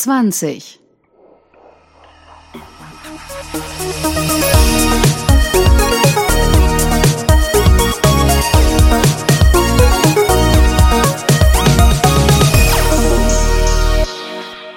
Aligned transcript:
20. 0.00 0.80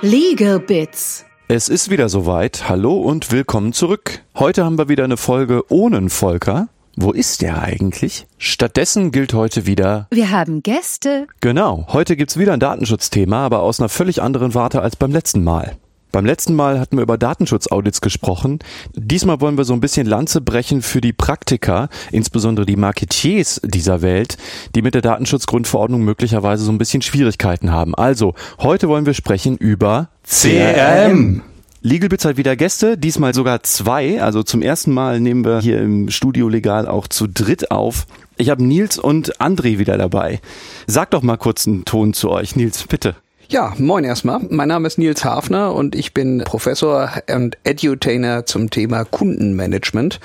Legal 0.02 0.60
Bits. 0.60 1.24
Es 1.48 1.70
ist 1.70 1.90
wieder 1.90 2.10
soweit. 2.10 2.68
Hallo 2.68 2.98
und 2.98 3.32
willkommen 3.32 3.72
zurück. 3.72 4.26
Heute 4.36 4.66
haben 4.66 4.78
wir 4.78 4.90
wieder 4.90 5.06
eine 5.06 5.16
Folge 5.16 5.64
ohne 5.70 6.10
Volker. 6.10 6.68
Wo 6.96 7.12
ist 7.12 7.42
der 7.42 7.62
eigentlich? 7.62 8.28
Stattdessen 8.38 9.12
gilt 9.12 9.34
heute 9.34 9.66
wieder. 9.66 10.08
Wir 10.12 10.30
haben 10.30 10.62
Gäste. 10.62 11.28
Genau, 11.40 11.88
heute 11.90 12.16
gibt's 12.16 12.38
wieder 12.38 12.54
ein 12.54 12.60
Datenschutzthema, 12.60 13.44
aber 13.46 13.62
aus 13.62 13.80
einer 13.80 13.90
völlig 13.90 14.22
anderen 14.22 14.54
Warte 14.54 14.82
als 14.82 14.96
beim 14.96 15.12
letzten 15.12 15.44
Mal. 15.44 15.76
Beim 16.12 16.28
letzten 16.28 16.54
Mal 16.54 16.80
hatten 16.80 16.98
wir 16.98 17.02
über 17.02 17.18
Datenschutzaudits 17.18 18.00
gesprochen. 18.00 18.60
Diesmal 18.94 19.42
wollen 19.42 19.58
wir 19.58 19.66
so 19.66 19.74
ein 19.74 19.80
bisschen 19.80 20.06
Lanze 20.06 20.42
brechen 20.42 20.84
für 20.84 21.02
die 21.02 21.14
Praktiker, 21.14 21.90
insbesondere 22.12 22.68
die 22.68 22.76
Marketiers 22.76 23.60
dieser 23.64 24.04
Welt, 24.04 24.38
die 24.76 24.84
mit 24.84 24.94
der 24.94 25.02
Datenschutzgrundverordnung 25.02 26.04
möglicherweise 26.04 26.64
so 26.64 26.72
ein 26.72 26.78
bisschen 26.78 27.02
Schwierigkeiten 27.02 27.72
haben. 27.72 27.96
Also, 27.96 28.36
heute 28.60 28.88
wollen 28.88 29.08
wir 29.08 29.16
sprechen 29.16 29.58
über 29.58 30.10
CRM. 30.24 31.42
LegalBits 31.86 32.24
hat 32.24 32.38
wieder 32.38 32.56
Gäste, 32.56 32.98
diesmal 32.98 33.34
sogar 33.34 33.62
zwei. 33.64 34.22
Also 34.22 34.42
zum 34.42 34.62
ersten 34.62 34.94
Mal 34.94 35.20
nehmen 35.20 35.44
wir 35.44 35.60
hier 35.60 35.82
im 35.82 36.10
Studio 36.10 36.48
Legal 36.48 36.88
auch 36.88 37.10
zu 37.10 37.28
dritt 37.28 37.72
auf. 37.72 38.08
Ich 38.38 38.50
habe 38.50 38.64
Nils 38.64 38.98
und 38.98 39.42
André 39.42 39.80
wieder 39.80 39.98
dabei. 39.98 40.40
Sag 40.88 41.12
doch 41.12 41.22
mal 41.22 41.36
kurz 41.36 41.68
einen 41.68 41.84
Ton 41.84 42.14
zu 42.14 42.30
euch. 42.30 42.56
Nils, 42.56 42.88
bitte. 42.88 43.18
Ja, 43.50 43.74
moin 43.78 44.06
erstmal. 44.06 44.40
Mein 44.50 44.70
Name 44.70 44.88
ist 44.88 44.98
Nils 44.98 45.26
Hafner 45.26 45.76
und 45.76 45.94
ich 45.94 46.14
bin 46.14 46.42
Professor 46.46 47.12
und 47.30 47.58
Edutainer 47.66 48.46
zum 48.46 48.70
Thema 48.70 49.04
Kundenmanagement, 49.04 50.22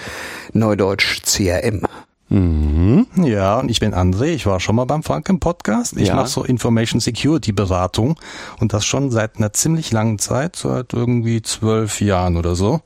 Neudeutsch 0.53 1.23
CRM. 1.25 1.83
Mhm. 2.29 3.07
Ja, 3.17 3.59
und 3.59 3.71
ich 3.71 3.81
bin 3.81 3.95
André, 3.95 4.27
ich 4.27 4.47
war 4.47 4.61
schon 4.61 4.77
mal 4.77 4.85
beim 4.85 5.03
Frank 5.03 5.29
im 5.29 5.41
Podcast. 5.41 5.97
Ich 5.97 6.09
ja. 6.09 6.15
mache 6.15 6.29
so 6.29 6.45
Information 6.45 7.01
Security 7.01 7.53
Beratung 7.53 8.19
und 8.61 8.73
das 8.73 8.85
schon 8.85 9.11
seit 9.11 9.39
einer 9.39 9.53
ziemlich 9.53 9.93
langen 9.93 10.19
Zeit, 10.19 10.57
seit 10.57 10.93
irgendwie 10.93 11.41
zwölf 11.43 12.01
Jahren 12.01 12.37
oder 12.37 12.55
so. 12.55 12.81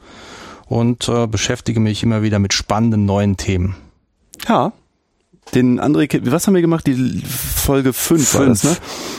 Und 0.66 1.08
äh, 1.08 1.26
beschäftige 1.26 1.80
mich 1.80 2.02
immer 2.02 2.22
wieder 2.22 2.38
mit 2.38 2.54
spannenden 2.54 3.04
neuen 3.04 3.36
Themen. 3.36 3.76
Ja. 4.48 4.72
Den 5.54 5.80
André, 5.80 6.08
was 6.30 6.46
haben 6.46 6.54
wir 6.54 6.62
gemacht? 6.62 6.86
Die 6.86 7.20
Folge 7.20 7.92
5 7.92 8.34
war 8.36 8.46
das, 8.46 8.64
ne? 8.64 8.76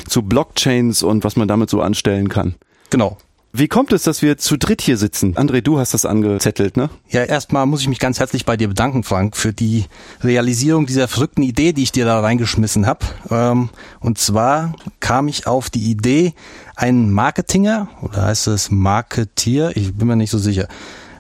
Zu 0.07 0.23
Blockchains 0.23 1.03
und 1.03 1.23
was 1.23 1.35
man 1.35 1.47
damit 1.47 1.69
so 1.69 1.81
anstellen 1.81 2.29
kann. 2.29 2.55
Genau. 2.89 3.17
Wie 3.55 3.67
kommt 3.67 3.93
es, 3.93 4.01
dass 4.01 4.23
wir 4.23 4.39
zu 4.39 4.57
dritt 4.57 4.81
hier 4.81 4.97
sitzen? 4.97 5.35
André, 5.35 5.61
du 5.61 5.77
hast 5.77 5.93
das 5.93 6.05
angezettelt, 6.05 6.75
ne? 6.75 6.89
Ja, 7.09 7.23
erstmal 7.23 7.67
muss 7.67 7.81
ich 7.81 7.87
mich 7.87 7.99
ganz 7.99 8.19
herzlich 8.19 8.45
bei 8.45 8.57
dir 8.57 8.67
bedanken, 8.67 9.03
Frank, 9.03 9.37
für 9.37 9.53
die 9.53 9.85
Realisierung 10.21 10.87
dieser 10.87 11.07
verrückten 11.07 11.43
Idee, 11.43 11.71
die 11.71 11.83
ich 11.83 11.91
dir 11.91 12.05
da 12.05 12.19
reingeschmissen 12.19 12.87
habe. 12.87 13.05
Ähm, 13.29 13.69
und 13.99 14.17
zwar 14.17 14.73
kam 15.01 15.27
ich 15.27 15.45
auf 15.45 15.69
die 15.69 15.91
Idee, 15.91 16.33
einen 16.75 17.11
Marketinger, 17.11 17.89
oder 18.01 18.23
heißt 18.23 18.47
es 18.47 18.71
Marketier, 18.71 19.77
ich 19.77 19.93
bin 19.93 20.07
mir 20.07 20.15
nicht 20.15 20.31
so 20.31 20.39
sicher, 20.39 20.67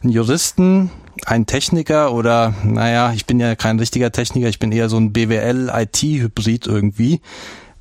einen 0.01 0.11
Juristen, 0.11 0.89
einen 1.27 1.45
Techniker 1.45 2.13
oder, 2.13 2.55
naja, 2.63 3.13
ich 3.13 3.27
bin 3.27 3.39
ja 3.39 3.53
kein 3.53 3.77
richtiger 3.77 4.11
Techniker, 4.11 4.49
ich 4.49 4.57
bin 4.57 4.71
eher 4.71 4.89
so 4.89 4.97
ein 4.97 5.13
BWL-IT-Hybrid 5.13 6.65
irgendwie, 6.65 7.21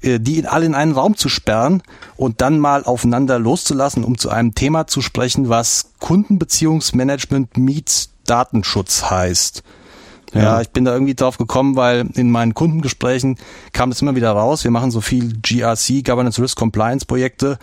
äh, 0.02 0.18
die 0.18 0.46
alle 0.46 0.66
in 0.66 0.74
einen 0.74 0.92
Raum 0.92 1.16
zu 1.16 1.28
sperren 1.28 1.82
und 2.16 2.40
dann 2.40 2.58
mal 2.58 2.84
aufeinander 2.84 3.38
loszulassen, 3.38 4.04
um 4.04 4.18
zu 4.18 4.30
einem 4.30 4.54
Thema 4.54 4.86
zu 4.86 5.00
sprechen, 5.00 5.48
was 5.48 5.92
Kundenbeziehungsmanagement 5.98 7.56
meets 7.56 8.10
Datenschutz 8.26 9.10
heißt. 9.10 9.62
Ja. 10.34 10.42
ja, 10.42 10.60
ich 10.62 10.70
bin 10.70 10.84
da 10.84 10.94
irgendwie 10.94 11.14
drauf 11.14 11.36
gekommen, 11.36 11.76
weil 11.76 12.08
in 12.14 12.30
meinen 12.30 12.54
Kundengesprächen 12.54 13.36
kam 13.72 13.90
das 13.90 14.00
immer 14.00 14.14
wieder 14.16 14.30
raus. 14.30 14.64
Wir 14.64 14.70
machen 14.70 14.90
so 14.90 15.02
viel 15.02 15.34
GRC, 15.42 16.04
Governance 16.04 16.40
Risk 16.40 16.56
Compliance 16.56 17.04
Projekte 17.04 17.58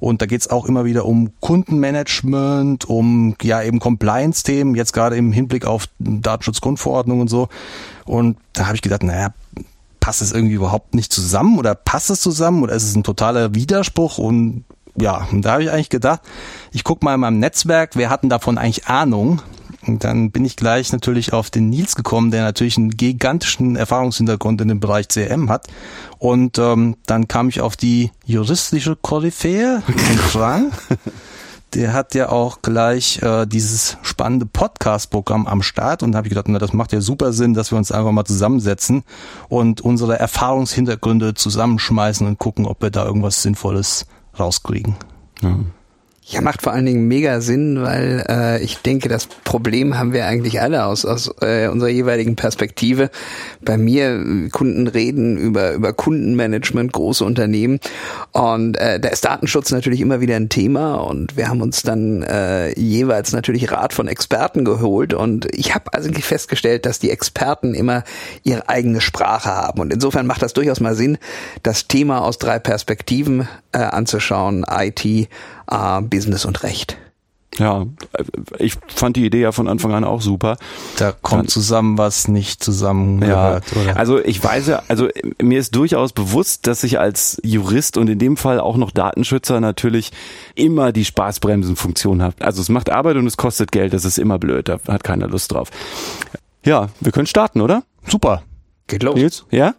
und 0.00 0.22
da 0.22 0.26
geht's 0.26 0.48
auch 0.48 0.64
immer 0.66 0.86
wieder 0.86 1.04
um 1.04 1.30
Kundenmanagement, 1.40 2.86
um 2.86 3.36
ja 3.42 3.62
eben 3.62 3.78
Compliance-Themen, 3.78 4.74
jetzt 4.74 4.92
gerade 4.92 5.16
im 5.16 5.30
Hinblick 5.30 5.66
auf 5.66 5.88
Datenschutzgrundverordnung 5.98 7.20
und 7.20 7.28
so. 7.28 7.48
Und 8.06 8.38
da 8.54 8.66
habe 8.66 8.76
ich 8.76 8.82
gedacht, 8.82 9.02
naja, 9.02 9.34
passt 10.00 10.22
es 10.22 10.32
irgendwie 10.32 10.54
überhaupt 10.54 10.94
nicht 10.94 11.12
zusammen 11.12 11.58
oder 11.58 11.74
passt 11.74 12.10
es 12.10 12.20
zusammen 12.20 12.62
oder 12.62 12.74
ist 12.74 12.84
es 12.84 12.96
ein 12.96 13.04
totaler 13.04 13.54
Widerspruch 13.54 14.18
und 14.18 14.64
ja, 14.96 15.28
und 15.30 15.42
da 15.42 15.52
habe 15.52 15.62
ich 15.62 15.70
eigentlich 15.70 15.88
gedacht, 15.88 16.20
ich 16.72 16.84
gucke 16.84 17.04
mal 17.04 17.14
in 17.14 17.20
meinem 17.20 17.38
Netzwerk, 17.38 17.92
wer 17.94 18.10
hatten 18.10 18.28
davon 18.28 18.58
eigentlich 18.58 18.86
Ahnung? 18.88 19.40
Und 19.86 20.04
dann 20.04 20.30
bin 20.30 20.44
ich 20.44 20.56
gleich 20.56 20.92
natürlich 20.92 21.32
auf 21.32 21.48
den 21.48 21.70
Nils 21.70 21.96
gekommen, 21.96 22.30
der 22.30 22.42
natürlich 22.42 22.76
einen 22.76 22.90
gigantischen 22.90 23.76
Erfahrungshintergrund 23.76 24.60
in 24.60 24.68
dem 24.68 24.80
Bereich 24.80 25.08
CM 25.08 25.48
hat. 25.48 25.68
Und 26.18 26.58
ähm, 26.58 26.96
dann 27.06 27.28
kam 27.28 27.48
ich 27.48 27.62
auf 27.62 27.76
die 27.76 28.10
juristische 28.26 28.94
Koryphäe, 28.94 29.82
den 29.88 30.18
Frank 30.18 30.74
der 31.74 31.92
hat 31.92 32.14
ja 32.14 32.28
auch 32.30 32.62
gleich 32.62 33.22
äh, 33.22 33.46
dieses 33.46 33.96
spannende 34.02 34.46
Podcast-Programm 34.46 35.46
am 35.46 35.62
Start 35.62 36.02
und 36.02 36.12
da 36.12 36.18
habe 36.18 36.28
ich 36.28 36.30
gedacht, 36.30 36.48
na, 36.48 36.58
das 36.58 36.72
macht 36.72 36.92
ja 36.92 37.00
super 37.00 37.32
Sinn, 37.32 37.54
dass 37.54 37.70
wir 37.70 37.78
uns 37.78 37.92
einfach 37.92 38.12
mal 38.12 38.24
zusammensetzen 38.24 39.04
und 39.48 39.80
unsere 39.80 40.18
Erfahrungshintergründe 40.18 41.34
zusammenschmeißen 41.34 42.26
und 42.26 42.38
gucken, 42.38 42.66
ob 42.66 42.82
wir 42.82 42.90
da 42.90 43.04
irgendwas 43.04 43.42
Sinnvolles 43.42 44.06
rauskriegen. 44.38 44.96
Ja. 45.42 45.58
Ja, 46.30 46.42
macht 46.42 46.62
vor 46.62 46.72
allen 46.72 46.86
Dingen 46.86 47.08
mega 47.08 47.40
Sinn, 47.40 47.82
weil 47.82 48.24
äh, 48.28 48.62
ich 48.62 48.78
denke, 48.78 49.08
das 49.08 49.26
Problem 49.26 49.98
haben 49.98 50.12
wir 50.12 50.26
eigentlich 50.26 50.60
alle 50.60 50.84
aus, 50.84 51.04
aus 51.04 51.34
äh, 51.40 51.66
unserer 51.66 51.88
jeweiligen 51.88 52.36
Perspektive. 52.36 53.10
Bei 53.60 53.76
mir, 53.76 54.48
Kunden 54.52 54.86
reden 54.86 55.36
über, 55.36 55.72
über 55.72 55.92
Kundenmanagement, 55.92 56.92
große 56.92 57.24
Unternehmen. 57.24 57.80
Und 58.30 58.76
äh, 58.76 59.00
da 59.00 59.08
ist 59.08 59.24
Datenschutz 59.24 59.72
natürlich 59.72 60.00
immer 60.00 60.20
wieder 60.20 60.36
ein 60.36 60.48
Thema. 60.48 60.98
Und 60.98 61.36
wir 61.36 61.48
haben 61.48 61.62
uns 61.62 61.82
dann 61.82 62.22
äh, 62.22 62.78
jeweils 62.78 63.32
natürlich 63.32 63.72
Rat 63.72 63.92
von 63.92 64.06
Experten 64.06 64.64
geholt. 64.64 65.14
Und 65.14 65.48
ich 65.52 65.74
habe 65.74 65.92
eigentlich 65.92 66.24
festgestellt, 66.24 66.86
dass 66.86 67.00
die 67.00 67.10
Experten 67.10 67.74
immer 67.74 68.04
ihre 68.44 68.68
eigene 68.68 69.00
Sprache 69.00 69.48
haben. 69.48 69.80
Und 69.80 69.92
insofern 69.92 70.28
macht 70.28 70.42
das 70.42 70.52
durchaus 70.52 70.78
mal 70.78 70.94
Sinn, 70.94 71.18
das 71.64 71.88
Thema 71.88 72.22
aus 72.22 72.38
drei 72.38 72.60
Perspektiven 72.60 73.48
äh, 73.72 73.78
anzuschauen, 73.78 74.64
IT, 74.68 75.04
äh, 75.04 75.26
Business 76.02 76.44
und 76.44 76.62
Recht. 76.62 76.98
Ja, 77.58 77.84
ich 78.58 78.76
fand 78.86 79.16
die 79.16 79.26
Idee 79.26 79.40
ja 79.40 79.52
von 79.52 79.66
Anfang 79.66 79.92
an 79.92 80.04
auch 80.04 80.20
super. 80.22 80.56
Da 80.98 81.12
kommt 81.12 81.42
Dann, 81.42 81.48
zusammen, 81.48 81.98
was 81.98 82.28
nicht 82.28 82.62
zusammengehört, 82.62 83.64
ja, 83.74 83.82
oder? 83.82 83.96
Also 83.96 84.18
ich 84.24 84.42
weiß 84.42 84.68
ja, 84.68 84.82
also 84.86 85.08
mir 85.42 85.58
ist 85.58 85.74
durchaus 85.74 86.12
bewusst, 86.12 86.68
dass 86.68 86.84
ich 86.84 87.00
als 87.00 87.40
Jurist 87.42 87.96
und 87.96 88.08
in 88.08 88.20
dem 88.20 88.36
Fall 88.36 88.60
auch 88.60 88.76
noch 88.76 88.92
Datenschützer 88.92 89.60
natürlich 89.60 90.12
immer 90.54 90.92
die 90.92 91.04
Spaßbremsenfunktion 91.04 92.22
habe. 92.22 92.36
Also 92.38 92.62
es 92.62 92.68
macht 92.68 92.88
Arbeit 92.88 93.16
und 93.16 93.26
es 93.26 93.36
kostet 93.36 93.72
Geld, 93.72 93.92
das 93.94 94.04
ist 94.04 94.18
immer 94.18 94.38
blöd, 94.38 94.68
da 94.68 94.78
hat 94.86 95.02
keiner 95.02 95.26
Lust 95.26 95.52
drauf. 95.52 95.70
Ja, 96.64 96.88
wir 97.00 97.10
können 97.10 97.26
starten, 97.26 97.60
oder? 97.60 97.82
Super. 98.06 98.42
Geht 98.86 99.02
los. 99.02 99.16
Nils? 99.16 99.44
Ja? 99.50 99.74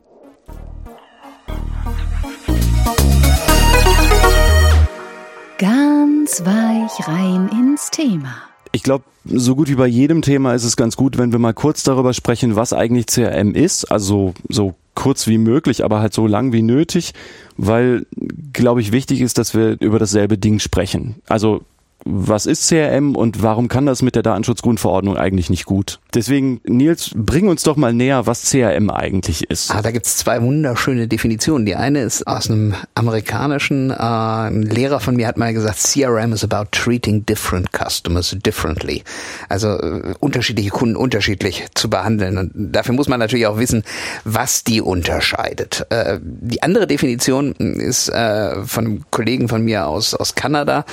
Ganz 5.61 6.43
weich 6.43 7.07
rein 7.07 7.47
ins 7.49 7.91
Thema. 7.91 8.33
Ich 8.71 8.81
glaube, 8.81 9.03
so 9.25 9.55
gut 9.55 9.69
wie 9.69 9.75
bei 9.75 9.85
jedem 9.85 10.23
Thema 10.23 10.55
ist 10.55 10.63
es 10.63 10.75
ganz 10.75 10.97
gut, 10.97 11.19
wenn 11.19 11.31
wir 11.31 11.37
mal 11.37 11.53
kurz 11.53 11.83
darüber 11.83 12.15
sprechen, 12.15 12.55
was 12.55 12.73
eigentlich 12.73 13.05
CRM 13.05 13.53
ist. 13.53 13.91
Also 13.91 14.33
so 14.49 14.73
kurz 14.95 15.27
wie 15.27 15.37
möglich, 15.37 15.85
aber 15.85 15.99
halt 15.99 16.15
so 16.15 16.25
lang 16.25 16.51
wie 16.51 16.63
nötig, 16.63 17.13
weil, 17.57 18.07
glaube 18.53 18.81
ich, 18.81 18.91
wichtig 18.91 19.21
ist, 19.21 19.37
dass 19.37 19.53
wir 19.53 19.79
über 19.79 19.99
dasselbe 19.99 20.39
Ding 20.39 20.57
sprechen. 20.57 21.17
Also 21.27 21.61
was 22.05 22.45
ist 22.45 22.67
CRM 22.67 23.15
und 23.15 23.43
warum 23.43 23.67
kann 23.67 23.85
das 23.85 24.01
mit 24.01 24.15
der 24.15 24.23
Datenschutzgrundverordnung 24.23 25.17
eigentlich 25.17 25.49
nicht 25.49 25.65
gut? 25.65 25.99
Deswegen, 26.13 26.61
Nils, 26.65 27.11
bring 27.15 27.47
uns 27.47 27.63
doch 27.63 27.75
mal 27.75 27.93
näher, 27.93 28.25
was 28.25 28.49
CRM 28.49 28.89
eigentlich 28.89 29.49
ist. 29.49 29.71
Ah, 29.71 29.81
da 29.81 29.91
gibt's 29.91 30.17
zwei 30.17 30.41
wunderschöne 30.41 31.07
Definitionen. 31.07 31.65
Die 31.65 31.75
eine 31.75 32.01
ist 32.01 32.25
aus 32.27 32.49
einem 32.49 32.75
amerikanischen, 32.95 33.91
äh, 33.91 33.95
ein 33.95 34.63
Lehrer 34.63 34.99
von 34.99 35.15
mir 35.15 35.27
hat 35.27 35.37
mal 35.37 35.53
gesagt, 35.53 35.79
CRM 35.79 36.33
is 36.33 36.43
about 36.43 36.69
treating 36.71 37.25
different 37.25 37.69
customers 37.71 38.35
differently. 38.45 39.03
Also 39.49 39.69
äh, 39.69 40.13
unterschiedliche 40.19 40.69
Kunden 40.69 40.95
unterschiedlich 40.95 41.65
zu 41.75 41.89
behandeln. 41.89 42.37
Und 42.37 42.51
dafür 42.55 42.95
muss 42.95 43.07
man 43.07 43.19
natürlich 43.19 43.47
auch 43.47 43.57
wissen, 43.57 43.83
was 44.23 44.63
die 44.63 44.81
unterscheidet. 44.81 45.85
Äh, 45.89 46.19
die 46.21 46.63
andere 46.63 46.87
Definition 46.87 47.53
ist 47.53 48.09
äh, 48.09 48.63
von 48.63 48.85
einem 48.85 49.05
Kollegen 49.11 49.47
von 49.47 49.63
mir 49.63 49.87
aus, 49.87 50.13
aus 50.13 50.35
Kanada. 50.35 50.85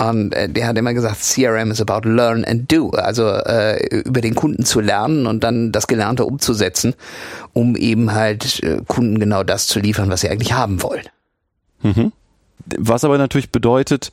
Und 0.00 0.32
äh, 0.32 0.48
der 0.48 0.66
hat 0.66 0.78
immer 0.78 0.94
gesagt, 0.94 1.18
CRM 1.20 1.70
is 1.70 1.80
about 1.80 2.08
learn 2.08 2.44
and 2.46 2.72
do. 2.72 2.88
Also 2.90 3.28
äh, 3.28 4.00
über 4.00 4.22
den 4.22 4.34
Kunden 4.34 4.64
zu 4.64 4.80
lernen 4.80 5.26
und 5.26 5.44
dann 5.44 5.72
das 5.72 5.86
Gelernte 5.86 6.24
umzusetzen, 6.24 6.94
um 7.52 7.76
eben 7.76 8.12
halt 8.12 8.62
äh, 8.62 8.80
Kunden 8.86 9.18
genau 9.18 9.42
das 9.42 9.66
zu 9.66 9.78
liefern, 9.78 10.08
was 10.08 10.22
sie 10.22 10.30
eigentlich 10.30 10.54
haben 10.54 10.82
wollen. 10.82 11.04
Mhm. 11.82 12.12
Was 12.78 13.04
aber 13.04 13.18
natürlich 13.18 13.52
bedeutet, 13.52 14.10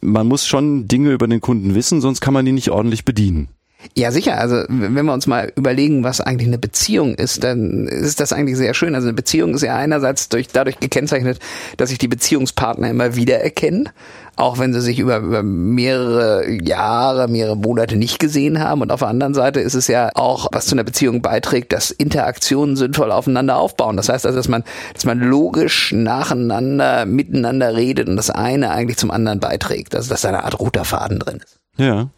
man 0.00 0.26
muss 0.26 0.44
schon 0.44 0.88
Dinge 0.88 1.12
über 1.12 1.28
den 1.28 1.40
Kunden 1.40 1.76
wissen, 1.76 2.00
sonst 2.00 2.20
kann 2.20 2.34
man 2.34 2.44
die 2.44 2.52
nicht 2.52 2.70
ordentlich 2.70 3.04
bedienen. 3.04 3.48
Ja, 3.94 4.10
sicher. 4.10 4.38
Also 4.38 4.64
wenn 4.68 5.04
wir 5.04 5.12
uns 5.12 5.26
mal 5.26 5.52
überlegen, 5.54 6.04
was 6.04 6.20
eigentlich 6.20 6.48
eine 6.48 6.58
Beziehung 6.58 7.14
ist, 7.14 7.44
dann 7.44 7.86
ist 7.86 8.20
das 8.20 8.32
eigentlich 8.32 8.56
sehr 8.56 8.74
schön. 8.74 8.94
Also 8.94 9.08
eine 9.08 9.14
Beziehung 9.14 9.54
ist 9.54 9.62
ja 9.62 9.76
einerseits 9.76 10.28
durch, 10.28 10.48
dadurch 10.48 10.80
gekennzeichnet, 10.80 11.38
dass 11.76 11.90
sich 11.90 11.98
die 11.98 12.08
Beziehungspartner 12.08 12.88
immer 12.88 13.16
wieder 13.16 13.40
erkennen, 13.40 13.90
auch 14.36 14.58
wenn 14.58 14.72
sie 14.72 14.80
sich 14.80 14.98
über, 14.98 15.18
über 15.18 15.42
mehrere 15.42 16.50
Jahre, 16.50 17.28
mehrere 17.28 17.56
Monate 17.56 17.96
nicht 17.96 18.18
gesehen 18.18 18.60
haben. 18.60 18.80
Und 18.80 18.92
auf 18.92 19.00
der 19.00 19.08
anderen 19.08 19.34
Seite 19.34 19.60
ist 19.60 19.74
es 19.74 19.88
ja 19.88 20.10
auch, 20.14 20.48
was 20.52 20.66
zu 20.66 20.74
einer 20.74 20.84
Beziehung 20.84 21.20
beiträgt, 21.20 21.72
dass 21.72 21.90
Interaktionen 21.90 22.76
sinnvoll 22.76 23.12
aufeinander 23.12 23.56
aufbauen. 23.56 23.96
Das 23.96 24.08
heißt 24.08 24.24
also, 24.24 24.38
dass 24.38 24.48
man, 24.48 24.64
dass 24.94 25.04
man 25.04 25.20
logisch 25.20 25.92
nacheinander, 25.92 27.04
miteinander 27.04 27.76
redet 27.76 28.08
und 28.08 28.16
das 28.16 28.30
eine 28.30 28.70
eigentlich 28.70 28.96
zum 28.96 29.10
anderen 29.10 29.38
beiträgt. 29.38 29.94
Also 29.94 30.08
dass 30.08 30.22
da 30.22 30.28
eine 30.28 30.44
Art 30.44 30.58
roter 30.58 30.84
Faden 30.84 31.18
drin 31.18 31.40
ist. 31.44 31.58
Ja. 31.76 32.08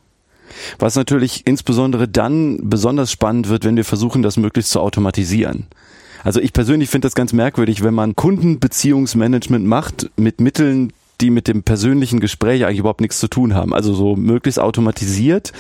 Was 0.79 0.97
natürlich 0.97 1.47
insbesondere 1.47 2.09
dann 2.09 2.59
besonders 2.63 3.11
spannend 3.11 3.49
wird, 3.49 3.65
wenn 3.65 3.77
wir 3.77 3.85
versuchen, 3.85 4.23
das 4.23 4.37
möglichst 4.37 4.71
zu 4.71 4.81
automatisieren. 4.81 5.67
Also 6.23 6.41
ich 6.41 6.53
persönlich 6.53 6.89
finde 6.89 7.07
das 7.07 7.15
ganz 7.15 7.33
merkwürdig, 7.33 7.83
wenn 7.83 7.95
man 7.95 8.17
Kundenbeziehungsmanagement 8.17 9.67
macht 9.67 10.11
mit 10.17 10.41
Mitteln, 10.41 10.93
die 11.21 11.31
mit 11.31 11.49
dem 11.49 11.63
persönlichen 11.63 12.19
Gespräch 12.21 12.65
eigentlich 12.65 12.79
überhaupt 12.79 13.03
nichts 13.03 13.21
zu 13.21 13.29
tun 13.29 13.55
haben. 13.55 13.75
Also 13.75 13.95
so 13.95 14.17
möglichst 14.17 14.59
automatisiert 14.59 15.53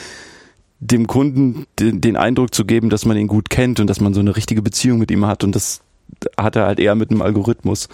dem 0.81 1.06
Kunden 1.06 1.67
den, 1.79 2.00
den 2.00 2.17
Eindruck 2.17 2.55
zu 2.55 2.64
geben, 2.64 2.91
dass 2.91 3.05
man 3.05 3.17
ihn 3.17 3.26
gut 3.26 3.50
kennt 3.50 3.81
und 3.81 3.88
dass 3.88 4.00
man 4.00 4.14
so 4.14 4.20
eine 4.20 4.37
richtige 4.37 4.62
Beziehung 4.62 4.99
mit 4.99 5.11
ihm 5.11 5.26
hat 5.26 5.44
und 5.44 5.55
das 5.55 5.81
hat 6.37 6.56
er 6.56 6.67
halt 6.67 6.79
eher 6.79 6.94
mit 6.94 7.11
einem 7.11 7.23
Algorithmus. 7.23 7.88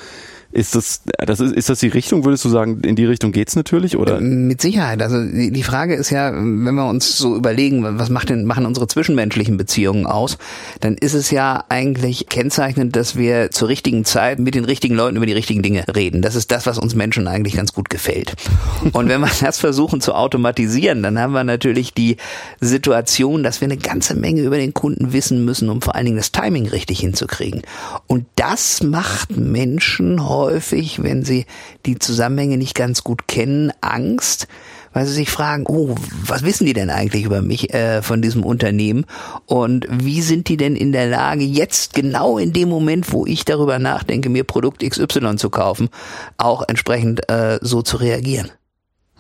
Ist 0.53 0.75
das, 0.75 1.03
das 1.17 1.39
ist, 1.39 1.55
ist 1.55 1.69
das 1.69 1.79
die 1.79 1.89
Richtung? 1.89 2.25
Würdest 2.25 2.45
du 2.45 2.49
sagen, 2.49 2.81
in 2.83 2.97
die 2.97 3.05
Richtung 3.05 3.31
geht's 3.31 3.55
natürlich, 3.55 3.97
oder? 3.97 4.21
Mit 4.21 4.61
Sicherheit. 4.61 5.01
Also 5.01 5.23
die, 5.25 5.53
die 5.53 5.63
Frage 5.63 5.95
ist 5.95 6.11
ja, 6.11 6.33
wenn 6.33 6.75
wir 6.75 6.89
uns 6.89 7.17
so 7.17 7.37
überlegen, 7.37 7.85
was 7.85 8.11
macht 8.11 8.31
denn, 8.31 8.47
machen 8.47 8.67
unsere 8.67 8.89
zwischenmenschlichen 8.89 9.57
Beziehungen 9.57 10.07
aus, 10.07 10.39
dann 10.81 10.97
ist 10.97 11.15
es 11.15 11.31
ja 11.31 11.65
eigentlich 11.69 12.29
kennzeichnend, 12.29 12.97
dass 12.97 13.15
wir 13.15 13.53
zur 13.53 13.69
richtigen 13.69 14.05
Zeit 14.05 14.41
mit 14.41 14.57
den 14.57 14.65
richtigen 14.65 14.97
Leuten 14.97 15.17
über 15.17 15.27
die 15.27 15.35
richtigen 15.35 15.63
Dinge 15.63 15.85
reden. 15.95 16.21
Das 16.21 16.35
ist 16.35 16.51
das, 16.51 16.67
was 16.67 16.79
uns 16.79 16.97
Menschen 16.97 17.29
eigentlich 17.29 17.55
ganz 17.55 17.73
gut 17.73 17.89
gefällt. 17.89 18.35
Und 18.93 19.09
wenn 19.09 19.21
wir 19.21 19.31
das 19.41 19.61
versuchen 19.61 20.01
zu 20.01 20.15
automatisieren, 20.15 21.05
dann 21.05 21.17
haben 21.21 21.33
wir 21.33 21.45
natürlich 21.45 21.95
die 21.95 22.17
Situation, 22.61 23.45
dass 23.45 23.61
wir 23.61 23.67
eine 23.67 23.77
ganze 23.77 24.17
Menge 24.17 24.41
über 24.41 24.57
den 24.57 24.75
Kunden 24.75 25.13
wissen 25.13 25.45
müssen, 25.45 25.69
um 25.69 25.81
vor 25.81 25.95
allen 25.95 26.07
Dingen 26.07 26.17
das 26.17 26.33
Timing 26.33 26.67
richtig 26.67 26.99
hinzukriegen. 26.99 27.63
Und 28.09 28.27
das 28.35 28.83
macht 28.83 29.37
Menschen 29.37 30.29
heute 30.29 30.40
häufig, 30.41 31.03
wenn 31.03 31.25
sie 31.25 31.47
die 31.87 31.99
Zusammenhänge 31.99 32.57
nicht 32.57 32.75
ganz 32.75 33.05
gut 33.05 33.29
kennen, 33.29 33.73
Angst, 33.81 34.49
weil 34.93 35.07
sie 35.07 35.13
sich 35.13 35.31
fragen, 35.31 35.67
oh, 35.69 35.95
was 36.25 36.43
wissen 36.43 36.67
die 36.67 36.73
denn 36.73 36.91
eigentlich 36.91 37.25
über 37.25 37.43
mich 37.43 37.73
äh, 37.73 38.03
von 38.03 38.23
diesem 38.23 38.45
Unternehmen 38.45 39.05
und 39.47 39.87
wie 39.89 40.23
sind 40.23 40.49
die 40.49 40.57
denn 40.57 40.75
in 40.75 40.93
der 40.93 41.07
Lage, 41.07 41.45
jetzt 41.45 41.95
genau 41.95 42.39
in 42.39 42.53
dem 42.53 42.69
Moment, 42.69 43.13
wo 43.13 43.27
ich 43.27 43.45
darüber 43.45 43.79
nachdenke, 43.79 44.31
mir 44.31 44.45
Produkt 44.45 44.83
XY 44.83 45.37
zu 45.37 45.51
kaufen, 45.51 45.91
auch 46.39 46.65
entsprechend 46.67 47.31
äh, 47.31 47.59
so 47.61 47.83
zu 47.83 47.99
reagieren. 47.99 48.51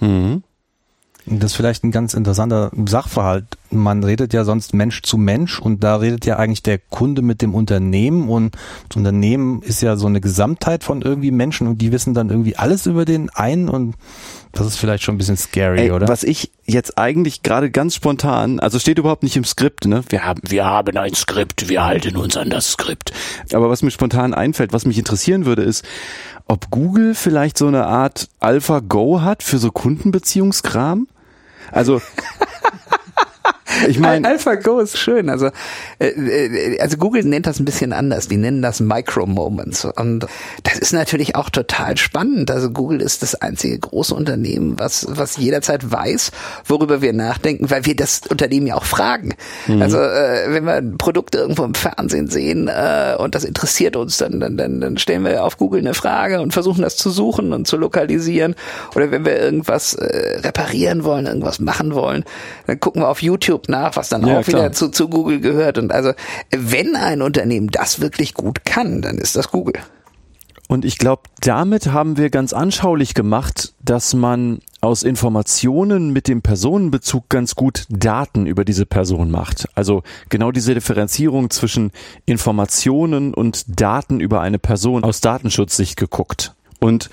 Mhm. 0.00 0.42
Das 1.32 1.52
ist 1.52 1.56
vielleicht 1.56 1.84
ein 1.84 1.92
ganz 1.92 2.14
interessanter 2.14 2.72
Sachverhalt. 2.86 3.44
Man 3.70 4.02
redet 4.02 4.32
ja 4.32 4.44
sonst 4.44 4.74
Mensch 4.74 5.02
zu 5.02 5.16
Mensch 5.16 5.60
und 5.60 5.84
da 5.84 5.94
redet 5.96 6.26
ja 6.26 6.36
eigentlich 6.36 6.64
der 6.64 6.78
Kunde 6.78 7.22
mit 7.22 7.40
dem 7.40 7.54
Unternehmen 7.54 8.28
und 8.28 8.56
das 8.88 8.96
Unternehmen 8.96 9.62
ist 9.62 9.80
ja 9.80 9.96
so 9.96 10.08
eine 10.08 10.20
Gesamtheit 10.20 10.82
von 10.82 11.02
irgendwie 11.02 11.30
Menschen 11.30 11.68
und 11.68 11.78
die 11.78 11.92
wissen 11.92 12.14
dann 12.14 12.30
irgendwie 12.30 12.56
alles 12.56 12.86
über 12.86 13.04
den 13.04 13.30
einen 13.30 13.68
und 13.68 13.94
das 14.50 14.66
ist 14.66 14.76
vielleicht 14.76 15.04
schon 15.04 15.14
ein 15.14 15.18
bisschen 15.18 15.36
scary, 15.36 15.78
Ey, 15.78 15.90
oder? 15.92 16.08
Was 16.08 16.24
ich 16.24 16.50
jetzt 16.66 16.98
eigentlich 16.98 17.44
gerade 17.44 17.70
ganz 17.70 17.94
spontan, 17.94 18.58
also 18.58 18.80
steht 18.80 18.98
überhaupt 18.98 19.22
nicht 19.22 19.36
im 19.36 19.44
Skript, 19.44 19.86
ne? 19.86 20.02
Wir 20.08 20.24
haben, 20.24 20.40
wir 20.44 20.64
haben 20.64 20.96
ein 20.96 21.14
Skript, 21.14 21.68
wir 21.68 21.84
halten 21.84 22.16
uns 22.16 22.36
an 22.36 22.50
das 22.50 22.72
Skript. 22.72 23.12
Aber 23.52 23.70
was 23.70 23.82
mir 23.82 23.92
spontan 23.92 24.34
einfällt, 24.34 24.72
was 24.72 24.84
mich 24.84 24.98
interessieren 24.98 25.46
würde, 25.46 25.62
ist, 25.62 25.84
ob 26.46 26.70
Google 26.70 27.14
vielleicht 27.14 27.56
so 27.56 27.68
eine 27.68 27.86
Art 27.86 28.28
AlphaGo 28.40 29.22
hat 29.22 29.44
für 29.44 29.58
so 29.58 29.70
Kundenbeziehungskram? 29.70 31.06
Also 31.72 32.00
ich 33.88 33.98
meine, 33.98 34.26
AlphaGo 34.26 34.80
ist 34.80 34.98
schön. 34.98 35.28
Also, 35.28 35.50
äh, 35.98 36.08
äh, 36.08 36.80
also 36.80 36.96
Google 36.96 37.24
nennt 37.24 37.46
das 37.46 37.60
ein 37.60 37.64
bisschen 37.64 37.92
anders. 37.92 38.28
Die 38.28 38.36
nennen 38.36 38.62
das 38.62 38.80
Micro 38.80 39.26
Moments. 39.26 39.84
Und 39.84 40.26
das 40.62 40.78
ist 40.78 40.92
natürlich 40.92 41.36
auch 41.36 41.50
total 41.50 41.96
spannend. 41.96 42.50
Also 42.50 42.70
Google 42.70 43.00
ist 43.00 43.22
das 43.22 43.34
einzige 43.34 43.78
große 43.78 44.14
Unternehmen, 44.14 44.78
was, 44.78 45.06
was 45.08 45.36
jederzeit 45.36 45.90
weiß, 45.90 46.32
worüber 46.66 47.02
wir 47.02 47.12
nachdenken, 47.12 47.70
weil 47.70 47.86
wir 47.86 47.96
das 47.96 48.22
Unternehmen 48.28 48.66
ja 48.66 48.74
auch 48.74 48.84
fragen. 48.84 49.34
Mhm. 49.66 49.82
Also, 49.82 49.98
äh, 49.98 50.46
wenn 50.48 50.64
wir 50.64 50.82
Produkte 50.98 51.38
irgendwo 51.38 51.64
im 51.64 51.74
Fernsehen 51.74 52.28
sehen 52.28 52.68
äh, 52.68 53.14
und 53.18 53.34
das 53.34 53.44
interessiert 53.44 53.96
uns, 53.96 54.16
dann, 54.18 54.40
dann, 54.40 54.56
dann, 54.56 54.80
dann 54.80 54.98
stellen 54.98 55.24
wir 55.24 55.44
auf 55.44 55.56
Google 55.56 55.80
eine 55.80 55.94
Frage 55.94 56.40
und 56.40 56.52
versuchen 56.52 56.82
das 56.82 56.96
zu 56.96 57.10
suchen 57.10 57.52
und 57.52 57.66
zu 57.66 57.76
lokalisieren. 57.76 58.54
Oder 58.94 59.10
wenn 59.10 59.24
wir 59.24 59.38
irgendwas 59.38 59.94
äh, 59.94 60.38
reparieren 60.40 61.04
wollen, 61.04 61.26
irgendwas 61.26 61.60
machen 61.60 61.94
wollen, 61.94 62.24
dann 62.66 62.80
gucken 62.80 63.02
wir 63.02 63.08
auf 63.08 63.22
YouTube 63.22 63.59
nach, 63.68 63.96
was 63.96 64.08
dann 64.08 64.26
ja, 64.26 64.40
auch 64.40 64.46
wieder 64.46 64.72
zu, 64.72 64.88
zu 64.88 65.08
Google 65.08 65.40
gehört. 65.40 65.78
Und 65.78 65.92
also, 65.92 66.12
wenn 66.50 66.96
ein 66.96 67.22
Unternehmen 67.22 67.68
das 67.68 68.00
wirklich 68.00 68.34
gut 68.34 68.64
kann, 68.64 69.02
dann 69.02 69.18
ist 69.18 69.36
das 69.36 69.50
Google. 69.50 69.74
Und 70.70 70.84
ich 70.84 70.98
glaube, 70.98 71.22
damit 71.40 71.88
haben 71.88 72.16
wir 72.16 72.30
ganz 72.30 72.52
anschaulich 72.52 73.14
gemacht, 73.14 73.74
dass 73.82 74.14
man 74.14 74.60
aus 74.80 75.02
Informationen 75.02 76.12
mit 76.12 76.28
dem 76.28 76.42
Personenbezug 76.42 77.28
ganz 77.28 77.56
gut 77.56 77.86
Daten 77.88 78.46
über 78.46 78.64
diese 78.64 78.86
Person 78.86 79.32
macht. 79.32 79.68
Also 79.74 80.04
genau 80.28 80.52
diese 80.52 80.74
Differenzierung 80.74 81.50
zwischen 81.50 81.90
Informationen 82.24 83.34
und 83.34 83.80
Daten 83.80 84.20
über 84.20 84.42
eine 84.42 84.60
Person 84.60 85.02
aus 85.02 85.20
Datenschutzsicht 85.20 85.96
geguckt. 85.96 86.54
Und 86.78 87.10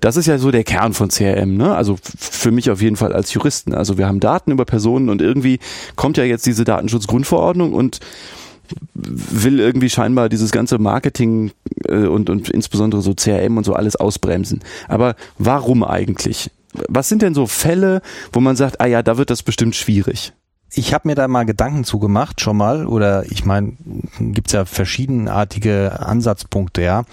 das 0.00 0.16
ist 0.16 0.26
ja 0.26 0.38
so 0.38 0.50
der 0.50 0.64
Kern 0.64 0.94
von 0.94 1.08
CRM, 1.08 1.56
ne? 1.56 1.74
Also 1.74 1.98
für 2.02 2.50
mich 2.50 2.70
auf 2.70 2.80
jeden 2.80 2.96
Fall 2.96 3.12
als 3.12 3.32
Juristen. 3.32 3.74
Also 3.74 3.98
wir 3.98 4.06
haben 4.06 4.20
Daten 4.20 4.52
über 4.52 4.64
Personen 4.64 5.08
und 5.08 5.20
irgendwie 5.20 5.58
kommt 5.96 6.16
ja 6.16 6.24
jetzt 6.24 6.46
diese 6.46 6.64
Datenschutzgrundverordnung 6.64 7.72
und 7.72 8.00
will 9.04 9.60
irgendwie 9.60 9.90
scheinbar 9.90 10.28
dieses 10.28 10.50
ganze 10.52 10.78
Marketing 10.78 11.52
äh, 11.86 12.06
und, 12.06 12.30
und 12.30 12.50
insbesondere 12.50 13.02
so 13.02 13.14
CRM 13.14 13.56
und 13.56 13.64
so 13.64 13.74
alles 13.74 13.96
ausbremsen. 13.96 14.60
Aber 14.88 15.16
warum 15.38 15.84
eigentlich? 15.84 16.50
Was 16.88 17.08
sind 17.08 17.22
denn 17.22 17.34
so 17.34 17.46
Fälle, 17.46 18.02
wo 18.32 18.40
man 18.40 18.56
sagt, 18.56 18.80
ah 18.80 18.86
ja, 18.86 19.02
da 19.02 19.16
wird 19.16 19.30
das 19.30 19.42
bestimmt 19.42 19.74
schwierig? 19.74 20.32
Ich 20.70 20.92
habe 20.92 21.08
mir 21.08 21.14
da 21.14 21.26
mal 21.28 21.46
Gedanken 21.46 21.84
zugemacht 21.84 22.42
schon 22.42 22.58
mal, 22.58 22.86
oder 22.86 23.24
ich 23.32 23.46
meine, 23.46 23.72
gibt's 24.20 24.52
ja 24.52 24.66
verschiedenartige 24.66 26.00
Ansatzpunkte, 26.00 26.82
ja. 26.82 27.04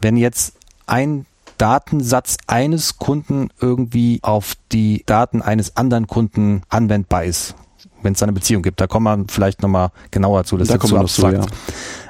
Wenn 0.00 0.16
jetzt 0.16 0.54
ein 0.86 1.26
Datensatz 1.58 2.36
eines 2.46 2.98
Kunden 2.98 3.50
irgendwie 3.60 4.20
auf 4.22 4.54
die 4.72 5.02
Daten 5.06 5.42
eines 5.42 5.76
anderen 5.76 6.06
Kunden 6.06 6.62
anwendbar 6.68 7.24
ist, 7.24 7.54
wenn 8.02 8.14
es 8.14 8.20
da 8.20 8.26
eine 8.26 8.32
Beziehung 8.32 8.62
gibt. 8.62 8.80
Da 8.80 8.86
kommt 8.86 9.04
man 9.04 9.28
vielleicht 9.28 9.62
nochmal 9.62 9.90
genauer 10.10 10.44
zu. 10.44 10.56
Das 10.56 10.68
da 10.68 10.74
ist 10.74 10.86
zu 10.86 10.96
abstrakt. 10.96 11.36
So, 11.36 11.42
ja. 11.42 11.46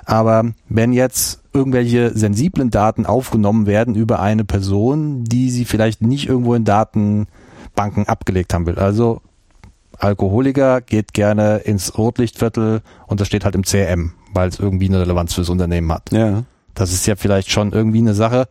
Aber 0.05 0.53
wenn 0.69 0.93
jetzt 0.93 1.43
irgendwelche 1.53 2.17
sensiblen 2.17 2.71
Daten 2.71 3.07
aufgenommen 3.07 3.67
werden 3.67 3.95
über 3.95 4.21
eine 4.21 4.45
Person, 4.45 5.25
die 5.25 5.51
sie 5.51 5.65
vielleicht 5.65 6.03
nicht 6.03 6.29
irgendwo 6.29 6.55
in 6.55 6.65
Datenbanken 6.65 8.09
abgelegt 8.09 8.55
haben 8.55 8.67
will. 8.67 8.79
Also 8.79 9.21
Alkoholiker 9.99 10.81
geht 10.81 11.13
gerne 11.13 11.59
ins 11.59 11.97
Rotlichtviertel 11.97 12.81
und 13.07 13.21
das 13.21 13.29
steht 13.29 13.45
halt 13.45 13.55
im 13.55 13.63
CRM, 13.63 14.13
weil 14.33 14.49
es 14.49 14.59
irgendwie 14.59 14.89
eine 14.89 15.01
Relevanz 15.01 15.35
fürs 15.35 15.51
Unternehmen 15.51 15.93
hat. 15.93 16.11
Ja. 16.11 16.45
Das 16.75 16.93
ist 16.93 17.07
ja 17.07 17.17
vielleicht 17.17 17.51
schon 17.51 17.73
irgendwie 17.73 17.99
eine 17.99 18.15
Sache, 18.15 18.49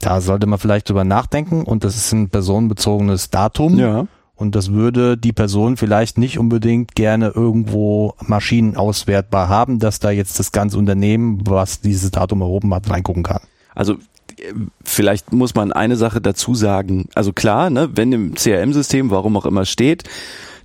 da 0.00 0.20
sollte 0.20 0.46
man 0.46 0.58
vielleicht 0.58 0.88
drüber 0.88 1.04
nachdenken 1.04 1.64
und 1.64 1.84
das 1.84 1.96
ist 1.96 2.12
ein 2.12 2.28
personenbezogenes 2.28 3.30
Datum. 3.30 3.78
Ja. 3.78 4.06
Und 4.36 4.54
das 4.54 4.72
würde 4.72 5.16
die 5.16 5.32
Person 5.32 5.76
vielleicht 5.76 6.16
nicht 6.16 6.38
unbedingt 6.38 6.94
gerne 6.94 7.32
irgendwo 7.34 8.14
maschinenauswertbar 8.20 9.48
haben, 9.48 9.80
dass 9.80 9.98
da 9.98 10.10
jetzt 10.10 10.38
das 10.38 10.52
ganze 10.52 10.78
Unternehmen, 10.78 11.40
was 11.44 11.80
dieses 11.80 12.12
Datum 12.12 12.42
erhoben 12.42 12.72
hat, 12.72 12.88
reingucken 12.88 13.24
kann. 13.24 13.40
Also 13.74 13.96
vielleicht 14.84 15.32
muss 15.32 15.56
man 15.56 15.72
eine 15.72 15.96
Sache 15.96 16.20
dazu 16.20 16.54
sagen. 16.54 17.08
Also 17.14 17.32
klar, 17.32 17.68
ne, 17.70 17.90
wenn 17.94 18.12
im 18.12 18.34
CRM-System, 18.36 19.10
warum 19.10 19.36
auch 19.36 19.46
immer 19.46 19.64
steht, 19.64 20.04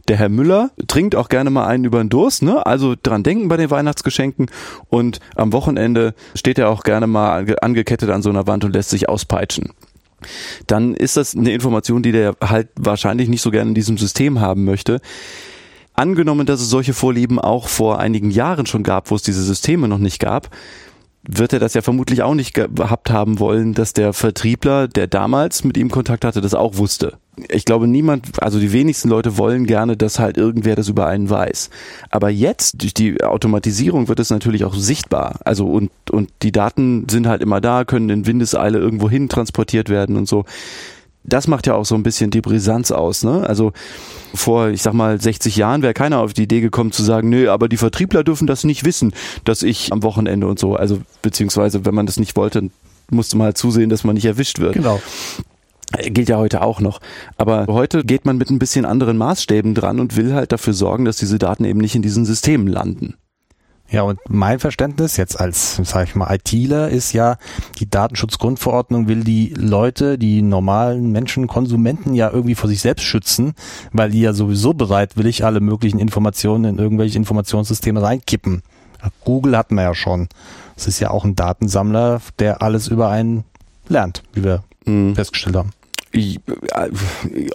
der 0.08 0.18
Herr 0.18 0.30
Müller 0.30 0.72
trinkt 0.88 1.16
auch 1.16 1.30
gerne 1.30 1.50
mal 1.50 1.66
einen 1.66 1.86
über 1.86 2.00
den 2.00 2.10
Durst, 2.10 2.42
ne? 2.44 2.66
Also 2.66 2.96
dran 3.02 3.24
denken 3.24 3.48
bei 3.48 3.58
den 3.58 3.72
Weihnachtsgeschenken 3.72 4.48
und 4.90 5.20
am 5.36 5.54
Wochenende 5.54 6.14
steht 6.36 6.60
er 6.60 6.70
auch 6.70 6.84
gerne 6.84 7.08
mal 7.08 7.56
angekettet 7.62 8.10
an 8.10 8.22
so 8.22 8.30
einer 8.30 8.48
Wand 8.48 8.66
und 8.66 8.74
lässt 8.74 8.90
sich 8.90 9.08
auspeitschen 9.08 9.72
dann 10.68 10.94
ist 10.94 11.18
das 11.18 11.36
eine 11.36 11.52
Information, 11.52 12.04
die 12.04 12.12
der 12.12 12.36
halt 12.42 12.70
wahrscheinlich 12.76 13.30
nicht 13.30 13.42
so 13.42 13.52
gerne 13.52 13.70
in 13.70 13.76
diesem 13.76 13.98
System 13.98 14.40
haben 14.40 14.66
möchte. 14.66 15.02
Angenommen, 15.96 16.46
dass 16.46 16.62
es 16.62 16.70
solche 16.70 16.94
Vorlieben 16.94 17.40
auch 17.40 17.68
vor 17.68 18.00
einigen 18.00 18.32
Jahren 18.32 18.66
schon 18.66 18.84
gab, 18.84 19.12
wo 19.12 19.16
es 19.16 19.22
diese 19.22 19.44
Systeme 19.44 19.88
noch 19.88 20.00
nicht 20.00 20.20
gab, 20.20 20.50
wird 21.26 21.54
er 21.54 21.60
das 21.60 21.74
ja 21.74 21.82
vermutlich 21.82 22.22
auch 22.22 22.36
nicht 22.36 22.54
gehabt 22.54 23.10
haben 23.10 23.40
wollen, 23.40 23.74
dass 23.74 23.94
der 23.94 24.12
Vertriebler, 24.14 24.88
der 24.88 25.08
damals 25.08 25.64
mit 25.64 25.78
ihm 25.78 25.90
Kontakt 25.90 26.26
hatte, 26.26 26.42
das 26.42 26.54
auch 26.54 26.78
wusste. 26.78 27.18
Ich 27.50 27.66
glaube, 27.66 27.88
niemand, 27.88 28.44
also 28.44 28.60
die 28.60 28.74
wenigsten 28.74 29.10
Leute 29.10 29.38
wollen 29.38 29.66
gerne, 29.66 29.98
dass 29.98 30.20
halt 30.20 30.38
irgendwer 30.38 30.76
das 30.76 30.90
über 30.90 31.08
einen 31.08 31.30
weiß. 31.30 31.70
Aber 32.10 32.30
jetzt, 32.30 32.82
durch 32.82 32.94
die 32.94 33.24
Automatisierung 33.24 34.08
wird 34.08 34.20
es 34.20 34.30
natürlich 34.30 34.66
auch 34.66 34.76
sichtbar. 34.76 35.40
Also 35.46 35.68
und, 35.68 35.92
und 36.12 36.30
die 36.42 36.52
Daten 36.52 37.08
sind 37.10 37.26
halt 37.26 37.42
immer 37.42 37.62
da, 37.62 37.86
können 37.86 38.10
in 38.10 38.28
Windeseile 38.28 38.78
irgendwo 38.78 39.10
hin 39.10 39.30
transportiert 39.30 39.90
werden 39.90 40.18
und 40.18 40.28
so. 40.28 40.46
Das 41.24 41.48
macht 41.48 41.68
ja 41.68 41.76
auch 41.76 41.86
so 41.86 41.96
ein 41.96 42.04
bisschen 42.04 42.32
die 42.32 42.42
Brisanz 42.42 42.92
aus, 42.92 43.24
ne? 43.24 43.48
Also 43.48 43.72
vor, 44.34 44.70
ich 44.70 44.82
sag 44.82 44.94
mal, 44.94 45.20
60 45.20 45.56
Jahren 45.56 45.82
wäre 45.82 45.94
keiner 45.94 46.20
auf 46.20 46.34
die 46.34 46.44
Idee 46.44 46.62
gekommen 46.62 46.92
zu 46.92 47.04
sagen, 47.04 47.30
nö, 47.30 47.50
aber 47.50 47.70
die 47.70 47.78
Vertriebler 47.78 48.24
dürfen 48.24 48.48
das 48.48 48.64
nicht 48.64 48.84
wissen, 48.84 49.14
dass 49.46 49.64
ich 49.64 49.92
am 49.94 50.04
Wochenende 50.04 50.48
und 50.48 50.60
so, 50.60 50.76
also 50.76 51.00
beziehungsweise 51.22 51.86
wenn 51.86 51.96
man 51.96 52.06
das 52.06 52.18
nicht 52.18 52.36
wollte, 52.36 52.70
musste 53.10 53.38
man 53.38 53.46
halt 53.46 53.58
zusehen, 53.58 53.90
dass 53.90 54.04
man 54.04 54.16
nicht 54.16 54.26
erwischt 54.26 54.60
wird. 54.60 54.74
Genau. 54.74 55.02
Gilt 56.02 56.30
ja 56.30 56.38
heute 56.38 56.62
auch 56.62 56.80
noch. 56.80 57.00
Aber 57.38 57.68
heute 57.68 58.04
geht 58.04 58.26
man 58.26 58.38
mit 58.38 58.50
ein 58.50 58.58
bisschen 58.58 58.84
anderen 58.84 59.18
Maßstäben 59.18 59.76
dran 59.76 60.00
und 60.00 60.18
will 60.18 60.34
halt 60.34 60.52
dafür 60.52 60.74
sorgen, 60.74 61.06
dass 61.06 61.18
diese 61.18 61.38
Daten 61.38 61.66
eben 61.66 61.80
nicht 61.80 61.96
in 61.96 62.02
diesen 62.02 62.26
Systemen 62.26 62.68
landen. 62.68 63.16
Ja, 63.94 64.02
und 64.02 64.20
mein 64.28 64.58
Verständnis 64.58 65.18
jetzt 65.18 65.40
als, 65.40 65.76
sag 65.84 66.08
ich 66.08 66.16
mal, 66.16 66.34
ITler 66.34 66.90
ist 66.90 67.14
ja, 67.14 67.38
die 67.78 67.88
Datenschutzgrundverordnung 67.88 69.08
will 69.08 69.24
die 69.24 69.54
Leute, 69.56 70.18
die 70.18 70.42
normalen 70.42 71.12
Menschen, 71.12 71.46
Konsumenten 71.46 72.16
ja 72.16 72.32
irgendwie 72.32 72.56
vor 72.56 72.68
sich 72.68 72.82
selbst 72.82 73.04
schützen, 73.04 73.54
weil 73.92 74.10
die 74.10 74.22
ja 74.22 74.34
sowieso 74.34 74.74
bereitwillig 74.74 75.46
alle 75.46 75.60
möglichen 75.60 76.00
Informationen 76.00 76.66
in 76.66 76.80
irgendwelche 76.80 77.20
Informationssysteme 77.20 78.02
reinkippen. 78.02 78.64
Google 79.24 79.56
hatten 79.56 79.76
wir 79.76 79.84
ja 79.84 79.94
schon. 79.94 80.28
Es 80.76 80.88
ist 80.88 81.00
ja 81.00 81.12
auch 81.12 81.24
ein 81.24 81.36
Datensammler, 81.36 82.20
der 82.40 82.64
alles 82.64 82.88
über 82.88 83.10
einen 83.10 83.44
lernt, 83.90 84.24
wie 84.34 84.44
wir 84.44 84.64
mhm. 84.86 85.14
festgestellt 85.14 85.56
haben. 85.56 85.70
Äh, 86.14 86.40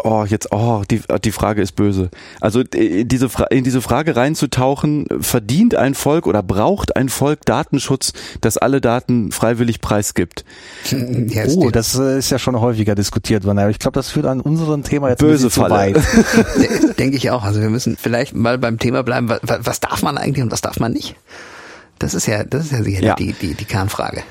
oh, 0.03 0.25
jetzt, 0.29 0.49
oh, 0.50 0.83
die, 0.91 1.00
die 1.25 1.31
Frage 1.31 1.62
ist 1.62 1.73
böse. 1.77 2.11
Also 2.41 2.61
äh, 2.75 3.05
diese 3.05 3.29
in 3.50 3.62
diese 3.62 3.81
Frage 3.81 4.17
reinzutauchen, 4.17 5.07
verdient 5.21 5.77
ein 5.77 5.95
Volk 5.95 6.27
oder 6.27 6.43
braucht 6.43 6.97
ein 6.97 7.09
Volk 7.09 7.45
Datenschutz, 7.45 8.12
das 8.41 8.59
alle 8.59 8.81
Daten 8.81 9.31
freiwillig 9.33 9.81
preisgibt? 9.81 10.45
Ja, 11.29 11.45
oh, 11.47 11.71
das 11.71 11.99
äh, 11.99 12.19
ist 12.19 12.31
ja 12.31 12.38
schon 12.38 12.59
häufiger 12.61 12.95
diskutiert 12.95 13.45
worden. 13.45 13.59
Aber 13.59 13.71
ich 13.71 13.79
glaube, 13.79 13.95
das 13.95 14.11
führt 14.11 14.27
an 14.27 14.41
unserem 14.41 14.83
Thema 14.83 15.11
jetzt 15.11 15.21
böse 15.21 15.50
zu 15.50 15.61
weit. 15.62 15.97
Denke 16.99 17.17
ich 17.17 17.31
auch. 17.31 17.45
Also 17.45 17.61
wir 17.61 17.71
müssen 17.71 17.97
vielleicht 17.97 18.35
mal 18.35 18.59
beim 18.59 18.79
Thema 18.79 19.03
bleiben. 19.03 19.31
Was 19.43 19.81
darf 19.81 20.03
man 20.03 20.17
eigentlich 20.19 20.43
und 20.43 20.50
was 20.50 20.61
darf 20.61 20.81
man 20.81 20.93
nicht? 20.93 21.17
Das 21.99 22.14
ist 22.14 22.26
ja, 22.26 22.45
das 22.45 22.67
ist 22.67 22.73
ja 22.73 22.83
sicher 22.83 23.02
ja. 23.02 23.14
Die, 23.14 23.33
die, 23.33 23.55
die 23.55 23.64
Kernfrage. 23.64 24.23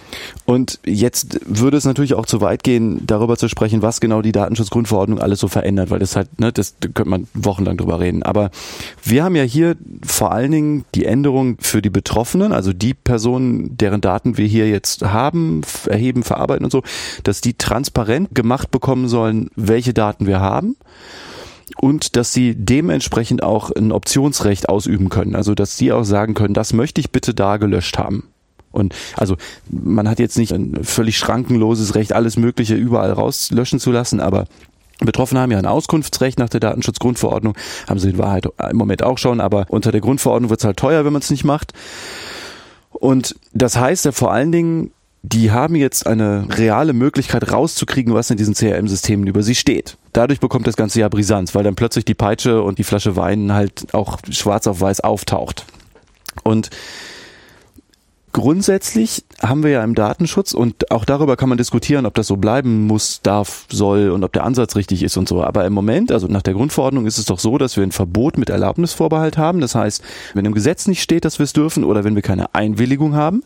Und 0.45 0.79
jetzt 0.85 1.39
würde 1.45 1.77
es 1.77 1.85
natürlich 1.85 2.13
auch 2.13 2.25
zu 2.25 2.39
weit 2.39 2.63
gehen, 2.63 3.05
darüber 3.05 3.37
zu 3.37 3.49
sprechen, 3.49 3.81
was 3.81 3.99
genau 3.99 4.21
die 4.21 4.31
Datenschutzgrundverordnung 4.31 5.19
alles 5.19 5.39
so 5.39 5.47
verändert, 5.47 5.89
weil 5.89 5.99
das 5.99 6.15
halt, 6.15 6.39
ne, 6.39 6.53
das 6.53 6.75
da 6.79 6.87
könnte 6.87 7.09
man 7.09 7.27
wochenlang 7.33 7.75
drüber 7.75 7.99
reden. 7.99 8.23
Aber 8.23 8.51
wir 9.03 9.23
haben 9.23 9.35
ja 9.35 9.43
hier 9.43 9.75
vor 10.05 10.31
allen 10.31 10.51
Dingen 10.51 10.85
die 10.95 11.05
Änderung 11.05 11.57
für 11.59 11.81
die 11.81 11.89
Betroffenen, 11.89 12.53
also 12.53 12.71
die 12.71 12.93
Personen, 12.93 13.77
deren 13.77 13.99
Daten 13.99 14.37
wir 14.37 14.47
hier 14.47 14.69
jetzt 14.69 15.03
haben, 15.03 15.61
erheben, 15.87 16.23
verarbeiten 16.23 16.63
und 16.63 16.71
so, 16.71 16.83
dass 17.23 17.41
die 17.41 17.55
transparent 17.55 18.33
gemacht 18.33 18.71
bekommen 18.71 19.09
sollen, 19.09 19.49
welche 19.55 19.93
Daten 19.93 20.27
wir 20.27 20.39
haben 20.39 20.77
und 21.75 22.15
dass 22.15 22.33
sie 22.33 22.55
dementsprechend 22.55 23.43
auch 23.43 23.71
ein 23.71 23.91
Optionsrecht 23.91 24.69
ausüben 24.69 25.09
können. 25.09 25.35
Also 25.35 25.53
dass 25.53 25.77
sie 25.77 25.91
auch 25.91 26.03
sagen 26.03 26.33
können, 26.33 26.53
das 26.53 26.73
möchte 26.73 27.01
ich 27.01 27.11
bitte 27.11 27.33
da 27.33 27.57
gelöscht 27.57 27.97
haben. 27.97 28.29
Und 28.71 28.93
also 29.15 29.37
man 29.69 30.07
hat 30.09 30.19
jetzt 30.19 30.37
nicht 30.37 30.53
ein 30.53 30.83
völlig 30.83 31.17
schrankenloses 31.17 31.95
Recht, 31.95 32.13
alles 32.13 32.37
Mögliche 32.37 32.75
überall 32.75 33.11
rauslöschen 33.11 33.79
zu 33.79 33.91
lassen, 33.91 34.19
aber 34.19 34.45
Betroffene 34.99 35.41
haben 35.41 35.51
ja 35.51 35.59
ein 35.59 35.65
Auskunftsrecht 35.65 36.39
nach 36.39 36.49
der 36.49 36.59
Datenschutzgrundverordnung, 36.59 37.55
haben 37.87 37.99
sie 37.99 38.09
in 38.09 38.17
Wahrheit 38.17 38.47
im 38.69 38.77
Moment 38.77 39.03
auch 39.03 39.17
schon, 39.17 39.41
aber 39.41 39.65
unter 39.69 39.91
der 39.91 40.01
Grundverordnung 40.01 40.49
wird 40.49 40.59
es 40.59 40.65
halt 40.65 40.77
teuer, 40.77 41.05
wenn 41.05 41.13
man 41.13 41.21
es 41.21 41.29
nicht 41.29 41.43
macht. 41.43 41.73
Und 42.89 43.35
das 43.53 43.77
heißt 43.77 44.05
ja 44.05 44.11
vor 44.11 44.31
allen 44.31 44.51
Dingen, 44.51 44.91
die 45.23 45.51
haben 45.51 45.75
jetzt 45.75 46.07
eine 46.07 46.47
reale 46.49 46.93
Möglichkeit 46.93 47.51
rauszukriegen, 47.51 48.13
was 48.13 48.29
in 48.29 48.37
diesen 48.37 48.53
CRM-Systemen 48.53 49.27
über 49.27 49.43
sie 49.43 49.55
steht. 49.55 49.97
Dadurch 50.13 50.39
bekommt 50.39 50.67
das 50.67 50.77
Ganze 50.77 50.99
ja 50.99 51.09
Brisanz, 51.09 51.53
weil 51.55 51.63
dann 51.63 51.75
plötzlich 51.75 52.05
die 52.05 52.13
Peitsche 52.13 52.61
und 52.61 52.77
die 52.77 52.83
Flasche 52.83 53.15
Wein 53.15 53.53
halt 53.53 53.93
auch 53.93 54.19
schwarz 54.29 54.67
auf 54.67 54.79
weiß 54.79 55.01
auftaucht. 55.01 55.65
Und 56.43 56.69
grundsätzlich 58.37 59.25
haben 59.41 59.63
wir 59.63 59.71
ja 59.71 59.83
im 59.83 59.95
Datenschutz 59.95 60.53
und 60.53 60.91
auch 60.91 61.05
darüber 61.05 61.35
kann 61.37 61.49
man 61.49 61.57
diskutieren, 61.57 62.05
ob 62.05 62.13
das 62.13 62.27
so 62.27 62.37
bleiben 62.37 62.85
muss, 62.85 63.21
darf, 63.23 63.65
soll 63.69 64.11
und 64.11 64.23
ob 64.23 64.31
der 64.31 64.43
Ansatz 64.43 64.75
richtig 64.75 65.01
ist 65.01 65.17
und 65.17 65.27
so. 65.27 65.43
Aber 65.43 65.65
im 65.65 65.73
Moment, 65.73 66.11
also 66.11 66.27
nach 66.27 66.43
der 66.43 66.53
Grundverordnung 66.53 67.07
ist 67.07 67.17
es 67.17 67.25
doch 67.25 67.39
so, 67.39 67.57
dass 67.57 67.77
wir 67.77 67.83
ein 67.83 67.91
Verbot 67.91 68.37
mit 68.37 68.51
Erlaubnisvorbehalt 68.51 69.39
haben. 69.39 69.59
Das 69.59 69.73
heißt, 69.73 70.03
wenn 70.35 70.45
im 70.45 70.53
Gesetz 70.53 70.87
nicht 70.87 71.01
steht, 71.01 71.25
dass 71.25 71.39
wir 71.39 71.45
es 71.45 71.53
dürfen 71.53 71.83
oder 71.83 72.03
wenn 72.03 72.13
wir 72.13 72.21
keine 72.21 72.53
Einwilligung 72.53 73.15
haben, 73.15 73.41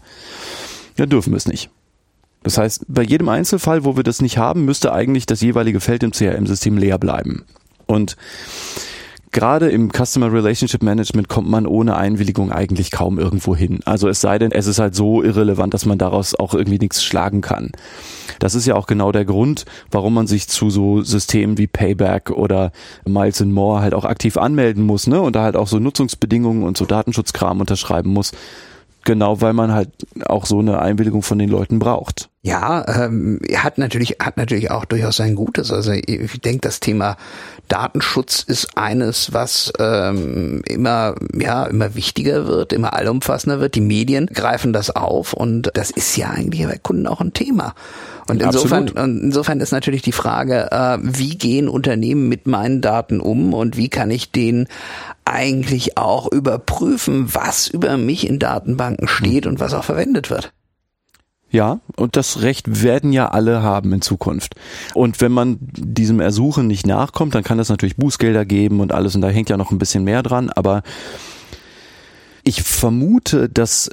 dann 0.95 1.09
dürfen 1.09 1.31
wir 1.31 1.37
es 1.37 1.47
nicht. 1.47 1.69
Das 2.43 2.57
heißt, 2.57 2.85
bei 2.87 3.03
jedem 3.03 3.29
Einzelfall, 3.29 3.85
wo 3.85 3.95
wir 3.95 4.03
das 4.03 4.21
nicht 4.21 4.37
haben, 4.37 4.65
müsste 4.65 4.93
eigentlich 4.93 5.25
das 5.25 5.41
jeweilige 5.41 5.79
Feld 5.79 6.03
im 6.03 6.11
CRM-System 6.11 6.77
leer 6.77 6.97
bleiben. 6.97 7.45
Und 7.85 8.17
gerade 9.31 9.69
im 9.69 9.91
Customer 9.91 10.31
Relationship 10.31 10.81
Management 10.81 11.29
kommt 11.29 11.49
man 11.49 11.67
ohne 11.67 11.95
Einwilligung 11.95 12.51
eigentlich 12.51 12.89
kaum 12.89 13.19
irgendwo 13.19 13.55
hin. 13.55 13.79
Also 13.85 14.09
es 14.09 14.21
sei 14.21 14.39
denn, 14.39 14.51
es 14.51 14.65
ist 14.65 14.79
halt 14.79 14.95
so 14.95 15.21
irrelevant, 15.21 15.73
dass 15.73 15.85
man 15.85 15.99
daraus 15.99 16.33
auch 16.33 16.55
irgendwie 16.55 16.79
nichts 16.79 17.03
schlagen 17.03 17.41
kann. 17.41 17.71
Das 18.39 18.55
ist 18.55 18.65
ja 18.65 18.75
auch 18.75 18.87
genau 18.87 19.11
der 19.11 19.25
Grund, 19.25 19.65
warum 19.91 20.15
man 20.15 20.25
sich 20.25 20.47
zu 20.47 20.71
so 20.71 21.03
Systemen 21.03 21.59
wie 21.59 21.67
Payback 21.67 22.31
oder 22.31 22.71
Miles 23.05 23.41
and 23.41 23.53
More 23.53 23.81
halt 23.81 23.93
auch 23.93 24.05
aktiv 24.05 24.37
anmelden 24.37 24.83
muss, 24.83 25.05
ne? 25.05 25.21
Und 25.21 25.35
da 25.35 25.43
halt 25.43 25.55
auch 25.55 25.67
so 25.67 25.77
Nutzungsbedingungen 25.77 26.63
und 26.63 26.75
so 26.75 26.85
Datenschutzkram 26.85 27.59
unterschreiben 27.59 28.11
muss 28.11 28.31
genau 29.03 29.41
weil 29.41 29.53
man 29.53 29.71
halt 29.71 29.89
auch 30.25 30.45
so 30.45 30.59
eine 30.59 30.79
Einwilligung 30.79 31.21
von 31.21 31.39
den 31.39 31.49
Leuten 31.49 31.79
braucht. 31.79 32.30
Ja, 32.43 32.83
ähm, 32.87 33.39
hat 33.55 33.77
natürlich 33.77 34.17
hat 34.19 34.37
natürlich 34.37 34.71
auch 34.71 34.85
durchaus 34.85 35.17
sein 35.17 35.35
Gutes. 35.35 35.71
Also 35.71 35.91
ich 35.91 36.41
denke, 36.41 36.61
das 36.61 36.79
Thema 36.79 37.15
Datenschutz 37.67 38.41
ist 38.41 38.79
eines, 38.79 39.31
was 39.31 39.71
ähm, 39.77 40.63
immer 40.65 41.13
ja 41.35 41.65
immer 41.65 41.93
wichtiger 41.93 42.47
wird, 42.47 42.73
immer 42.73 42.93
allumfassender 42.93 43.59
wird. 43.59 43.75
Die 43.75 43.81
Medien 43.81 44.25
greifen 44.25 44.73
das 44.73 44.89
auf 44.89 45.33
und 45.33 45.69
das 45.75 45.91
ist 45.91 46.17
ja 46.17 46.31
eigentlich 46.31 46.65
bei 46.65 46.79
Kunden 46.79 47.05
auch 47.05 47.21
ein 47.21 47.33
Thema. 47.33 47.75
Und 48.27 48.41
insofern, 48.41 48.89
und 48.89 49.21
insofern 49.21 49.59
ist 49.59 49.71
natürlich 49.71 50.01
die 50.01 50.11
Frage, 50.11 50.71
äh, 50.71 50.97
wie 50.99 51.37
gehen 51.37 51.69
Unternehmen 51.69 52.27
mit 52.27 52.47
meinen 52.47 52.81
Daten 52.81 53.19
um 53.19 53.53
und 53.53 53.77
wie 53.77 53.89
kann 53.89 54.09
ich 54.09 54.31
den 54.31 54.67
eigentlich 55.25 55.99
auch 55.99 56.31
überprüfen, 56.31 57.35
was 57.35 57.67
über 57.67 57.97
mich 57.97 58.27
in 58.27 58.39
Datenbanken 58.39 59.07
steht 59.07 59.45
und 59.45 59.59
was 59.59 59.75
auch 59.75 59.83
verwendet 59.83 60.31
wird. 60.31 60.53
Ja, 61.51 61.81
und 61.97 62.15
das 62.15 62.41
Recht 62.41 62.81
werden 62.81 63.11
ja 63.11 63.29
alle 63.29 63.61
haben 63.61 63.91
in 63.91 64.01
Zukunft. 64.01 64.55
Und 64.93 65.19
wenn 65.19 65.33
man 65.33 65.57
diesem 65.59 66.21
Ersuchen 66.21 66.67
nicht 66.67 66.87
nachkommt, 66.87 67.35
dann 67.35 67.43
kann 67.43 67.59
es 67.59 67.67
natürlich 67.67 67.97
Bußgelder 67.97 68.45
geben 68.45 68.79
und 68.79 68.93
alles, 68.93 69.15
und 69.15 69.21
da 69.21 69.27
hängt 69.27 69.49
ja 69.49 69.57
noch 69.57 69.71
ein 69.71 69.77
bisschen 69.77 70.05
mehr 70.05 70.23
dran, 70.23 70.49
aber 70.49 70.81
ich 72.43 72.63
vermute, 72.63 73.49
dass 73.49 73.89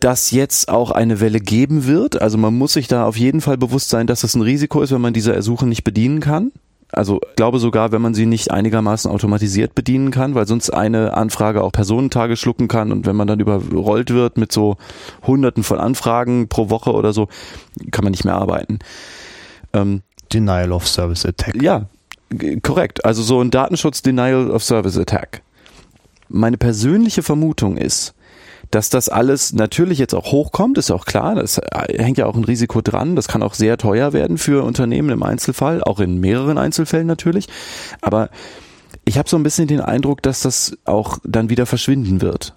das 0.00 0.30
jetzt 0.30 0.68
auch 0.68 0.92
eine 0.92 1.20
Welle 1.20 1.40
geben 1.40 1.86
wird. 1.86 2.22
Also 2.22 2.38
man 2.38 2.56
muss 2.56 2.74
sich 2.74 2.86
da 2.86 3.04
auf 3.04 3.16
jeden 3.16 3.40
Fall 3.40 3.58
bewusst 3.58 3.88
sein, 3.88 4.06
dass 4.06 4.22
es 4.22 4.34
ein 4.34 4.42
Risiko 4.42 4.80
ist, 4.80 4.92
wenn 4.92 5.00
man 5.00 5.12
diese 5.12 5.34
Ersuchen 5.34 5.68
nicht 5.68 5.82
bedienen 5.82 6.20
kann. 6.20 6.52
Also 6.90 7.20
glaube 7.36 7.58
sogar, 7.58 7.92
wenn 7.92 8.00
man 8.00 8.14
sie 8.14 8.24
nicht 8.24 8.50
einigermaßen 8.50 9.10
automatisiert 9.10 9.74
bedienen 9.74 10.10
kann, 10.10 10.34
weil 10.34 10.46
sonst 10.46 10.70
eine 10.70 11.14
Anfrage 11.14 11.62
auch 11.62 11.72
Personentage 11.72 12.36
schlucken 12.36 12.66
kann 12.66 12.92
und 12.92 13.04
wenn 13.04 13.16
man 13.16 13.28
dann 13.28 13.40
überrollt 13.40 14.10
wird 14.10 14.38
mit 14.38 14.52
so 14.52 14.76
hunderten 15.26 15.62
von 15.62 15.78
Anfragen 15.78 16.48
pro 16.48 16.70
Woche 16.70 16.92
oder 16.92 17.12
so, 17.12 17.28
kann 17.90 18.04
man 18.04 18.12
nicht 18.12 18.24
mehr 18.24 18.36
arbeiten. 18.36 18.78
Ähm, 19.74 20.02
Denial 20.32 20.72
of 20.72 20.88
Service 20.88 21.26
Attack. 21.26 21.60
Ja, 21.62 21.86
korrekt. 22.62 23.04
Also 23.04 23.22
so 23.22 23.40
ein 23.40 23.50
Datenschutz 23.50 24.00
Denial 24.00 24.50
of 24.50 24.64
Service 24.64 24.96
Attack. 24.96 25.42
Meine 26.30 26.56
persönliche 26.56 27.22
Vermutung 27.22 27.76
ist, 27.76 28.14
dass 28.70 28.90
das 28.90 29.08
alles 29.08 29.52
natürlich 29.52 29.98
jetzt 29.98 30.14
auch 30.14 30.32
hochkommt, 30.32 30.78
ist 30.78 30.90
auch 30.90 31.04
klar, 31.04 31.34
das 31.34 31.60
hängt 31.88 32.18
ja 32.18 32.26
auch 32.26 32.36
ein 32.36 32.44
Risiko 32.44 32.80
dran, 32.80 33.16
das 33.16 33.28
kann 33.28 33.42
auch 33.42 33.54
sehr 33.54 33.78
teuer 33.78 34.12
werden 34.12 34.38
für 34.38 34.64
Unternehmen 34.64 35.10
im 35.10 35.22
Einzelfall, 35.22 35.82
auch 35.82 36.00
in 36.00 36.20
mehreren 36.20 36.58
Einzelfällen 36.58 37.06
natürlich, 37.06 37.48
aber 38.00 38.30
ich 39.04 39.18
habe 39.18 39.28
so 39.28 39.36
ein 39.36 39.42
bisschen 39.42 39.68
den 39.68 39.80
Eindruck, 39.80 40.22
dass 40.22 40.40
das 40.40 40.76
auch 40.84 41.18
dann 41.24 41.48
wieder 41.48 41.66
verschwinden 41.66 42.20
wird. 42.20 42.54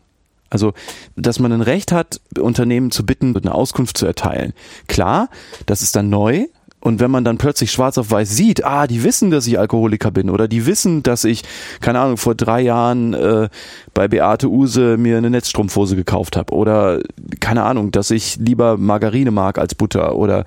Also, 0.50 0.74
dass 1.16 1.40
man 1.40 1.54
ein 1.54 1.62
Recht 1.62 1.94
hat, 1.94 2.20
Unternehmen 2.38 2.92
zu 2.92 3.06
bitten, 3.06 3.36
eine 3.36 3.56
Auskunft 3.56 3.98
zu 3.98 4.06
erteilen. 4.06 4.52
Klar, 4.88 5.30
das 5.66 5.82
ist 5.82 5.96
dann 5.96 6.10
neu, 6.10 6.48
Und 6.82 7.00
wenn 7.00 7.12
man 7.12 7.24
dann 7.24 7.38
plötzlich 7.38 7.72
schwarz 7.72 7.98
auf 7.98 8.10
weiß 8.10 8.36
sieht, 8.36 8.66
ah, 8.66 8.88
die 8.88 9.04
wissen, 9.04 9.30
dass 9.30 9.48
ich 9.48 9.60
Alkoholiker 9.60 10.12
bin 10.12 10.30
oder 10.30 10.48
die 10.48 10.66
wissen, 10.66 11.04
dass 11.04 11.24
ich, 11.24 11.44
keine 11.80 12.00
Ahnung, 12.00 12.18
vor 12.18 12.34
drei 12.34 12.62
Jahren 12.62 13.14
äh, 13.14 13.50
bei 13.94 14.08
Beate 14.08 14.50
Use 14.50 14.98
mir 14.98 15.18
eine 15.18 15.30
Netzstrumpfhose 15.30 15.96
gekauft 15.96 16.36
habe 16.36 16.54
oder 16.54 17.00
keine 17.40 17.64
Ahnung, 17.64 17.92
dass 17.92 18.10
ich 18.10 18.38
lieber 18.38 18.78
Margarine 18.78 19.32
mag 19.32 19.60
als 19.60 19.76
Butter 19.76 20.16
oder 20.16 20.44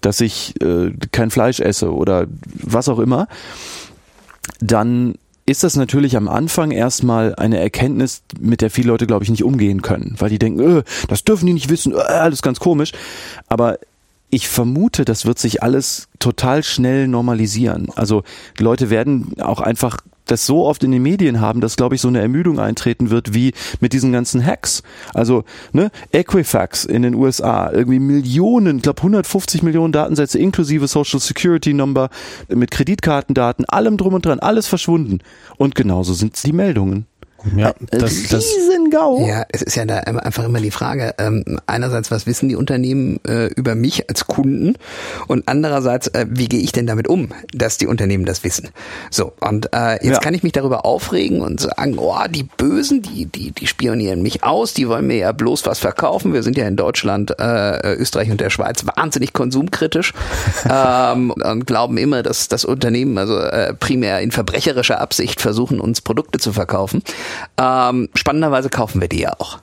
dass 0.00 0.20
ich 0.20 0.54
äh, 0.62 0.92
kein 1.10 1.30
Fleisch 1.30 1.58
esse 1.58 1.92
oder 1.92 2.26
was 2.54 2.88
auch 2.88 3.00
immer, 3.00 3.26
dann 4.60 5.14
ist 5.44 5.64
das 5.64 5.74
natürlich 5.76 6.16
am 6.16 6.28
Anfang 6.28 6.70
erstmal 6.70 7.34
eine 7.34 7.58
Erkenntnis, 7.58 8.22
mit 8.38 8.60
der 8.60 8.70
viele 8.70 8.88
Leute, 8.88 9.06
glaube 9.08 9.24
ich, 9.24 9.30
nicht 9.30 9.42
umgehen 9.42 9.82
können, 9.82 10.14
weil 10.18 10.30
die 10.30 10.38
denken, 10.38 10.78
äh, 10.78 10.82
das 11.08 11.24
dürfen 11.24 11.46
die 11.46 11.52
nicht 11.52 11.68
wissen, 11.68 11.92
äh, 11.92 11.96
alles 11.96 12.42
ganz 12.42 12.60
komisch. 12.60 12.92
Aber 13.48 13.78
ich 14.34 14.48
vermute, 14.48 15.04
das 15.04 15.26
wird 15.26 15.38
sich 15.38 15.62
alles 15.62 16.08
total 16.18 16.62
schnell 16.62 17.06
normalisieren. 17.06 17.88
Also 17.94 18.22
Leute 18.58 18.88
werden 18.88 19.34
auch 19.42 19.60
einfach 19.60 19.98
das 20.24 20.46
so 20.46 20.64
oft 20.64 20.82
in 20.84 20.90
den 20.90 21.02
Medien 21.02 21.40
haben, 21.42 21.60
dass, 21.60 21.76
glaube 21.76 21.96
ich, 21.96 22.00
so 22.00 22.08
eine 22.08 22.20
Ermüdung 22.20 22.58
eintreten 22.58 23.10
wird, 23.10 23.34
wie 23.34 23.52
mit 23.80 23.92
diesen 23.92 24.10
ganzen 24.10 24.42
Hacks. 24.42 24.82
Also, 25.12 25.44
ne, 25.72 25.90
Equifax 26.12 26.86
in 26.86 27.02
den 27.02 27.14
USA, 27.14 27.70
irgendwie 27.70 27.98
Millionen, 27.98 28.78
ich 28.78 28.82
glaube 28.84 29.02
150 29.02 29.62
Millionen 29.62 29.92
Datensätze 29.92 30.38
inklusive 30.38 30.88
Social 30.88 31.20
Security 31.20 31.74
Number 31.74 32.08
mit 32.48 32.70
Kreditkartendaten, 32.70 33.66
allem 33.66 33.98
drum 33.98 34.14
und 34.14 34.24
dran, 34.24 34.40
alles 34.40 34.66
verschwunden. 34.66 35.18
Und 35.58 35.74
genauso 35.74 36.14
sind 36.14 36.42
die 36.42 36.54
Meldungen. 36.54 37.06
Ja, 37.56 37.74
das, 37.90 38.28
das, 38.28 38.44
Riesengau. 38.44 39.26
Ja, 39.26 39.44
es 39.48 39.62
ist 39.62 39.74
ja 39.76 39.84
da 39.84 39.98
einfach 39.98 40.44
immer 40.44 40.60
die 40.60 40.70
Frage, 40.70 41.14
ähm, 41.18 41.58
einerseits, 41.66 42.10
was 42.10 42.26
wissen 42.26 42.48
die 42.48 42.56
Unternehmen 42.56 43.20
äh, 43.26 43.46
über 43.46 43.74
mich 43.74 44.08
als 44.08 44.26
Kunden 44.26 44.74
und 45.26 45.44
andererseits, 45.46 46.08
äh, 46.08 46.26
wie 46.28 46.48
gehe 46.48 46.60
ich 46.60 46.72
denn 46.72 46.86
damit 46.86 47.08
um, 47.08 47.30
dass 47.52 47.78
die 47.78 47.86
Unternehmen 47.86 48.24
das 48.24 48.44
wissen? 48.44 48.70
So, 49.10 49.32
und 49.40 49.72
äh, 49.74 49.94
jetzt 49.94 50.06
ja. 50.06 50.18
kann 50.18 50.34
ich 50.34 50.42
mich 50.42 50.52
darüber 50.52 50.84
aufregen 50.84 51.40
und 51.40 51.60
sagen, 51.60 51.98
oh, 51.98 52.14
die 52.30 52.44
Bösen, 52.44 53.02
die, 53.02 53.26
die, 53.26 53.50
die 53.50 53.66
spionieren 53.66 54.22
mich 54.22 54.44
aus, 54.44 54.74
die 54.74 54.88
wollen 54.88 55.06
mir 55.06 55.16
ja 55.16 55.32
bloß 55.32 55.66
was 55.66 55.78
verkaufen. 55.78 56.32
Wir 56.32 56.42
sind 56.42 56.56
ja 56.56 56.66
in 56.66 56.76
Deutschland, 56.76 57.38
äh, 57.38 57.94
Österreich 57.94 58.30
und 58.30 58.40
der 58.40 58.50
Schweiz 58.50 58.84
wahnsinnig 58.96 59.32
konsumkritisch 59.32 60.12
ähm, 60.70 61.30
und 61.30 61.66
glauben 61.66 61.96
immer, 61.98 62.22
dass 62.22 62.48
das 62.48 62.64
Unternehmen 62.64 63.18
also 63.18 63.38
äh, 63.38 63.74
primär 63.74 64.20
in 64.20 64.30
verbrecherischer 64.30 65.00
Absicht 65.00 65.40
versuchen, 65.40 65.80
uns 65.80 66.00
Produkte 66.00 66.38
zu 66.38 66.52
verkaufen. 66.52 67.02
Ähm, 67.58 68.08
spannenderweise 68.14 68.70
kaufen 68.70 69.00
wir 69.00 69.08
die 69.08 69.20
ja 69.20 69.32
auch. 69.38 69.58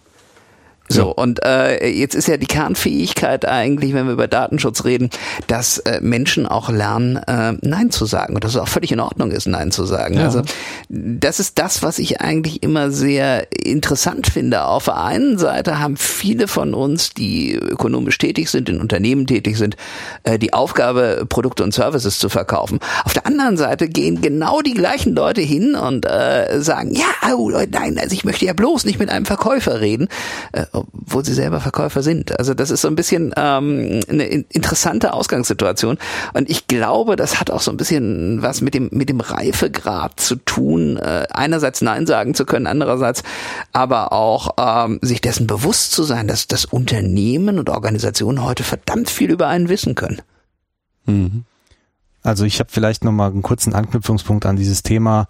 So, 0.92 1.02
ja. 1.02 1.08
und 1.08 1.46
äh, 1.46 1.88
jetzt 1.88 2.16
ist 2.16 2.28
ja 2.28 2.38
die 2.38 2.48
Kernfähigkeit 2.48 3.46
eigentlich, 3.46 3.94
wenn 3.94 4.08
wir 4.08 4.14
über 4.14 4.28
Datenschutz 4.28 4.86
reden, 4.86 5.12
dass 5.46 5.78
äh, 5.80 6.00
Menschen 6.02 6.48
auch 6.48 6.70
lernen, 6.70 7.18
äh, 7.18 7.54
Nein 7.62 7.92
zu 7.92 8.08
sagen 8.08 8.34
und 8.34 8.44
dass 8.44 8.56
es 8.56 8.58
auch 8.58 8.68
völlig 8.68 8.92
in 8.92 9.00
Ordnung 9.00 9.30
ist, 9.30 9.48
Nein 9.48 9.72
zu 9.72 9.86
sagen. 9.86 10.16
Ja. 10.16 10.24
Also 10.24 10.42
das 10.90 11.40
ist 11.40 11.60
das, 11.60 11.84
was 11.84 12.00
ich 12.00 12.22
eigentlich 12.22 12.64
immer 12.64 12.90
sehr 12.90 13.48
interessant 13.52 14.28
finde. 14.28 14.66
Auf 14.66 14.86
der 14.86 14.98
einen 14.98 15.38
Seite 15.38 15.80
haben 15.80 15.96
viele 15.96 16.48
von 16.48 16.74
uns, 16.74 17.14
die 17.14 17.54
ökonomisch 17.54 18.18
tätig 18.18 18.50
sind, 18.50 18.68
in 18.68 18.82
Unternehmen 18.82 19.28
tätig 19.28 19.58
sind, 19.58 19.78
äh, 20.24 20.40
die 20.40 20.54
Aufgabe, 20.54 21.26
Produkte 21.30 21.64
und 21.64 21.74
Services 21.74 22.18
zu 22.18 22.30
verkaufen. 22.30 22.80
Auf 23.06 23.14
der 23.14 23.28
anderen 23.28 23.58
Seite 23.58 23.88
gehen 23.88 24.22
genau 24.22 24.62
die 24.62 24.74
gleichen 24.74 25.14
Leute 25.14 25.42
hin 25.42 25.76
und 25.76 26.08
äh, 26.08 26.62
sagen, 26.62 26.96
ja, 26.96 27.36
oh, 27.36 27.52
nein, 27.70 28.00
also 28.00 28.14
ich 28.14 28.26
möchte 28.26 28.46
ja 28.46 28.54
bloß 28.54 28.86
nicht 28.86 28.98
mit 28.98 29.12
einem 29.12 29.26
Verkäufer 29.26 29.82
reden. 29.82 30.08
Äh, 30.52 30.66
obwohl 30.94 31.26
sie 31.26 31.34
selber 31.34 31.60
Verkäufer 31.60 32.02
sind. 32.02 32.38
Also 32.38 32.54
das 32.54 32.72
ist 32.72 32.82
so 32.82 32.88
ein 32.88 32.96
bisschen 32.96 33.34
ähm, 33.36 34.02
eine 34.10 34.26
interessante 34.26 35.14
Ausgangssituation. 35.14 35.98
Und 36.34 36.50
ich 36.50 36.68
glaube, 36.68 37.16
das 37.16 37.40
hat 37.40 37.52
auch 37.52 37.62
so 37.62 37.72
ein 37.72 37.78
bisschen 37.78 38.42
was 38.42 38.62
mit 38.62 38.74
dem, 38.74 38.90
mit 38.92 39.10
dem 39.10 39.20
Reifegrad 39.20 40.20
zu 40.20 40.36
tun, 40.36 40.98
äh, 40.98 41.28
einerseits 41.32 41.82
Nein 41.82 42.08
sagen 42.08 42.34
zu 42.34 42.46
können, 42.46 42.68
andererseits 42.68 43.24
aber 43.74 44.14
auch 44.14 44.56
ähm, 44.58 45.00
sich 45.02 45.22
dessen 45.22 45.48
bewusst 45.48 45.92
zu 45.92 46.04
sein, 46.04 46.28
dass 46.28 46.48
das 46.48 46.66
Unternehmen 46.66 47.60
und 47.60 47.70
Organisationen 47.70 48.44
heute 48.44 48.64
verdammt 48.64 49.10
viel 49.10 49.32
über 49.32 49.48
einen 49.48 49.70
wissen 49.70 49.96
können. 49.96 50.22
Mhm. 51.06 51.44
Also 52.24 52.46
ich 52.46 52.60
habe 52.60 52.70
vielleicht 52.72 53.04
nochmal 53.04 53.32
einen 53.32 53.42
kurzen 53.42 53.74
Anknüpfungspunkt 53.74 54.46
an 54.46 54.56
dieses 54.56 54.84
Thema, 54.84 55.28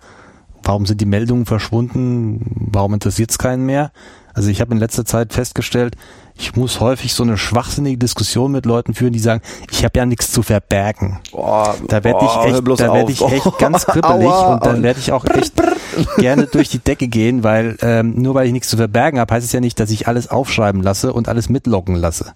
warum 0.64 0.86
sind 0.86 1.02
die 1.02 1.06
Meldungen 1.06 1.46
verschwunden, 1.46 2.68
warum 2.72 2.94
interessiert 2.94 3.32
es 3.32 3.38
keinen 3.38 3.66
mehr? 3.66 3.92
Also 4.40 4.52
ich 4.52 4.62
habe 4.62 4.72
in 4.72 4.80
letzter 4.80 5.04
Zeit 5.04 5.34
festgestellt, 5.34 5.98
ich 6.34 6.56
muss 6.56 6.80
häufig 6.80 7.14
so 7.14 7.24
eine 7.24 7.38
schwachsinnige 7.38 7.98
Diskussion 7.98 8.54
mit 8.54 8.66
Leuten 8.66 8.94
führen, 8.94 9.12
die 9.12 9.20
sagen, 9.20 9.42
ich 9.70 9.84
habe 9.84 10.00
ja 10.00 10.06
nichts 10.06 10.32
zu 10.32 10.44
verbergen. 10.44 11.20
Boah, 11.34 11.76
da 11.90 12.06
werde 12.06 12.24
ich 12.24 12.54
echt, 12.54 12.80
da 12.80 12.94
werde 12.94 13.12
ich 13.12 13.22
echt 13.22 13.58
ganz 13.58 13.86
kribbelig 13.86 14.30
Aua, 14.30 14.54
und 14.54 14.66
dann 14.66 14.82
werde 14.82 15.02
ich 15.02 15.12
auch 15.12 15.26
echt 15.26 15.56
gerne 16.20 16.48
durch 16.48 16.70
die 16.70 16.80
Decke 16.80 17.10
gehen, 17.10 17.44
weil 17.44 17.76
ähm, 17.82 18.14
nur 18.16 18.34
weil 18.34 18.48
ich 18.48 18.54
nichts 18.54 18.70
zu 18.70 18.78
verbergen 18.78 19.20
habe, 19.20 19.34
heißt 19.34 19.46
es 19.46 19.52
ja 19.52 19.60
nicht, 19.60 19.78
dass 19.78 19.92
ich 19.92 20.08
alles 20.08 20.30
aufschreiben 20.30 20.82
lasse 20.82 21.12
und 21.12 21.28
alles 21.28 21.50
mitlocken 21.50 21.96
lasse. 21.96 22.34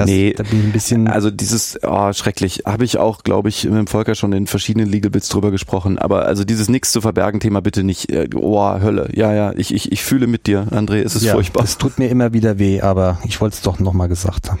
Das, 0.00 0.08
nee, 0.08 0.32
da 0.34 0.42
bin 0.42 0.60
ich 0.60 0.64
ein 0.66 0.72
bisschen. 0.72 1.08
Also 1.08 1.30
dieses, 1.30 1.78
oh, 1.82 2.12
schrecklich, 2.12 2.62
habe 2.66 2.84
ich 2.84 2.98
auch, 2.98 3.22
glaube 3.22 3.48
ich, 3.48 3.64
mit 3.64 3.74
dem 3.74 3.86
Volker 3.86 4.14
schon 4.14 4.32
in 4.32 4.46
verschiedenen 4.46 4.88
Legal 4.88 5.10
Bits 5.10 5.28
drüber 5.28 5.50
gesprochen. 5.50 5.98
Aber 5.98 6.24
also 6.24 6.44
dieses 6.44 6.68
Nix 6.68 6.90
zu 6.92 7.00
verbergen 7.00 7.40
Thema 7.40 7.60
bitte 7.60 7.84
nicht. 7.84 8.10
Äh, 8.10 8.28
oh, 8.34 8.80
Hölle. 8.80 9.10
Ja, 9.14 9.34
ja, 9.34 9.52
ich, 9.56 9.74
ich, 9.74 9.92
ich 9.92 10.02
fühle 10.02 10.26
mit 10.26 10.46
dir, 10.46 10.68
André. 10.70 11.02
Es 11.02 11.14
ist 11.14 11.24
ja, 11.24 11.34
furchtbar. 11.34 11.64
Es 11.64 11.76
tut 11.76 11.98
mir 11.98 12.08
immer 12.08 12.32
wieder 12.32 12.58
weh, 12.58 12.80
aber 12.80 13.18
ich 13.24 13.40
wollte 13.40 13.54
es 13.54 13.62
doch 13.62 13.78
nochmal 13.78 14.08
gesagt 14.08 14.50
haben. 14.50 14.60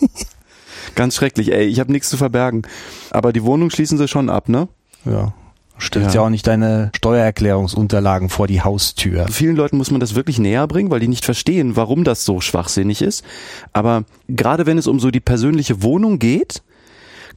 Ganz 0.94 1.16
schrecklich, 1.16 1.52
ey. 1.52 1.64
Ich 1.66 1.80
habe 1.80 1.90
nichts 1.90 2.10
zu 2.10 2.16
verbergen. 2.16 2.62
Aber 3.10 3.32
die 3.32 3.42
Wohnung 3.42 3.70
schließen 3.70 3.96
sie 3.96 4.08
schon 4.08 4.28
ab, 4.28 4.48
ne? 4.48 4.68
Ja. 5.04 5.32
Stellst 5.82 6.14
ja. 6.14 6.20
ja 6.20 6.26
auch 6.26 6.30
nicht 6.30 6.46
deine 6.46 6.90
Steuererklärungsunterlagen 6.96 8.28
vor 8.28 8.46
die 8.46 8.62
Haustür. 8.62 9.26
Vielen 9.30 9.56
Leuten 9.56 9.76
muss 9.76 9.90
man 9.90 10.00
das 10.00 10.14
wirklich 10.14 10.38
näher 10.38 10.66
bringen, 10.66 10.90
weil 10.90 11.00
die 11.00 11.08
nicht 11.08 11.24
verstehen, 11.24 11.76
warum 11.76 12.04
das 12.04 12.24
so 12.24 12.40
schwachsinnig 12.40 13.02
ist. 13.02 13.24
Aber 13.72 14.04
gerade 14.28 14.66
wenn 14.66 14.78
es 14.78 14.86
um 14.86 15.00
so 15.00 15.10
die 15.10 15.20
persönliche 15.20 15.82
Wohnung 15.82 16.18
geht, 16.18 16.62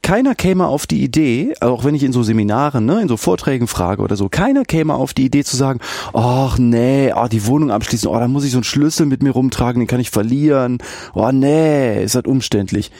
keiner 0.01 0.35
käme 0.35 0.67
auf 0.67 0.85
die 0.85 1.03
Idee, 1.03 1.55
auch 1.61 1.83
wenn 1.83 1.95
ich 1.95 2.03
in 2.03 2.13
so 2.13 2.21
Seminaren, 2.21 2.85
ne, 2.85 3.01
in 3.01 3.07
so 3.07 3.17
Vorträgen 3.17 3.67
frage 3.67 4.03
oder 4.03 4.15
so, 4.15 4.29
keiner 4.29 4.63
käme 4.63 4.93
auf 4.93 5.15
die 5.15 5.25
Idee 5.25 5.43
zu 5.43 5.55
sagen, 5.55 5.79
ach 6.13 6.59
nee, 6.59 7.11
oh, 7.15 7.27
die 7.27 7.47
Wohnung 7.47 7.71
abschließen, 7.71 8.07
oh, 8.07 8.19
da 8.19 8.27
muss 8.27 8.45
ich 8.45 8.51
so 8.51 8.57
einen 8.57 8.63
Schlüssel 8.65 9.07
mit 9.07 9.23
mir 9.23 9.31
rumtragen, 9.31 9.79
den 9.79 9.87
kann 9.87 9.99
ich 9.99 10.11
verlieren, 10.11 10.77
oh 11.15 11.31
nee, 11.31 12.03
ist 12.03 12.13
halt 12.13 12.27
umständlich 12.27 12.91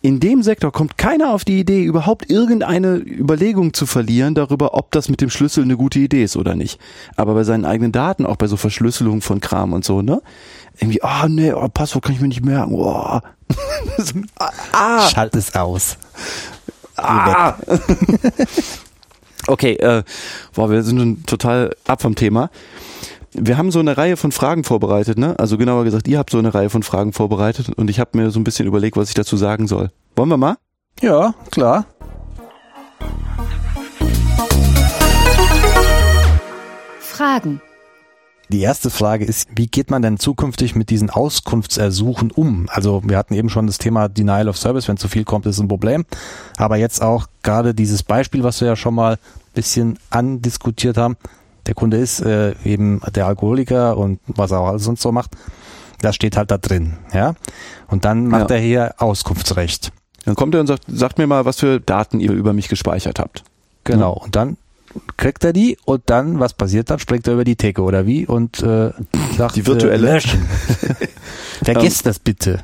in 0.00 0.20
dem 0.20 0.42
Sektor 0.42 0.72
kommt 0.72 0.98
keiner 0.98 1.30
auf 1.30 1.44
die 1.44 1.60
Idee, 1.60 1.82
überhaupt 1.82 2.30
irgendeine 2.30 2.96
Überlegung 2.96 3.72
zu 3.72 3.86
verlieren 3.86 4.34
darüber, 4.34 4.74
ob 4.74 4.90
das 4.90 5.08
mit 5.08 5.20
dem 5.20 5.30
Schlüssel 5.30 5.64
eine 5.64 5.76
gute 5.76 5.98
Idee 5.98 6.24
ist 6.24 6.36
oder 6.36 6.54
nicht. 6.54 6.80
Aber 7.16 7.34
bei 7.34 7.44
seinen 7.44 7.64
eigenen 7.64 7.92
Daten, 7.92 8.26
auch 8.26 8.36
bei 8.36 8.46
so 8.46 8.56
Verschlüsselung 8.56 9.22
von 9.22 9.40
Kram 9.40 9.72
und 9.72 9.84
so, 9.84 10.02
ne? 10.02 10.22
Irgendwie, 10.78 11.02
ah, 11.02 11.24
oh, 11.24 11.28
nee, 11.28 11.52
oh, 11.52 11.68
Passwort 11.68 12.04
kann 12.04 12.14
ich 12.14 12.20
mir 12.20 12.28
nicht 12.28 12.44
merken. 12.44 12.74
Oh. 12.74 13.20
ah. 14.72 15.08
Schalt 15.08 15.34
es 15.36 15.54
aus. 15.54 15.98
Ah. 16.96 17.54
okay, 19.46 19.74
äh, 19.74 20.02
boah, 20.54 20.70
wir 20.70 20.82
sind 20.82 20.98
schon 20.98 21.26
total 21.26 21.76
ab 21.86 22.02
vom 22.02 22.14
Thema 22.14 22.50
wir 23.34 23.56
haben 23.56 23.70
so 23.70 23.78
eine 23.78 23.96
Reihe 23.96 24.16
von 24.16 24.30
Fragen 24.30 24.64
vorbereitet, 24.64 25.18
ne? 25.18 25.38
Also 25.38 25.56
genauer 25.56 25.84
gesagt, 25.84 26.06
ihr 26.06 26.18
habt 26.18 26.30
so 26.30 26.38
eine 26.38 26.52
Reihe 26.52 26.70
von 26.70 26.82
Fragen 26.82 27.12
vorbereitet 27.12 27.70
und 27.70 27.88
ich 27.88 27.98
habe 27.98 28.18
mir 28.18 28.30
so 28.30 28.38
ein 28.38 28.44
bisschen 28.44 28.66
überlegt, 28.66 28.96
was 28.96 29.08
ich 29.08 29.14
dazu 29.14 29.36
sagen 29.36 29.66
soll. 29.66 29.90
Wollen 30.16 30.28
wir 30.28 30.36
mal? 30.36 30.56
Ja, 31.00 31.34
klar. 31.50 31.86
Fragen. 37.00 37.60
Die 38.50 38.60
erste 38.60 38.90
Frage 38.90 39.24
ist, 39.24 39.48
wie 39.56 39.66
geht 39.66 39.90
man 39.90 40.02
denn 40.02 40.18
zukünftig 40.18 40.74
mit 40.74 40.90
diesen 40.90 41.08
Auskunftsersuchen 41.08 42.30
um? 42.30 42.66
Also 42.68 43.00
wir 43.02 43.16
hatten 43.16 43.32
eben 43.32 43.48
schon 43.48 43.66
das 43.66 43.78
Thema 43.78 44.08
Denial 44.08 44.48
of 44.48 44.58
Service, 44.58 44.88
wenn 44.88 44.98
zu 44.98 45.08
viel 45.08 45.24
kommt, 45.24 45.46
ist 45.46 45.58
ein 45.58 45.68
Problem. 45.68 46.04
Aber 46.58 46.76
jetzt 46.76 47.00
auch 47.00 47.28
gerade 47.42 47.72
dieses 47.72 48.02
Beispiel, 48.02 48.44
was 48.44 48.60
wir 48.60 48.68
ja 48.68 48.76
schon 48.76 48.94
mal 48.94 49.14
ein 49.14 49.18
bisschen 49.54 49.98
andiskutiert 50.10 50.98
haben, 50.98 51.16
der 51.66 51.74
Kunde 51.74 51.96
ist 51.96 52.20
äh, 52.20 52.54
eben 52.64 53.00
der 53.14 53.26
Alkoholiker 53.26 53.96
und 53.96 54.20
was 54.26 54.50
er 54.50 54.60
auch 54.60 54.68
alles 54.68 54.84
sonst 54.84 55.02
so 55.02 55.12
macht, 55.12 55.30
das 56.00 56.14
steht 56.14 56.36
halt 56.36 56.50
da 56.50 56.58
drin, 56.58 56.94
ja. 57.12 57.34
Und 57.88 58.04
dann 58.04 58.26
macht 58.26 58.50
ja. 58.50 58.56
er 58.56 58.62
hier 58.62 58.94
Auskunftsrecht. 58.98 59.92
Dann 60.24 60.34
kommt 60.34 60.54
er 60.54 60.60
und 60.60 60.66
sagt, 60.66 60.84
sagt 60.88 61.18
mir 61.18 61.26
mal, 61.26 61.44
was 61.44 61.60
für 61.60 61.80
Daten 61.80 62.20
ihr 62.20 62.32
über 62.32 62.52
mich 62.52 62.68
gespeichert 62.68 63.18
habt. 63.18 63.44
Genau. 63.84 64.12
Und 64.12 64.36
dann 64.36 64.56
kriegt 65.16 65.44
er 65.44 65.52
die 65.52 65.78
und 65.84 66.02
dann, 66.06 66.38
was 66.38 66.54
passiert 66.54 66.90
dann? 66.90 66.98
Springt 66.98 67.26
er 67.26 67.34
über 67.34 67.44
die 67.44 67.56
Theke 67.56 67.82
oder 67.82 68.06
wie? 68.06 68.26
Und 68.26 68.62
äh, 68.62 68.90
sagt, 69.36 69.56
die 69.56 69.66
virtuelle. 69.66 70.08
Äh, 70.08 70.12
löschen. 70.12 70.46
Vergiss 71.64 72.00
ähm, 72.00 72.04
das 72.04 72.18
bitte. 72.18 72.60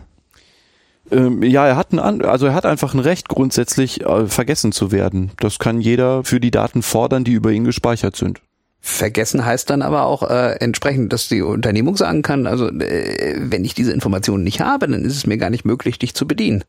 Ähm, 1.11 1.43
ja, 1.43 1.67
er 1.67 1.77
hat 1.77 1.93
ein, 1.93 2.23
also 2.23 2.47
er 2.47 2.55
hat 2.55 2.67
einfach 2.67 2.95
ein 2.95 3.01
Recht, 3.01 3.29
grundsätzlich 3.29 4.05
äh, 4.05 4.27
vergessen 4.27 4.73
zu 4.73 4.93
werden. 4.93 5.31
Das 5.39 5.59
kann 5.59 5.81
jeder 5.81 6.23
für 6.25 6.39
die 6.39 6.51
Daten 6.51 6.83
fordern, 6.83 7.25
die 7.25 7.33
über 7.33 7.51
ihn 7.51 7.65
gespeichert 7.65 8.17
sind. 8.17 8.41
Vergessen 8.81 9.45
heißt 9.45 9.71
dann 9.71 9.83
aber 9.83 10.05
auch 10.05 10.23
äh, 10.23 10.57
entsprechend, 10.61 11.13
dass 11.13 11.29
die 11.29 11.43
Unternehmung 11.43 11.97
sagen 11.97 12.23
kann, 12.23 12.47
also 12.47 12.69
äh, 12.69 13.37
wenn 13.39 13.65
ich 13.65 13.75
diese 13.75 13.93
Informationen 13.93 14.45
nicht 14.45 14.61
habe, 14.61 14.89
dann 14.89 15.05
ist 15.05 15.17
es 15.17 15.27
mir 15.27 15.37
gar 15.37 15.51
nicht 15.51 15.65
möglich, 15.65 15.99
dich 15.99 16.15
zu 16.15 16.27
bedienen. 16.27 16.65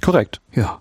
Korrekt. 0.00 0.40
Ja. 0.52 0.80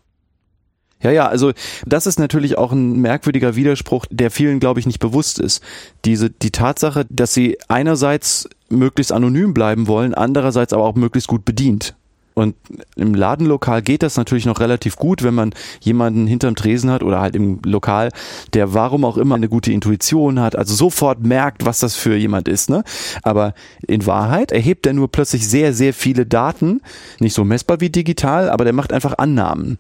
Ja, 1.02 1.12
ja, 1.12 1.28
also 1.28 1.54
das 1.86 2.08
ist 2.08 2.20
natürlich 2.20 2.58
auch 2.58 2.74
ein 2.74 3.00
merkwürdiger 3.00 3.56
Widerspruch, 3.56 4.06
der 4.10 4.32
vielen, 4.32 4.60
glaube 4.60 4.82
ich, 4.82 4.86
nicht 4.86 5.00
bewusst 5.00 5.40
ist. 5.40 5.64
Diese, 6.04 6.30
die 6.30 6.52
Tatsache, 6.52 7.06
dass 7.10 7.34
sie 7.34 7.58
einerseits 7.70 8.50
möglichst 8.70 9.14
anonym 9.14 9.54
bleiben 9.54 9.88
wollen, 9.88 10.14
andererseits 10.14 10.74
aber 10.74 10.84
auch 10.84 10.96
möglichst 10.96 11.30
gut 11.30 11.46
bedient. 11.46 11.96
Und 12.40 12.56
im 12.96 13.14
Ladenlokal 13.14 13.82
geht 13.82 14.04
das 14.04 14.18
natürlich 14.18 14.46
noch 14.46 14.60
relativ 14.60 14.96
gut, 14.96 15.24
wenn 15.24 15.34
man 15.34 15.52
jemanden 15.82 16.28
hinterm 16.28 16.56
Tresen 16.56 16.90
hat 16.90 17.04
oder 17.04 17.20
halt 17.20 17.36
im 17.36 17.60
Lokal, 17.66 18.10
der 18.54 18.74
warum 18.74 19.06
auch 19.06 19.18
immer 19.18 19.36
eine 19.36 19.50
gute 19.50 19.72
Intuition 19.72 20.40
hat, 20.40 20.56
also 20.56 20.74
sofort 20.74 21.24
merkt, 21.24 21.66
was 21.66 21.80
das 21.80 21.96
für 21.96 22.16
jemand 22.16 22.48
ist. 22.48 22.70
Ne? 22.70 22.84
Aber 23.24 23.54
in 23.88 24.06
Wahrheit 24.06 24.52
erhebt 24.52 24.86
er 24.86 24.94
nur 24.94 25.12
plötzlich 25.12 25.48
sehr, 25.48 25.74
sehr 25.74 25.94
viele 25.94 26.26
Daten, 26.26 26.82
nicht 27.20 27.34
so 27.34 27.44
messbar 27.44 27.82
wie 27.82 27.90
digital, 27.90 28.50
aber 28.50 28.64
der 28.64 28.74
macht 28.74 28.94
einfach 28.94 29.18
Annahmen. 29.18 29.78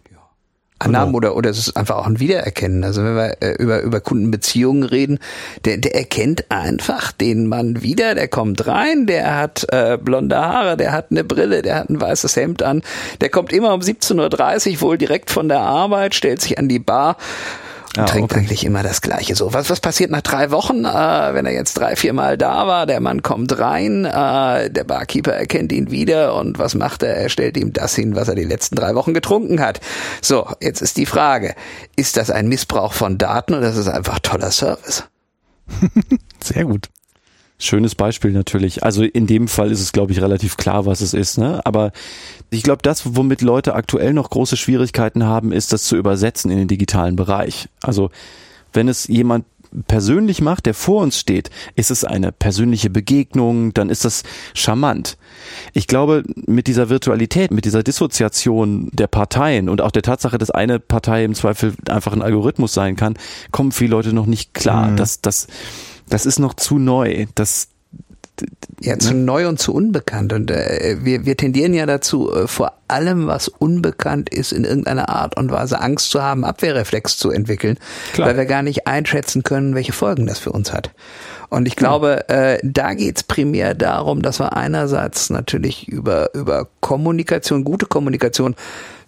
Annahmen 0.79 1.13
oder, 1.13 1.35
oder 1.35 1.49
es 1.49 1.57
ist 1.57 1.77
einfach 1.77 1.97
auch 1.97 2.07
ein 2.07 2.19
Wiedererkennen. 2.19 2.83
Also 2.83 3.03
wenn 3.03 3.15
wir 3.15 3.41
äh, 3.41 3.51
über, 3.59 3.81
über 3.81 3.99
Kundenbeziehungen 3.99 4.83
reden, 4.83 5.19
der, 5.65 5.77
der 5.77 5.95
erkennt 5.95 6.49
einfach 6.49 7.11
den 7.11 7.47
Mann 7.47 7.81
wieder, 7.81 8.15
der 8.15 8.29
kommt 8.29 8.65
rein, 8.65 9.05
der 9.05 9.37
hat 9.37 9.67
äh, 9.71 9.97
blonde 10.01 10.37
Haare, 10.37 10.77
der 10.77 10.93
hat 10.93 11.07
eine 11.11 11.23
Brille, 11.23 11.61
der 11.61 11.75
hat 11.75 11.89
ein 11.89 11.99
weißes 11.99 12.35
Hemd 12.37 12.63
an, 12.63 12.81
der 13.19 13.29
kommt 13.29 13.51
immer 13.51 13.73
um 13.73 13.81
17.30 13.81 14.75
Uhr 14.75 14.81
wohl 14.81 14.97
direkt 14.97 15.31
von 15.31 15.49
der 15.49 15.59
Arbeit, 15.59 16.15
stellt 16.15 16.41
sich 16.41 16.57
an 16.57 16.69
die 16.69 16.79
Bar 16.79 17.17
und 17.95 17.97
ja, 17.97 18.05
trinkt 18.05 18.31
okay. 18.31 18.41
eigentlich 18.41 18.65
immer 18.65 18.83
das 18.83 19.01
Gleiche. 19.01 19.35
So, 19.35 19.53
was, 19.53 19.69
was 19.69 19.79
passiert 19.79 20.11
nach 20.11 20.21
drei 20.21 20.51
Wochen, 20.51 20.85
äh, 20.85 21.33
wenn 21.33 21.45
er 21.45 21.53
jetzt 21.53 21.73
drei, 21.73 21.95
vier 21.95 22.13
Mal 22.13 22.37
da 22.37 22.67
war? 22.67 22.85
Der 22.85 22.99
Mann 22.99 23.23
kommt 23.23 23.57
rein, 23.57 24.05
äh, 24.05 24.69
der 24.69 24.83
Barkeeper 24.83 25.33
erkennt 25.33 25.71
ihn 25.71 25.89
wieder 25.89 26.35
und 26.35 26.59
was 26.59 26.75
macht 26.75 27.03
er? 27.03 27.15
Er 27.15 27.29
stellt 27.29 27.57
ihm 27.57 27.73
das 27.73 27.95
hin, 27.95 28.15
was 28.15 28.27
er 28.27 28.35
die 28.35 28.43
letzten 28.43 28.75
drei 28.75 28.93
Wochen 28.95 29.13
getrunken 29.13 29.59
hat. 29.59 29.79
So, 30.21 30.47
jetzt 30.61 30.81
ist 30.81 30.97
die 30.97 31.05
Frage, 31.05 31.55
ist 31.95 32.17
das 32.17 32.29
ein 32.29 32.47
Missbrauch 32.47 32.93
von 32.93 33.17
Daten 33.17 33.55
oder 33.55 33.69
ist 33.69 33.77
es 33.77 33.87
einfach 33.87 34.19
toller 34.19 34.51
Service? 34.51 35.05
Sehr 36.43 36.65
gut. 36.65 36.89
Schönes 37.61 37.93
Beispiel 37.93 38.31
natürlich. 38.31 38.83
Also 38.83 39.03
in 39.03 39.27
dem 39.27 39.49
Fall 39.49 39.69
ist 39.71 39.81
es, 39.81 39.91
glaube 39.91 40.13
ich, 40.13 40.21
relativ 40.21 40.55
klar, 40.55 40.85
was 40.85 41.01
es 41.01 41.13
ist. 41.13 41.37
Ne? 41.37 41.59
Aber 41.65 41.91
ich 42.49 42.63
glaube, 42.63 42.81
das, 42.81 43.15
womit 43.15 43.41
Leute 43.41 43.75
aktuell 43.75 44.13
noch 44.13 44.29
große 44.29 44.55
Schwierigkeiten 44.55 45.25
haben, 45.25 45.51
ist 45.51 45.73
das 45.73 45.83
zu 45.83 45.97
übersetzen 45.97 46.51
in 46.51 46.57
den 46.57 46.67
digitalen 46.69 47.17
Bereich. 47.17 47.67
Also 47.81 48.11
wenn 48.71 48.87
es 48.87 49.07
jemand 49.07 49.45
persönlich 49.87 50.41
macht, 50.41 50.65
der 50.65 50.73
vor 50.73 51.03
uns 51.03 51.19
steht, 51.19 51.49
ist 51.75 51.91
es 51.91 52.03
eine 52.03 52.31
persönliche 52.31 52.89
Begegnung, 52.89 53.73
dann 53.73 53.89
ist 53.89 54.05
das 54.05 54.23
charmant. 54.53 55.17
Ich 55.73 55.87
glaube, 55.87 56.23
mit 56.47 56.67
dieser 56.67 56.89
Virtualität, 56.89 57.51
mit 57.51 57.65
dieser 57.65 57.83
Dissoziation 57.83 58.89
der 58.93 59.07
Parteien 59.07 59.69
und 59.69 59.81
auch 59.81 59.91
der 59.91 60.01
Tatsache, 60.01 60.37
dass 60.37 60.49
eine 60.49 60.79
Partei 60.79 61.23
im 61.23 61.35
Zweifel 61.35 61.73
einfach 61.87 62.13
ein 62.13 62.21
Algorithmus 62.21 62.73
sein 62.73 62.95
kann, 62.95 63.17
kommen 63.51 63.71
viele 63.71 63.91
Leute 63.91 64.13
noch 64.13 64.25
nicht 64.25 64.53
klar. 64.53 64.91
Mhm. 64.91 64.97
Das, 64.97 65.21
das, 65.21 65.47
das 66.09 66.25
ist 66.25 66.39
noch 66.39 66.53
zu 66.53 66.79
neu. 66.79 67.27
Das 67.35 67.69
ja, 68.81 68.97
zu 68.97 69.13
ne? 69.13 69.21
neu 69.21 69.47
und 69.47 69.59
zu 69.59 69.73
unbekannt. 69.73 70.33
Und 70.33 70.51
äh, 70.51 70.97
wir, 71.01 71.25
wir 71.25 71.35
tendieren 71.37 71.73
ja 71.73 71.85
dazu, 71.85 72.33
äh, 72.33 72.47
vor 72.47 72.73
allem, 72.87 73.27
was 73.27 73.47
unbekannt 73.47 74.29
ist, 74.29 74.51
in 74.53 74.63
irgendeiner 74.63 75.09
Art 75.09 75.37
und 75.37 75.51
Weise 75.51 75.81
Angst 75.81 76.11
zu 76.11 76.23
haben, 76.23 76.45
Abwehrreflex 76.45 77.17
zu 77.17 77.31
entwickeln, 77.31 77.77
Klar. 78.13 78.29
weil 78.29 78.37
wir 78.37 78.45
gar 78.45 78.61
nicht 78.61 78.87
einschätzen 78.87 79.43
können, 79.43 79.75
welche 79.75 79.91
Folgen 79.93 80.25
das 80.27 80.39
für 80.39 80.51
uns 80.51 80.71
hat. 80.73 80.91
Und 81.49 81.67
ich 81.67 81.75
glaube, 81.75 82.29
äh, 82.29 82.59
da 82.63 82.93
geht's 82.93 83.23
primär 83.23 83.73
darum, 83.73 84.21
dass 84.21 84.39
wir 84.39 84.55
einerseits 84.55 85.29
natürlich 85.29 85.87
über, 85.87 86.33
über 86.35 86.67
Kommunikation, 86.79 87.63
gute 87.63 87.87
Kommunikation, 87.87 88.55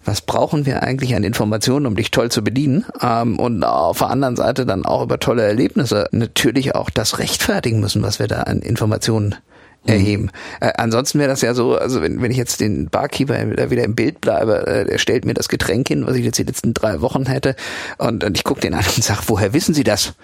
was 0.04 0.20
brauchen 0.20 0.66
wir 0.66 0.82
eigentlich 0.82 1.14
an 1.14 1.24
Informationen, 1.24 1.86
um 1.86 1.96
dich 1.96 2.10
toll 2.10 2.30
zu 2.30 2.42
bedienen? 2.42 2.84
Ähm, 3.00 3.38
und 3.38 3.64
auf 3.64 3.98
der 3.98 4.10
anderen 4.10 4.36
Seite 4.36 4.66
dann 4.66 4.84
auch 4.84 5.02
über 5.02 5.18
tolle 5.18 5.42
Erlebnisse 5.42 6.08
natürlich 6.10 6.74
auch 6.74 6.90
das 6.90 7.18
rechtfertigen 7.18 7.80
müssen, 7.80 8.02
was 8.02 8.18
wir 8.18 8.26
da 8.26 8.42
an 8.42 8.60
Informationen 8.60 9.36
mhm. 9.84 9.92
erheben. 9.92 10.30
Äh, 10.60 10.72
ansonsten 10.76 11.18
wäre 11.18 11.30
das 11.30 11.40
ja 11.42 11.54
so, 11.54 11.76
also 11.76 12.02
wenn, 12.02 12.20
wenn 12.20 12.30
ich 12.30 12.36
jetzt 12.36 12.60
den 12.60 12.88
Barkeeper 12.88 13.44
da 13.44 13.70
wieder 13.70 13.84
im 13.84 13.94
Bild 13.94 14.20
bleibe, 14.20 14.66
äh, 14.66 14.84
der 14.84 14.98
stellt 14.98 15.24
mir 15.24 15.34
das 15.34 15.48
Getränk 15.48 15.88
hin, 15.88 16.06
was 16.06 16.16
ich 16.16 16.24
jetzt 16.24 16.38
die 16.38 16.44
letzten 16.44 16.74
drei 16.74 17.00
Wochen 17.00 17.26
hätte, 17.26 17.54
und, 17.98 18.24
und 18.24 18.36
ich 18.36 18.44
gucke 18.44 18.60
den 18.60 18.74
an 18.74 18.84
und 18.96 19.04
sage, 19.04 19.20
woher 19.26 19.52
wissen 19.52 19.74
Sie 19.74 19.84
das? 19.84 20.14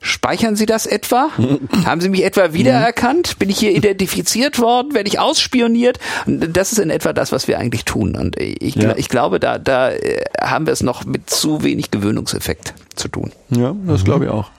Speichern 0.00 0.54
Sie 0.54 0.66
das 0.66 0.86
etwa? 0.86 1.28
Haben 1.84 2.00
Sie 2.00 2.08
mich 2.08 2.24
etwa 2.24 2.52
wiedererkannt? 2.52 3.38
Bin 3.38 3.50
ich 3.50 3.58
hier 3.58 3.74
identifiziert 3.74 4.60
worden? 4.60 4.94
Werde 4.94 5.08
ich 5.08 5.18
ausspioniert? 5.18 5.98
Das 6.26 6.72
ist 6.72 6.78
in 6.78 6.90
etwa 6.90 7.12
das, 7.12 7.32
was 7.32 7.48
wir 7.48 7.58
eigentlich 7.58 7.84
tun. 7.84 8.14
Und 8.14 8.36
ich, 8.38 8.76
ja. 8.76 8.96
ich 8.96 9.08
glaube, 9.08 9.40
da, 9.40 9.58
da 9.58 9.90
äh, 9.90 10.22
haben 10.40 10.66
wir 10.66 10.72
es 10.72 10.82
noch 10.82 11.04
mit 11.04 11.28
zu 11.28 11.64
wenig 11.64 11.90
Gewöhnungseffekt 11.90 12.74
zu 12.94 13.08
tun. 13.08 13.32
Ja, 13.50 13.74
das 13.86 14.02
mhm. 14.02 14.04
glaube 14.04 14.24
ich 14.26 14.30
auch. 14.30 14.50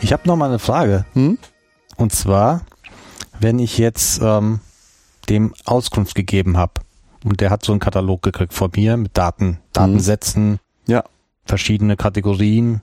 Ich 0.00 0.12
habe 0.12 0.26
noch 0.26 0.36
mal 0.36 0.48
eine 0.48 0.58
Frage. 0.58 1.06
Hm? 1.14 1.38
Und 1.96 2.12
zwar, 2.12 2.62
wenn 3.40 3.58
ich 3.58 3.78
jetzt 3.78 4.20
ähm, 4.22 4.60
dem 5.30 5.54
Auskunft 5.64 6.14
gegeben 6.14 6.58
habe 6.58 6.74
und 7.24 7.40
der 7.40 7.48
hat 7.48 7.64
so 7.64 7.72
einen 7.72 7.80
Katalog 7.80 8.20
gekriegt 8.20 8.52
von 8.52 8.70
mir 8.74 8.98
mit 8.98 9.16
Daten, 9.16 9.58
Datensätzen. 9.72 10.58
Ja 10.86 11.04
verschiedene 11.44 11.96
Kategorien. 11.96 12.82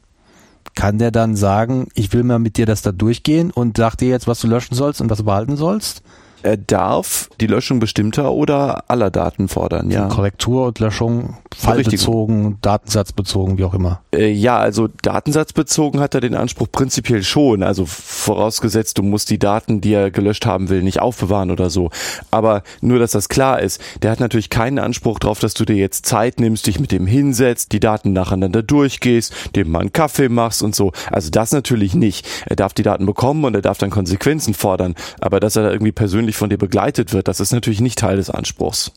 Kann 0.75 0.97
der 0.97 1.11
dann 1.11 1.35
sagen, 1.35 1.87
ich 1.93 2.13
will 2.13 2.23
mal 2.23 2.39
mit 2.39 2.57
dir 2.57 2.65
das 2.65 2.81
da 2.81 2.91
durchgehen 2.91 3.51
und 3.51 3.77
sag 3.77 3.95
dir 3.95 4.09
jetzt, 4.09 4.27
was 4.27 4.39
du 4.41 4.47
löschen 4.47 4.75
sollst 4.75 5.01
und 5.01 5.09
was 5.09 5.17
du 5.19 5.23
behalten 5.25 5.57
sollst? 5.57 6.03
Er 6.43 6.57
darf 6.57 7.29
die 7.41 7.47
Löschung 7.47 7.79
bestimmter 7.79 8.31
oder 8.31 8.89
aller 8.89 9.11
Daten 9.11 9.47
fordern, 9.47 9.91
ja. 9.91 10.07
Korrektur 10.07 10.67
und 10.67 10.79
Löschung, 10.79 11.37
fallbezogen, 11.55 12.57
datensatzbezogen, 12.61 13.57
wie 13.57 13.63
auch 13.63 13.73
immer. 13.73 14.01
Äh, 14.13 14.31
ja, 14.31 14.57
also 14.57 14.87
datensatzbezogen 14.87 15.99
hat 15.99 16.15
er 16.15 16.21
den 16.21 16.35
Anspruch 16.35 16.67
prinzipiell 16.71 17.23
schon. 17.23 17.63
Also 17.63 17.85
vorausgesetzt, 17.85 18.97
du 18.97 19.03
musst 19.03 19.29
die 19.29 19.39
Daten, 19.39 19.81
die 19.81 19.93
er 19.93 20.11
gelöscht 20.11 20.45
haben 20.45 20.69
will, 20.69 20.81
nicht 20.81 21.01
aufbewahren 21.01 21.51
oder 21.51 21.69
so. 21.69 21.89
Aber 22.31 22.63
nur, 22.81 22.99
dass 22.99 23.11
das 23.11 23.29
klar 23.29 23.61
ist, 23.61 23.81
der 24.01 24.11
hat 24.11 24.19
natürlich 24.19 24.49
keinen 24.49 24.79
Anspruch 24.79 25.19
darauf, 25.19 25.39
dass 25.39 25.53
du 25.53 25.65
dir 25.65 25.75
jetzt 25.75 26.05
Zeit 26.05 26.39
nimmst, 26.39 26.67
dich 26.67 26.79
mit 26.79 26.91
dem 26.91 27.07
hinsetzt, 27.07 27.71
die 27.71 27.79
Daten 27.79 28.13
nacheinander 28.13 28.63
durchgehst, 28.63 29.33
dem 29.55 29.71
mal 29.71 29.79
einen 29.79 29.93
Kaffee 29.93 30.29
machst 30.29 30.63
und 30.63 30.75
so. 30.75 30.93
Also 31.11 31.29
das 31.29 31.51
natürlich 31.51 31.93
nicht. 31.93 32.27
Er 32.45 32.55
darf 32.55 32.73
die 32.73 32.83
Daten 32.83 33.05
bekommen 33.05 33.43
und 33.43 33.55
er 33.55 33.61
darf 33.61 33.77
dann 33.77 33.89
Konsequenzen 33.89 34.53
fordern. 34.53 34.95
Aber 35.19 35.39
dass 35.39 35.55
er 35.55 35.63
da 35.63 35.71
irgendwie 35.71 35.91
persönlich 35.91 36.28
persönlich 36.29 36.37
von 36.37 36.49
dir 36.49 36.57
begleitet 36.57 37.13
wird, 37.13 37.27
das 37.27 37.39
ist 37.39 37.51
natürlich 37.51 37.81
nicht 37.81 37.99
Teil 37.99 38.17
des 38.17 38.29
Anspruchs. 38.29 38.91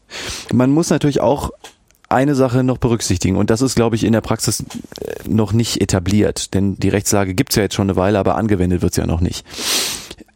Man 0.52 0.70
muss 0.70 0.90
natürlich 0.90 1.20
auch 1.20 1.50
eine 2.08 2.34
Sache 2.34 2.62
noch 2.62 2.78
berücksichtigen 2.78 3.36
und 3.36 3.48
das 3.48 3.62
ist, 3.62 3.74
glaube 3.74 3.96
ich, 3.96 4.04
in 4.04 4.12
der 4.12 4.20
Praxis 4.20 4.60
äh, 4.60 5.28
noch 5.28 5.52
nicht 5.52 5.80
etabliert, 5.80 6.52
denn 6.52 6.76
die 6.76 6.90
Rechtslage 6.90 7.34
gibt's 7.34 7.56
ja 7.56 7.62
jetzt 7.62 7.74
schon 7.74 7.88
eine 7.88 7.96
Weile, 7.96 8.18
aber 8.18 8.36
angewendet 8.36 8.82
wird's 8.82 8.98
ja 8.98 9.06
noch 9.06 9.20
nicht. 9.20 9.46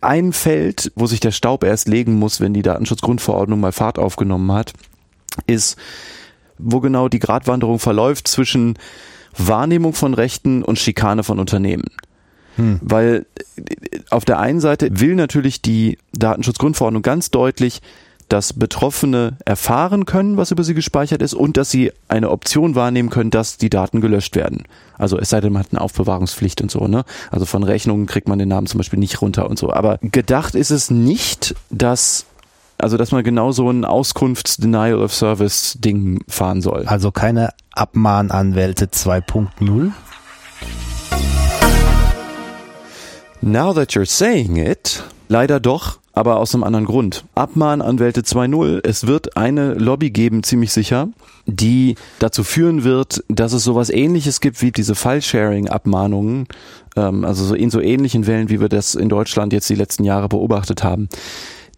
Ein 0.01 0.33
Feld, 0.33 0.93
wo 0.95 1.07
sich 1.07 1.21
der 1.21 1.33
Staub 1.33 1.65
erst 1.65 1.89
legen 1.89 2.15
muss, 2.15 2.41
wenn 2.41 2.55
die 2.55 2.63
Datenschutzgrundverordnung 2.63 3.61
mal 3.61 3.73
Fahrt 3.73 3.99
aufgenommen 3.99 4.51
hat, 4.53 4.73
ist, 5.47 5.77
wo 6.59 6.81
genau 6.81 7.09
die 7.09 7.19
Gratwanderung 7.19 7.79
verläuft 7.79 8.29
zwischen 8.29 8.79
Wahrnehmung 9.37 9.93
von 9.93 10.15
Rechten 10.15 10.63
und 10.63 10.79
Schikane 10.79 11.25
von 11.25 11.39
Unternehmen. 11.39 11.85
Hm. 12.57 12.81
Weil 12.83 13.27
auf 14.11 14.25
der 14.25 14.39
einen 14.39 14.61
Seite 14.61 15.01
will 15.01 15.15
natürlich 15.15 15.63
die 15.63 15.99
Datenschutzgrundverordnung 16.13 17.03
ganz 17.03 17.31
deutlich, 17.31 17.81
dass 18.29 18.53
Betroffene 18.53 19.37
erfahren 19.45 20.05
können, 20.05 20.37
was 20.37 20.51
über 20.51 20.65
sie 20.65 20.75
gespeichert 20.75 21.23
ist 21.23 21.35
und 21.35 21.57
dass 21.57 21.71
sie 21.71 21.93
eine 22.09 22.31
Option 22.31 22.75
wahrnehmen 22.75 23.09
können, 23.09 23.31
dass 23.31 23.57
die 23.57 23.71
Daten 23.71 24.01
gelöscht 24.01 24.35
werden. 24.35 24.65
Also 24.99 25.19
es 25.19 25.31
sei 25.31 25.41
denn, 25.41 25.53
man 25.53 25.63
hat 25.63 25.73
eine 25.73 25.81
Aufbewahrungspflicht 25.81 26.61
und 26.61 26.71
so, 26.71 26.89
ne? 26.89 27.05
Also 27.31 27.47
von 27.47 27.63
Rechnungen 27.63 28.07
kriegt 28.07 28.29
man 28.29 28.39
den 28.39 28.49
Namen 28.49 28.67
zum 28.67 28.79
Beispiel 28.79 28.99
nicht 28.99 29.23
runter 29.23 29.49
und 29.49 29.59
so. 29.59 29.73
Aber 29.73 29.99
gedacht 30.03 30.55
ist 30.55 30.71
es 30.71 30.91
nicht, 30.91 31.55
dass 31.71 32.27
also 32.79 32.97
dass 32.97 33.11
man 33.11 33.25
genau 33.25 33.53
so 33.53 33.71
ein 33.71 33.85
Auskunfts-Denial 33.85 35.01
of 35.01 35.15
Service-Ding 35.15 36.23
fahren 36.29 36.61
soll. 36.61 36.85
Also 36.87 37.11
keine 37.11 37.51
Abmahnanwälte 37.73 38.87
2.0? 38.87 39.93
Now 43.43 43.73
that 43.75 43.93
you're 43.93 44.07
saying 44.07 44.57
it, 44.57 45.05
leider 45.29 45.61
doch, 45.61 45.99
aber 46.13 46.39
aus 46.39 46.55
einem 46.55 46.65
anderen 46.65 46.87
Grund. 46.87 47.25
Abmahnanwälte 47.35 48.23
2.0, 48.23 48.81
es 48.85 49.07
wird 49.07 49.37
eine 49.37 49.75
Lobby 49.75 50.11
geben, 50.11 50.43
ziemlich 50.43 50.73
sicher, 50.73 51.09
die 51.45 51.95
dazu 52.19 52.43
führen 52.43 52.85
wird, 52.85 53.23
dass 53.29 53.53
es 53.53 53.65
sowas 53.65 53.91
ähnliches 53.91 54.41
gibt 54.41 54.63
wie 54.63 54.73
diese 54.73 54.95
File-Sharing-Abmahnungen, 54.95 56.49
ähm, 56.97 57.25
also 57.25 57.45
so 57.45 57.55
in 57.55 57.71
so 57.71 57.81
ähnlichen 57.81 58.27
Wellen, 58.27 58.49
wie 58.49 58.61
wir 58.61 58.71
das 58.71 58.95
in 58.95 59.11
Deutschland 59.11 59.53
jetzt 59.53 59.69
die 59.69 59.75
letzten 59.75 60.05
Jahre 60.05 60.29
beobachtet 60.29 60.83
haben. 60.83 61.09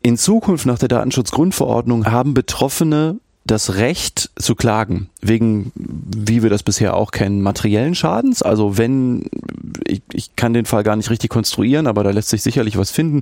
In 0.02 0.16
Zukunft 0.16 0.64
nach 0.64 0.78
der 0.78 0.88
Datenschutzgrundverordnung 0.88 2.06
haben 2.06 2.32
Betroffene 2.32 3.18
das 3.50 3.76
Recht 3.76 4.30
zu 4.36 4.54
klagen, 4.54 5.08
wegen, 5.20 5.72
wie 5.74 6.42
wir 6.42 6.50
das 6.50 6.62
bisher 6.62 6.94
auch 6.94 7.10
kennen, 7.10 7.42
materiellen 7.42 7.94
Schadens. 7.94 8.42
Also 8.42 8.78
wenn 8.78 9.24
ich, 9.86 10.02
ich 10.12 10.36
kann 10.36 10.52
den 10.52 10.66
Fall 10.66 10.82
gar 10.82 10.96
nicht 10.96 11.10
richtig 11.10 11.30
konstruieren, 11.30 11.86
aber 11.86 12.04
da 12.04 12.10
lässt 12.10 12.28
sich 12.28 12.42
sicherlich 12.42 12.76
was 12.76 12.90
finden. 12.90 13.20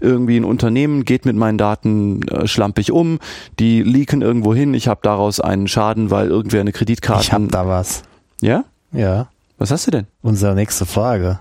Irgendwie 0.00 0.36
ein 0.36 0.44
Unternehmen 0.44 1.04
geht 1.04 1.24
mit 1.24 1.36
meinen 1.36 1.58
Daten 1.58 2.22
äh, 2.28 2.46
schlampig 2.46 2.92
um, 2.92 3.18
die 3.58 3.82
leaken 3.82 4.22
irgendwo 4.22 4.54
hin, 4.54 4.74
ich 4.74 4.88
habe 4.88 5.00
daraus 5.02 5.40
einen 5.40 5.68
Schaden, 5.68 6.10
weil 6.10 6.28
irgendwer 6.28 6.60
eine 6.60 6.72
Kreditkarte... 6.72 7.22
Ich 7.22 7.32
hab 7.32 7.48
da 7.50 7.66
was. 7.66 8.02
Ja? 8.40 8.64
Ja. 8.92 9.28
Was 9.58 9.70
hast 9.70 9.86
du 9.86 9.90
denn? 9.90 10.06
Unsere 10.22 10.54
nächste 10.54 10.86
Frage. 10.86 11.38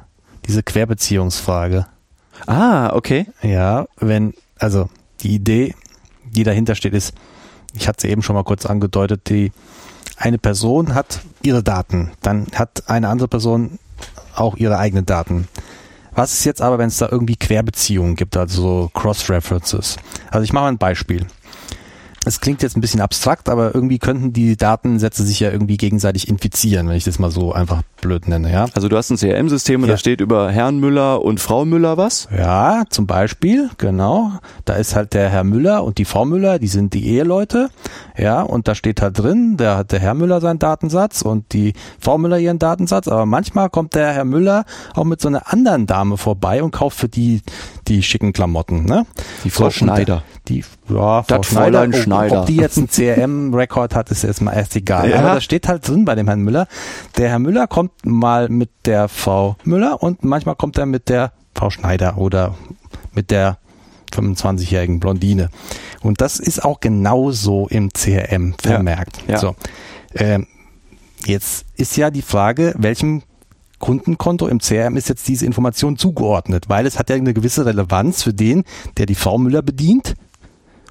Diese 0.47 0.63
Querbeziehungsfrage. 0.63 1.85
Ah, 2.45 2.93
okay. 2.93 3.25
Ja, 3.41 3.85
wenn, 3.97 4.33
also 4.59 4.89
die 5.21 5.33
Idee, 5.33 5.75
die 6.31 6.43
dahinter 6.43 6.75
steht, 6.75 6.93
ist, 6.93 7.13
ich 7.77 7.87
hatte 7.87 8.07
es 8.07 8.11
eben 8.11 8.21
schon 8.21 8.35
mal 8.35 8.43
kurz 8.43 8.65
angedeutet, 8.65 9.29
die 9.29 9.51
eine 10.17 10.37
Person 10.37 10.93
hat 10.95 11.21
ihre 11.43 11.63
Daten, 11.63 12.11
dann 12.21 12.47
hat 12.55 12.89
eine 12.89 13.09
andere 13.09 13.27
Person 13.27 13.79
auch 14.35 14.55
ihre 14.55 14.77
eigenen 14.77 15.05
Daten. 15.05 15.47
Was 16.13 16.33
ist 16.33 16.45
jetzt 16.45 16.63
aber, 16.63 16.79
wenn 16.79 16.87
es 16.87 16.97
da 16.97 17.09
irgendwie 17.11 17.35
Querbeziehungen 17.35 18.15
gibt, 18.15 18.35
also 18.35 18.61
so 18.61 18.91
Cross-References? 18.93 19.97
Also 20.31 20.43
ich 20.43 20.51
mache 20.51 20.63
mal 20.63 20.69
ein 20.69 20.79
Beispiel 20.79 21.27
es 22.27 22.41
klingt 22.41 22.61
jetzt 22.61 22.77
ein 22.77 22.81
bisschen 22.81 23.01
abstrakt, 23.01 23.49
aber 23.49 23.73
irgendwie 23.73 23.99
könnten 23.99 24.33
die 24.33 24.57
Datensätze 24.57 25.23
sich 25.23 25.39
ja 25.39 25.51
irgendwie 25.51 25.77
gegenseitig 25.77 26.27
infizieren, 26.27 26.87
wenn 26.89 26.95
ich 26.95 27.03
das 27.05 27.19
mal 27.19 27.31
so 27.31 27.53
einfach 27.53 27.81
blöd 28.01 28.27
nenne, 28.27 28.51
ja. 28.51 28.65
Also 28.73 28.89
du 28.89 28.97
hast 28.97 29.09
ein 29.09 29.17
CRM-System 29.17 29.81
und 29.81 29.87
Ja. 29.89 29.93
da 29.93 29.97
steht 29.97 30.21
über 30.21 30.51
Herrn 30.51 30.79
Müller 30.79 31.23
und 31.23 31.39
Frau 31.39 31.65
Müller 31.65 31.97
was? 31.97 32.27
Ja, 32.35 32.83
zum 32.89 33.07
Beispiel, 33.07 33.69
genau. 33.77 34.31
Da 34.65 34.73
ist 34.75 34.95
halt 34.95 35.13
der 35.13 35.29
Herr 35.29 35.43
Müller 35.43 35.83
und 35.83 35.97
die 35.97 36.05
Frau 36.05 36.25
Müller, 36.25 36.59
die 36.59 36.67
sind 36.67 36.93
die 36.93 37.07
Eheleute. 37.07 37.69
Ja, 38.17 38.41
und 38.41 38.67
da 38.67 38.75
steht 38.75 39.01
halt 39.01 39.17
drin, 39.17 39.57
da 39.57 39.77
hat 39.77 39.91
der 39.91 39.99
Herr 39.99 40.13
Müller 40.13 40.41
seinen 40.41 40.59
Datensatz 40.59 41.21
und 41.21 41.53
die 41.53 41.73
Frau 41.99 42.17
Müller 42.17 42.37
ihren 42.39 42.59
Datensatz. 42.59 43.07
Aber 43.07 43.25
manchmal 43.25 43.69
kommt 43.69 43.95
der 43.95 44.13
Herr 44.13 44.25
Müller 44.25 44.65
auch 44.95 45.03
mit 45.05 45.21
so 45.21 45.27
einer 45.27 45.51
anderen 45.51 45.87
Dame 45.87 46.17
vorbei 46.17 46.61
und 46.61 46.71
kauft 46.71 46.97
für 46.99 47.09
die 47.09 47.41
die 47.87 48.03
schicken 48.03 48.33
Klamotten, 48.33 48.83
ne? 48.83 49.05
Die 49.45 49.49
Frau 49.49 49.65
und 49.65 49.73
Schneider. 49.73 50.23
Die, 50.49 50.63
ja, 50.89 51.23
Frau 51.23 51.37
Das 51.37 51.47
Fräulein 51.47 51.93
Ob- 51.93 51.99
Schneider. 52.19 52.41
Ob 52.41 52.45
die 52.47 52.55
jetzt 52.57 52.77
einen 52.77 52.89
CRM-Rekord 52.89 53.95
hat, 53.95 54.11
ist 54.11 54.23
erstmal 54.23 54.55
erst 54.55 54.75
egal. 54.75 55.09
Ja. 55.09 55.19
Aber 55.19 55.35
da 55.35 55.41
steht 55.41 55.67
halt 55.67 55.87
drin 55.87 56.05
bei 56.05 56.15
dem 56.15 56.27
Herrn 56.27 56.41
Müller, 56.41 56.67
der 57.17 57.29
Herr 57.29 57.39
Müller 57.39 57.67
kommt 57.67 57.91
mal 58.05 58.49
mit 58.49 58.69
der 58.85 59.07
Frau 59.07 59.55
Müller 59.63 60.01
und 60.01 60.23
manchmal 60.23 60.55
kommt 60.55 60.77
er 60.77 60.85
mit 60.85 61.09
der 61.09 61.31
Frau 61.55 61.69
Schneider 61.69 62.17
oder 62.17 62.55
mit 63.13 63.31
der 63.31 63.57
25-jährigen 64.13 64.99
Blondine. 64.99 65.49
Und 66.01 66.21
das 66.21 66.39
ist 66.39 66.63
auch 66.63 66.79
genauso 66.79 67.67
im 67.67 67.91
CRM 67.91 68.55
vermerkt. 68.61 69.23
Ja. 69.27 69.37
So. 69.37 69.55
Ähm, 70.15 70.47
jetzt 71.25 71.65
ist 71.75 71.97
ja 71.97 72.11
die 72.11 72.21
Frage, 72.21 72.73
welchem 72.77 73.23
Kundenkonto 73.79 74.47
im 74.47 74.59
CRM 74.59 74.97
ist 74.97 75.09
jetzt 75.09 75.27
diese 75.27 75.45
Information 75.45 75.97
zugeordnet, 75.97 76.65
weil 76.67 76.85
es 76.85 76.97
hat 76.97 77.09
ja 77.09 77.15
eine 77.15 77.33
gewisse 77.33 77.65
Relevanz 77.65 78.23
für 78.23 78.33
den, 78.33 78.63
der 78.97 79.05
die 79.05 79.15
Frau 79.15 79.37
Müller 79.37 79.61
bedient 79.61 80.15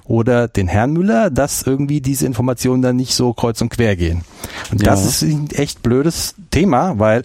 oder 0.07 0.47
den 0.47 0.67
Herrn 0.67 0.93
Müller, 0.93 1.29
dass 1.29 1.63
irgendwie 1.63 2.01
diese 2.01 2.25
Informationen 2.25 2.81
dann 2.81 2.95
nicht 2.95 3.13
so 3.13 3.33
kreuz 3.33 3.61
und 3.61 3.69
quer 3.69 3.95
gehen. 3.95 4.23
Und 4.71 4.81
Ja. 4.81 4.91
das 4.91 5.05
ist 5.05 5.21
ein 5.23 5.49
echt 5.51 5.83
blödes 5.83 6.35
Thema, 6.51 6.97
weil 6.99 7.23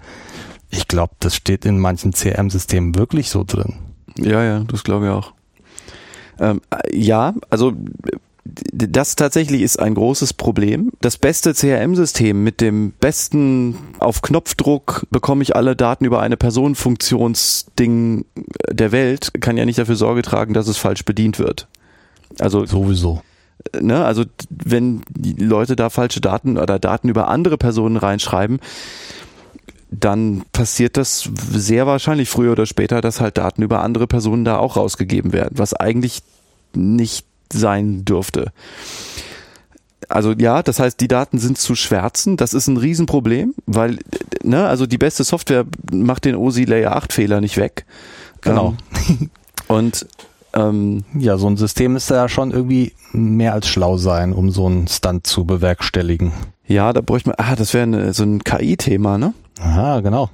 ich 0.70 0.88
glaube, 0.88 1.14
das 1.20 1.36
steht 1.36 1.64
in 1.64 1.78
manchen 1.78 2.12
CRM-Systemen 2.12 2.94
wirklich 2.96 3.30
so 3.30 3.44
drin. 3.44 3.74
Ja, 4.18 4.42
ja, 4.42 4.60
das 4.64 4.84
glaube 4.84 5.06
ich 5.06 5.10
auch. 5.12 5.32
Ähm, 6.40 6.60
äh, 6.70 6.96
ja, 6.98 7.34
also 7.50 7.72
das 8.44 9.14
tatsächlich 9.14 9.62
ist 9.62 9.78
ein 9.78 9.94
großes 9.94 10.32
Problem. 10.32 10.90
Das 11.00 11.16
beste 11.16 11.54
CRM-System 11.54 12.42
mit 12.42 12.60
dem 12.60 12.90
besten 12.98 13.76
auf 14.00 14.20
Knopfdruck 14.20 15.06
bekomme 15.10 15.42
ich 15.42 15.54
alle 15.54 15.76
Daten 15.76 16.04
über 16.04 16.20
eine 16.20 16.36
Person 16.36 16.74
Funktionsding 16.74 18.24
der 18.70 18.90
Welt 18.90 19.32
kann 19.40 19.56
ja 19.56 19.64
nicht 19.64 19.78
dafür 19.78 19.94
Sorge 19.96 20.22
tragen, 20.22 20.54
dass 20.54 20.66
es 20.66 20.76
falsch 20.78 21.04
bedient 21.04 21.38
wird. 21.38 21.68
Also 22.38 22.66
Sowieso. 22.66 23.22
ne, 23.80 24.04
also 24.04 24.24
wenn 24.50 25.02
die 25.10 25.34
Leute 25.34 25.76
da 25.76 25.90
falsche 25.90 26.20
Daten 26.20 26.58
oder 26.58 26.78
Daten 26.78 27.08
über 27.08 27.28
andere 27.28 27.58
Personen 27.58 27.96
reinschreiben, 27.96 28.60
dann 29.90 30.42
passiert 30.52 30.96
das 30.96 31.28
sehr 31.50 31.86
wahrscheinlich 31.86 32.30
früher 32.30 32.52
oder 32.52 32.66
später, 32.66 33.00
dass 33.00 33.20
halt 33.20 33.36
Daten 33.36 33.62
über 33.62 33.82
andere 33.82 34.06
Personen 34.06 34.44
da 34.44 34.56
auch 34.56 34.76
rausgegeben 34.76 35.32
werden, 35.32 35.58
was 35.58 35.74
eigentlich 35.74 36.22
nicht 36.74 37.26
sein 37.52 38.04
dürfte. 38.04 38.52
Also 40.08 40.32
ja, 40.32 40.62
das 40.62 40.80
heißt, 40.80 41.00
die 41.00 41.08
Daten 41.08 41.38
sind 41.38 41.58
zu 41.58 41.74
schwärzen. 41.74 42.36
Das 42.36 42.54
ist 42.54 42.66
ein 42.66 42.76
Riesenproblem, 42.76 43.54
weil, 43.66 43.98
ne, 44.42 44.66
also 44.66 44.86
die 44.86 44.98
beste 44.98 45.24
Software 45.24 45.64
macht 45.90 46.24
den 46.24 46.36
OSI 46.36 46.64
Layer 46.64 46.96
8 46.96 47.12
Fehler 47.12 47.40
nicht 47.40 47.56
weg. 47.56 47.84
Genau. 48.40 48.74
Ähm, 49.08 49.30
und 49.68 50.06
ähm, 50.54 51.04
Ja, 51.18 51.36
so 51.38 51.46
ein 51.48 51.56
System 51.56 51.96
ist 51.96 52.10
ja 52.10 52.28
schon 52.28 52.50
irgendwie 52.50 52.92
mehr 53.12 53.52
als 53.54 53.68
schlau 53.68 53.96
sein, 53.96 54.32
um 54.32 54.50
so 54.50 54.66
einen 54.66 54.86
Stunt 54.88 55.26
zu 55.26 55.44
bewerkstelligen. 55.44 56.32
ja, 56.66 56.92
da 56.92 57.00
bräuchte 57.00 57.30
man, 57.30 57.36
ah, 57.38 57.56
das 57.56 57.74
wäre 57.74 58.12
so 58.14 58.22
ein 58.24 58.42
KI-Thema, 58.42 59.18
ne? 59.18 59.34
Aha, 59.60 60.00
genau. 60.00 60.30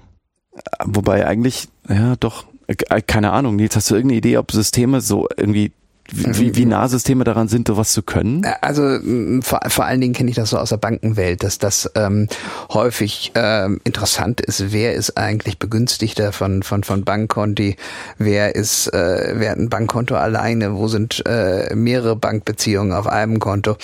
Wobei 0.84 1.26
eigentlich, 1.26 1.68
ja 1.88 2.16
doch, 2.16 2.44
äh, 2.66 3.00
keine 3.02 3.32
Ahnung, 3.32 3.56
Nils, 3.56 3.76
hast 3.76 3.90
du 3.90 3.94
irgendeine 3.94 4.18
Idee, 4.18 4.38
ob 4.38 4.50
Systeme 4.52 5.00
so 5.00 5.28
irgendwie, 5.36 5.72
wie, 6.10 6.56
wie 6.56 6.64
nah 6.64 6.88
Systeme 6.88 7.24
daran 7.24 7.48
sind, 7.48 7.68
sowas 7.68 7.92
zu 7.92 8.02
können? 8.02 8.46
Also 8.60 8.82
m, 8.82 9.42
vor, 9.42 9.60
vor 9.68 9.84
allen 9.84 10.00
Dingen 10.00 10.14
kenne 10.14 10.30
ich 10.30 10.36
das 10.36 10.50
so 10.50 10.58
aus 10.58 10.70
der 10.70 10.78
Bankenwelt, 10.78 11.42
dass 11.42 11.58
das 11.58 11.90
ähm, 11.94 12.28
häufig 12.72 13.32
ähm, 13.34 13.80
interessant 13.84 14.40
ist, 14.40 14.72
wer 14.72 14.94
ist 14.94 15.16
eigentlich 15.18 15.58
Begünstigter 15.58 16.32
von 16.32 16.62
von 16.62 16.82
von 16.84 17.04
Bankkonti, 17.04 17.76
wer 18.16 18.54
ist 18.54 18.88
äh, 18.88 19.34
wer 19.36 19.50
hat 19.50 19.58
ein 19.58 19.68
Bankkonto 19.68 20.14
alleine, 20.14 20.76
wo 20.76 20.88
sind 20.88 21.22
äh, 21.26 21.74
mehrere 21.74 22.16
Bankbeziehungen 22.16 22.92
auf 22.92 23.06
einem 23.06 23.38
Konto 23.38 23.76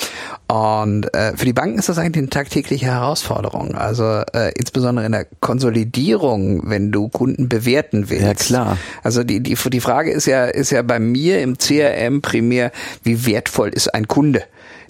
und 0.46 1.12
äh, 1.14 1.36
für 1.36 1.46
die 1.46 1.52
Banken 1.52 1.78
ist 1.78 1.88
das 1.88 1.98
eigentlich 1.98 2.22
eine 2.22 2.28
tagtägliche 2.28 2.86
Herausforderung. 2.86 3.74
Also 3.74 4.22
äh, 4.32 4.52
insbesondere 4.56 5.06
in 5.06 5.12
der 5.12 5.26
Konsolidierung, 5.40 6.68
wenn 6.68 6.92
du 6.92 7.08
Kunden 7.08 7.48
bewerten 7.48 8.10
willst. 8.10 8.22
Ja, 8.22 8.34
klar. 8.34 8.78
Also 9.02 9.24
die, 9.24 9.40
die, 9.40 9.56
die 9.56 9.80
Frage 9.80 10.10
ist 10.12 10.26
ja, 10.26 10.44
ist 10.44 10.70
ja 10.70 10.82
bei 10.82 10.98
mir 10.98 11.40
im 11.40 11.56
CRM 11.58 12.13
primär, 12.22 12.72
wie 13.02 13.26
wertvoll 13.26 13.70
ist 13.70 13.94
ein 13.94 14.08
Kunde? 14.08 14.44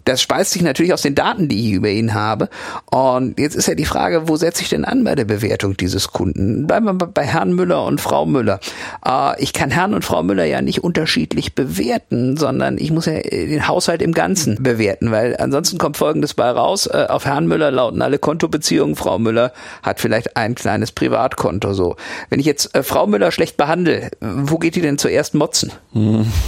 Das 0.05 0.21
speist 0.21 0.53
sich 0.53 0.63
natürlich 0.63 0.93
aus 0.93 1.03
den 1.03 1.15
Daten, 1.15 1.49
die 1.49 1.69
ich 1.69 1.73
über 1.73 1.89
ihn 1.89 2.15
habe. 2.15 2.49
Und 2.91 3.39
jetzt 3.39 3.57
ist 3.57 3.69
ja 3.69 3.75
die 3.75 3.85
Frage, 3.85 4.29
wo 4.29 4.37
setze 4.37 4.63
ich 4.63 4.69
denn 4.69 4.85
an 4.85 5.05
bei 5.05 5.15
der 5.15 5.25
Bewertung 5.25 5.77
dieses 5.77 6.09
Kunden? 6.09 6.67
Bleiben 6.67 6.87
wir 6.87 6.95
bei 6.95 7.25
Herrn 7.25 7.55
Müller 7.55 7.85
und 7.85 8.01
Frau 8.01 8.27
Müller. 8.27 8.61
Äh, 9.07 9.43
ich 9.43 9.53
kann 9.53 9.71
Herrn 9.71 9.95
und 9.95 10.05
Frau 10.05 10.23
Müller 10.23 10.45
ja 10.45 10.61
nicht 10.61 10.85
unterschiedlich 10.85 11.55
bewerten, 11.55 12.37
sondern 12.37 12.79
ich 12.79 12.91
muss 12.91 13.07
ja 13.07 13.21
den 13.21 13.67
Haushalt 13.67 14.03
im 14.03 14.13
Ganzen 14.13 14.63
bewerten, 14.63 15.11
weil 15.11 15.37
ansonsten 15.39 15.79
kommt 15.79 15.97
Folgendes 15.97 16.35
bei 16.35 16.51
raus. 16.51 16.87
Äh, 16.87 17.07
auf 17.09 17.25
Herrn 17.25 17.47
Müller 17.47 17.71
lauten 17.71 18.03
alle 18.03 18.19
Kontobeziehungen. 18.19 18.97
Frau 18.97 19.19
Müller 19.19 19.53
hat 19.83 20.01
vielleicht 20.01 20.37
ein 20.37 20.55
kleines 20.55 20.93
Privatkonto 20.93 21.73
so. 21.73 21.97
Wenn 22.31 22.41
ich 22.41 22.47
jetzt 22.47 22.75
äh, 22.75 22.83
Frau 22.83 23.07
Müller 23.07 23.33
schlecht 23.33 23.57
behandle, 23.57 24.11
wo 24.21 24.59
geht 24.59 24.75
die 24.75 24.81
denn 24.81 24.99
zuerst 24.99 25.35
motzen? 25.35 25.73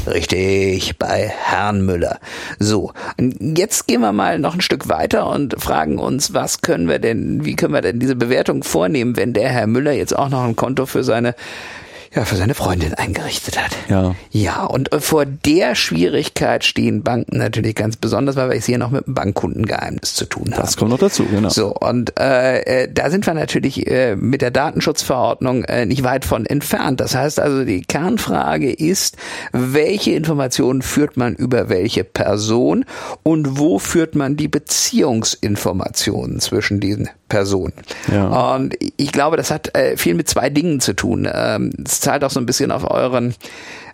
Richtig, 0.07 0.99
bei 0.99 1.29
Herrn 1.29 1.85
Müller. 1.85 2.19
So, 2.59 2.93
und 3.19 3.46
jetzt 3.55 3.87
gehen 3.87 4.01
wir 4.01 4.13
mal 4.13 4.39
noch 4.39 4.55
ein 4.55 4.61
Stück 4.61 4.89
weiter 4.89 5.29
und 5.29 5.55
fragen 5.61 5.99
uns, 5.99 6.35
was 6.35 6.63
können 6.63 6.89
wir 6.89 6.99
denn, 6.99 7.45
wie 7.45 7.55
können 7.55 7.75
wir 7.75 7.83
denn 7.83 8.01
diese 8.01 8.17
Bewertung 8.17 8.65
vornehmen, 8.65 9.17
wenn 9.17 9.33
der 9.33 9.49
Herr 9.49 9.67
Müller 9.67 9.93
jetzt 9.93 10.17
auch 10.17 10.29
noch 10.29 10.45
ein 10.45 10.57
Konto 10.57 10.87
für 10.87 11.05
seine 11.05 11.35
ja, 12.17 12.25
für 12.25 12.37
seine 12.37 12.55
Freundin 12.55 12.95
eingerichtet 12.95 13.63
hat. 13.63 13.77
Ja. 13.89 14.15
Ja, 14.31 14.65
und 14.65 14.93
äh, 14.93 15.01
vor 15.01 15.27
der 15.27 15.75
Schwierigkeit 15.75 16.65
stehen 16.65 17.03
Banken 17.03 17.37
natürlich 17.37 17.75
ganz 17.75 17.97
besonders, 17.97 18.37
weil 18.37 18.49
wir 18.49 18.57
es 18.57 18.65
hier 18.65 18.79
noch 18.79 18.91
mit 18.91 19.07
einem 19.07 19.15
Bankkundengeheimnis 19.15 20.15
zu 20.15 20.25
tun 20.25 20.53
haben. 20.53 20.63
Das 20.63 20.79
kommt 20.79 20.91
noch 20.91 20.99
dazu, 20.99 21.27
genau. 21.27 21.51
So, 21.51 21.75
und 21.75 22.19
äh, 22.19 22.85
äh, 22.85 22.89
da 22.93 23.11
sind 23.11 23.27
wir 23.27 23.35
natürlich 23.35 23.87
äh, 23.87 24.17
mit 24.17 24.41
der 24.41 24.51
Datenschutzverordnung 24.51 25.65
äh, 25.65 25.85
nicht 25.85 26.05
weit 26.05 26.25
von 26.25 26.47
entfernt. 26.47 27.01
Das 27.01 27.15
heißt 27.15 27.39
also, 27.39 27.65
die 27.65 27.83
Kernfrage 27.83 28.73
ist, 28.73 29.19
welche 29.53 30.13
Informationen 30.13 30.81
führt 30.81 31.19
man 31.19 31.35
über 31.35 31.69
welche 31.69 32.03
Person 32.03 32.87
und 33.25 33.59
wo 33.59 33.79
führt 33.79 34.15
man 34.15 34.37
die 34.37 34.49
Beziehungsinformationen 34.49 36.41
zwischen 36.41 36.81
diesen 36.81 37.11
Personen? 37.29 37.73
Ja. 38.13 38.55
Und 38.55 38.77
ich 38.97 39.13
glaube, 39.13 39.37
das 39.37 39.51
hat 39.51 39.75
äh, 39.77 39.97
viel 39.97 40.15
mit 40.15 40.29
zwei 40.29 40.51
Dingen 40.51 40.81
zu 40.81 40.95
tun. 40.95 41.29
Ähm, 41.33 41.73
Es 41.85 42.01
zahlt 42.01 42.25
auch 42.25 42.31
so 42.31 42.41
ein 42.41 42.47
bisschen 42.47 42.71
auf 42.71 42.89
euren 42.91 43.35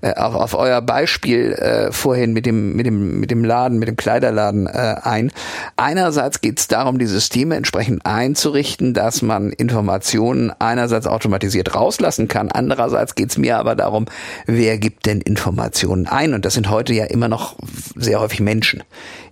äh, 0.03 0.15
auf, 0.15 0.35
auf 0.35 0.55
euer 0.55 0.81
Beispiel 0.81 1.53
äh, 1.53 1.93
vorhin 1.93 2.33
mit 2.33 2.45
dem 2.45 2.75
mit 2.75 2.87
dem 2.87 3.21
mit 3.21 3.31
dem 3.31 3.45
Laden, 3.45 3.79
mit 3.79 3.88
dem 3.88 3.97
Kleiderladen 3.97 4.67
äh, 4.67 4.97
ein. 5.03 5.33
Einerseits 5.77 6.41
geht 6.41 6.59
es 6.59 6.67
darum, 6.69 6.99
die 6.99 7.07
Systeme 7.07 7.55
entsprechend 7.55 8.05
einzurichten, 8.05 8.95
dass 8.95 9.23
man 9.23 9.51
Informationen 9.51 10.53
einerseits 10.59 11.07
automatisiert 11.07 11.77
rauslassen 11.77 12.27
kann. 12.27 12.51
Andererseits 12.51 13.15
geht 13.15 13.31
es 13.31 13.38
mir 13.38 13.59
aber 13.59 13.77
darum, 13.77 14.07
wer 14.47 14.77
gibt 14.79 15.07
denn 15.07 15.21
Informationen 15.21 16.09
ein? 16.09 16.35
Und 16.35 16.45
das 16.45 16.55
sind 16.55 16.69
heute 16.69 16.93
ja 16.93 17.05
immer 17.05 17.29
noch 17.29 17.57
sehr 17.95 18.19
häufig 18.19 18.41
Menschen. 18.41 18.83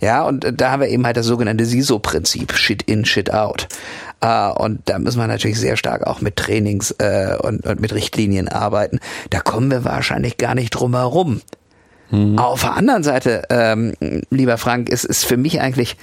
Ja, 0.00 0.22
und 0.22 0.52
da 0.56 0.70
haben 0.70 0.80
wir 0.82 0.88
eben 0.88 1.04
halt 1.04 1.16
das 1.16 1.26
sogenannte 1.26 1.66
SISO-Prinzip, 1.66 2.52
Shit 2.52 2.82
in, 2.82 3.04
Shit 3.04 3.32
out. 3.32 3.68
Äh, 4.20 4.50
und 4.50 4.80
da 4.86 4.98
müssen 4.98 5.18
wir 5.18 5.26
natürlich 5.26 5.58
sehr 5.58 5.76
stark 5.76 6.06
auch 6.06 6.20
mit 6.20 6.36
Trainings 6.36 6.92
äh, 6.98 7.36
und, 7.40 7.66
und 7.66 7.80
mit 7.80 7.94
Richtlinien 7.94 8.48
arbeiten. 8.48 9.00
Da 9.30 9.40
kommen 9.40 9.70
wir 9.70 9.84
wahrscheinlich 9.84 10.36
gar 10.36 10.54
nicht 10.54 10.70
drum 10.70 10.94
herum. 10.94 11.40
Mhm. 12.10 12.38
Auf 12.38 12.62
der 12.62 12.76
anderen 12.76 13.02
Seite, 13.02 13.42
ähm, 13.50 13.94
lieber 14.30 14.58
Frank, 14.58 14.88
ist, 14.88 15.04
ist 15.04 15.24
für 15.24 15.36
mich 15.36 15.60
eigentlich 15.60 15.96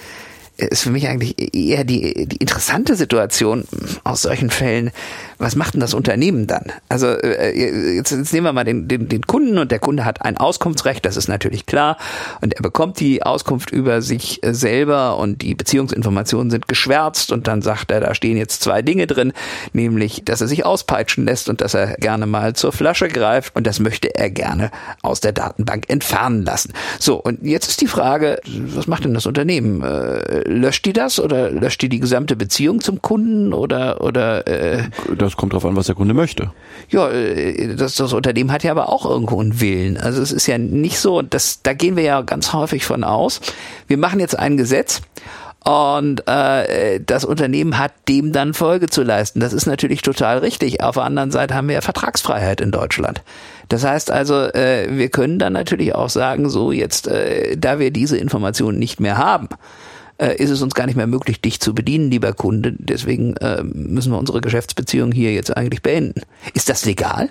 ist 0.57 0.81
für 0.81 0.89
mich 0.89 1.07
eigentlich 1.07 1.53
eher 1.55 1.83
die, 1.83 2.25
die 2.27 2.37
interessante 2.37 2.95
Situation 2.95 3.65
aus 4.03 4.23
solchen 4.23 4.49
Fällen. 4.49 4.89
Was 5.37 5.55
macht 5.55 5.73
denn 5.73 5.81
das 5.81 5.93
Unternehmen 5.93 6.47
dann? 6.47 6.65
Also 6.89 7.07
äh, 7.07 7.95
jetzt, 7.95 8.11
jetzt 8.11 8.33
nehmen 8.33 8.45
wir 8.45 8.53
mal 8.53 8.63
den, 8.63 8.87
den, 8.87 9.07
den 9.07 9.21
Kunden 9.21 9.57
und 9.57 9.71
der 9.71 9.79
Kunde 9.79 10.05
hat 10.05 10.21
ein 10.21 10.37
Auskunftsrecht, 10.37 11.05
das 11.05 11.17
ist 11.17 11.27
natürlich 11.27 11.65
klar. 11.65 11.97
Und 12.41 12.53
er 12.53 12.61
bekommt 12.61 12.99
die 12.99 13.23
Auskunft 13.23 13.71
über 13.71 14.01
sich 14.01 14.41
selber 14.43 15.17
und 15.17 15.41
die 15.41 15.55
Beziehungsinformationen 15.55 16.49
sind 16.49 16.67
geschwärzt 16.67 17.31
und 17.31 17.47
dann 17.47 17.61
sagt 17.61 17.91
er, 17.91 17.99
da 17.99 18.15
stehen 18.15 18.37
jetzt 18.37 18.61
zwei 18.63 18.81
Dinge 18.81 19.07
drin, 19.07 19.33
nämlich, 19.73 20.23
dass 20.25 20.41
er 20.41 20.47
sich 20.47 20.65
auspeitschen 20.65 21.25
lässt 21.25 21.49
und 21.49 21.61
dass 21.61 21.73
er 21.73 21.95
gerne 21.97 22.25
mal 22.25 22.53
zur 22.53 22.71
Flasche 22.71 23.07
greift 23.07 23.55
und 23.55 23.67
das 23.67 23.79
möchte 23.79 24.15
er 24.15 24.29
gerne 24.29 24.71
aus 25.01 25.19
der 25.19 25.33
Datenbank 25.33 25.85
entfernen 25.89 26.43
lassen. 26.43 26.73
So, 26.99 27.15
und 27.21 27.43
jetzt 27.43 27.69
ist 27.69 27.81
die 27.81 27.87
Frage, 27.87 28.39
was 28.45 28.87
macht 28.87 29.05
denn 29.05 29.13
das 29.13 29.25
Unternehmen? 29.25 29.83
Äh, 29.83 30.47
löscht 30.49 30.85
die 30.85 30.93
das 30.93 31.19
oder 31.19 31.51
löscht 31.51 31.81
die 31.81 31.89
die 31.89 31.99
gesamte 31.99 32.35
Beziehung 32.35 32.81
zum 32.81 33.01
Kunden 33.01 33.53
oder 33.53 34.01
oder 34.01 34.47
äh, 34.47 34.83
das 35.17 35.26
kommt 35.35 35.53
drauf 35.53 35.65
an, 35.65 35.75
was 35.75 35.87
der 35.87 35.95
Kunde 35.95 36.13
möchte. 36.13 36.51
Ja, 36.89 37.09
äh, 37.09 37.75
das, 37.75 37.95
das 37.95 38.13
Unternehmen 38.13 38.51
hat 38.51 38.63
ja 38.63 38.71
aber 38.71 38.89
auch 38.89 39.05
irgendwo 39.05 39.41
einen 39.41 39.59
Willen. 39.59 39.97
Also 39.97 40.21
es 40.21 40.31
ist 40.31 40.47
ja 40.47 40.57
nicht 40.57 40.99
so, 40.99 41.21
dass 41.21 41.61
da 41.61 41.73
gehen 41.73 41.95
wir 41.95 42.03
ja 42.03 42.21
ganz 42.21 42.53
häufig 42.53 42.85
von 42.85 43.03
aus. 43.03 43.41
Wir 43.87 43.97
machen 43.97 44.19
jetzt 44.19 44.37
ein 44.37 44.57
Gesetz 44.57 45.01
und 45.67 46.25
äh, 46.27 47.01
das 47.05 47.25
Unternehmen 47.25 47.77
hat 47.77 47.91
dem 48.07 48.31
dann 48.31 48.53
Folge 48.53 48.87
zu 48.87 49.03
leisten. 49.03 49.41
Das 49.41 49.51
ist 49.51 49.65
natürlich 49.65 50.01
total 50.01 50.37
richtig. 50.37 50.81
Auf 50.81 50.95
der 50.95 51.03
anderen 51.03 51.29
Seite 51.31 51.55
haben 51.55 51.67
wir 51.67 51.75
ja 51.75 51.81
Vertragsfreiheit 51.81 52.61
in 52.61 52.71
Deutschland. 52.71 53.21
Das 53.67 53.83
heißt 53.83 54.09
also, 54.09 54.35
äh, 54.35 54.87
wir 54.89 55.09
können 55.09 55.39
dann 55.39 55.51
natürlich 55.51 55.93
auch 55.93 56.09
sagen, 56.09 56.49
so 56.49 56.71
jetzt, 56.71 57.09
äh, 57.09 57.57
da 57.57 57.79
wir 57.79 57.91
diese 57.91 58.17
Informationen 58.17 58.79
nicht 58.79 59.01
mehr 59.01 59.17
haben, 59.17 59.49
äh, 60.17 60.35
ist 60.35 60.49
es 60.49 60.61
uns 60.61 60.73
gar 60.73 60.85
nicht 60.85 60.95
mehr 60.95 61.07
möglich, 61.07 61.41
dich 61.41 61.59
zu 61.59 61.73
bedienen, 61.73 62.09
lieber 62.09 62.33
Kunde. 62.33 62.73
Deswegen 62.77 63.35
äh, 63.37 63.63
müssen 63.63 64.11
wir 64.11 64.19
unsere 64.19 64.41
Geschäftsbeziehung 64.41 65.11
hier 65.11 65.33
jetzt 65.33 65.55
eigentlich 65.55 65.81
beenden. 65.81 66.21
Ist 66.53 66.69
das 66.69 66.85
legal? 66.85 67.29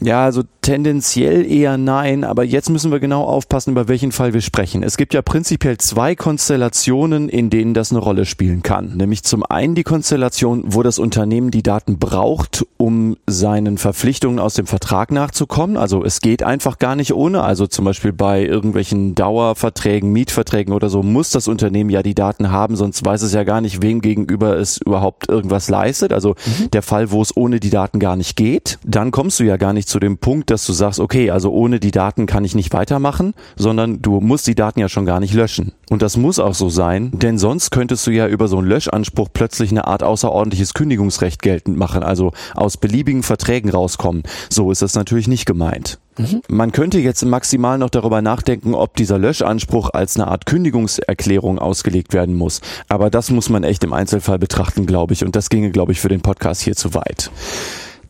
Ja, 0.00 0.24
also 0.24 0.42
tendenziell 0.60 1.50
eher 1.50 1.78
nein, 1.78 2.24
aber 2.24 2.44
jetzt 2.44 2.70
müssen 2.70 2.90
wir 2.90 3.00
genau 3.00 3.22
aufpassen, 3.22 3.70
über 3.70 3.88
welchen 3.88 4.12
Fall 4.12 4.34
wir 4.34 4.40
sprechen. 4.40 4.82
Es 4.82 4.96
gibt 4.96 5.14
ja 5.14 5.22
prinzipiell 5.22 5.78
zwei 5.78 6.14
Konstellationen, 6.14 7.28
in 7.28 7.50
denen 7.50 7.72
das 7.72 7.92
eine 7.92 8.00
Rolle 8.00 8.24
spielen 8.24 8.62
kann. 8.62 8.96
Nämlich 8.96 9.22
zum 9.22 9.44
einen 9.44 9.74
die 9.74 9.84
Konstellation, 9.84 10.64
wo 10.66 10.82
das 10.82 10.98
Unternehmen 10.98 11.50
die 11.50 11.62
Daten 11.62 11.98
braucht, 11.98 12.66
um 12.76 13.16
seinen 13.26 13.78
Verpflichtungen 13.78 14.38
aus 14.38 14.54
dem 14.54 14.66
Vertrag 14.66 15.12
nachzukommen. 15.12 15.76
Also 15.76 16.04
es 16.04 16.20
geht 16.20 16.42
einfach 16.42 16.78
gar 16.78 16.96
nicht 16.96 17.14
ohne. 17.14 17.42
Also 17.42 17.66
zum 17.66 17.84
Beispiel 17.84 18.12
bei 18.12 18.44
irgendwelchen 18.44 19.14
Dauerverträgen, 19.14 20.12
Mietverträgen 20.12 20.74
oder 20.74 20.88
so 20.88 21.02
muss 21.02 21.30
das 21.30 21.48
Unternehmen 21.48 21.90
ja 21.90 22.02
die 22.02 22.14
Daten 22.14 22.50
haben, 22.50 22.76
sonst 22.76 23.04
weiß 23.04 23.22
es 23.22 23.32
ja 23.32 23.44
gar 23.44 23.60
nicht, 23.60 23.82
wem 23.82 24.00
gegenüber 24.00 24.58
es 24.58 24.78
überhaupt 24.78 25.28
irgendwas 25.28 25.70
leistet. 25.70 26.12
Also 26.12 26.30
mhm. 26.30 26.70
der 26.72 26.82
Fall, 26.82 27.12
wo 27.12 27.22
es 27.22 27.36
ohne 27.36 27.60
die 27.60 27.70
Daten 27.70 27.98
gar 27.98 28.16
nicht 28.16 28.36
geht. 28.36 28.78
Dann 28.84 29.10
kommst 29.10 29.38
du 29.40 29.44
ja 29.44 29.56
gar 29.56 29.72
nicht 29.72 29.85
nicht 29.86 29.92
zu 29.92 30.00
dem 30.00 30.18
Punkt, 30.18 30.50
dass 30.50 30.66
du 30.66 30.72
sagst, 30.72 30.98
okay, 30.98 31.30
also 31.30 31.52
ohne 31.52 31.78
die 31.78 31.92
Daten 31.92 32.26
kann 32.26 32.44
ich 32.44 32.56
nicht 32.56 32.72
weitermachen, 32.72 33.34
sondern 33.54 34.02
du 34.02 34.20
musst 34.20 34.46
die 34.48 34.56
Daten 34.56 34.80
ja 34.80 34.88
schon 34.88 35.06
gar 35.06 35.20
nicht 35.20 35.32
löschen. 35.32 35.72
Und 35.90 36.02
das 36.02 36.16
muss 36.16 36.40
auch 36.40 36.54
so 36.54 36.68
sein, 36.68 37.12
denn 37.14 37.38
sonst 37.38 37.70
könntest 37.70 38.04
du 38.06 38.10
ja 38.10 38.26
über 38.26 38.48
so 38.48 38.58
einen 38.58 38.66
Löschanspruch 38.66 39.28
plötzlich 39.32 39.70
eine 39.70 39.86
Art 39.86 40.02
außerordentliches 40.02 40.74
Kündigungsrecht 40.74 41.40
geltend 41.40 41.78
machen, 41.78 42.02
also 42.02 42.32
aus 42.54 42.76
beliebigen 42.76 43.22
Verträgen 43.22 43.70
rauskommen. 43.70 44.24
So 44.50 44.72
ist 44.72 44.82
das 44.82 44.94
natürlich 44.94 45.28
nicht 45.28 45.46
gemeint. 45.46 45.98
Mhm. 46.18 46.40
Man 46.48 46.72
könnte 46.72 46.98
jetzt 46.98 47.24
maximal 47.24 47.78
noch 47.78 47.90
darüber 47.90 48.22
nachdenken, 48.22 48.74
ob 48.74 48.96
dieser 48.96 49.18
Löschanspruch 49.18 49.90
als 49.90 50.16
eine 50.16 50.26
Art 50.26 50.46
Kündigungserklärung 50.46 51.60
ausgelegt 51.60 52.12
werden 52.12 52.34
muss. 52.34 52.60
Aber 52.88 53.10
das 53.10 53.30
muss 53.30 53.50
man 53.50 53.62
echt 53.62 53.84
im 53.84 53.92
Einzelfall 53.92 54.38
betrachten, 54.38 54.86
glaube 54.86 55.12
ich. 55.12 55.24
Und 55.24 55.36
das 55.36 55.48
ginge, 55.48 55.70
glaube 55.70 55.92
ich, 55.92 56.00
für 56.00 56.08
den 56.08 56.22
Podcast 56.22 56.62
hier 56.62 56.74
zu 56.74 56.94
weit. 56.94 57.30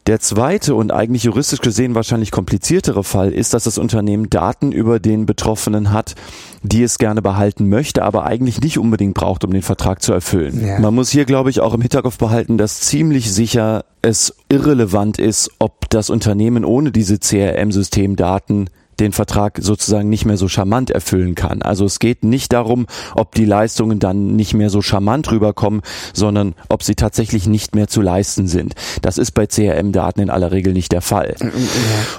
Der 0.07 0.21
zweite 0.21 0.77
und 0.77 0.92
eigentlich 0.92 1.25
juristisch 1.25 1.61
gesehen 1.61 1.97
wahrscheinlich 1.97 2.31
kompliziertere 2.31 3.03
Fall 3.03 3.33
ist, 3.33 3.55
dass 3.55 3.64
das 3.64 3.77
Unternehmen 3.77 4.31
Daten 4.31 4.71
über 4.71 5.01
den 5.01 5.27
Betroffenen 5.27 5.92
hat, 5.92 6.14
die 6.62 6.85
es 6.85 6.99
gerne 6.99 7.23
behalten 7.23 7.69
möchte, 7.69 8.05
aber 8.05 8.25
eigentlich 8.25 8.61
nicht 8.61 8.79
unbedingt 8.79 9.14
braucht, 9.14 9.45
um 9.45 9.53
den 9.53 9.62
Vertrag 9.62 10.03
zu 10.03 10.12
erfüllen. 10.12 10.64
Ja. 10.64 10.79
Man 10.79 10.95
muss 10.95 11.11
hier, 11.11 11.25
glaube 11.25 11.51
ich, 11.51 11.61
auch 11.61 11.75
im 11.75 11.81
Hinterkopf 11.81 12.19
behalten, 12.19 12.57
dass 12.57 12.81
ziemlich 12.81 13.33
sicher 13.33 13.85
es 14.01 14.37
irrelevant 14.49 15.19
ist, 15.19 15.51
ob 15.59 15.90
das 15.90 16.09
Unternehmen 16.09 16.64
ohne 16.64 16.92
diese 16.92 17.19
CRM-Systemdaten 17.19 18.71
den 19.01 19.13
Vertrag 19.13 19.59
sozusagen 19.61 20.09
nicht 20.09 20.25
mehr 20.25 20.37
so 20.37 20.49
charmant 20.49 20.91
erfüllen 20.91 21.35
kann. 21.35 21.63
Also 21.63 21.85
es 21.85 21.99
geht 21.99 22.25
nicht 22.25 22.53
darum, 22.53 22.87
ob 23.15 23.35
die 23.35 23.45
Leistungen 23.45 23.99
dann 23.99 24.37
nicht 24.37 24.55
mehr 24.55 24.71
so 24.71 24.83
charmant 24.83 25.31
rüberkommen, 25.31 25.83
sondern 26.13 26.55
ob 26.69 26.83
sie 26.83 26.95
tatsächlich 26.95 27.47
nicht 27.47 27.75
mehr 27.75 27.89
zu 27.89 28.01
leisten 28.01 28.47
sind. 28.47 28.75
Das 29.03 29.19
ist 29.19 29.33
bei 29.33 29.47
CRM-Daten 29.47 30.21
in 30.21 30.31
aller 30.31 30.53
Regel 30.53 30.73
nicht 30.73 30.93
der 30.93 31.03
Fall. 31.03 31.35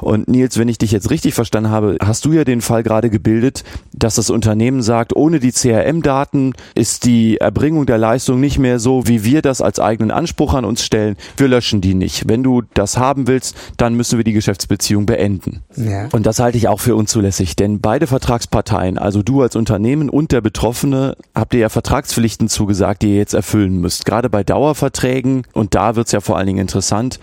Und 0.02 0.28
Nils, 0.28 0.58
wenn 0.58 0.70
ich 0.70 0.78
dich 0.78 0.92
jetzt 0.92 1.10
richtig 1.10 1.34
verstanden 1.34 1.70
habe, 1.70 1.98
hast 2.02 2.26
du 2.26 2.34
ja 2.34 2.44
den 2.44 2.62
Fall 2.62 2.84
gerade 2.84 3.10
gebildet, 3.10 3.64
dass 3.94 4.16
das 4.16 4.30
Unternehmen 4.30 4.82
sagt, 4.82 5.16
ohne 5.16 5.40
die 5.40 5.52
CRM-Daten 5.52 6.54
ist 6.76 7.06
die 7.06 7.38
Erbringung 7.38 7.86
der 7.86 7.98
Leistung 7.98 8.40
nicht 8.40 8.60
mehr 8.60 8.80
so, 8.80 9.08
wie 9.08 9.24
wir 9.24 9.42
das 9.42 9.62
als 9.62 9.80
eigenen 9.80 10.12
Anspruch 10.12 10.54
an 10.54 10.66
uns 10.66 10.84
stellen. 10.84 11.18
Wir 11.38 11.48
löschen 11.48 11.82
die 11.82 11.96
nicht. 11.96 12.28
Wenn 12.28 12.44
du 12.44 12.62
das 12.74 12.98
haben 12.98 13.28
willst, 13.28 13.56
dann 13.78 13.96
müssen 13.96 14.18
wir 14.18 14.24
die 14.24 14.34
Geschäftsbeziehung 14.34 15.06
beenden. 15.06 15.62
Ja. 15.76 16.10
Und 16.12 16.26
das 16.26 16.40
halte 16.40 16.58
ich 16.58 16.67
auch 16.68 16.80
für 16.80 16.96
unzulässig, 16.96 17.56
denn 17.56 17.80
beide 17.80 18.08
Vertragsparteien, 18.08 18.98
also 18.98 19.24
du 19.24 19.42
als 19.42 19.56
Unternehmen 19.56 20.10
und 20.10 20.32
der 20.32 20.42
Betroffene, 20.42 21.16
habt 21.34 21.54
ihr 21.54 21.62
ja 21.62 21.70
Vertragspflichten 21.70 22.50
zugesagt, 22.50 23.02
die 23.02 23.12
ihr 23.12 23.18
jetzt 23.18 23.34
erfüllen 23.34 23.80
müsst. 23.80 24.06
Gerade 24.06 24.30
bei 24.30 24.44
Dauerverträgen, 24.44 25.44
und 25.54 25.76
da 25.76 25.96
wird's 25.96 26.12
ja 26.12 26.20
vor 26.20 26.38
allen 26.38 26.48
Dingen 26.48 26.60
interessant, 26.60 27.20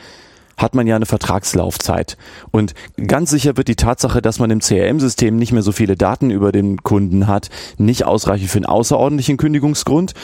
hat 0.57 0.75
man 0.75 0.87
ja 0.87 0.97
eine 0.97 1.07
Vertragslaufzeit. 1.07 2.17
Und 2.51 2.75
ganz 3.07 3.31
sicher 3.31 3.57
wird 3.57 3.69
die 3.69 3.77
Tatsache, 3.77 4.23
dass 4.23 4.39
man 4.39 4.51
im 4.51 4.61
CRM-System 4.61 5.37
nicht 5.37 5.53
mehr 5.53 5.63
so 5.63 5.73
viele 5.73 5.97
Daten 5.97 6.31
über 6.31 6.53
den 6.53 6.83
Kunden 6.83 7.27
hat, 7.27 7.51
nicht 7.77 8.05
ausreichen 8.05 8.49
für 8.49 8.59
einen 8.59 8.67
außerordentlichen 8.67 9.37
Kündigungsgrund. 9.37 10.15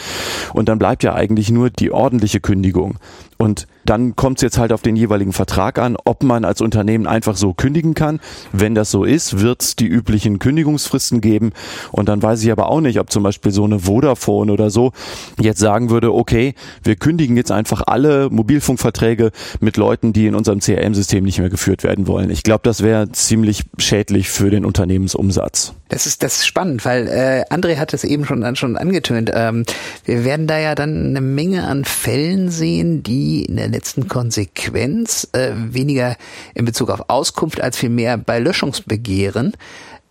Und 0.54 0.68
dann 0.68 0.78
bleibt 0.78 1.02
ja 1.02 1.14
eigentlich 1.14 1.50
nur 1.50 1.70
die 1.70 1.90
ordentliche 1.90 2.40
Kündigung. 2.40 2.98
Und 3.40 3.66
dann 3.86 4.16
kommt 4.16 4.36
es 4.36 4.42
jetzt 4.42 4.58
halt 4.58 4.70
auf 4.70 4.82
den 4.82 4.96
jeweiligen 4.96 5.32
Vertrag 5.32 5.78
an, 5.78 5.96
ob 6.04 6.22
man 6.22 6.44
als 6.44 6.60
Unternehmen 6.60 7.06
einfach 7.06 7.38
so 7.38 7.54
kündigen 7.54 7.94
kann. 7.94 8.20
Wenn 8.52 8.74
das 8.74 8.90
so 8.90 9.02
ist, 9.02 9.40
wird 9.40 9.62
es 9.62 9.76
die 9.76 9.86
üblichen 9.86 10.38
Kündigungsfristen 10.38 11.22
geben. 11.22 11.52
Und 11.90 12.10
dann 12.10 12.22
weiß 12.22 12.44
ich 12.44 12.52
aber 12.52 12.68
auch 12.68 12.82
nicht, 12.82 13.00
ob 13.00 13.10
zum 13.10 13.22
Beispiel 13.22 13.50
so 13.50 13.64
eine 13.64 13.78
Vodafone 13.78 14.52
oder 14.52 14.68
so 14.68 14.92
jetzt 15.40 15.58
sagen 15.58 15.88
würde, 15.88 16.12
okay, 16.12 16.54
wir 16.82 16.96
kündigen 16.96 17.34
jetzt 17.38 17.50
einfach 17.50 17.82
alle 17.86 18.28
Mobilfunkverträge 18.28 19.30
mit 19.58 19.78
Leuten, 19.78 20.12
die 20.12 20.26
in 20.26 20.34
unserem 20.34 20.60
CRM-System 20.60 21.24
nicht 21.24 21.38
mehr 21.38 21.48
geführt 21.48 21.82
werden 21.82 22.06
wollen. 22.06 22.28
Ich 22.28 22.42
glaube, 22.42 22.60
das 22.64 22.82
wäre 22.82 23.10
ziemlich 23.12 23.62
schädlich 23.78 24.28
für 24.28 24.50
den 24.50 24.66
Unternehmensumsatz. 24.66 25.72
Das 25.90 26.06
ist 26.06 26.22
das 26.22 26.36
ist 26.36 26.46
spannend, 26.46 26.84
weil 26.84 27.08
äh, 27.08 27.44
André 27.52 27.76
hat 27.76 27.92
es 27.92 28.04
eben 28.04 28.24
schon 28.24 28.56
schon 28.56 28.76
angetönt. 28.76 29.30
Ähm, 29.34 29.64
wir 30.04 30.24
werden 30.24 30.46
da 30.46 30.58
ja 30.58 30.74
dann 30.74 31.08
eine 31.08 31.20
Menge 31.20 31.66
an 31.66 31.84
Fällen 31.84 32.48
sehen, 32.48 33.02
die 33.02 33.44
in 33.44 33.56
der 33.56 33.68
letzten 33.68 34.08
Konsequenz 34.08 35.28
äh, 35.32 35.50
weniger 35.54 36.16
in 36.54 36.64
Bezug 36.64 36.90
auf 36.90 37.04
Auskunft 37.08 37.60
als 37.60 37.76
vielmehr 37.76 38.16
bei 38.16 38.38
Löschungsbegehren 38.38 39.56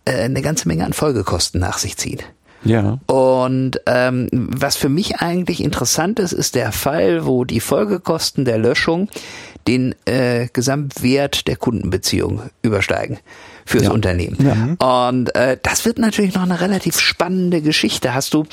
äh, 0.04 0.12
eine 0.12 0.42
ganze 0.42 0.68
Menge 0.68 0.84
an 0.84 0.92
Folgekosten 0.92 1.60
nach 1.60 1.78
sich 1.78 1.96
ziehen. 1.96 2.20
Ja. 2.62 2.98
Und 3.06 3.80
ähm, 3.86 4.28
was 4.32 4.76
für 4.76 4.90
mich 4.90 5.16
eigentlich 5.16 5.64
interessant 5.64 6.18
ist, 6.18 6.32
ist 6.32 6.54
der 6.54 6.72
Fall, 6.72 7.24
wo 7.24 7.44
die 7.44 7.60
Folgekosten 7.60 8.44
der 8.44 8.58
Löschung 8.58 9.08
den 9.66 9.94
äh, 10.04 10.48
Gesamtwert 10.52 11.48
der 11.48 11.56
Kundenbeziehung 11.56 12.42
übersteigen 12.60 13.18
fürs 13.64 13.84
ja. 13.84 13.90
Unternehmen. 13.90 14.78
Ja. 14.78 15.06
Und 15.06 15.34
äh, 15.34 15.58
das 15.62 15.84
wird 15.84 15.98
natürlich 15.98 16.34
noch 16.34 16.42
eine 16.42 16.60
relativ 16.60 16.98
spannende 16.98 17.62
Geschichte. 17.62 18.14
Hast 18.14 18.34
du 18.34 18.44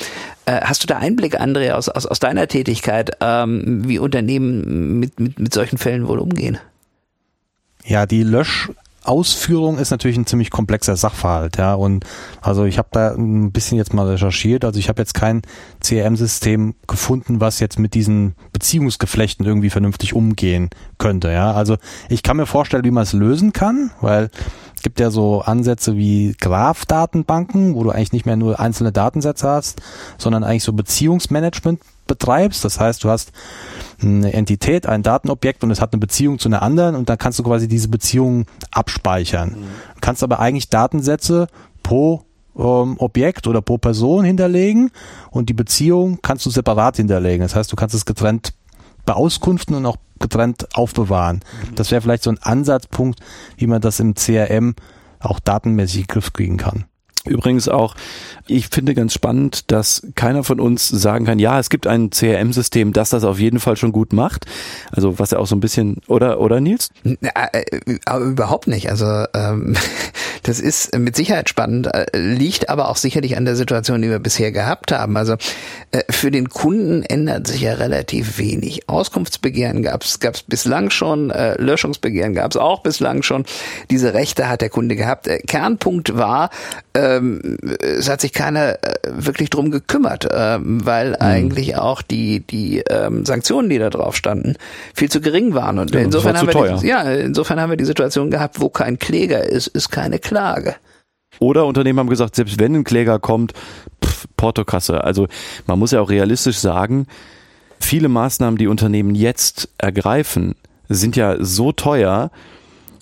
äh, 0.46 0.60
hast 0.62 0.82
du 0.82 0.86
da 0.86 0.98
Einblick, 0.98 1.40
André, 1.40 1.72
aus, 1.72 1.88
aus, 1.88 2.06
aus 2.06 2.20
deiner 2.20 2.48
Tätigkeit, 2.48 3.10
ähm, 3.20 3.86
wie 3.86 3.98
Unternehmen 3.98 4.98
mit, 4.98 5.20
mit, 5.20 5.38
mit 5.38 5.54
solchen 5.54 5.78
Fällen 5.78 6.08
wohl 6.08 6.18
umgehen? 6.18 6.58
Ja, 7.84 8.06
die 8.06 8.22
Lösch 8.22 8.70
Ausführung 9.08 9.78
ist 9.78 9.90
natürlich 9.90 10.18
ein 10.18 10.26
ziemlich 10.26 10.50
komplexer 10.50 10.94
Sachverhalt, 10.94 11.56
ja. 11.56 11.74
Und 11.74 12.04
also 12.42 12.64
ich 12.64 12.76
habe 12.76 12.88
da 12.92 13.14
ein 13.14 13.52
bisschen 13.52 13.78
jetzt 13.78 13.94
mal 13.94 14.06
recherchiert. 14.06 14.64
Also 14.64 14.78
ich 14.78 14.88
habe 14.88 15.00
jetzt 15.00 15.14
kein 15.14 15.42
CRM-System 15.80 16.74
gefunden, 16.86 17.40
was 17.40 17.58
jetzt 17.58 17.78
mit 17.78 17.94
diesen 17.94 18.34
Beziehungsgeflechten 18.52 19.46
irgendwie 19.46 19.70
vernünftig 19.70 20.14
umgehen 20.14 20.68
könnte, 20.98 21.30
ja. 21.30 21.52
Also 21.52 21.76
ich 22.10 22.22
kann 22.22 22.36
mir 22.36 22.46
vorstellen, 22.46 22.84
wie 22.84 22.90
man 22.90 23.04
es 23.04 23.14
lösen 23.14 23.52
kann, 23.52 23.90
weil 24.00 24.30
gibt 24.82 25.00
ja 25.00 25.10
so 25.10 25.42
Ansätze 25.42 25.96
wie 25.96 26.34
Graph-Datenbanken, 26.38 27.74
wo 27.74 27.84
du 27.84 27.90
eigentlich 27.90 28.12
nicht 28.12 28.26
mehr 28.26 28.36
nur 28.36 28.60
einzelne 28.60 28.92
Datensätze 28.92 29.48
hast, 29.48 29.80
sondern 30.18 30.44
eigentlich 30.44 30.64
so 30.64 30.72
Beziehungsmanagement 30.72 31.80
betreibst. 32.06 32.64
Das 32.64 32.80
heißt, 32.80 33.04
du 33.04 33.10
hast 33.10 33.32
eine 34.02 34.32
Entität, 34.32 34.86
ein 34.86 35.02
Datenobjekt 35.02 35.62
und 35.62 35.70
es 35.70 35.80
hat 35.80 35.92
eine 35.92 36.00
Beziehung 36.00 36.38
zu 36.38 36.48
einer 36.48 36.62
anderen 36.62 36.96
und 36.96 37.08
dann 37.08 37.18
kannst 37.18 37.38
du 37.38 37.44
quasi 37.44 37.68
diese 37.68 37.88
Beziehung 37.88 38.46
abspeichern. 38.72 39.50
Mhm. 39.50 39.54
Du 39.94 40.00
kannst 40.00 40.22
aber 40.24 40.40
eigentlich 40.40 40.70
Datensätze 40.70 41.46
pro 41.82 42.24
ähm, 42.56 42.96
Objekt 42.98 43.46
oder 43.46 43.62
pro 43.62 43.78
Person 43.78 44.24
hinterlegen 44.24 44.90
und 45.30 45.48
die 45.48 45.54
Beziehung 45.54 46.18
kannst 46.22 46.44
du 46.46 46.50
separat 46.50 46.96
hinterlegen. 46.96 47.42
Das 47.42 47.54
heißt, 47.54 47.70
du 47.70 47.76
kannst 47.76 47.94
es 47.94 48.04
getrennt 48.04 48.54
beauskunften 49.08 49.74
und 49.74 49.86
auch 49.86 49.96
getrennt 50.18 50.76
aufbewahren. 50.76 51.40
Mhm. 51.70 51.74
Das 51.76 51.90
wäre 51.90 52.02
vielleicht 52.02 52.22
so 52.22 52.30
ein 52.30 52.38
Ansatzpunkt, 52.42 53.20
wie 53.56 53.66
man 53.66 53.80
das 53.80 54.00
im 54.00 54.14
CRM 54.14 54.74
auch 55.18 55.40
datenmäßig 55.40 55.96
in 55.96 56.02
den 56.02 56.08
Griff 56.08 56.32
kriegen 56.34 56.58
kann. 56.58 56.84
Übrigens 57.28 57.68
auch, 57.68 57.94
ich 58.48 58.68
finde 58.68 58.94
ganz 58.94 59.12
spannend, 59.12 59.70
dass 59.70 60.02
keiner 60.14 60.42
von 60.42 60.58
uns 60.58 60.88
sagen 60.88 61.26
kann, 61.26 61.38
ja, 61.38 61.58
es 61.58 61.68
gibt 61.68 61.86
ein 61.86 62.10
CRM-System, 62.10 62.92
das 62.92 63.10
das 63.10 63.24
auf 63.24 63.38
jeden 63.38 63.60
Fall 63.60 63.76
schon 63.76 63.92
gut 63.92 64.12
macht. 64.12 64.46
Also 64.90 65.18
was 65.18 65.32
ja 65.32 65.38
auch 65.38 65.46
so 65.46 65.54
ein 65.54 65.60
bisschen, 65.60 65.98
oder, 66.06 66.40
oder 66.40 66.60
Nils? 66.60 66.90
Äh, 67.04 67.98
aber 68.06 68.24
überhaupt 68.24 68.66
nicht. 68.66 68.90
Also 68.90 69.06
ähm, 69.34 69.76
das 70.42 70.60
ist 70.60 70.96
mit 70.96 71.14
Sicherheit 71.14 71.48
spannend, 71.48 71.88
äh, 71.94 72.06
liegt 72.16 72.70
aber 72.70 72.88
auch 72.88 72.96
sicherlich 72.96 73.36
an 73.36 73.44
der 73.44 73.56
Situation, 73.56 74.00
die 74.00 74.08
wir 74.08 74.18
bisher 74.18 74.50
gehabt 74.50 74.92
haben. 74.92 75.16
Also 75.16 75.34
äh, 75.92 76.02
für 76.10 76.30
den 76.30 76.48
Kunden 76.48 77.02
ändert 77.02 77.46
sich 77.46 77.60
ja 77.60 77.74
relativ 77.74 78.38
wenig. 78.38 78.88
Auskunftsbegehren 78.88 79.82
gab 79.82 80.02
es 80.02 80.18
bislang 80.46 80.90
schon, 80.90 81.30
äh, 81.30 81.60
Löschungsbegehren 81.60 82.34
gab 82.34 82.52
es 82.52 82.56
auch 82.56 82.82
bislang 82.82 83.22
schon. 83.22 83.44
Diese 83.90 84.14
Rechte 84.14 84.48
hat 84.48 84.62
der 84.62 84.70
Kunde 84.70 84.96
gehabt. 84.96 85.26
Äh, 85.26 85.40
Kernpunkt 85.40 86.16
war, 86.16 86.50
ähm, 87.18 87.58
es 87.80 88.08
hat 88.08 88.20
sich 88.20 88.32
keiner 88.32 88.82
äh, 88.82 88.98
wirklich 89.08 89.50
drum 89.50 89.70
gekümmert, 89.70 90.24
äh, 90.24 90.58
weil 90.60 91.10
mhm. 91.10 91.16
eigentlich 91.20 91.76
auch 91.76 92.02
die 92.02 92.40
die 92.40 92.80
ähm, 92.88 93.24
Sanktionen, 93.24 93.68
die 93.68 93.78
da 93.78 93.90
drauf 93.90 94.16
standen, 94.16 94.56
viel 94.94 95.10
zu 95.10 95.20
gering 95.20 95.54
waren. 95.54 95.78
Und 95.78 95.94
ja, 95.94 96.00
insofern 96.00 96.36
haben 96.36 96.48
wir 96.48 96.78
die, 96.78 96.86
ja 96.86 97.02
insofern 97.02 97.60
haben 97.60 97.70
wir 97.70 97.76
die 97.76 97.84
Situation 97.84 98.30
gehabt, 98.30 98.60
wo 98.60 98.68
kein 98.68 98.98
Kläger 98.98 99.44
ist, 99.44 99.68
ist 99.68 99.90
keine 99.90 100.18
Klage. 100.18 100.74
Oder 101.40 101.66
Unternehmen 101.66 102.00
haben 102.00 102.08
gesagt, 102.08 102.36
selbst 102.36 102.58
wenn 102.58 102.74
ein 102.74 102.84
Kläger 102.84 103.18
kommt, 103.18 103.52
pff, 104.04 104.26
Portokasse. 104.36 105.04
Also 105.04 105.28
man 105.66 105.78
muss 105.78 105.92
ja 105.92 106.00
auch 106.00 106.10
realistisch 106.10 106.58
sagen, 106.58 107.06
viele 107.80 108.08
Maßnahmen, 108.08 108.58
die 108.58 108.66
Unternehmen 108.66 109.14
jetzt 109.14 109.68
ergreifen, 109.78 110.54
sind 110.88 111.16
ja 111.16 111.36
so 111.38 111.72
teuer, 111.72 112.30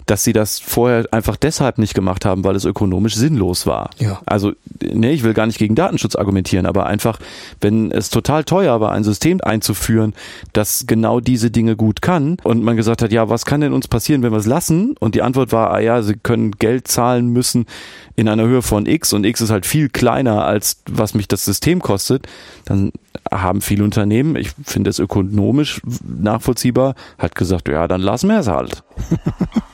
dass 0.07 0.23
sie 0.23 0.33
das 0.33 0.61
vorher 0.61 1.07
einfach 1.11 1.37
deshalb 1.37 1.79
nicht 1.79 1.95
gemacht 1.95 2.25
haben, 2.25 2.45
weil 2.45 2.55
es 2.57 2.65
ökonomisch 2.65 3.17
sinnlos 3.17 3.67
war. 3.67 3.91
Ja. 3.99 4.21
Also, 4.25 4.53
nee, 4.81 5.11
ich 5.11 5.25
will 5.25 5.35
gar 5.35 5.47
nicht 5.47 5.59
gegen 5.59 5.75
Datenschutz 5.75 6.15
argumentieren, 6.15 6.65
aber 6.65 6.87
einfach, 6.87 7.19
wenn 7.61 7.91
es 7.91 8.09
total 8.09 8.45
teuer 8.45 8.81
war, 8.81 8.93
ein 8.93 9.05
System 9.05 9.41
einzuführen, 9.41 10.15
das 10.53 10.85
genau 10.87 11.21
diese 11.21 11.51
Dinge 11.51 11.77
gut 11.77 12.03
kann 12.03 12.37
und 12.45 12.63
man 12.63 12.77
gesagt 12.77 13.03
hat, 13.03 13.13
ja, 13.13 13.29
was 13.29 13.45
kann 13.45 13.61
denn 13.61 13.73
uns 13.73 13.89
passieren, 13.89 14.23
wenn 14.23 14.33
wir 14.33 14.39
es 14.39 14.47
lassen? 14.47 14.97
Und 14.99 15.17
die 15.17 15.23
Antwort 15.23 15.53
war, 15.53 15.73
ah 15.73 15.81
ja, 15.81 16.03
sie 16.03 16.15
können 16.15 16.53
Geld 16.53 16.87
zahlen 16.87 17.29
müssen 17.29 17.67
in 18.15 18.29
einer 18.29 18.45
Höhe 18.45 18.63
von 18.63 18.87
X 18.87 19.13
und 19.13 19.25
X 19.25 19.41
ist 19.41 19.51
halt 19.51 19.67
viel 19.67 19.89
kleiner 19.89 20.45
als 20.45 20.83
was 20.89 21.15
mich 21.15 21.29
das 21.29 21.45
System 21.45 21.81
kostet, 21.81 22.27
dann 22.65 22.93
haben 23.33 23.61
viele 23.61 23.85
Unternehmen, 23.85 24.37
ich 24.37 24.53
finde 24.65 24.91
es 24.91 24.99
ökonomisch 24.99 25.81
nachvollziehbar, 26.03 26.95
hat 27.19 27.35
gesagt, 27.35 27.69
ja, 27.69 27.89
dann 27.89 28.01
lassen 28.01 28.29
wir 28.29 28.39
es 28.39 28.49
halt. 28.49 28.85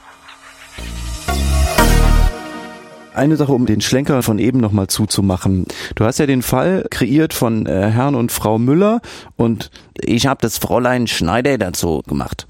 Eine 3.15 3.37
Sache, 3.37 3.53
um 3.53 3.67
den 3.67 3.81
Schlenker 3.81 4.23
von 4.23 4.39
eben 4.39 4.59
nochmal 4.59 4.87
zuzumachen. 4.87 5.67
Du 5.95 6.05
hast 6.05 6.19
ja 6.19 6.27
den 6.27 6.43
Fall 6.43 6.87
kreiert 6.91 7.35
von 7.35 7.67
äh, 7.67 7.91
Herrn 7.91 8.15
und 8.15 8.33
Frau 8.33 8.59
Müller 8.59 9.01
und 9.37 9.71
ich 10.01 10.27
habe 10.27 10.41
das 10.41 10.59
Fräulein 10.59 11.07
Schneider 11.07 11.59
dazu 11.59 12.03
gemacht. 12.07 12.47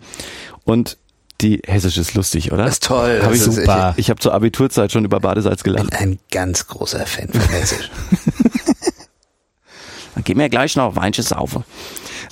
Und 0.64 0.98
die 1.40 1.60
Hessisch 1.66 1.98
ist 1.98 2.14
lustig, 2.14 2.52
oder? 2.52 2.64
Das 2.64 2.74
ist 2.74 2.84
toll. 2.84 3.20
Hab 3.22 3.32
ich 3.32 3.42
super. 3.42 3.94
Ich, 3.96 4.04
ich 4.04 4.10
habe 4.10 4.20
zur 4.20 4.32
Abiturzeit 4.32 4.92
schon 4.92 5.04
über 5.04 5.18
Badesalz 5.18 5.64
gelacht. 5.64 5.88
Ich 5.92 5.98
bin 5.98 6.10
ein 6.10 6.18
ganz 6.30 6.68
großer 6.68 7.04
Fan 7.06 7.28
von 7.28 7.40
Hessisch. 7.40 7.90
Dann 10.14 10.22
gehen 10.24 10.38
wir 10.38 10.48
gleich 10.48 10.76
noch 10.76 10.94
Weinchen 10.94 11.24
saufen. 11.24 11.64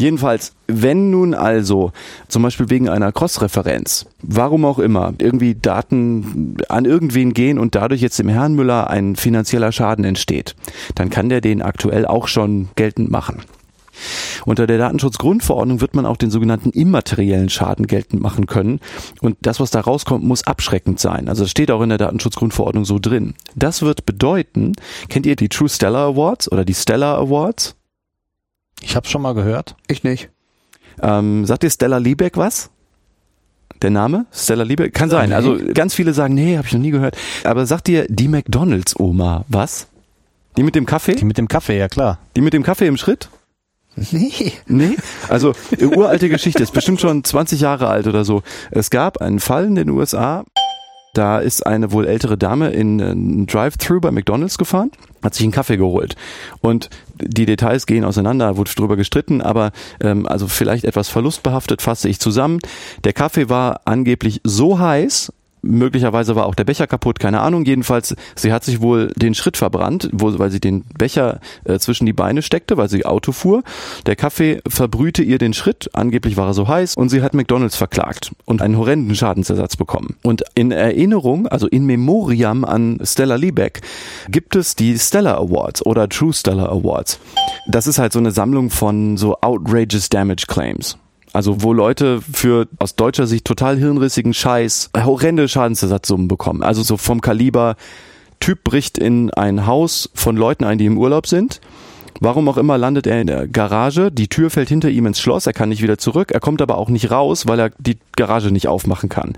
Jedenfalls, 0.01 0.55
wenn 0.67 1.11
nun 1.11 1.35
also 1.35 1.93
zum 2.27 2.43
Beispiel 2.43 2.71
wegen 2.71 2.89
einer 2.89 3.13
Cross-Referenz, 3.13 4.07
warum 4.23 4.65
auch 4.65 4.79
immer, 4.79 5.13
irgendwie 5.19 5.55
Daten 5.55 6.57
an 6.71 6.87
irgendwen 6.87 7.35
gehen 7.35 7.59
und 7.59 7.75
dadurch 7.75 8.01
jetzt 8.01 8.19
dem 8.19 8.31
Herrn 8.31 8.55
Müller 8.55 8.89
ein 8.89 9.15
finanzieller 9.15 9.73
Schaden 9.73 10.07
entsteht, 10.07 10.57
dann 10.95 11.11
kann 11.11 11.29
der 11.29 11.43
den 11.43 11.61
aktuell 11.61 12.07
auch 12.07 12.29
schon 12.29 12.71
geltend 12.77 13.11
machen. 13.11 13.43
Unter 14.47 14.67
der 14.67 14.79
Datenschutzgrundverordnung 14.79 15.83
wird 15.83 15.95
man 15.95 16.07
auch 16.07 16.17
den 16.17 16.31
sogenannten 16.31 16.71
immateriellen 16.71 17.51
Schaden 17.51 17.87
geltend 17.87 18.23
machen 18.23 18.47
können. 18.47 18.81
Und 19.21 19.37
das, 19.43 19.61
was 19.61 19.71
da 19.71 19.81
rauskommt, 19.81 20.25
muss 20.25 20.47
abschreckend 20.47 20.99
sein. 20.99 21.29
Also 21.29 21.43
das 21.43 21.51
steht 21.51 21.71
auch 21.71 21.83
in 21.83 21.91
der 21.91 21.99
Datenschutzgrundverordnung 21.99 22.87
so 22.87 22.99
drin. 22.99 23.35
Das 23.55 23.83
wird 23.83 24.07
bedeuten, 24.07 24.73
kennt 25.11 25.27
ihr 25.27 25.37
die 25.37 25.51
True 25.51 25.69
Stellar 25.69 26.07
Awards 26.07 26.51
oder 26.51 26.65
die 26.65 26.73
Stellar 26.73 27.19
Awards? 27.19 27.77
Ich 28.81 28.97
habe 28.97 29.07
schon 29.07 29.22
mal 29.22 29.35
gehört. 29.35 29.76
Ich 29.89 30.05
nicht. 30.05 30.31
Ähm, 31.03 31.47
sagt 31.47 31.62
dir 31.62 31.70
Stella 31.70 31.99
Liebeck 31.99 32.37
was? 32.37 32.70
Der 33.83 33.91
Name? 33.91 34.26
Stella 34.33 34.64
Liebeck? 34.64 34.93
Kann 34.93 35.09
sein. 35.09 35.33
Also 35.33 35.59
ganz 35.72 35.95
viele 35.95 36.12
sagen, 36.12 36.35
nee, 36.35 36.57
habe 36.57 36.66
ich 36.66 36.72
noch 36.72 36.81
nie 36.81 36.91
gehört. 36.91 37.16
Aber 37.45 37.64
sagt 37.66 37.87
dir 37.87 38.07
die 38.09 38.28
McDonalds-Oma 38.28 39.45
was? 39.49 39.89
Die 40.57 40.62
mit 40.62 40.74
dem 40.74 40.85
Kaffee? 40.85 41.14
Die 41.14 41.24
mit 41.24 41.39
dem 41.39 41.49
Kaffee, 41.49 41.78
ja 41.78 41.89
klar. 41.89 42.18
Die 42.37 42.41
mit 42.41 42.53
dem 42.53 42.62
Kaffee 42.62 42.87
im 42.87 42.97
Schritt? 42.97 43.28
Nee. 44.11 44.53
Nee? 44.66 44.97
Also, 45.28 45.55
uralte 45.81 46.28
Geschichte, 46.28 46.62
ist 46.62 46.72
bestimmt 46.72 47.01
schon 47.01 47.24
20 47.24 47.61
Jahre 47.61 47.89
alt 47.89 48.07
oder 48.07 48.24
so. 48.24 48.43
Es 48.70 48.91
gab 48.91 49.18
einen 49.18 49.41
Fall 49.41 49.64
in 49.66 49.74
den 49.74 49.91
USA, 49.91 50.45
da 51.15 51.39
ist 51.39 51.67
eine 51.67 51.93
wohl 51.93 52.07
ältere 52.07 52.39
Dame 52.39 52.71
in 52.71 53.01
ein 53.01 53.47
Drive-Thru 53.47 54.01
bei 54.01 54.11
McDonalds 54.11 54.59
gefahren, 54.59 54.91
hat 55.23 55.35
sich 55.35 55.45
einen 55.45 55.53
Kaffee 55.53 55.77
geholt. 55.77 56.17
Und 56.61 56.91
die 57.21 57.47
Details 57.47 57.87
gehen 57.87 58.05
auseinander, 58.05 58.57
wurde 58.57 58.73
drüber 58.75 58.97
gestritten, 58.97 59.43
aber 59.43 59.73
ähm, 60.01 60.27
also 60.27 60.47
vielleicht 60.47 60.85
etwas 60.85 61.09
verlustbehaftet 61.09 61.83
fasse 61.83 62.09
ich 62.09 62.21
zusammen. 62.21 62.59
Der 63.05 63.13
Kaffee 63.13 63.49
war 63.49 63.83
angeblich 63.85 64.41
so 64.45 64.79
heiß, 64.79 65.33
möglicherweise 65.63 66.37
war 66.37 66.47
auch 66.47 66.55
der 66.55 66.65
Becher 66.65 66.87
kaputt, 66.87 67.19
keine 67.19 67.41
Ahnung. 67.41 67.65
Jedenfalls, 67.65 68.15
sie 68.35 68.53
hat 68.53 68.65
sich 68.65 68.81
wohl 68.81 69.13
den 69.17 69.35
Schritt 69.35 69.57
verbrannt, 69.57 70.09
wo, 70.13 70.39
weil 70.39 70.51
sie 70.51 70.61
den 70.61 70.85
Becher 70.97 71.41
äh, 71.65 71.79
zwischen 71.79 72.07
die 72.07 72.13
Beine 72.13 72.43
steckte, 72.43 72.77
weil 72.77 72.89
sie 72.89 73.05
Auto 73.07 73.33
fuhr. 73.33 73.63
Der 74.07 74.17
Kaffee 74.17 74.61
verbrühte 74.69 75.23
ihr 75.23 75.39
den 75.39 75.53
Schritt, 75.53 75.91
angeblich 75.93 76.37
war 76.37 76.49
er 76.49 76.55
so 76.55 76.69
heiß, 76.69 76.97
und 76.97 77.09
sie 77.09 77.23
hat 77.23 77.35
McDonalds 77.35 77.77
verklagt 77.77 78.33
und 78.45 78.63
einen 78.63 78.77
horrenden 78.77 79.15
Schadensersatz 79.15 79.77
bekommen. 79.77 80.17
Und 80.23 80.45
in 80.55 80.71
Erinnerung, 80.71 81.47
also 81.47 81.67
in 81.67 81.85
Memoriam 81.85 82.65
an 82.65 83.01
Stella 83.03 83.37
Liebeck, 83.37 83.81
gibt 84.29 84.57
es 84.57 84.77
die 84.77 84.99
Stella 84.99 85.37
Awards 85.37 85.85
oder 85.85 86.09
True 86.09 86.33
Stella 86.33 86.67
Awards. 86.67 87.19
Das 87.69 87.87
ist 87.87 87.99
halt 87.99 88.13
so 88.13 88.19
eine 88.19 88.33
Sammlung 88.33 88.71
von 88.71 89.17
so 89.17 89.37
outrageous 89.41 90.09
damage 90.09 90.45
claims. 90.47 90.99
Also 91.33 91.62
wo 91.62 91.72
Leute 91.72 92.20
für 92.20 92.66
aus 92.78 92.97
deutscher 92.97 93.26
Sicht 93.26 93.45
total 93.45 93.78
hirnrissigen 93.78 94.35
Scheiß 94.35 94.91
horrende 94.97 95.49
Schadensersatzsummen 95.49 96.28
bekommen. 96.28 96.62
Also 96.62 96.83
so 96.83 96.97
vom 96.97 97.20
Kaliber 97.20 97.76
Typ 98.41 98.64
bricht 98.64 98.97
in 98.97 99.31
ein 99.33 99.66
Haus 99.66 100.11
von 100.14 100.37
Leuten 100.37 100.64
ein, 100.64 100.78
die 100.78 100.87
im 100.87 100.97
Urlaub 100.97 101.26
sind. 101.26 101.61
Warum 102.20 102.49
auch 102.49 102.57
immer 102.57 102.78
landet 102.78 103.07
er 103.07 103.20
in 103.20 103.26
der 103.26 103.47
Garage, 103.47 104.11
die 104.11 104.28
Tür 104.28 104.51
fällt 104.51 104.68
hinter 104.68 104.89
ihm 104.89 105.07
ins 105.07 105.20
Schloss, 105.20 105.47
er 105.47 105.53
kann 105.53 105.68
nicht 105.68 105.83
wieder 105.83 105.99
zurück, 105.99 106.33
er 106.33 106.41
kommt 106.41 106.61
aber 106.61 106.76
auch 106.76 106.89
nicht 106.89 107.11
raus, 107.11 107.47
weil 107.47 107.59
er 107.59 107.70
die 107.78 107.99
Garage 108.16 108.51
nicht 108.51 108.66
aufmachen 108.66 109.09
kann. 109.09 109.37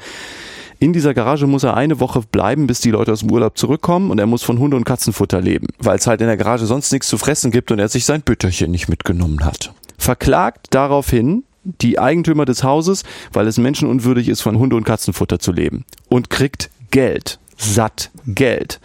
In 0.80 0.93
dieser 0.93 1.14
Garage 1.14 1.47
muss 1.47 1.62
er 1.62 1.76
eine 1.76 2.01
Woche 2.01 2.22
bleiben, 2.22 2.66
bis 2.66 2.80
die 2.80 2.90
Leute 2.90 3.12
aus 3.12 3.20
dem 3.20 3.30
Urlaub 3.30 3.57
zurückkommen 3.57 4.11
und 4.11 4.18
er 4.18 4.26
muss 4.26 4.43
von 4.43 4.59
Hunde- 4.59 4.76
und 4.76 4.84
Katzenfutter 4.84 5.40
leben, 5.40 5.68
weil 5.78 5.97
es 5.97 6.09
halt 6.09 6.20
in 6.20 6.26
der 6.26 6.36
Garage 6.36 6.66
sonst 6.66 6.90
nichts 6.90 7.07
zu 7.07 7.18
fressen 7.18 7.53
gibt 7.53 7.70
und 7.70 7.78
er 7.78 7.88
sich 7.88 8.05
sein 8.05 8.22
Bütterchen 8.22 8.70
nicht 8.70 8.88
mitgenommen 8.88 9.45
hat. 9.45 9.72
Verklagt 9.97 10.68
daraufhin 10.70 11.45
die 11.65 11.99
Eigentümer 11.99 12.45
des 12.45 12.65
Hauses, 12.65 13.05
weil 13.33 13.47
es 13.47 13.59
menschenunwürdig 13.59 14.29
ist, 14.29 14.41
von 14.41 14.59
Hunde- 14.59 14.77
und 14.77 14.85
Katzenfutter 14.85 15.39
zu 15.39 15.53
leben. 15.53 15.85
Und 16.09 16.31
kriegt 16.31 16.71
Geld. 16.91 17.39
Satt 17.57 18.11
Geld. 18.27 18.81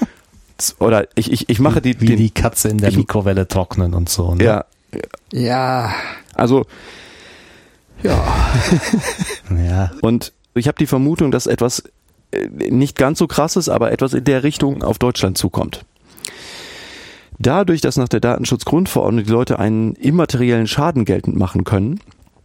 Oder 0.78 1.08
ich, 1.14 1.32
ich, 1.32 1.48
ich 1.48 1.60
mache 1.60 1.80
die. 1.80 2.00
Wie 2.00 2.06
den, 2.06 2.16
die 2.16 2.30
Katze 2.30 2.68
in 2.68 2.78
der 2.78 2.90
ich, 2.90 2.96
Mikrowelle 2.96 3.46
trocknen 3.46 3.94
und 3.94 4.08
so. 4.08 4.34
Ne? 4.34 4.44
Ja. 4.44 4.64
Ja. 5.32 5.94
Also. 6.34 6.66
Ja. 8.02 8.24
ja. 9.66 9.92
Und 10.00 10.32
ich 10.54 10.66
habe 10.66 10.78
die 10.78 10.86
Vermutung, 10.86 11.30
dass 11.30 11.46
etwas 11.46 11.84
äh, 12.30 12.48
nicht 12.70 12.96
ganz 12.96 13.18
so 13.18 13.26
krasses, 13.26 13.68
aber 13.68 13.92
etwas 13.92 14.14
in 14.14 14.24
der 14.24 14.42
Richtung 14.42 14.82
auf 14.82 14.98
Deutschland 14.98 15.38
zukommt. 15.38 15.84
Dadurch, 17.38 17.80
dass 17.80 17.96
nach 17.96 18.08
der 18.08 18.20
Datenschutzgrundverordnung 18.20 19.24
die 19.24 19.30
Leute 19.30 19.58
einen 19.58 19.94
immateriellen 19.94 20.66
Schaden 20.66 21.04
geltend 21.04 21.36
machen 21.36 21.64
können, 21.64 22.00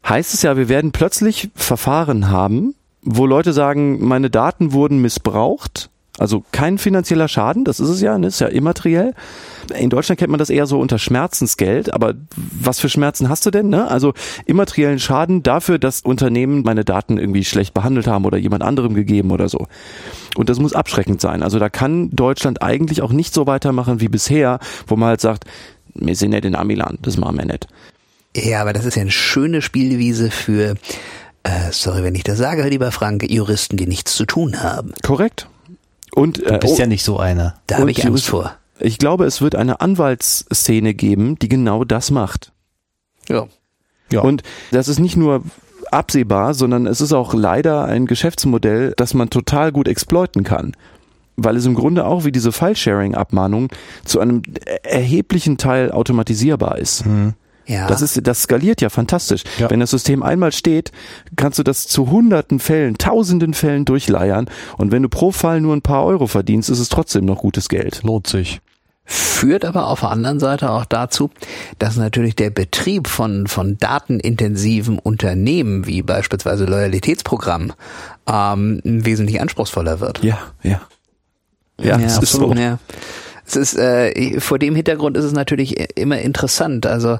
heißt 0.07 0.33
es 0.33 0.43
ja, 0.43 0.55
wir 0.57 0.69
werden 0.69 0.91
plötzlich 0.91 1.49
Verfahren 1.55 2.29
haben, 2.29 2.75
wo 3.01 3.25
Leute 3.25 3.53
sagen, 3.53 4.05
meine 4.05 4.29
Daten 4.29 4.71
wurden 4.71 5.01
missbraucht. 5.01 5.89
Also 6.19 6.43
kein 6.51 6.77
finanzieller 6.77 7.27
Schaden, 7.27 7.65
das 7.65 7.79
ist 7.79 7.89
es 7.89 8.01
ja, 8.01 8.17
ne? 8.19 8.27
ist 8.27 8.39
ja 8.39 8.47
immateriell. 8.47 9.15
In 9.79 9.89
Deutschland 9.89 10.19
kennt 10.19 10.29
man 10.29 10.37
das 10.37 10.51
eher 10.51 10.67
so 10.67 10.79
unter 10.79 10.99
Schmerzensgeld, 10.99 11.91
aber 11.91 12.13
was 12.35 12.79
für 12.79 12.87
Schmerzen 12.87 13.29
hast 13.29 13.47
du 13.47 13.51
denn? 13.51 13.69
Ne? 13.69 13.89
Also 13.89 14.13
immateriellen 14.45 14.99
Schaden 14.99 15.41
dafür, 15.41 15.79
dass 15.79 16.01
Unternehmen 16.01 16.61
meine 16.63 16.85
Daten 16.85 17.17
irgendwie 17.17 17.43
schlecht 17.43 17.73
behandelt 17.73 18.05
haben 18.05 18.25
oder 18.25 18.37
jemand 18.37 18.61
anderem 18.61 18.93
gegeben 18.93 19.31
oder 19.31 19.49
so. 19.49 19.67
Und 20.35 20.49
das 20.49 20.59
muss 20.59 20.73
abschreckend 20.73 21.19
sein. 21.19 21.41
Also 21.41 21.57
da 21.57 21.69
kann 21.69 22.11
Deutschland 22.11 22.61
eigentlich 22.61 23.01
auch 23.01 23.11
nicht 23.11 23.33
so 23.33 23.47
weitermachen 23.47 23.99
wie 23.99 24.09
bisher, 24.09 24.59
wo 24.85 24.95
man 24.95 25.09
halt 25.09 25.21
sagt, 25.21 25.45
wir 25.95 26.15
sind 26.15 26.31
nicht 26.31 26.45
in 26.45 26.55
Amiland, 26.55 26.99
das 27.07 27.17
machen 27.17 27.37
wir 27.37 27.45
nicht. 27.45 27.67
Ja, 28.35 28.61
aber 28.61 28.73
das 28.73 28.85
ist 28.85 28.95
ja 28.95 29.01
eine 29.01 29.11
schöne 29.11 29.63
Spielwiese 29.63 30.29
für, 30.29 30.75
äh, 31.43 31.71
sorry, 31.71 32.03
wenn 32.03 32.15
ich 32.15 32.23
das 32.23 32.37
sage, 32.37 32.67
lieber 32.67 32.91
Frank, 32.91 33.29
Juristen, 33.29 33.77
die 33.77 33.87
nichts 33.87 34.15
zu 34.15 34.25
tun 34.25 34.61
haben. 34.61 34.93
Korrekt. 35.03 35.47
Und, 36.15 36.43
äh, 36.43 36.53
Du 36.53 36.59
bist 36.59 36.75
oh, 36.75 36.79
ja 36.79 36.87
nicht 36.87 37.03
so 37.03 37.17
einer. 37.17 37.55
Da 37.67 37.79
habe 37.79 37.91
ich 37.91 38.05
Angst 38.05 38.25
vor. 38.27 38.55
ich 38.79 38.97
glaube, 38.97 39.25
es 39.25 39.41
wird 39.41 39.55
eine 39.55 39.81
Anwaltsszene 39.81 40.93
geben, 40.93 41.37
die 41.39 41.49
genau 41.49 41.83
das 41.83 42.11
macht. 42.11 42.51
Ja. 43.29 43.47
Ja. 44.11 44.21
Und 44.21 44.43
das 44.71 44.87
ist 44.87 44.99
nicht 44.99 45.17
nur 45.17 45.43
absehbar, 45.91 46.53
sondern 46.53 46.85
es 46.87 47.01
ist 47.01 47.13
auch 47.13 47.33
leider 47.33 47.85
ein 47.85 48.05
Geschäftsmodell, 48.05 48.93
das 48.97 49.13
man 49.13 49.29
total 49.29 49.71
gut 49.71 49.87
exploiten 49.87 50.43
kann. 50.43 50.75
Weil 51.35 51.57
es 51.57 51.65
im 51.65 51.73
Grunde 51.73 52.05
auch 52.05 52.25
wie 52.25 52.31
diese 52.31 52.51
File-Sharing-Abmahnung 52.51 53.69
zu 54.05 54.19
einem 54.19 54.43
erheblichen 54.83 55.57
Teil 55.57 55.91
automatisierbar 55.91 56.77
ist. 56.77 57.05
Ja. 57.65 57.87
Das 57.87 58.01
ist, 58.01 58.25
das 58.27 58.43
skaliert 58.43 58.81
ja 58.81 58.89
fantastisch. 58.89 59.43
Ja. 59.57 59.69
Wenn 59.69 59.79
das 59.79 59.91
System 59.91 60.21
einmal 60.23 60.51
steht, 60.51 60.91
kannst 61.35 61.59
du 61.59 61.63
das 61.63 61.87
zu 61.87 62.11
hunderten 62.11 62.59
Fällen, 62.59 62.97
tausenden 62.97 63.53
Fällen 63.53 63.85
durchleiern. 63.85 64.49
Und 64.77 64.91
wenn 64.91 65.03
du 65.03 65.09
pro 65.09 65.31
Fall 65.31 65.61
nur 65.61 65.75
ein 65.75 65.81
paar 65.81 66.03
Euro 66.05 66.27
verdienst, 66.27 66.69
ist 66.69 66.79
es 66.79 66.89
trotzdem 66.89 67.25
noch 67.25 67.37
gutes 67.37 67.69
Geld. 67.69 68.03
Lohnt 68.03 68.27
sich. 68.27 68.61
führt 69.05 69.65
aber 69.65 69.87
auf 69.87 69.99
der 70.01 70.11
anderen 70.11 70.39
Seite 70.39 70.71
auch 70.71 70.85
dazu, 70.85 71.29
dass 71.77 71.97
natürlich 71.97 72.35
der 72.35 72.49
Betrieb 72.49 73.07
von, 73.07 73.47
von 73.47 73.77
datenintensiven 73.77 74.97
Unternehmen, 74.99 75.85
wie 75.85 76.01
beispielsweise 76.01 76.65
Loyalitätsprogrammen, 76.65 77.73
ähm, 78.27 78.81
wesentlich 78.83 79.41
anspruchsvoller 79.41 79.99
wird. 79.99 80.23
Ja, 80.23 80.37
ja. 80.63 80.81
Ja, 81.81 81.99
es 81.99 82.17
ist 82.19 82.31
so. 82.31 82.53
Ja. 82.53 82.77
Es 83.45 83.55
ist, 83.55 83.77
äh, 83.77 84.39
vor 84.39 84.59
dem 84.59 84.75
Hintergrund 84.75 85.17
ist 85.17 85.25
es 85.25 85.33
natürlich 85.33 85.97
immer 85.97 86.19
interessant. 86.19 86.85
Also 86.85 87.19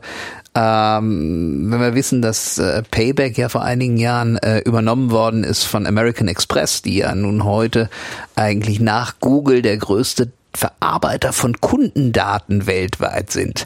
ähm, 0.55 1.71
wenn 1.71 1.80
wir 1.80 1.95
wissen, 1.95 2.21
dass 2.21 2.59
äh, 2.59 2.84
Payback 2.89 3.38
ja 3.38 3.49
vor 3.49 3.63
einigen 3.63 3.97
Jahren 3.97 4.38
äh, 4.38 4.59
übernommen 4.59 5.11
worden 5.11 5.43
ist 5.43 5.63
von 5.63 5.88
American 5.88 6.28
Express, 6.28 6.82
die 6.82 6.97
ja 6.97 7.13
nun 7.15 7.43
heute 7.43 7.89
eigentlich 8.36 8.80
nach 8.80 9.15
Google 9.19 9.61
der 9.61 9.78
größte 9.78 10.32
Verarbeiter 10.56 11.34
von 11.34 11.60
Kundendaten 11.60 12.68
weltweit 12.68 13.32
sind, 13.32 13.66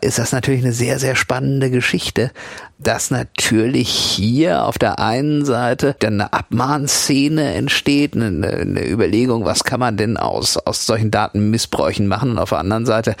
ist 0.00 0.18
das 0.20 0.30
natürlich 0.30 0.62
eine 0.62 0.72
sehr, 0.72 1.00
sehr 1.00 1.16
spannende 1.16 1.70
Geschichte, 1.70 2.30
dass 2.78 3.10
natürlich 3.10 3.88
hier 3.88 4.64
auf 4.64 4.78
der 4.78 5.00
einen 5.00 5.44
Seite 5.44 5.96
dann 5.98 6.14
eine 6.14 6.32
Abmahnszene 6.32 7.54
entsteht, 7.54 8.14
eine, 8.14 8.46
eine 8.46 8.88
Überlegung, 8.88 9.44
was 9.44 9.64
kann 9.64 9.80
man 9.80 9.96
denn 9.96 10.16
aus, 10.16 10.56
aus 10.56 10.86
solchen 10.86 11.10
Datenmissbräuchen 11.10 12.06
machen? 12.06 12.30
Und 12.30 12.38
auf 12.38 12.50
der 12.50 12.58
anderen 12.58 12.86
Seite 12.86 13.16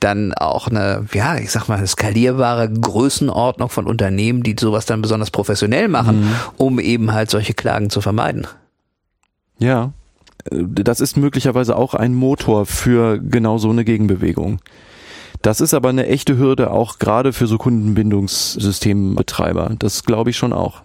dann 0.00 0.34
auch 0.34 0.68
eine, 0.68 1.06
ja, 1.14 1.36
ich 1.36 1.50
sag 1.50 1.68
mal, 1.68 1.78
eine 1.78 1.86
skalierbare 1.86 2.70
Größenordnung 2.70 3.70
von 3.70 3.86
Unternehmen, 3.86 4.42
die 4.42 4.56
sowas 4.58 4.84
dann 4.84 5.00
besonders 5.00 5.30
professionell 5.30 5.88
machen, 5.88 6.34
um 6.58 6.78
eben 6.78 7.12
halt 7.14 7.30
solche 7.30 7.54
Klagen 7.54 7.88
zu 7.88 8.02
vermeiden. 8.02 8.46
Ja, 9.58 9.92
das 10.50 11.00
ist 11.00 11.16
möglicherweise 11.16 11.76
auch 11.76 11.94
ein 11.94 12.14
Motor 12.14 12.66
für 12.66 13.18
genau 13.18 13.56
so 13.58 13.70
eine 13.70 13.84
Gegenbewegung. 13.84 14.60
Das 15.42 15.60
ist 15.60 15.74
aber 15.74 15.90
eine 15.90 16.06
echte 16.06 16.38
Hürde 16.38 16.72
auch 16.72 16.98
gerade 16.98 17.32
für 17.32 17.46
so 17.46 17.58
Kundenbindungssystembetreiber. 17.58 19.76
Das 19.78 20.02
glaube 20.04 20.30
ich 20.30 20.36
schon 20.36 20.52
auch. 20.52 20.82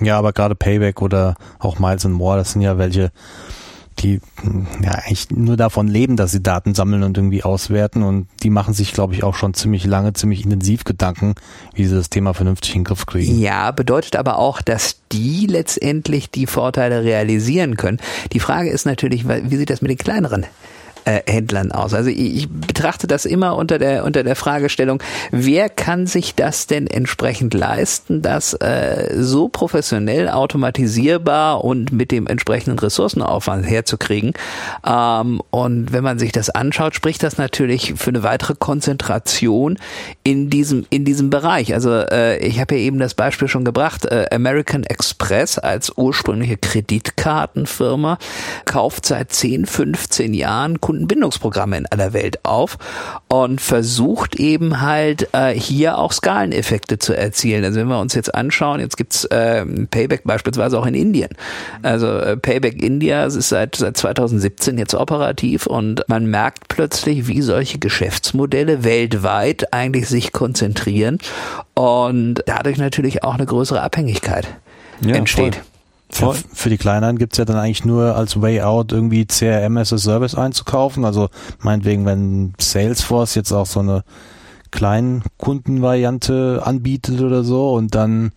Ja, 0.00 0.18
aber 0.18 0.32
gerade 0.32 0.54
Payback 0.54 1.02
oder 1.02 1.34
auch 1.58 1.78
Miles 1.78 2.06
and 2.06 2.14
More, 2.14 2.36
das 2.36 2.52
sind 2.52 2.62
ja 2.62 2.78
welche, 2.78 3.12
die 4.04 4.20
ja 4.82 4.90
eigentlich 4.90 5.30
nur 5.30 5.56
davon 5.56 5.88
leben, 5.88 6.16
dass 6.16 6.30
sie 6.30 6.42
Daten 6.42 6.74
sammeln 6.74 7.02
und 7.02 7.16
irgendwie 7.16 7.42
auswerten 7.42 8.02
und 8.02 8.28
die 8.42 8.50
machen 8.50 8.74
sich, 8.74 8.92
glaube 8.92 9.14
ich, 9.14 9.24
auch 9.24 9.34
schon 9.34 9.54
ziemlich 9.54 9.86
lange, 9.86 10.12
ziemlich 10.12 10.44
intensiv 10.44 10.84
Gedanken, 10.84 11.34
wie 11.74 11.86
sie 11.86 11.94
das 11.94 12.10
Thema 12.10 12.34
vernünftig 12.34 12.74
in 12.74 12.80
den 12.80 12.84
Griff 12.84 13.06
kriegen. 13.06 13.38
Ja, 13.38 13.70
bedeutet 13.70 14.16
aber 14.16 14.38
auch, 14.38 14.60
dass 14.60 15.00
die 15.10 15.46
letztendlich 15.46 16.30
die 16.30 16.46
Vorteile 16.46 17.02
realisieren 17.02 17.76
können. 17.76 17.98
Die 18.32 18.40
Frage 18.40 18.70
ist 18.70 18.84
natürlich, 18.84 19.26
wie 19.26 19.56
sieht 19.56 19.70
das 19.70 19.80
mit 19.80 19.90
den 19.90 19.98
kleineren 19.98 20.46
äh, 21.04 21.20
Händlern 21.26 21.72
aus. 21.72 21.94
Also 21.94 22.10
ich, 22.10 22.48
betrachte 22.48 23.06
das 23.06 23.24
immer 23.24 23.56
unter 23.56 23.78
der 23.78 24.04
unter 24.04 24.22
der 24.22 24.36
Fragestellung, 24.36 25.02
wer 25.30 25.68
kann 25.68 26.06
sich 26.06 26.34
das 26.34 26.66
denn 26.66 26.86
entsprechend 26.86 27.54
leisten, 27.54 28.22
das 28.22 28.54
äh, 28.54 29.14
so 29.16 29.48
professionell 29.48 30.28
automatisierbar 30.28 31.64
und 31.64 31.92
mit 31.92 32.10
dem 32.10 32.26
entsprechenden 32.26 32.78
Ressourcenaufwand 32.78 33.68
herzukriegen. 33.68 34.32
Ähm, 34.86 35.40
und 35.50 35.92
wenn 35.92 36.04
man 36.04 36.18
sich 36.18 36.32
das 36.32 36.50
anschaut, 36.50 36.94
spricht 36.94 37.22
das 37.22 37.38
natürlich 37.38 37.94
für 37.96 38.10
eine 38.10 38.22
weitere 38.22 38.54
Konzentration 38.54 39.78
in 40.22 40.50
diesem 40.50 40.86
in 40.90 41.04
diesem 41.04 41.30
Bereich. 41.30 41.74
Also 41.74 41.90
äh, 41.92 42.38
ich 42.38 42.60
habe 42.60 42.76
ja 42.76 42.80
eben 42.80 42.98
das 42.98 43.14
Beispiel 43.14 43.48
schon 43.48 43.64
gebracht, 43.64 44.04
äh, 44.06 44.26
American 44.30 44.84
Express 44.84 45.58
als 45.58 45.92
ursprüngliche 45.96 46.56
Kreditkartenfirma 46.56 48.18
kauft 48.64 49.06
seit 49.06 49.32
10, 49.32 49.66
15 49.66 50.34
Jahren 50.34 50.80
Kundenbindungsprogramme 50.94 51.76
in 51.76 51.86
aller 51.86 52.12
Welt 52.12 52.44
auf 52.44 52.78
und 53.28 53.60
versucht 53.60 54.36
eben 54.36 54.80
halt 54.80 55.28
äh, 55.32 55.52
hier 55.52 55.98
auch 55.98 56.12
Skaleneffekte 56.12 56.98
zu 56.98 57.16
erzielen. 57.16 57.64
Also 57.64 57.80
wenn 57.80 57.88
wir 57.88 57.98
uns 57.98 58.14
jetzt 58.14 58.34
anschauen, 58.34 58.80
jetzt 58.80 58.96
gibt's 58.96 59.24
äh, 59.26 59.64
Payback 59.90 60.22
beispielsweise 60.24 60.78
auch 60.78 60.86
in 60.86 60.94
Indien. 60.94 61.30
Also 61.82 62.06
äh, 62.06 62.36
Payback 62.36 62.80
India 62.82 63.24
ist 63.24 63.34
seit, 63.48 63.76
seit 63.76 63.96
2017 63.96 64.78
jetzt 64.78 64.94
operativ 64.94 65.66
und 65.66 66.04
man 66.08 66.26
merkt 66.26 66.68
plötzlich, 66.68 67.26
wie 67.26 67.42
solche 67.42 67.78
Geschäftsmodelle 67.78 68.84
weltweit 68.84 69.72
eigentlich 69.72 70.08
sich 70.08 70.32
konzentrieren 70.32 71.18
und 71.74 72.42
dadurch 72.46 72.78
natürlich 72.78 73.24
auch 73.24 73.34
eine 73.34 73.46
größere 73.46 73.82
Abhängigkeit 73.82 74.46
Ja, 75.00 75.16
entsteht. 75.16 75.56
Voll. 75.56 75.64
Für, 76.14 76.32
für 76.32 76.70
die 76.70 76.76
Kleineren 76.78 77.18
gibt's 77.18 77.38
ja 77.38 77.44
dann 77.44 77.56
eigentlich 77.56 77.84
nur 77.84 78.14
als 78.14 78.40
Way 78.40 78.62
Out 78.62 78.92
irgendwie 78.92 79.26
CRM 79.26 79.76
as 79.76 79.92
a 79.92 79.98
Service 79.98 80.36
einzukaufen. 80.36 81.04
Also 81.04 81.28
meinetwegen, 81.58 82.06
wenn 82.06 82.54
Salesforce 82.58 83.34
jetzt 83.34 83.50
auch 83.52 83.66
so 83.66 83.80
eine 83.80 84.04
Kleinkundenvariante 84.70 86.62
anbietet 86.64 87.20
oder 87.20 87.42
so 87.42 87.74
und 87.74 87.94
dann 87.96 88.32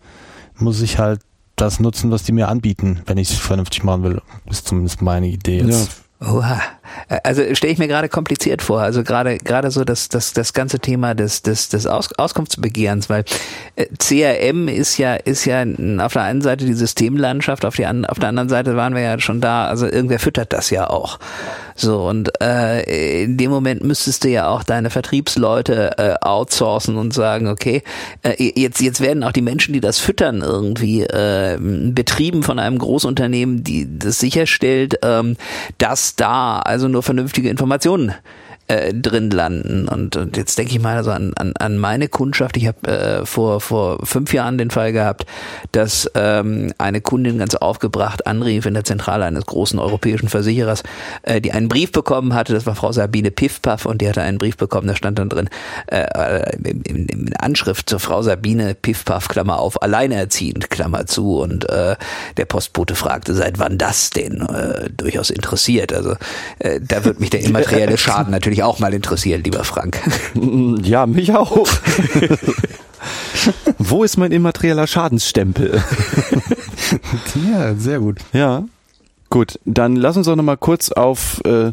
muss 0.56 0.80
ich 0.80 0.98
halt 0.98 1.20
das 1.54 1.78
nutzen, 1.78 2.10
was 2.10 2.24
die 2.24 2.32
mir 2.32 2.48
anbieten, 2.48 3.02
wenn 3.06 3.16
ich 3.18 3.30
es 3.30 3.38
vernünftig 3.38 3.84
machen 3.84 4.02
will. 4.02 4.22
Ist 4.46 4.66
zumindest 4.66 5.00
meine 5.02 5.28
Idee 5.28 5.60
jetzt. 5.60 6.02
Oha. 6.20 6.60
Also 7.22 7.42
stelle 7.54 7.72
ich 7.72 7.78
mir 7.78 7.88
gerade 7.88 8.08
kompliziert 8.08 8.62
vor. 8.62 8.80
Also 8.80 9.02
gerade 9.02 9.38
gerade 9.38 9.70
so 9.70 9.84
das 9.84 10.08
das 10.08 10.32
das 10.32 10.52
ganze 10.52 10.78
Thema 10.78 11.14
des 11.14 11.42
des 11.42 11.68
des 11.68 11.86
Aus, 11.86 12.10
Auskunftsbegehrens, 12.16 13.08
weil 13.10 13.24
äh, 13.76 13.86
CRM 13.98 14.68
ist 14.68 14.98
ja 14.98 15.14
ist 15.14 15.44
ja 15.44 15.64
auf 15.98 16.12
der 16.12 16.22
einen 16.22 16.42
Seite 16.42 16.64
die 16.64 16.74
Systemlandschaft, 16.74 17.64
auf 17.64 17.76
die 17.76 17.86
an, 17.86 18.04
auf 18.04 18.18
der 18.18 18.28
anderen 18.28 18.48
Seite 18.48 18.76
waren 18.76 18.94
wir 18.94 19.02
ja 19.02 19.18
schon 19.18 19.40
da. 19.40 19.66
Also 19.66 19.86
irgendwer 19.86 20.18
füttert 20.18 20.52
das 20.52 20.70
ja 20.70 20.88
auch. 20.88 21.18
So 21.74 22.08
und 22.08 22.30
äh, 22.42 23.22
in 23.22 23.36
dem 23.36 23.50
Moment 23.50 23.84
müsstest 23.84 24.24
du 24.24 24.28
ja 24.28 24.48
auch 24.48 24.62
deine 24.62 24.90
Vertriebsleute 24.90 25.98
äh, 25.98 26.14
outsourcen 26.20 26.96
und 26.96 27.14
sagen, 27.14 27.48
okay, 27.48 27.82
äh, 28.22 28.52
jetzt 28.56 28.80
jetzt 28.80 29.00
werden 29.00 29.22
auch 29.22 29.32
die 29.32 29.42
Menschen, 29.42 29.72
die 29.72 29.80
das 29.80 29.98
füttern, 29.98 30.42
irgendwie 30.42 31.02
äh, 31.02 31.56
betrieben 31.58 32.42
von 32.42 32.58
einem 32.58 32.78
Großunternehmen, 32.78 33.62
die 33.62 33.98
das 33.98 34.18
sicherstellt, 34.18 34.98
ähm, 35.02 35.36
dass 35.78 36.16
da 36.16 36.58
also 36.58 36.77
nur 36.86 37.02
vernünftige 37.02 37.50
Informationen 37.50 38.12
äh, 38.68 38.94
drin 38.94 39.30
landen. 39.30 39.88
Und, 39.88 40.16
und 40.16 40.36
jetzt 40.36 40.58
denke 40.58 40.72
ich 40.72 40.80
mal 40.80 40.96
also 40.96 41.10
an, 41.10 41.32
an, 41.34 41.54
an 41.58 41.78
meine 41.78 42.08
Kundschaft. 42.08 42.56
Ich 42.56 42.66
habe 42.66 42.88
äh, 42.88 43.26
vor, 43.26 43.60
vor 43.60 44.04
fünf 44.04 44.32
Jahren 44.32 44.58
den 44.58 44.70
Fall 44.70 44.92
gehabt, 44.92 45.26
dass 45.72 46.10
ähm, 46.14 46.72
eine 46.78 47.00
Kundin 47.00 47.38
ganz 47.38 47.54
aufgebracht 47.54 48.26
anrief 48.26 48.66
in 48.66 48.74
der 48.74 48.84
Zentrale 48.84 49.24
eines 49.24 49.46
großen 49.46 49.78
europäischen 49.78 50.28
Versicherers, 50.28 50.82
äh, 51.22 51.40
die 51.40 51.52
einen 51.52 51.68
Brief 51.68 51.92
bekommen 51.92 52.34
hatte. 52.34 52.52
Das 52.52 52.66
war 52.66 52.74
Frau 52.74 52.92
Sabine 52.92 53.30
Piffpaff 53.30 53.86
und 53.86 54.02
die 54.02 54.08
hatte 54.08 54.22
einen 54.22 54.38
Brief 54.38 54.56
bekommen, 54.56 54.86
da 54.86 54.94
stand 54.94 55.18
dann 55.18 55.28
drin, 55.28 55.48
äh, 55.86 56.56
in, 56.58 56.82
in, 56.82 57.06
in 57.06 57.36
Anschrift 57.36 57.88
zur 57.88 58.00
Frau 58.00 58.22
Sabine 58.22 58.74
Piffpaff, 58.74 59.28
Klammer 59.28 59.58
auf, 59.60 59.82
alleinerziehend, 59.82 60.70
Klammer 60.70 61.06
zu. 61.06 61.38
Und 61.38 61.68
äh, 61.70 61.96
der 62.36 62.44
Postbote 62.44 62.94
fragte, 62.94 63.34
seit 63.34 63.58
wann 63.58 63.78
das 63.78 64.10
denn? 64.10 64.42
Äh, 64.42 64.90
durchaus 64.94 65.30
interessiert. 65.30 65.92
Also 65.92 66.16
äh, 66.58 66.80
da 66.80 67.04
wird 67.04 67.20
mich 67.20 67.30
der 67.30 67.40
immaterielle 67.40 67.96
Schaden 67.98 68.30
natürlich 68.30 68.57
auch 68.62 68.78
mal 68.78 68.94
interessieren, 68.94 69.42
lieber 69.44 69.64
Frank. 69.64 70.00
Ja, 70.82 71.06
mich 71.06 71.34
auch. 71.34 71.66
Wo 73.78 74.04
ist 74.04 74.16
mein 74.16 74.32
immaterieller 74.32 74.86
Schadensstempel? 74.86 75.82
ja, 77.50 77.74
sehr 77.74 78.00
gut. 78.00 78.18
Ja. 78.32 78.64
Gut, 79.30 79.58
dann 79.64 79.96
lass 79.96 80.16
uns 80.16 80.28
auch 80.28 80.36
noch 80.36 80.44
mal 80.44 80.56
kurz 80.56 80.90
auf 80.90 81.40
äh, 81.44 81.72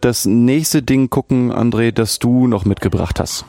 das 0.00 0.26
nächste 0.26 0.82
Ding 0.82 1.08
gucken, 1.10 1.52
André, 1.52 1.92
das 1.92 2.18
du 2.18 2.46
noch 2.46 2.64
mitgebracht 2.64 3.20
hast. 3.20 3.44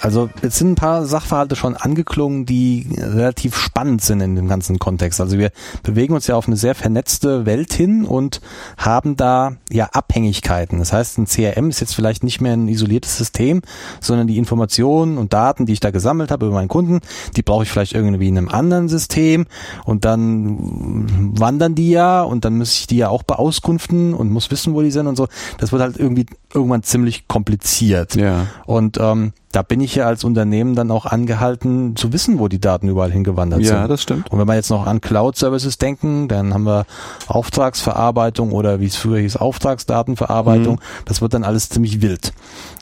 Also 0.00 0.28
jetzt 0.42 0.56
sind 0.56 0.72
ein 0.72 0.74
paar 0.74 1.06
Sachverhalte 1.06 1.56
schon 1.56 1.74
angeklungen, 1.74 2.46
die 2.46 2.86
relativ 2.98 3.56
spannend 3.56 4.02
sind 4.02 4.20
in 4.20 4.36
dem 4.36 4.48
ganzen 4.48 4.78
Kontext. 4.78 5.20
Also 5.20 5.38
wir 5.38 5.50
bewegen 5.82 6.14
uns 6.14 6.26
ja 6.26 6.36
auf 6.36 6.46
eine 6.46 6.56
sehr 6.56 6.74
vernetzte 6.74 7.46
Welt 7.46 7.72
hin 7.72 8.04
und 8.04 8.40
haben 8.76 9.16
da 9.16 9.56
ja 9.70 9.86
Abhängigkeiten. 9.92 10.78
Das 10.78 10.92
heißt, 10.92 11.18
ein 11.18 11.26
CRM 11.26 11.70
ist 11.70 11.80
jetzt 11.80 11.94
vielleicht 11.94 12.24
nicht 12.24 12.40
mehr 12.40 12.52
ein 12.52 12.68
isoliertes 12.68 13.16
System, 13.16 13.62
sondern 14.00 14.26
die 14.26 14.38
Informationen 14.38 15.18
und 15.18 15.32
Daten, 15.32 15.66
die 15.66 15.72
ich 15.72 15.80
da 15.80 15.90
gesammelt 15.90 16.30
habe 16.30 16.46
über 16.46 16.54
meinen 16.54 16.68
Kunden, 16.68 17.00
die 17.36 17.42
brauche 17.42 17.64
ich 17.64 17.70
vielleicht 17.70 17.94
irgendwie 17.94 18.28
in 18.28 18.38
einem 18.38 18.48
anderen 18.48 18.88
System 18.88 19.46
und 19.84 20.04
dann 20.04 21.36
wandern 21.38 21.74
die 21.74 21.90
ja 21.90 22.22
und 22.22 22.44
dann 22.44 22.58
muss 22.58 22.72
ich 22.72 22.86
die 22.86 22.98
ja 22.98 23.08
auch 23.08 23.22
beauskunften 23.22 24.14
und 24.14 24.30
muss 24.30 24.50
wissen, 24.50 24.74
wo 24.74 24.82
die 24.82 24.90
sind 24.90 25.06
und 25.06 25.16
so. 25.16 25.28
Das 25.58 25.72
wird 25.72 25.82
halt 25.82 25.96
irgendwie 25.96 26.26
irgendwann 26.52 26.82
ziemlich 26.82 27.28
kompliziert. 27.28 28.14
Ja. 28.14 28.46
Und 28.66 28.98
ähm, 29.00 29.32
da 29.52 29.62
bin 29.62 29.80
ich 29.80 29.94
ja 29.94 30.06
als 30.06 30.24
Unternehmen 30.24 30.74
dann 30.74 30.90
auch 30.90 31.06
angehalten 31.06 31.96
zu 31.96 32.12
wissen, 32.12 32.38
wo 32.38 32.48
die 32.48 32.60
Daten 32.60 32.88
überall 32.88 33.10
hingewandert 33.10 33.62
Ja, 33.62 33.80
sind. 33.80 33.90
das 33.90 34.02
stimmt. 34.02 34.30
Und 34.30 34.38
wenn 34.38 34.46
wir 34.46 34.54
jetzt 34.54 34.70
noch 34.70 34.86
an 34.86 35.00
Cloud-Services 35.00 35.78
denken, 35.78 36.28
dann 36.28 36.52
haben 36.52 36.64
wir 36.64 36.84
Auftragsverarbeitung 37.26 38.52
oder 38.52 38.80
wie 38.80 38.86
es 38.86 38.96
früher 38.96 39.18
hieß, 39.20 39.36
Auftragsdatenverarbeitung. 39.36 40.76
Mhm. 40.76 41.04
Das 41.04 41.20
wird 41.22 41.34
dann 41.34 41.44
alles 41.44 41.68
ziemlich 41.68 42.02
wild. 42.02 42.32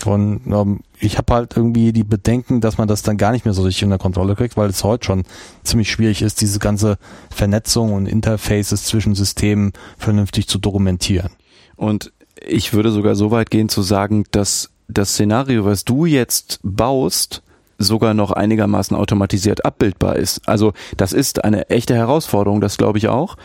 Und 0.04 0.40
ähm, 0.46 0.80
ich 0.98 1.18
habe 1.18 1.34
halt 1.34 1.56
irgendwie 1.56 1.92
die 1.92 2.04
Bedenken, 2.04 2.60
dass 2.60 2.78
man 2.78 2.88
das 2.88 3.02
dann 3.02 3.16
gar 3.18 3.32
nicht 3.32 3.44
mehr 3.44 3.54
so 3.54 3.62
richtig 3.62 3.84
unter 3.84 3.98
Kontrolle 3.98 4.34
kriegt, 4.34 4.56
weil 4.56 4.70
es 4.70 4.82
heute 4.84 5.04
schon 5.06 5.24
ziemlich 5.62 5.90
schwierig 5.90 6.22
ist, 6.22 6.40
diese 6.40 6.58
ganze 6.58 6.98
Vernetzung 7.30 7.92
und 7.92 8.06
Interfaces 8.06 8.84
zwischen 8.84 9.14
Systemen 9.14 9.72
vernünftig 9.98 10.48
zu 10.48 10.58
dokumentieren. 10.58 11.30
Und 11.76 12.12
ich 12.46 12.72
würde 12.72 12.90
sogar 12.90 13.14
so 13.14 13.30
weit 13.30 13.50
gehen 13.50 13.68
zu 13.68 13.82
sagen, 13.82 14.24
dass 14.30 14.70
das 14.88 15.10
Szenario, 15.10 15.64
was 15.64 15.84
du 15.84 16.06
jetzt 16.06 16.60
baust, 16.62 17.42
sogar 17.78 18.14
noch 18.14 18.30
einigermaßen 18.30 18.96
automatisiert 18.96 19.64
abbildbar 19.64 20.16
ist. 20.16 20.48
Also 20.48 20.72
das 20.96 21.12
ist 21.12 21.44
eine 21.44 21.70
echte 21.70 21.94
Herausforderung, 21.94 22.60
das 22.60 22.76
glaube 22.76 22.98
ich 22.98 23.08
auch. 23.08 23.36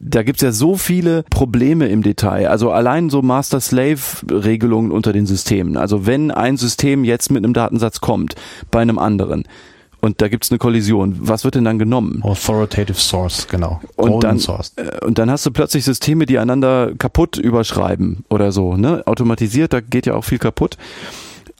Da 0.00 0.22
gibt's 0.22 0.42
ja 0.42 0.52
so 0.52 0.76
viele 0.76 1.24
Probleme 1.30 1.88
im 1.88 2.02
Detail. 2.02 2.48
Also 2.48 2.70
allein 2.70 3.08
so 3.08 3.22
Master-Slave-Regelungen 3.22 4.90
unter 4.90 5.12
den 5.12 5.26
Systemen. 5.26 5.76
Also 5.76 6.06
wenn 6.06 6.30
ein 6.30 6.56
System 6.56 7.04
jetzt 7.04 7.30
mit 7.30 7.44
einem 7.44 7.54
Datensatz 7.54 8.00
kommt 8.00 8.34
bei 8.70 8.80
einem 8.80 8.98
anderen 8.98 9.44
und 10.00 10.20
da 10.20 10.28
gibt's 10.28 10.50
eine 10.50 10.58
Kollision, 10.58 11.16
was 11.20 11.44
wird 11.44 11.54
denn 11.54 11.64
dann 11.64 11.78
genommen? 11.78 12.22
Authoritative 12.22 12.98
Source, 12.98 13.48
genau. 13.48 13.80
Und 13.96 14.10
Golden 14.10 14.20
dann, 14.20 14.38
Source. 14.38 14.72
äh, 14.76 15.04
und 15.04 15.18
dann 15.18 15.30
hast 15.30 15.44
du 15.46 15.50
plötzlich 15.50 15.84
Systeme, 15.84 16.26
die 16.26 16.38
einander 16.38 16.92
kaputt 16.96 17.36
überschreiben 17.36 18.24
oder 18.28 18.52
so, 18.52 18.76
ne? 18.76 19.02
Automatisiert, 19.06 19.72
da 19.72 19.80
geht 19.80 20.06
ja 20.06 20.14
auch 20.14 20.24
viel 20.24 20.38
kaputt. 20.38 20.76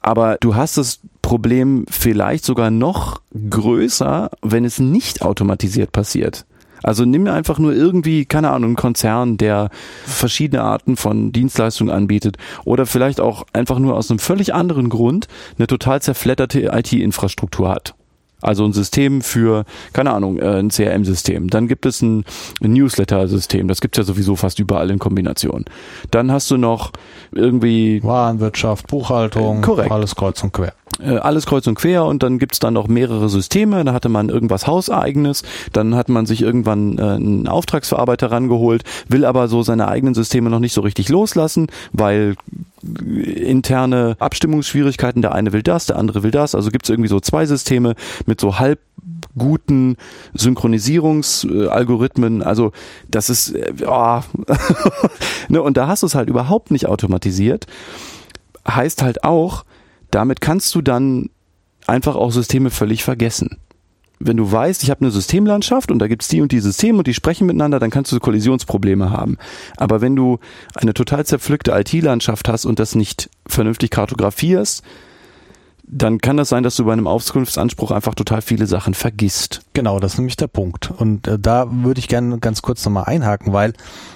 Aber 0.01 0.37
du 0.39 0.55
hast 0.55 0.77
das 0.77 0.99
Problem 1.21 1.85
vielleicht 1.89 2.45
sogar 2.45 2.71
noch 2.71 3.21
größer, 3.49 4.29
wenn 4.41 4.63
es 4.63 4.79
nicht 4.79 5.21
automatisiert 5.21 5.91
passiert. 5.91 6.45
Also 6.83 7.03
nimm 7.03 7.23
mir 7.23 7.33
einfach 7.33 7.59
nur 7.59 7.73
irgendwie, 7.73 8.23
keine 8.25 8.51
Ahnung, 8.51 8.69
einen 8.69 8.75
Konzern, 8.77 9.35
der 9.35 9.69
verschiedene 10.05 10.63
Arten 10.63 10.95
von 10.95 11.33
Dienstleistungen 11.33 11.93
anbietet 11.93 12.37
oder 12.63 12.85
vielleicht 12.85 13.19
auch 13.19 13.45
einfach 13.51 13.79
nur 13.79 13.95
aus 13.95 14.09
einem 14.09 14.19
völlig 14.19 14.53
anderen 14.53 14.87
Grund 14.87 15.27
eine 15.57 15.67
total 15.67 16.01
zerfledderte 16.01 16.71
IT-Infrastruktur 16.71 17.67
hat. 17.69 17.95
Also 18.41 18.65
ein 18.65 18.73
System 18.73 19.21
für, 19.21 19.65
keine 19.93 20.11
Ahnung, 20.11 20.37
äh, 20.39 20.59
ein 20.59 20.69
CRM-System. 20.69 21.49
Dann 21.49 21.67
gibt 21.67 21.85
es 21.85 22.01
ein 22.01 22.23
Newsletter-System. 22.61 23.67
Das 23.67 23.81
gibt's 23.81 23.97
ja 23.97 24.03
sowieso 24.03 24.35
fast 24.35 24.59
überall 24.59 24.91
in 24.91 24.99
Kombination. 24.99 25.65
Dann 26.11 26.31
hast 26.31 26.51
du 26.51 26.57
noch 26.57 26.91
irgendwie 27.31 28.03
Warenwirtschaft, 28.03 28.87
Buchhaltung, 28.87 29.61
korrekt. 29.61 29.91
alles 29.91 30.15
kreuz 30.15 30.43
und 30.43 30.53
quer. 30.53 30.73
Äh, 30.99 31.17
alles 31.17 31.45
kreuz 31.45 31.67
und 31.67 31.75
quer 31.75 32.05
und 32.05 32.23
dann 32.23 32.39
gibt's 32.39 32.59
dann 32.59 32.73
noch 32.73 32.87
mehrere 32.87 33.29
Systeme. 33.29 33.83
Da 33.83 33.93
hatte 33.93 34.09
man 34.09 34.29
irgendwas 34.29 34.67
Hauseigenes, 34.67 35.43
dann 35.73 35.95
hat 35.95 36.09
man 36.09 36.25
sich 36.25 36.41
irgendwann 36.41 36.97
äh, 36.97 37.01
einen 37.01 37.47
Auftragsverarbeiter 37.47 38.31
rangeholt, 38.31 38.83
will 39.07 39.25
aber 39.25 39.47
so 39.47 39.61
seine 39.61 39.87
eigenen 39.87 40.13
Systeme 40.13 40.49
noch 40.49 40.59
nicht 40.59 40.73
so 40.73 40.81
richtig 40.81 41.09
loslassen, 41.09 41.67
weil 41.93 42.35
interne 42.81 44.15
Abstimmungsschwierigkeiten, 44.19 45.21
der 45.21 45.33
eine 45.33 45.53
will 45.53 45.63
das, 45.63 45.87
der 45.87 45.97
andere 45.97 46.23
will 46.23 46.31
das. 46.31 46.55
Also 46.55 46.71
gibt's 46.71 46.89
irgendwie 46.89 47.09
so 47.09 47.19
zwei 47.19 47.45
Systeme 47.45 47.95
mit 48.25 48.39
so 48.39 48.59
halb 48.59 48.79
guten 49.37 49.97
Synchronisierungsalgorithmen. 50.33 52.43
Also 52.43 52.71
das 53.09 53.29
ist, 53.29 53.55
äh, 53.55 53.73
oh. 53.85 54.21
ne, 55.49 55.61
und 55.61 55.77
da 55.77 55.87
hast 55.87 56.03
du 56.03 56.07
es 56.07 56.15
halt 56.15 56.27
überhaupt 56.29 56.71
nicht 56.71 56.87
automatisiert. 56.87 57.67
Heißt 58.67 59.01
halt 59.01 59.23
auch, 59.23 59.63
damit 60.17 60.41
kannst 60.41 60.73
du 60.73 60.81
dann 60.81 61.29
einfach 61.85 62.15
auch 62.15 62.31
Systeme 62.31 62.71
völlig 62.71 63.03
vergessen. 63.03 63.57
Wenn 64.19 64.35
du 64.35 64.51
weißt, 64.51 64.81
ich 64.81 64.89
habe 64.89 65.01
eine 65.01 65.11
Systemlandschaft 65.11 65.91
und 65.91 65.99
da 65.99 66.07
gibt's 66.07 66.27
die 66.27 66.41
und 66.41 66.51
die 66.51 66.59
Systeme 66.59 66.97
und 66.97 67.05
die 67.05 67.13
sprechen 67.13 67.45
miteinander, 67.45 67.77
dann 67.77 67.91
kannst 67.91 68.11
du 68.11 68.19
Kollisionsprobleme 68.19 69.11
haben. 69.11 69.37
Aber 69.77 70.01
wenn 70.01 70.15
du 70.15 70.39
eine 70.73 70.95
total 70.95 71.23
zerpflückte 71.23 71.71
IT-Landschaft 71.71 72.49
hast 72.49 72.65
und 72.65 72.79
das 72.79 72.95
nicht 72.95 73.29
vernünftig 73.45 73.91
kartografierst, 73.91 74.81
dann 75.89 76.19
kann 76.19 76.35
das 76.35 76.49
sein, 76.49 76.63
dass 76.63 76.75
du 76.75 76.83
bei 76.83 76.91
einem 76.91 77.07
Auskunftsanspruch 77.07 77.91
einfach 77.91 78.13
total 78.13 78.41
viele 78.41 78.67
Sachen 78.67 78.93
vergisst. 78.93 79.61
Genau, 79.71 79.99
das 79.99 80.13
ist 80.13 80.17
nämlich 80.17 80.35
der 80.35 80.47
Punkt. 80.47 80.91
Und 80.91 81.27
äh, 81.27 81.39
da 81.39 81.67
würde 81.71 81.99
ich 81.99 82.09
gerne 82.09 82.39
ganz 82.39 82.61
kurz 82.61 82.83
nochmal 82.83 83.05
einhaken, 83.05 83.53
weil 83.53 83.71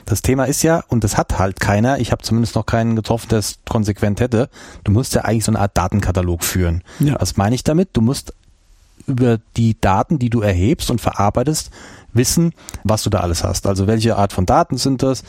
das 0.06 0.22
Thema 0.22 0.46
ist 0.46 0.64
ja, 0.64 0.84
und 0.90 1.06
das 1.06 1.18
hat 1.18 1.40
halt 1.40 1.62
keiner, 1.62 2.00
ich 2.00 2.12
habe 2.12 2.24
zumindest 2.24 2.56
noch 2.56 2.66
keinen 2.66 2.98
getroffen, 2.98 3.30
der 3.30 3.40
es 3.40 3.60
konsequent 3.70 4.20
hätte, 4.20 4.50
du 4.84 4.92
musst 4.92 5.16
ja 5.16 5.22
eigentlich 5.22 5.46
so 5.46 5.52
eine 5.52 5.60
Art 5.60 5.78
Datenkatalog 5.78 6.44
führen. 6.44 6.84
Ja. 7.00 7.16
Was 7.20 7.38
meine 7.38 7.56
ich 7.56 7.64
damit? 7.64 7.90
Du 7.94 8.02
musst 8.02 8.34
über 9.08 9.40
die 9.56 9.80
Daten, 9.80 10.20
die 10.20 10.30
du 10.30 10.42
erhebst 10.42 10.92
und 10.92 11.00
verarbeitest, 11.00 11.72
wissen, 12.14 12.54
was 12.84 13.04
du 13.04 13.10
da 13.10 13.20
alles 13.20 13.44
hast. 13.44 13.68
Also 13.68 13.88
welche 13.88 14.18
Art 14.18 14.34
von 14.34 14.46
Daten 14.46 14.78
sind 14.78 15.04
das? 15.04 15.24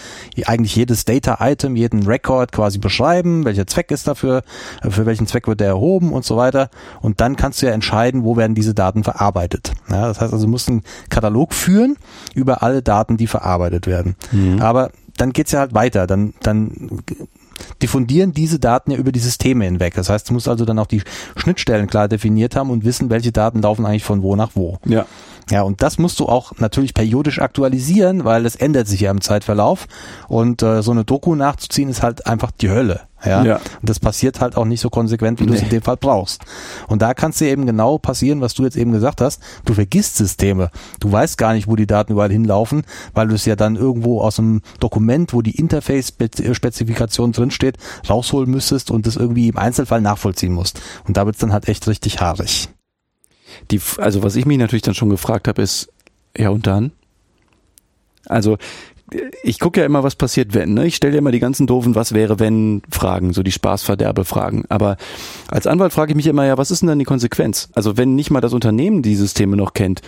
Eigentlich 0.45 0.77
jedes 0.77 1.05
Data-Item, 1.05 1.77
jeden 1.77 2.07
Record 2.07 2.53
quasi 2.53 2.79
beschreiben, 2.79 3.45
welcher 3.45 3.67
Zweck 3.67 3.91
ist 3.91 4.07
dafür, 4.09 4.43
für 4.89 5.07
welchen 5.07 5.27
Zweck 5.27 5.47
wird 5.47 5.61
der 5.61 5.69
erhoben 5.69 6.13
und 6.13 6.25
so 6.25 6.37
weiter. 6.37 6.71
Und 7.01 7.21
dann 7.21 7.37
kannst 7.37 7.63
du 7.63 7.67
ja 7.67 7.73
entscheiden, 7.73 8.25
wo 8.25 8.37
werden 8.37 8.55
diese 8.55 8.75
Daten 8.75 9.05
verarbeitet. 9.05 9.73
Ja, 9.89 10.09
das 10.09 10.21
heißt 10.21 10.33
also, 10.33 10.47
du 10.47 10.51
musst 10.51 10.69
einen 10.69 10.83
Katalog 11.09 11.55
führen 11.55 11.97
über 12.35 12.63
alle 12.63 12.83
Daten, 12.83 13.17
die 13.17 13.27
verarbeitet 13.27 13.87
werden. 13.87 14.17
Aber 14.61 14.91
dann 15.17 15.33
geht's 15.33 15.53
ja 15.53 15.61
halt 15.61 15.75
weiter. 15.75 16.07
Dann, 16.07 16.35
dann 16.43 17.03
diffundieren 17.81 18.33
diese 18.33 18.59
Daten 18.59 18.91
ja 18.91 18.97
über 18.97 19.13
die 19.13 19.21
Systeme 19.21 19.65
hinweg. 19.65 19.95
Das 19.95 20.09
heißt, 20.09 20.29
du 20.29 20.35
musst 20.35 20.49
also 20.49 20.65
dann 20.65 20.79
auch 20.79 20.87
die 20.87 21.03
Schnittstellen 21.37 21.87
klar 21.87 22.09
definiert 22.09 22.57
haben 22.57 22.71
und 22.71 22.85
wissen, 22.85 23.11
welche 23.11 23.33
Daten 23.33 23.63
laufen 23.63 23.87
eigentlich 23.87 24.05
von 24.05 24.23
wo 24.23 24.37
nach 24.37 24.51
wo. 24.55 24.79
Ja. 24.87 25.07
Ja, 25.53 25.61
und 25.63 25.83
das 25.83 25.99
musst 25.99 26.19
du 26.19 26.27
auch 26.31 26.53
natürlich 26.61 26.95
periodisch 26.95 27.39
aktualisieren, 27.39 28.25
weil 28.25 28.47
es 28.47 28.57
ändert 28.57 28.89
sich 28.89 29.01
ja 29.03 29.11
im 29.11 29.21
Zeitverlauf. 29.21 29.87
Und 30.27 30.63
äh, 30.63 30.81
so 30.83 30.93
eine 30.93 31.05
Doku 31.05 31.35
nachzuziehen 31.35 31.91
ist 31.91 32.03
halt 32.03 32.27
einfach 32.27 32.53
die 32.53 32.71
Hölle. 32.71 33.03
Ja? 33.23 33.45
Ja. 33.45 33.57
Und 33.57 33.91
das 33.91 34.01
passiert 34.01 34.41
halt 34.41 34.57
auch 34.57 34.65
nicht 34.65 34.81
so 34.81 34.89
konsequent, 34.89 35.41
wie 35.41 35.47
du 35.47 35.53
es 35.53 35.61
Nee. 35.61 35.67
in 35.67 35.71
dem 35.71 35.83
Fall 35.83 35.99
brauchst. 35.99 36.41
Und 36.89 37.03
da 37.03 37.13
kann 37.13 37.33
es 37.33 37.37
dir 37.37 37.49
eben 37.51 37.67
genau 37.67 37.99
passieren, 37.99 38.41
was 38.41 38.55
du 38.55 38.65
jetzt 38.65 38.79
eben 38.79 38.93
gesagt 38.93 39.21
hast. 39.21 39.43
Du 39.67 39.75
vergisst 39.75 40.17
Systeme. 40.17 40.71
Du 41.01 41.13
weißt 41.13 41.37
gar 41.37 41.53
nicht, 41.53 41.69
wo 41.69 41.77
die 41.77 41.87
Daten 41.87 42.15
überall 42.15 42.33
hinlaufen, 42.33 42.85
weil 43.13 43.29
du 43.29 43.35
es 43.35 43.45
ja 43.45 43.55
dann 43.55 43.77
irgendwo 43.77 44.23
aus 44.23 44.39
einem 44.39 44.63
Dokument, 44.81 45.35
wo 45.35 45.43
die 45.43 45.57
Interface-Spezifikation 45.57 47.33
drinsteht, 47.33 47.77
rausholen 48.09 48.51
müsstest 48.51 48.91
und 48.91 49.07
das 49.07 49.17
irgendwie 49.17 49.49
im 49.49 49.59
Einzelfall 49.59 50.01
nachvollziehen 50.01 50.55
musst. 50.55 50.81
Und 51.07 51.19
da 51.19 51.27
wird's 51.27 51.41
dann 51.41 51.53
halt 51.53 51.69
echt 51.69 51.87
richtig 51.89 52.21
haarig. 52.23 52.71
Die, 53.71 53.81
also 53.99 54.23
was 54.23 54.37
ich 54.37 54.47
mich 54.47 54.59
natürlich 54.59 54.83
dann 54.83 54.95
schon 54.95 55.11
gefragt 55.11 55.49
habe, 55.49 55.63
ist, 55.63 55.89
ja 56.37 56.51
und 56.51 56.67
dann? 56.67 56.93
Also 58.27 58.59
ich 59.43 59.59
gucke 59.59 59.81
ja 59.81 59.87
immer, 59.87 60.03
was 60.03 60.17
passiert, 60.17 60.55
wenn. 60.55 60.75
Ne? 60.75 60.87
Ich 60.87 60.97
stelle 60.97 61.15
ja 61.15 61.19
immer 61.19 61.33
die 61.33 61.41
ganzen 61.41 61.67
doofen 61.67 61.95
Was 61.95 62.13
wäre, 62.13 62.39
wenn 62.39 62.83
Fragen, 62.91 63.33
so 63.33 63.43
die 63.43 63.53
Spaßverderbe-Fragen. 63.53 64.65
Aber 64.69 64.97
als 65.49 65.67
Anwalt 65.67 65.93
frage 65.93 66.13
ich 66.13 66.17
mich 66.17 66.27
immer, 66.27 66.47
ja, 66.47 66.59
was 66.59 66.71
ist 66.71 66.81
denn 66.81 66.89
dann 66.89 66.99
die 66.99 67.05
Konsequenz? 67.05 67.69
Also 67.75 67.97
wenn 67.97 68.15
nicht 68.15 68.31
mal 68.31 68.41
das 68.41 68.53
Unternehmen 68.53 69.03
die 69.03 69.17
Systeme 69.17 69.57
noch 69.57 69.75
kennt, 69.75 70.01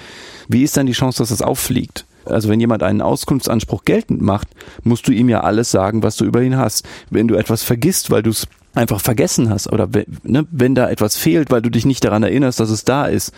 wie 0.49 0.63
ist 0.63 0.77
dann 0.77 0.87
die 0.87 0.93
Chance, 0.93 1.19
dass 1.19 1.31
es 1.31 1.43
auffliegt? 1.43 2.07
Also 2.25 2.49
wenn 2.49 2.61
jemand 2.61 2.83
einen 2.83 3.03
Auskunftsanspruch 3.03 3.85
geltend 3.85 4.23
macht, 4.23 4.49
musst 4.83 5.07
du 5.07 5.13
ihm 5.13 5.29
ja 5.29 5.41
alles 5.41 5.71
sagen, 5.71 6.03
was 6.03 6.17
du 6.17 6.25
über 6.25 6.43
ihn 6.43 6.57
hast. 6.57 6.87
Wenn 7.11 7.29
du 7.29 7.35
etwas 7.35 7.63
vergisst, 7.63 8.11
weil 8.11 8.23
du 8.23 8.31
es 8.31 8.47
einfach 8.75 9.01
vergessen 9.01 9.51
hast 9.51 9.73
oder 9.73 9.93
wenn, 9.93 10.07
ne, 10.23 10.47
wenn 10.51 10.75
da 10.75 10.89
etwas 10.91 11.17
fehlt, 11.17 11.51
weil 11.51 11.63
du 11.63 11.71
dich 11.71 11.85
nicht 11.85 12.05
daran 12.05 12.23
erinnerst, 12.23 12.61
dass 12.61 12.71
es 12.71 12.85
da 12.85 13.07
ist, 13.07 13.33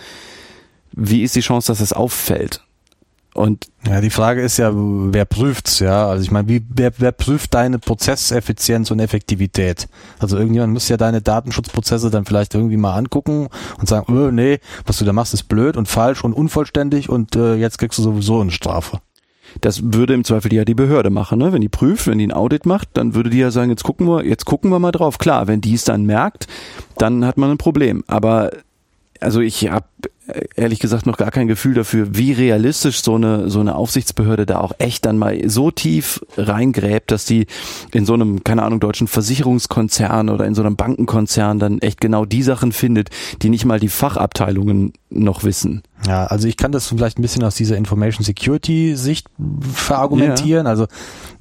wie 0.92 1.22
ist 1.22 1.36
die 1.36 1.40
Chance, 1.40 1.68
dass 1.68 1.80
es 1.80 1.92
auffällt? 1.92 2.62
Und 3.36 3.66
ja, 3.86 4.00
die 4.00 4.08
Frage 4.08 4.40
ist 4.40 4.56
ja, 4.56 4.72
wer 4.74 5.26
prüft's, 5.26 5.80
ja? 5.80 6.08
Also 6.08 6.22
ich 6.22 6.30
meine, 6.30 6.48
wie 6.48 6.64
wer, 6.70 6.90
wer 6.96 7.12
prüft 7.12 7.52
deine 7.52 7.78
Prozesseffizienz 7.78 8.90
und 8.90 8.98
Effektivität? 8.98 9.88
Also 10.18 10.38
irgendjemand 10.38 10.72
muss 10.72 10.88
ja 10.88 10.96
deine 10.96 11.20
Datenschutzprozesse 11.20 12.10
dann 12.10 12.24
vielleicht 12.24 12.54
irgendwie 12.54 12.78
mal 12.78 12.94
angucken 12.94 13.48
und 13.78 13.88
sagen, 13.88 14.10
öh, 14.10 14.32
nee, 14.32 14.58
was 14.86 14.96
du 14.96 15.04
da 15.04 15.12
machst, 15.12 15.34
ist 15.34 15.44
blöd 15.44 15.76
und 15.76 15.86
falsch 15.86 16.24
und 16.24 16.32
unvollständig 16.32 17.10
und 17.10 17.36
äh, 17.36 17.56
jetzt 17.56 17.76
kriegst 17.76 17.98
du 17.98 18.02
sowieso 18.02 18.40
eine 18.40 18.52
Strafe. 18.52 19.00
Das 19.60 19.92
würde 19.92 20.14
im 20.14 20.24
Zweifel 20.24 20.52
ja 20.52 20.64
die 20.64 20.74
Behörde 20.74 21.10
machen, 21.10 21.38
ne? 21.38 21.52
Wenn 21.52 21.60
die 21.60 21.68
prüft, 21.68 22.06
wenn 22.06 22.18
die 22.18 22.26
ein 22.26 22.32
Audit 22.32 22.66
macht, 22.66 22.88
dann 22.94 23.14
würde 23.14 23.30
die 23.30 23.38
ja 23.38 23.50
sagen, 23.50 23.70
jetzt 23.70 23.84
gucken 23.84 24.06
wir, 24.06 24.24
jetzt 24.24 24.44
gucken 24.44 24.70
wir 24.70 24.78
mal 24.78 24.92
drauf. 24.92 25.18
Klar, 25.18 25.46
wenn 25.46 25.60
die 25.60 25.74
es 25.74 25.84
dann 25.84 26.04
merkt, 26.04 26.46
dann 26.98 27.24
hat 27.24 27.36
man 27.36 27.50
ein 27.50 27.58
Problem. 27.58 28.04
Aber 28.06 28.50
also 29.20 29.40
ich 29.40 29.68
habe 29.70 29.86
ehrlich 30.56 30.80
gesagt 30.80 31.06
noch 31.06 31.16
gar 31.16 31.30
kein 31.30 31.46
Gefühl 31.46 31.74
dafür, 31.74 32.16
wie 32.16 32.32
realistisch 32.32 33.02
so 33.02 33.14
eine 33.14 33.48
so 33.50 33.60
eine 33.60 33.74
Aufsichtsbehörde 33.74 34.46
da 34.46 34.60
auch 34.60 34.72
echt 34.78 35.06
dann 35.06 35.18
mal 35.18 35.48
so 35.48 35.70
tief 35.70 36.24
reingräbt, 36.36 37.10
dass 37.10 37.24
die 37.24 37.46
in 37.92 38.06
so 38.06 38.14
einem 38.14 38.42
keine 38.44 38.62
Ahnung 38.62 38.80
deutschen 38.80 39.06
Versicherungskonzern 39.06 40.28
oder 40.28 40.46
in 40.46 40.54
so 40.54 40.62
einem 40.62 40.76
Bankenkonzern 40.76 41.58
dann 41.58 41.80
echt 41.80 42.00
genau 42.00 42.24
die 42.24 42.42
Sachen 42.42 42.72
findet, 42.72 43.10
die 43.42 43.50
nicht 43.50 43.64
mal 43.64 43.80
die 43.80 43.88
Fachabteilungen 43.88 44.92
noch 45.10 45.44
wissen. 45.44 45.82
Ja, 46.06 46.26
also 46.26 46.46
ich 46.46 46.56
kann 46.56 46.72
das 46.72 46.88
vielleicht 46.88 47.18
ein 47.18 47.22
bisschen 47.22 47.42
aus 47.42 47.54
dieser 47.54 47.76
Information 47.76 48.24
Security 48.24 48.96
Sicht 48.96 49.26
verargumentieren. 49.72 50.66
Ja. 50.66 50.70
Also 50.70 50.86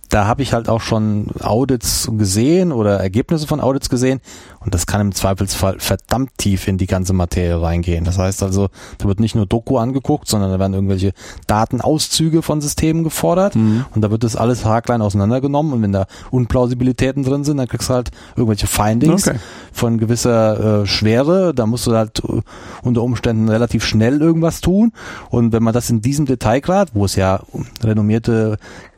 da 0.10 0.28
habe 0.28 0.42
ich 0.44 0.54
halt 0.54 0.70
auch 0.70 0.82
schon 0.82 1.28
Audits 1.42 2.10
gesehen 2.18 2.72
oder 2.72 3.00
Ergebnisse 3.00 3.48
von 3.48 3.60
Audits 3.60 3.90
gesehen 3.90 4.22
und 4.60 4.74
das 4.74 4.86
kann 4.86 5.02
im 5.02 5.14
Zweifelsfall 5.14 5.80
verdammt 5.80 6.32
tief 6.38 6.68
in 6.68 6.78
die 6.78 6.88
ganze 6.88 7.14
Materie 7.14 7.62
reingehen. 7.62 8.04
Das 8.04 8.18
heißt 8.18 8.44
also, 8.44 8.70
da 8.98 9.08
wird 9.08 9.20
nicht 9.20 9.36
nur 9.36 9.46
Doku 9.46 9.78
angeguckt, 9.78 10.28
sondern 10.28 10.52
da 10.52 10.60
werden 10.60 10.74
irgendwelche 10.74 11.14
Datenauszüge 11.48 12.42
von 12.42 12.62
Systemen 12.62 13.04
gefordert 13.04 13.56
mhm. 13.56 13.86
und 13.94 14.02
da 14.02 14.12
wird 14.12 14.24
das 14.24 14.36
alles 14.36 14.66
haarklein 14.66 15.02
auseinandergenommen 15.02 15.74
und 15.74 15.82
wenn 15.82 15.92
da 15.92 16.08
Unplausibilitäten 16.32 17.24
drin 17.24 17.44
sind, 17.44 17.58
dann 17.58 17.68
kriegst 17.68 17.90
du 17.90 17.94
halt 17.94 18.12
irgendwelche 18.36 18.68
Findings 18.68 19.28
okay. 19.28 19.40
von 19.72 19.98
gewisser 19.98 20.82
äh, 20.82 20.86
Schwere. 20.88 21.54
Da 21.54 21.66
musst 21.66 21.88
du 21.88 21.96
halt 21.96 22.24
äh, 22.24 22.42
unter 22.84 23.04
Umständen 23.04 23.50
relativ 23.50 23.86
schnell 23.86 24.22
irgendwas 24.22 24.62
tun 24.62 24.92
und 25.30 25.52
wenn 25.52 25.64
man 25.64 25.74
das 25.74 25.90
in 25.90 26.02
diesem 26.02 26.26
Detailgrad, 26.26 26.90
wo 26.94 27.06
es 27.06 27.16
ja 27.16 27.42
renommierte 27.84 28.58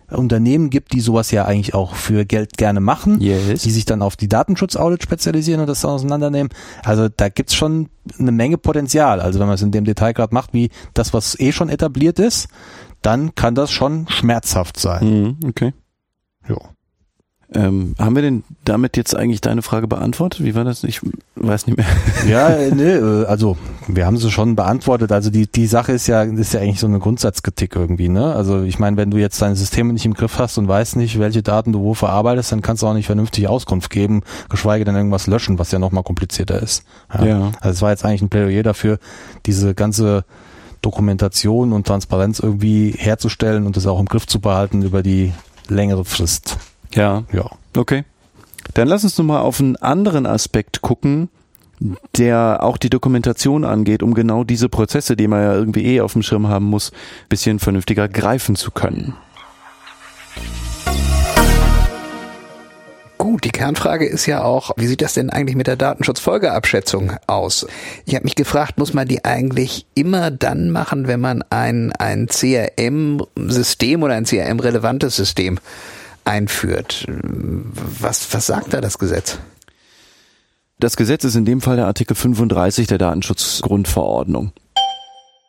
Unternehmen 0.09 0.69
gibt, 0.69 0.93
die 0.93 1.01
sowas 1.01 1.31
ja 1.31 1.45
eigentlich 1.45 1.73
auch 1.73 1.95
für 1.95 2.25
Geld 2.25 2.57
gerne 2.57 2.79
machen, 2.79 3.19
yes. 3.19 3.63
die 3.63 3.71
sich 3.71 3.85
dann 3.85 4.01
auf 4.01 4.15
die 4.15 4.29
Datenschutzaudit 4.29 5.03
spezialisieren 5.03 5.61
und 5.61 5.67
das 5.67 5.81
dann 5.81 5.91
auseinandernehmen. 5.91 6.49
Also 6.83 7.09
da 7.09 7.29
gibt's 7.29 7.55
schon 7.55 7.89
eine 8.17 8.31
Menge 8.31 8.57
Potenzial. 8.57 9.19
Also 9.19 9.39
wenn 9.39 9.47
man 9.47 9.55
es 9.55 9.61
in 9.61 9.71
dem 9.71 9.83
Detail 9.83 10.13
gerade 10.13 10.33
macht, 10.33 10.53
wie 10.53 10.69
das, 10.93 11.13
was 11.13 11.37
eh 11.39 11.51
schon 11.51 11.69
etabliert 11.69 12.19
ist, 12.19 12.47
dann 13.01 13.35
kann 13.35 13.55
das 13.55 13.71
schon 13.71 14.07
schmerzhaft 14.07 14.79
sein. 14.79 15.37
Mhm, 15.39 15.49
okay. 15.49 15.73
Ja. 16.47 16.57
Ähm, 17.53 17.95
haben 17.97 18.15
wir 18.15 18.21
denn 18.21 18.43
damit 18.65 18.97
jetzt 18.97 19.15
eigentlich 19.15 19.39
deine 19.39 19.61
Frage 19.61 19.87
beantwortet? 19.87 20.43
Wie 20.43 20.53
war 20.53 20.65
das? 20.65 20.83
Ich 20.83 20.99
weiß 21.35 21.67
nicht 21.67 21.77
mehr. 21.77 21.85
Ja, 22.27 22.49
nee, 22.73 22.83
äh, 22.95 23.25
also 23.25 23.55
wir 23.87 24.05
haben 24.05 24.17
sie 24.17 24.29
schon 24.31 24.57
beantwortet. 24.57 25.13
Also 25.13 25.29
die 25.29 25.47
die 25.47 25.65
Sache 25.65 25.93
ist 25.93 26.07
ja 26.07 26.23
ist 26.23 26.53
ja 26.53 26.59
eigentlich 26.59 26.81
so 26.81 26.87
eine 26.87 26.99
Grundsatzkritik 26.99 27.75
irgendwie, 27.75 28.09
ne? 28.09 28.35
Also 28.35 28.63
ich 28.63 28.79
meine, 28.79 28.97
wenn 28.97 29.11
du 29.11 29.17
jetzt 29.17 29.41
deine 29.41 29.55
Systeme 29.55 29.93
nicht 29.93 30.05
im 30.05 30.13
Griff 30.13 30.39
hast 30.39 30.57
und 30.57 30.67
weißt 30.67 30.97
nicht, 30.97 31.19
welche 31.19 31.41
Daten 31.41 31.71
du 31.71 31.79
wo 31.79 31.93
verarbeitest, 31.93 32.51
dann 32.51 32.61
kannst 32.61 32.83
du 32.83 32.87
auch 32.87 32.93
nicht 32.93 33.05
vernünftig 33.05 33.47
Auskunft 33.47 33.91
geben, 33.91 34.23
geschweige 34.49 34.83
denn 34.83 34.95
irgendwas 34.95 35.27
löschen, 35.27 35.57
was 35.57 35.71
ja 35.71 35.79
noch 35.79 35.91
mal 35.91 36.03
komplizierter 36.03 36.61
ist. 36.61 36.83
Ja. 37.13 37.25
ja. 37.25 37.51
Also 37.61 37.69
es 37.69 37.81
war 37.81 37.91
jetzt 37.91 38.03
eigentlich 38.03 38.23
ein 38.23 38.29
Plädoyer 38.29 38.63
dafür, 38.63 38.99
diese 39.45 39.73
ganze 39.73 40.25
Dokumentation 40.81 41.71
und 41.71 41.87
Transparenz 41.87 42.39
irgendwie 42.39 42.93
herzustellen 42.97 43.65
und 43.65 43.77
das 43.77 43.87
auch 43.87 43.99
im 43.99 44.05
Griff 44.05 44.27
zu 44.27 44.41
behalten 44.41 44.81
über 44.81 45.01
die 45.01 45.31
längere 45.69 46.03
Frist. 46.03 46.57
Ja. 46.97 47.23
Ja. 47.31 47.51
Okay. 47.75 48.03
Dann 48.73 48.87
lass 48.87 49.03
uns 49.03 49.17
nochmal 49.17 49.41
auf 49.41 49.59
einen 49.59 49.75
anderen 49.77 50.25
Aspekt 50.25 50.81
gucken, 50.81 51.29
der 52.17 52.59
auch 52.63 52.77
die 52.77 52.89
Dokumentation 52.89 53.63
angeht, 53.63 54.01
um 54.01 54.15
genau 54.15 54.43
diese 54.43 54.67
Prozesse, 54.67 55.15
die 55.15 55.27
man 55.27 55.43
ja 55.43 55.53
irgendwie 55.53 55.85
eh 55.85 56.01
auf 56.01 56.13
dem 56.13 56.23
Schirm 56.23 56.47
haben 56.47 56.65
muss, 56.65 56.91
bisschen 57.29 57.59
vernünftiger 57.59 58.07
greifen 58.07 58.55
zu 58.55 58.71
können. 58.71 59.13
Gut, 63.19 63.43
die 63.43 63.49
Kernfrage 63.49 64.05
ist 64.05 64.25
ja 64.25 64.43
auch, 64.43 64.71
wie 64.77 64.87
sieht 64.87 65.01
das 65.01 65.13
denn 65.13 65.29
eigentlich 65.29 65.55
mit 65.55 65.67
der 65.67 65.75
Datenschutzfolgeabschätzung 65.75 67.13
aus? 67.27 67.67
Ich 68.05 68.15
habe 68.15 68.23
mich 68.23 68.35
gefragt, 68.35 68.77
muss 68.77 68.93
man 68.93 69.07
die 69.07 69.25
eigentlich 69.25 69.85
immer 69.95 70.31
dann 70.31 70.71
machen, 70.71 71.07
wenn 71.07 71.19
man 71.19 71.43
ein, 71.49 71.91
ein 71.93 72.27
CRM-System 72.27 74.01
oder 74.03 74.15
ein 74.15 74.25
CRM-relevantes 74.25 75.15
System 75.15 75.59
einführt. 76.27 77.05
Was, 77.07 78.33
was 78.33 78.45
sagt 78.45 78.73
da 78.73 78.81
das 78.81 78.99
Gesetz? 78.99 79.39
Das 80.79 80.95
Gesetz 80.95 81.23
ist 81.23 81.35
in 81.35 81.45
dem 81.45 81.61
Fall 81.61 81.77
der 81.77 81.87
Artikel 81.87 82.15
35 82.15 82.85
der 82.87 82.99
Datenschutzgrundverordnung. 82.99 84.51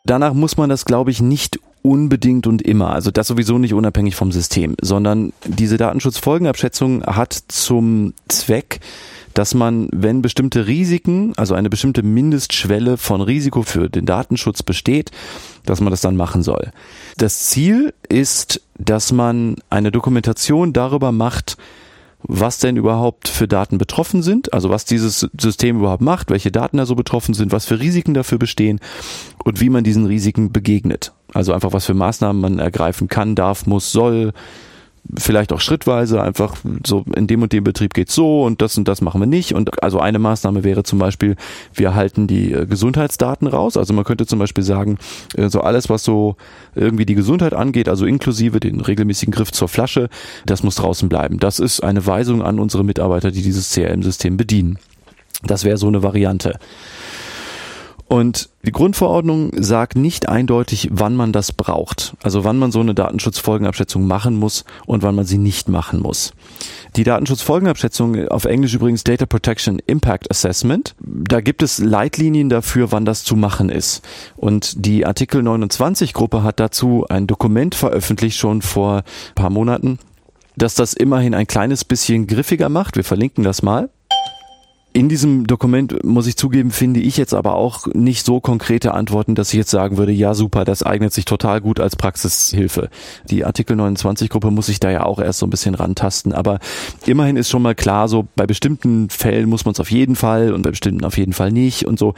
Danach 0.05 0.33
muss 0.33 0.57
man 0.57 0.69
das, 0.69 0.85
glaube 0.85 1.11
ich, 1.11 1.21
nicht 1.21 1.59
unbedingt 1.81 2.47
und 2.47 2.61
immer, 2.61 2.91
also 2.91 3.11
das 3.11 3.27
sowieso 3.27 3.57
nicht 3.57 3.73
unabhängig 3.73 4.15
vom 4.15 4.31
System, 4.31 4.75
sondern 4.81 5.33
diese 5.45 5.77
Datenschutzfolgenabschätzung 5.77 7.05
hat 7.05 7.33
zum 7.33 8.13
Zweck, 8.27 8.79
dass 9.33 9.53
man, 9.53 9.87
wenn 9.93 10.21
bestimmte 10.21 10.67
Risiken, 10.67 11.33
also 11.37 11.53
eine 11.53 11.69
bestimmte 11.69 12.03
Mindestschwelle 12.03 12.97
von 12.97 13.21
Risiko 13.21 13.61
für 13.61 13.89
den 13.89 14.05
Datenschutz 14.05 14.63
besteht, 14.63 15.11
dass 15.65 15.81
man 15.81 15.91
das 15.91 16.01
dann 16.01 16.15
machen 16.15 16.43
soll. 16.43 16.71
Das 17.17 17.45
Ziel 17.47 17.93
ist, 18.07 18.61
dass 18.77 19.11
man 19.11 19.55
eine 19.69 19.91
Dokumentation 19.91 20.73
darüber 20.73 21.11
macht, 21.11 21.57
was 22.23 22.57
denn 22.57 22.75
überhaupt 22.75 23.29
für 23.29 23.47
Daten 23.47 23.77
betroffen 23.77 24.21
sind, 24.21 24.51
also 24.53 24.69
was 24.69 24.85
dieses 24.85 25.29
System 25.39 25.79
überhaupt 25.79 26.01
macht, 26.01 26.29
welche 26.29 26.51
Daten 26.51 26.77
da 26.77 26.85
so 26.85 26.95
betroffen 26.95 27.33
sind, 27.33 27.51
was 27.51 27.65
für 27.65 27.79
Risiken 27.79 28.13
dafür 28.13 28.37
bestehen 28.37 28.79
und 29.43 29.61
wie 29.61 29.69
man 29.69 29.83
diesen 29.83 30.05
Risiken 30.05 30.51
begegnet. 30.51 31.13
Also 31.33 31.53
einfach 31.53 31.71
was 31.71 31.85
für 31.85 31.93
Maßnahmen 31.93 32.41
man 32.41 32.59
ergreifen 32.59 33.07
kann, 33.07 33.35
darf, 33.35 33.67
muss, 33.67 33.91
soll, 33.91 34.33
vielleicht 35.17 35.51
auch 35.53 35.61
schrittweise 35.61 36.21
einfach 36.21 36.55
so 36.85 37.03
in 37.15 37.27
dem 37.27 37.41
und 37.41 37.53
dem 37.53 37.63
Betrieb 37.63 37.93
geht's 37.93 38.13
so 38.13 38.43
und 38.43 38.61
das 38.61 38.77
und 38.77 38.87
das 38.87 39.01
machen 39.01 39.21
wir 39.21 39.27
nicht. 39.27 39.53
Und 39.53 39.81
also 39.83 39.99
eine 39.99 40.19
Maßnahme 40.19 40.63
wäre 40.63 40.83
zum 40.83 40.99
Beispiel 40.99 41.35
wir 41.73 41.95
halten 41.95 42.27
die 42.27 42.53
äh, 42.53 42.65
Gesundheitsdaten 42.65 43.47
raus. 43.47 43.77
Also 43.77 43.93
man 43.93 44.05
könnte 44.05 44.25
zum 44.25 44.39
Beispiel 44.39 44.63
sagen 44.63 44.97
äh, 45.35 45.49
so 45.49 45.61
alles 45.61 45.89
was 45.89 46.03
so 46.03 46.35
irgendwie 46.75 47.05
die 47.05 47.15
Gesundheit 47.15 47.53
angeht 47.53 47.89
also 47.89 48.05
inklusive 48.05 48.59
den 48.59 48.81
regelmäßigen 48.81 49.33
Griff 49.33 49.51
zur 49.51 49.67
Flasche 49.67 50.09
das 50.45 50.63
muss 50.63 50.75
draußen 50.75 51.09
bleiben. 51.09 51.39
Das 51.39 51.59
ist 51.59 51.83
eine 51.83 52.05
Weisung 52.05 52.41
an 52.41 52.59
unsere 52.59 52.83
Mitarbeiter 52.83 53.31
die 53.31 53.41
dieses 53.41 53.71
CRM-System 53.71 54.37
bedienen. 54.37 54.79
Das 55.43 55.63
wäre 55.63 55.77
so 55.77 55.87
eine 55.87 56.03
Variante 56.03 56.59
und 58.09 58.49
die 58.65 58.71
Grundverordnung 58.71 59.51
sagt 59.55 59.95
nicht 59.95 60.27
eindeutig, 60.27 60.89
wann 60.91 61.15
man 61.15 61.31
das 61.31 61.51
braucht. 61.51 62.15
Also 62.23 62.43
wann 62.43 62.57
man 62.57 62.71
so 62.71 62.79
eine 62.79 62.95
Datenschutzfolgenabschätzung 62.95 64.07
machen 64.07 64.35
muss 64.35 64.65
und 64.87 65.03
wann 65.03 65.13
man 65.13 65.25
sie 65.25 65.37
nicht 65.37 65.69
machen 65.69 66.01
muss. 66.01 66.33
Die 66.95 67.03
Datenschutzfolgenabschätzung, 67.03 68.27
auf 68.29 68.45
Englisch 68.45 68.73
übrigens 68.73 69.03
Data 69.03 69.27
Protection 69.27 69.77
Impact 69.85 70.31
Assessment, 70.31 70.95
da 70.99 71.39
gibt 71.39 71.61
es 71.61 71.77
Leitlinien 71.77 72.49
dafür, 72.49 72.91
wann 72.91 73.05
das 73.05 73.23
zu 73.23 73.35
machen 73.35 73.69
ist. 73.69 74.01
Und 74.35 74.83
die 74.87 75.05
Artikel 75.05 75.43
29 75.43 76.13
Gruppe 76.13 76.41
hat 76.41 76.59
dazu 76.59 77.05
ein 77.09 77.27
Dokument 77.27 77.75
veröffentlicht, 77.75 78.39
schon 78.39 78.63
vor 78.63 79.03
paar 79.35 79.51
Monaten, 79.51 79.99
dass 80.57 80.73
das 80.73 80.95
immerhin 80.95 81.35
ein 81.35 81.45
kleines 81.45 81.85
bisschen 81.85 82.25
griffiger 82.25 82.69
macht. 82.69 82.95
Wir 82.95 83.03
verlinken 83.03 83.43
das 83.43 83.61
mal. 83.61 83.91
In 84.99 85.07
diesem 85.07 85.47
Dokument, 85.47 86.03
muss 86.03 86.27
ich 86.27 86.35
zugeben, 86.35 86.71
finde 86.71 86.99
ich 86.99 87.15
jetzt 87.15 87.33
aber 87.33 87.55
auch 87.55 87.87
nicht 87.93 88.25
so 88.25 88.41
konkrete 88.41 88.93
Antworten, 88.93 89.33
dass 89.33 89.53
ich 89.53 89.57
jetzt 89.57 89.71
sagen 89.71 89.95
würde, 89.95 90.11
ja 90.11 90.33
super, 90.33 90.65
das 90.65 90.83
eignet 90.83 91.13
sich 91.13 91.23
total 91.23 91.61
gut 91.61 91.79
als 91.79 91.95
Praxishilfe. 91.95 92.89
Die 93.29 93.45
Artikel 93.45 93.77
29 93.77 94.29
Gruppe 94.29 94.51
muss 94.51 94.65
sich 94.65 94.81
da 94.81 94.91
ja 94.91 95.05
auch 95.05 95.19
erst 95.19 95.39
so 95.39 95.45
ein 95.45 95.51
bisschen 95.51 95.73
rantasten, 95.73 96.33
aber 96.33 96.59
immerhin 97.05 97.37
ist 97.37 97.47
schon 97.47 97.61
mal 97.61 97.75
klar, 97.75 98.09
so 98.09 98.27
bei 98.35 98.45
bestimmten 98.45 99.09
Fällen 99.09 99.47
muss 99.47 99.63
man 99.63 99.71
es 99.71 99.79
auf 99.79 99.89
jeden 99.89 100.17
Fall 100.17 100.51
und 100.51 100.63
bei 100.63 100.71
bestimmten 100.71 101.05
auf 101.05 101.17
jeden 101.17 101.31
Fall 101.31 101.53
nicht 101.53 101.85
und 101.85 101.97
so. 101.97 102.13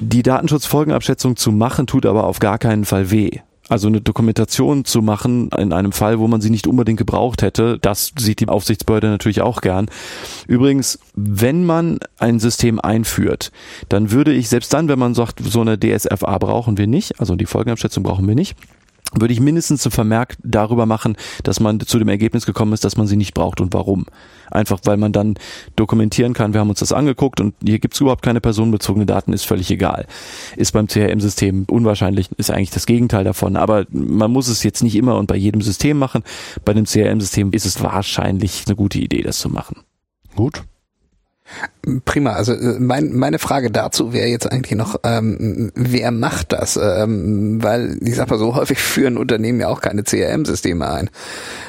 Die 0.00 0.22
Datenschutzfolgenabschätzung 0.22 1.36
zu 1.36 1.52
machen 1.52 1.86
tut 1.86 2.06
aber 2.06 2.24
auf 2.24 2.38
gar 2.38 2.56
keinen 2.56 2.86
Fall 2.86 3.10
weh. 3.10 3.40
Also 3.68 3.88
eine 3.88 4.02
Dokumentation 4.02 4.84
zu 4.84 5.00
machen 5.00 5.48
in 5.56 5.72
einem 5.72 5.92
Fall, 5.92 6.18
wo 6.18 6.28
man 6.28 6.42
sie 6.42 6.50
nicht 6.50 6.66
unbedingt 6.66 6.98
gebraucht 6.98 7.40
hätte, 7.40 7.78
das 7.78 8.12
sieht 8.18 8.40
die 8.40 8.48
Aufsichtsbehörde 8.48 9.08
natürlich 9.08 9.40
auch 9.40 9.62
gern. 9.62 9.86
Übrigens, 10.46 10.98
wenn 11.14 11.64
man 11.64 11.98
ein 12.18 12.40
System 12.40 12.78
einführt, 12.78 13.52
dann 13.88 14.10
würde 14.10 14.34
ich 14.34 14.50
selbst 14.50 14.74
dann, 14.74 14.88
wenn 14.88 14.98
man 14.98 15.14
sagt, 15.14 15.40
so 15.42 15.62
eine 15.62 15.78
DSFA 15.78 16.36
brauchen 16.38 16.76
wir 16.76 16.86
nicht, 16.86 17.18
also 17.20 17.36
die 17.36 17.46
Folgenabschätzung 17.46 18.02
brauchen 18.02 18.28
wir 18.28 18.34
nicht, 18.34 18.54
würde 19.12 19.32
ich 19.32 19.40
mindestens 19.40 19.84
einen 19.84 19.92
Vermerk 19.92 20.36
darüber 20.42 20.86
machen, 20.86 21.16
dass 21.42 21.60
man 21.60 21.80
zu 21.80 21.98
dem 21.98 22.08
Ergebnis 22.08 22.46
gekommen 22.46 22.72
ist, 22.72 22.84
dass 22.84 22.96
man 22.96 23.06
sie 23.06 23.16
nicht 23.16 23.34
braucht 23.34 23.60
und 23.60 23.72
warum. 23.72 24.06
Einfach 24.50 24.80
weil 24.84 24.96
man 24.96 25.12
dann 25.12 25.34
dokumentieren 25.76 26.32
kann, 26.32 26.52
wir 26.52 26.60
haben 26.60 26.70
uns 26.70 26.80
das 26.80 26.92
angeguckt 26.92 27.40
und 27.40 27.54
hier 27.62 27.78
gibt 27.78 27.94
es 27.94 28.00
überhaupt 28.00 28.22
keine 28.22 28.40
personenbezogene 28.40 29.06
Daten, 29.06 29.32
ist 29.32 29.44
völlig 29.44 29.70
egal. 29.70 30.06
Ist 30.56 30.72
beim 30.72 30.88
CRM-System 30.88 31.66
unwahrscheinlich, 31.68 32.30
ist 32.36 32.50
eigentlich 32.50 32.70
das 32.70 32.86
Gegenteil 32.86 33.24
davon. 33.24 33.56
Aber 33.56 33.86
man 33.90 34.30
muss 34.30 34.48
es 34.48 34.62
jetzt 34.62 34.82
nicht 34.82 34.96
immer 34.96 35.16
und 35.16 35.26
bei 35.26 35.36
jedem 35.36 35.62
System 35.62 35.98
machen. 35.98 36.22
Bei 36.64 36.72
dem 36.72 36.84
CRM-System 36.84 37.52
ist 37.52 37.66
es 37.66 37.82
wahrscheinlich 37.82 38.64
eine 38.66 38.76
gute 38.76 38.98
Idee, 38.98 39.22
das 39.22 39.38
zu 39.38 39.48
machen. 39.48 39.76
Gut. 40.34 40.62
Prima. 42.04 42.32
Also 42.32 42.52
äh, 42.52 42.78
mein, 42.78 43.12
meine 43.12 43.38
Frage 43.38 43.70
dazu 43.70 44.12
wäre 44.12 44.28
jetzt 44.28 44.50
eigentlich 44.50 44.76
noch, 44.76 45.00
ähm, 45.04 45.70
wer 45.74 46.10
macht 46.10 46.52
das? 46.52 46.76
Ähm, 46.76 47.62
weil 47.62 47.98
ich 48.00 48.16
sag 48.16 48.30
mal 48.30 48.38
so 48.38 48.54
häufig 48.54 48.78
führen 48.78 49.16
Unternehmen 49.16 49.60
ja 49.60 49.68
auch 49.68 49.80
keine 49.80 50.04
CRM-Systeme 50.04 50.90
ein. 50.90 51.10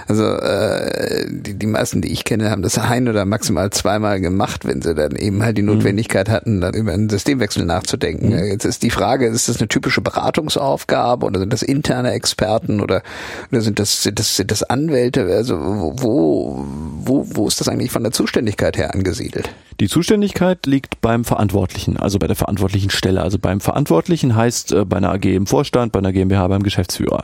Also 0.08 0.24
äh, 0.26 1.26
die, 1.30 1.56
die 1.56 1.68
meisten, 1.68 2.02
die 2.02 2.12
ich 2.12 2.24
kenne, 2.24 2.52
haben 2.52 2.62
das 2.62 2.78
ein 2.78 3.08
oder 3.08 3.26
maximal 3.26 3.70
zweimal 3.72 4.20
gemacht, 4.22 4.66
wenn 4.66 4.82
sie 4.82 4.94
dann 4.94 5.16
eben 5.16 5.44
halt 5.44 5.58
die 5.58 5.62
mhm. 5.62 5.70
Notwendigkeit 5.70 6.30
hatten, 6.30 6.62
dann 6.62 6.74
über 6.74 6.94
einen 6.94 7.10
Systemwechsel 7.10 7.66
nachzudenken. 7.66 8.30
Mhm. 8.30 8.46
Jetzt 8.46 8.66
ist 8.66 8.84
die 8.84 8.92
Frage, 8.92 9.28
ist 9.28 9.50
das 9.50 9.58
eine 9.58 9.68
typische 9.68 10.02
Beratungsaufgabe 10.02 11.26
oder 11.26 11.40
sind 11.40 11.52
das 11.52 11.64
interne 11.64 12.12
Experten 12.12 12.80
oder, 12.80 13.02
oder 13.52 13.62
sind 13.62 13.80
das 13.80 14.04
sind 14.04 14.20
das 14.20 14.36
sind 14.36 14.52
das 14.52 14.64
Anwälte? 14.64 15.26
Also 15.26 15.58
wo 15.60 16.66
wo 17.00 17.26
wo 17.28 17.48
ist 17.48 17.60
das 17.60 17.68
eigentlich 17.68 17.92
von 17.92 18.04
der 18.04 18.12
Zuständigkeit 18.12 18.78
her 18.78 18.94
angesiedelt? 18.94 19.50
Die 19.80 19.88
Zuständigkeit 20.06 20.68
liegt 20.68 21.02
beim 21.02 21.26
Verantwortlichen, 21.26 21.98
also 21.98 22.20
bei 22.20 22.28
der 22.28 22.36
verantwortlichen 22.36 22.92
Stelle. 22.92 23.24
Also 23.24 23.40
beim 23.40 23.60
Verantwortlichen 23.60 24.36
heißt 24.36 24.72
äh, 24.72 24.86
bei 24.86 24.98
einer 24.98 25.12
AG 25.12 25.26
im 25.26 25.48
Vorstand, 25.48 25.94
bei 25.94 25.98
einer 25.98 26.14
GmbH 26.14 26.48
beim 26.48 26.62
Geschäftsführer. 26.62 27.24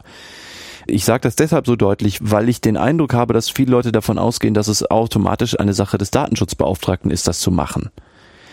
Ich 0.88 1.06
sage 1.06 1.22
das 1.22 1.36
deshalb 1.36 1.68
so 1.68 1.76
deutlich, 1.76 2.18
weil 2.24 2.50
ich 2.50 2.60
den 2.60 2.78
Eindruck 2.78 3.14
habe, 3.14 3.36
dass 3.36 3.52
viele 3.52 3.70
Leute 3.70 3.92
davon 3.92 4.18
ausgehen, 4.18 4.56
dass 4.56 4.68
es 4.68 4.90
automatisch 4.90 5.60
eine 5.60 5.76
Sache 5.76 6.00
des 6.00 6.10
Datenschutzbeauftragten 6.10 7.12
ist, 7.12 7.28
das 7.28 7.40
zu 7.40 7.52
machen. 7.52 7.92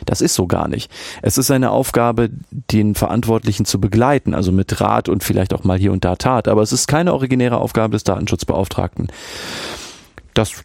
Das 0.04 0.20
ist 0.20 0.34
so 0.34 0.46
gar 0.46 0.68
nicht. 0.68 0.90
Es 1.22 1.38
ist 1.38 1.50
eine 1.50 1.70
Aufgabe, 1.70 2.28
den 2.50 2.96
Verantwortlichen 2.96 3.64
zu 3.64 3.80
begleiten, 3.80 4.34
also 4.34 4.52
mit 4.52 4.78
Rat 4.78 5.08
und 5.08 5.24
vielleicht 5.24 5.54
auch 5.54 5.64
mal 5.64 5.78
hier 5.78 5.90
und 5.90 6.04
da 6.04 6.16
Tat. 6.16 6.48
Aber 6.48 6.60
es 6.60 6.72
ist 6.72 6.86
keine 6.86 7.14
originäre 7.14 7.56
Aufgabe 7.56 7.92
des 7.92 8.04
Datenschutzbeauftragten. 8.04 9.08
Das 10.34 10.64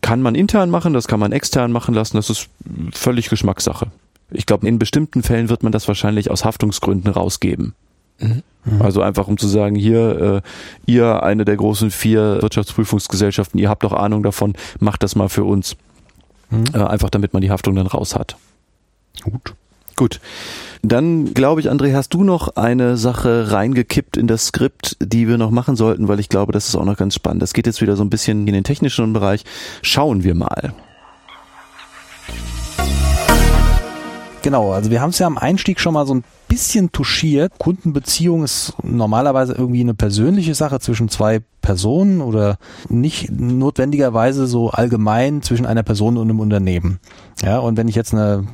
kann 0.00 0.22
man 0.22 0.34
intern 0.34 0.70
machen, 0.70 0.92
das 0.92 1.08
kann 1.08 1.20
man 1.20 1.32
extern 1.32 1.72
machen 1.72 1.94
lassen, 1.94 2.16
das 2.16 2.30
ist 2.30 2.48
völlig 2.92 3.28
Geschmackssache. 3.28 3.88
Ich 4.30 4.46
glaube, 4.46 4.66
in 4.66 4.78
bestimmten 4.78 5.22
Fällen 5.22 5.48
wird 5.48 5.62
man 5.62 5.72
das 5.72 5.88
wahrscheinlich 5.88 6.30
aus 6.30 6.44
Haftungsgründen 6.44 7.12
rausgeben. 7.12 7.74
Mhm. 8.18 8.42
Also 8.80 9.02
einfach 9.02 9.28
um 9.28 9.36
zu 9.36 9.48
sagen, 9.48 9.74
hier, 9.74 10.42
äh, 10.86 10.90
ihr, 10.90 11.22
eine 11.22 11.44
der 11.44 11.56
großen 11.56 11.90
vier 11.90 12.40
Wirtschaftsprüfungsgesellschaften, 12.40 13.58
ihr 13.58 13.68
habt 13.68 13.82
doch 13.82 13.92
Ahnung 13.92 14.22
davon, 14.22 14.54
macht 14.78 15.02
das 15.02 15.16
mal 15.16 15.28
für 15.28 15.44
uns. 15.44 15.76
Mhm. 16.50 16.64
Äh, 16.72 16.78
einfach 16.78 17.10
damit 17.10 17.32
man 17.32 17.42
die 17.42 17.50
Haftung 17.50 17.74
dann 17.74 17.86
raus 17.86 18.14
hat. 18.14 18.36
Gut. 19.22 19.54
Gut. 19.96 20.20
Dann 20.84 21.32
glaube 21.32 21.60
ich, 21.60 21.70
André, 21.70 21.94
hast 21.94 22.12
du 22.12 22.24
noch 22.24 22.56
eine 22.56 22.96
Sache 22.96 23.52
reingekippt 23.52 24.16
in 24.16 24.26
das 24.26 24.46
Skript, 24.46 24.96
die 25.00 25.28
wir 25.28 25.38
noch 25.38 25.52
machen 25.52 25.76
sollten, 25.76 26.08
weil 26.08 26.18
ich 26.18 26.28
glaube, 26.28 26.52
das 26.52 26.66
ist 26.66 26.74
auch 26.74 26.84
noch 26.84 26.96
ganz 26.96 27.14
spannend. 27.14 27.40
Das 27.40 27.52
geht 27.52 27.66
jetzt 27.66 27.80
wieder 27.80 27.94
so 27.94 28.02
ein 28.02 28.10
bisschen 28.10 28.48
in 28.48 28.52
den 28.52 28.64
technischen 28.64 29.12
Bereich. 29.12 29.44
Schauen 29.82 30.24
wir 30.24 30.34
mal. 30.34 30.74
Genau, 34.42 34.72
also 34.72 34.90
wir 34.90 35.00
haben 35.00 35.10
es 35.10 35.20
ja 35.20 35.28
am 35.28 35.38
Einstieg 35.38 35.78
schon 35.78 35.94
mal 35.94 36.04
so 36.04 36.16
ein 36.16 36.24
bisschen 36.48 36.90
touchiert. 36.90 37.52
Kundenbeziehung 37.58 38.42
ist 38.42 38.74
normalerweise 38.82 39.52
irgendwie 39.52 39.82
eine 39.82 39.94
persönliche 39.94 40.56
Sache 40.56 40.80
zwischen 40.80 41.08
zwei 41.08 41.42
Personen 41.60 42.20
oder 42.20 42.58
nicht 42.88 43.30
notwendigerweise 43.30 44.48
so 44.48 44.70
allgemein 44.70 45.42
zwischen 45.42 45.64
einer 45.64 45.84
Person 45.84 46.16
und 46.16 46.28
einem 46.28 46.40
Unternehmen. 46.40 46.98
Ja, 47.40 47.60
und 47.60 47.76
wenn 47.76 47.86
ich 47.86 47.94
jetzt 47.94 48.12
eine 48.12 48.48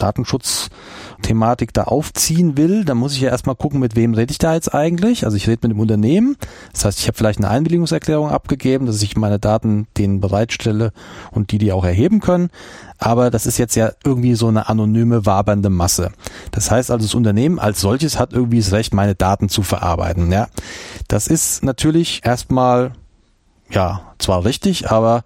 Datenschutzthematik 0.00 1.72
da 1.72 1.84
aufziehen 1.84 2.56
will, 2.56 2.84
dann 2.84 2.96
muss 2.96 3.14
ich 3.14 3.20
ja 3.20 3.30
erstmal 3.30 3.56
gucken, 3.56 3.80
mit 3.80 3.96
wem 3.96 4.14
rede 4.14 4.32
ich 4.32 4.38
da 4.38 4.54
jetzt 4.54 4.74
eigentlich. 4.74 5.24
Also 5.24 5.36
ich 5.36 5.46
rede 5.46 5.60
mit 5.62 5.76
dem 5.76 5.80
Unternehmen. 5.80 6.36
Das 6.72 6.84
heißt, 6.84 6.98
ich 6.98 7.06
habe 7.06 7.16
vielleicht 7.16 7.38
eine 7.38 7.48
Einwilligungserklärung 7.48 8.30
abgegeben, 8.30 8.86
dass 8.86 9.02
ich 9.02 9.16
meine 9.16 9.38
Daten 9.38 9.86
denen 9.96 10.20
bereitstelle 10.20 10.92
und 11.30 11.52
die 11.52 11.58
die 11.58 11.72
auch 11.72 11.84
erheben 11.84 12.20
können. 12.20 12.50
Aber 12.98 13.30
das 13.30 13.46
ist 13.46 13.58
jetzt 13.58 13.76
ja 13.76 13.92
irgendwie 14.04 14.34
so 14.34 14.48
eine 14.48 14.68
anonyme, 14.68 15.24
wabernde 15.24 15.70
Masse. 15.70 16.10
Das 16.50 16.70
heißt 16.70 16.90
also, 16.90 17.06
das 17.06 17.14
Unternehmen 17.14 17.58
als 17.58 17.80
solches 17.80 18.18
hat 18.18 18.32
irgendwie 18.32 18.58
das 18.58 18.72
Recht, 18.72 18.92
meine 18.92 19.14
Daten 19.14 19.48
zu 19.48 19.62
verarbeiten. 19.62 20.30
Ja, 20.32 20.48
das 21.08 21.26
ist 21.26 21.64
natürlich 21.64 22.20
erstmal 22.24 22.92
ja 23.70 24.02
zwar 24.18 24.44
richtig, 24.44 24.90
aber 24.90 25.24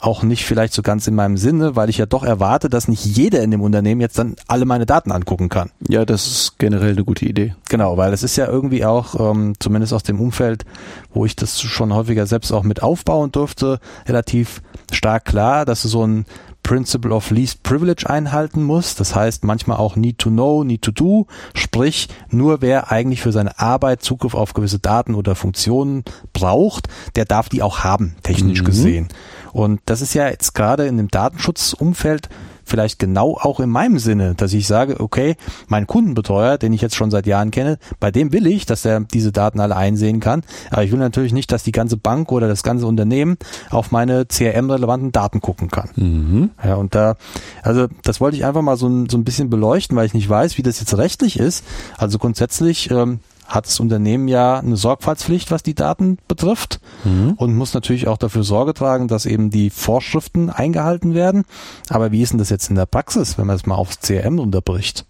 auch 0.00 0.22
nicht 0.22 0.44
vielleicht 0.44 0.72
so 0.72 0.82
ganz 0.82 1.06
in 1.08 1.14
meinem 1.14 1.36
Sinne, 1.36 1.74
weil 1.74 1.90
ich 1.90 1.98
ja 1.98 2.06
doch 2.06 2.22
erwarte, 2.22 2.68
dass 2.68 2.88
nicht 2.88 3.04
jeder 3.04 3.42
in 3.42 3.50
dem 3.50 3.60
Unternehmen 3.60 4.00
jetzt 4.00 4.18
dann 4.18 4.36
alle 4.46 4.64
meine 4.64 4.86
Daten 4.86 5.10
angucken 5.10 5.48
kann. 5.48 5.70
Ja, 5.88 6.04
das 6.04 6.26
ist 6.26 6.58
generell 6.58 6.92
eine 6.92 7.04
gute 7.04 7.26
Idee. 7.26 7.54
Genau, 7.68 7.96
weil 7.96 8.12
es 8.12 8.22
ist 8.22 8.36
ja 8.36 8.46
irgendwie 8.46 8.84
auch, 8.84 9.18
ähm, 9.18 9.54
zumindest 9.58 9.92
aus 9.92 10.04
dem 10.04 10.20
Umfeld, 10.20 10.64
wo 11.12 11.24
ich 11.24 11.34
das 11.34 11.60
schon 11.60 11.92
häufiger 11.92 12.26
selbst 12.26 12.52
auch 12.52 12.62
mit 12.62 12.82
aufbauen 12.82 13.32
durfte, 13.32 13.80
relativ 14.06 14.62
stark 14.92 15.24
klar, 15.24 15.64
dass 15.64 15.82
so 15.82 16.06
ein 16.06 16.26
Principle 16.68 17.14
of 17.14 17.30
Least 17.30 17.62
Privilege 17.62 18.10
einhalten 18.10 18.62
muss. 18.62 18.94
Das 18.94 19.14
heißt 19.14 19.42
manchmal 19.42 19.78
auch 19.78 19.96
Need 19.96 20.18
to 20.18 20.28
Know, 20.28 20.64
Need 20.64 20.82
to 20.82 20.90
Do. 20.90 21.26
Sprich, 21.54 22.08
nur 22.28 22.60
wer 22.60 22.92
eigentlich 22.92 23.22
für 23.22 23.32
seine 23.32 23.58
Arbeit 23.58 24.02
Zugriff 24.02 24.34
auf 24.34 24.52
gewisse 24.52 24.78
Daten 24.78 25.14
oder 25.14 25.34
Funktionen 25.34 26.04
braucht, 26.34 26.88
der 27.16 27.24
darf 27.24 27.48
die 27.48 27.62
auch 27.62 27.80
haben, 27.80 28.16
technisch 28.22 28.60
mhm. 28.60 28.66
gesehen. 28.66 29.08
Und 29.52 29.80
das 29.86 30.00
ist 30.00 30.14
ja 30.14 30.28
jetzt 30.28 30.54
gerade 30.54 30.86
in 30.86 30.96
dem 30.96 31.08
Datenschutzumfeld 31.08 32.28
vielleicht 32.68 32.98
genau 32.98 33.36
auch 33.40 33.60
in 33.60 33.70
meinem 33.70 33.98
Sinne, 33.98 34.34
dass 34.34 34.52
ich 34.52 34.66
sage, 34.66 35.00
okay, 35.00 35.36
mein 35.66 35.86
Kundenbetreuer, 35.86 36.58
den 36.58 36.72
ich 36.72 36.80
jetzt 36.80 36.94
schon 36.94 37.10
seit 37.10 37.26
Jahren 37.26 37.50
kenne, 37.50 37.78
bei 37.98 38.10
dem 38.10 38.32
will 38.32 38.46
ich, 38.46 38.66
dass 38.66 38.84
er 38.84 39.00
diese 39.00 39.32
Daten 39.32 39.60
alle 39.60 39.76
einsehen 39.76 40.20
kann. 40.20 40.42
Aber 40.70 40.84
ich 40.84 40.92
will 40.92 40.98
natürlich 40.98 41.32
nicht, 41.32 41.50
dass 41.50 41.62
die 41.62 41.72
ganze 41.72 41.96
Bank 41.96 42.30
oder 42.30 42.46
das 42.46 42.62
ganze 42.62 42.86
Unternehmen 42.86 43.38
auf 43.70 43.90
meine 43.90 44.26
CRM-relevanten 44.26 45.12
Daten 45.12 45.40
gucken 45.40 45.70
kann. 45.70 45.88
Mhm. 45.96 46.50
Ja, 46.62 46.74
und 46.74 46.94
da, 46.94 47.16
also 47.62 47.88
das 48.02 48.20
wollte 48.20 48.36
ich 48.36 48.44
einfach 48.44 48.62
mal 48.62 48.76
so 48.76 48.86
ein, 48.86 49.08
so 49.08 49.16
ein 49.16 49.24
bisschen 49.24 49.50
beleuchten, 49.50 49.96
weil 49.96 50.06
ich 50.06 50.14
nicht 50.14 50.28
weiß, 50.28 50.58
wie 50.58 50.62
das 50.62 50.80
jetzt 50.80 50.96
rechtlich 50.96 51.38
ist. 51.38 51.64
Also 51.96 52.18
grundsätzlich 52.18 52.90
ähm, 52.90 53.20
hat 53.48 53.66
das 53.66 53.80
Unternehmen 53.80 54.28
ja 54.28 54.58
eine 54.58 54.76
Sorgfaltspflicht, 54.76 55.50
was 55.50 55.62
die 55.62 55.74
Daten 55.74 56.18
betrifft 56.28 56.80
mhm. 57.04 57.32
und 57.36 57.56
muss 57.56 57.72
natürlich 57.72 58.06
auch 58.06 58.18
dafür 58.18 58.44
Sorge 58.44 58.74
tragen, 58.74 59.08
dass 59.08 59.24
eben 59.24 59.48
die 59.50 59.70
Vorschriften 59.70 60.50
eingehalten 60.50 61.14
werden. 61.14 61.44
Aber 61.88 62.12
wie 62.12 62.22
ist 62.22 62.32
denn 62.32 62.38
das 62.38 62.50
jetzt 62.50 62.68
in 62.68 62.76
der 62.76 62.86
Praxis, 62.86 63.38
wenn 63.38 63.46
man 63.46 63.56
es 63.56 63.64
mal 63.64 63.74
aufs 63.74 64.00
CRM 64.00 64.38
unterbricht? 64.38 65.06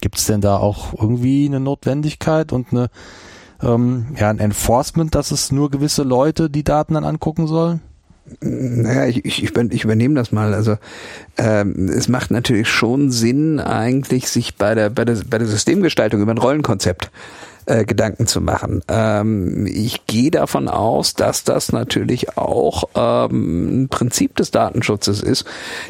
Gibt 0.00 0.16
es 0.16 0.26
denn 0.26 0.40
da 0.40 0.58
auch 0.58 0.94
irgendwie 0.94 1.46
eine 1.46 1.58
Notwendigkeit 1.58 2.52
und 2.52 2.68
eine, 2.70 2.88
ähm, 3.60 4.06
ja, 4.16 4.30
ein 4.30 4.38
Enforcement, 4.38 5.14
dass 5.14 5.32
es 5.32 5.50
nur 5.50 5.70
gewisse 5.70 6.04
Leute 6.04 6.48
die 6.48 6.64
Daten 6.64 6.94
dann 6.94 7.04
angucken 7.04 7.48
sollen? 7.48 7.80
Naja, 8.40 9.06
ich, 9.06 9.24
ich, 9.24 9.56
ich 9.56 9.84
übernehme 9.84 10.14
das 10.14 10.32
mal. 10.32 10.54
Also 10.54 10.76
ähm, 11.36 11.88
es 11.88 12.08
macht 12.08 12.30
natürlich 12.30 12.68
schon 12.68 13.10
Sinn, 13.10 13.60
eigentlich 13.60 14.28
sich 14.28 14.56
bei 14.56 14.74
der, 14.74 14.90
bei 14.90 15.04
der, 15.04 15.18
bei 15.28 15.38
der 15.38 15.46
Systemgestaltung 15.46 16.20
über 16.20 16.32
ein 16.32 16.38
Rollenkonzept 16.38 17.10
äh, 17.66 17.84
Gedanken 17.84 18.26
zu 18.26 18.40
machen. 18.40 18.82
Ähm, 18.88 19.66
ich 19.66 20.06
gehe 20.06 20.30
davon 20.30 20.68
aus, 20.68 21.14
dass 21.14 21.44
das 21.44 21.72
natürlich 21.72 22.36
auch 22.36 22.84
ähm, 22.94 23.82
ein 23.82 23.88
Prinzip 23.88 24.36
des 24.36 24.50
Datenschutzes 24.52 25.20
ist, 25.20 25.44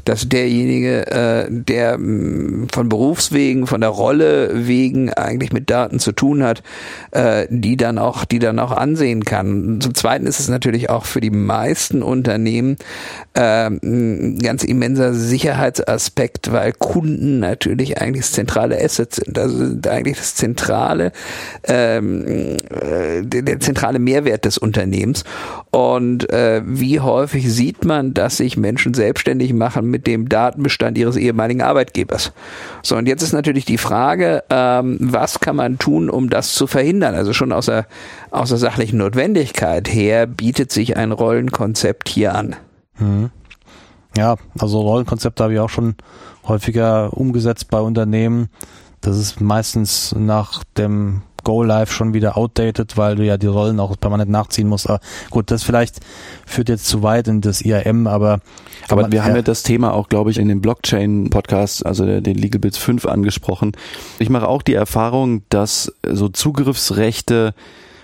dass 0.04 0.28
derjenige, 0.28 1.06
äh, 1.06 1.46
der 1.50 1.98
mh, 1.98 2.06
mm, 2.06 2.68
von 2.72 2.88
Berufswegen, 2.88 3.66
von 3.66 3.82
der 3.82 3.90
Rolle 3.90 4.66
wegen 4.66 5.12
eigentlich 5.12 5.52
mit 5.52 5.70
Daten 5.70 5.98
zu 5.98 6.12
tun 6.12 6.42
hat, 6.42 6.62
äh, 7.10 7.46
die 7.50 7.76
dann 7.76 7.98
auch, 7.98 8.24
die 8.24 8.38
dann 8.38 8.58
auch 8.58 8.72
ansehen 8.72 9.24
kann. 9.24 9.80
Zum 9.80 9.94
Zweiten 9.94 10.26
ist 10.26 10.40
es 10.40 10.48
natürlich 10.48 10.90
auch 10.90 11.04
für 11.04 11.20
die 11.20 11.30
meisten 11.30 12.02
Unternehmen 12.02 12.76
äh, 13.34 13.68
ein 13.68 14.38
ganz 14.38 14.64
immenser 14.64 15.12
Sicherheitsaspekt, 15.12 16.52
weil 16.52 16.72
Kunden 16.72 17.38
natürlich 17.38 18.00
eigentlich 18.00 18.24
das 18.24 18.32
zentrale 18.32 18.82
Asset 18.82 19.14
sind. 19.14 19.38
Also 19.38 19.76
eigentlich 19.88 20.16
das 20.16 20.34
zentrale 20.34 21.12
ähm, 21.68 22.56
äh, 22.70 23.22
der, 23.22 23.60
zentrale 23.60 23.98
Mehrwert 23.98 24.44
des 24.44 24.58
Unternehmens. 24.58 25.24
Und 25.70 26.30
äh, 26.30 26.62
wie 26.64 27.00
häufig 27.00 27.52
sieht 27.52 27.84
man, 27.84 28.14
dass 28.14 28.38
sich 28.38 28.56
Menschen 28.56 28.94
selbstständig 28.94 29.52
machen 29.52 29.90
mit 29.90 30.06
dem 30.06 30.28
Datenbestand 30.28 30.98
ihres 30.98 31.16
ehemaligen 31.16 31.62
Arbeitgebers? 31.62 32.32
So, 32.82 32.96
und 32.96 33.06
jetzt 33.06 33.22
ist 33.22 33.32
natürlich 33.32 33.64
die 33.64 33.78
Frage, 33.78 34.44
ähm, 34.50 34.98
was 35.00 35.40
kann 35.40 35.56
man 35.56 35.78
tun, 35.78 36.10
um 36.10 36.30
das 36.30 36.54
zu 36.54 36.66
verhindern? 36.66 37.14
Also 37.14 37.32
schon 37.32 37.52
aus 37.52 37.66
der, 37.66 37.86
aus 38.30 38.50
der 38.50 38.58
sachlichen 38.58 38.98
Notwendigkeit 38.98 39.92
her 39.92 40.26
bietet 40.26 40.72
sich 40.72 40.96
ein 40.96 41.12
Rollenkonzept 41.12 42.08
hier 42.08 42.34
an. 42.34 42.56
Mhm. 42.98 43.30
Ja, 44.16 44.36
also 44.58 44.80
Rollenkonzepte 44.80 45.42
habe 45.42 45.52
ich 45.52 45.60
auch 45.60 45.68
schon 45.68 45.94
häufiger 46.48 47.12
umgesetzt 47.12 47.68
bei 47.68 47.80
Unternehmen. 47.80 48.48
Das 49.02 49.18
ist 49.18 49.40
meistens 49.40 50.14
nach 50.18 50.64
dem 50.76 51.22
Go 51.46 51.62
Live 51.62 51.92
schon 51.92 52.12
wieder 52.12 52.36
outdated, 52.36 52.96
weil 52.96 53.14
du 53.14 53.24
ja 53.24 53.36
die 53.36 53.46
Rollen 53.46 53.78
auch 53.78 53.94
permanent 54.00 54.28
nachziehen 54.28 54.66
musst. 54.66 54.90
Aber 54.90 54.98
gut, 55.30 55.52
das 55.52 55.62
vielleicht 55.62 56.00
führt 56.44 56.68
jetzt 56.68 56.88
zu 56.88 57.04
weit 57.04 57.28
in 57.28 57.40
das 57.40 57.62
IAM, 57.64 58.08
aber 58.08 58.40
aber 58.88 59.02
man, 59.02 59.12
wir 59.12 59.24
haben 59.24 59.36
ja 59.36 59.42
das 59.42 59.62
Thema 59.62 59.92
auch, 59.94 60.08
glaube 60.08 60.32
ich, 60.32 60.38
in 60.38 60.48
dem 60.48 60.60
Blockchain-Podcast, 60.60 61.86
also 61.86 62.04
den 62.04 62.34
Legal 62.34 62.58
Bits 62.58 62.78
5 62.78 63.06
angesprochen. 63.06 63.72
Ich 64.18 64.28
mache 64.28 64.48
auch 64.48 64.62
die 64.62 64.74
Erfahrung, 64.74 65.42
dass 65.48 65.92
so 66.04 66.28
Zugriffsrechte 66.28 67.54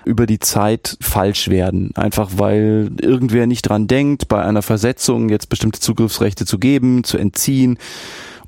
über 0.04 0.26
die 0.26 0.38
Zeit 0.38 0.96
falsch 1.00 1.48
werden. 1.48 1.90
Einfach 1.96 2.30
weil 2.36 2.92
irgendwer 3.00 3.48
nicht 3.48 3.62
dran 3.62 3.88
denkt, 3.88 4.28
bei 4.28 4.40
einer 4.40 4.62
Versetzung 4.62 5.30
jetzt 5.30 5.48
bestimmte 5.48 5.80
Zugriffsrechte 5.80 6.46
zu 6.46 6.60
geben, 6.60 7.02
zu 7.02 7.18
entziehen 7.18 7.76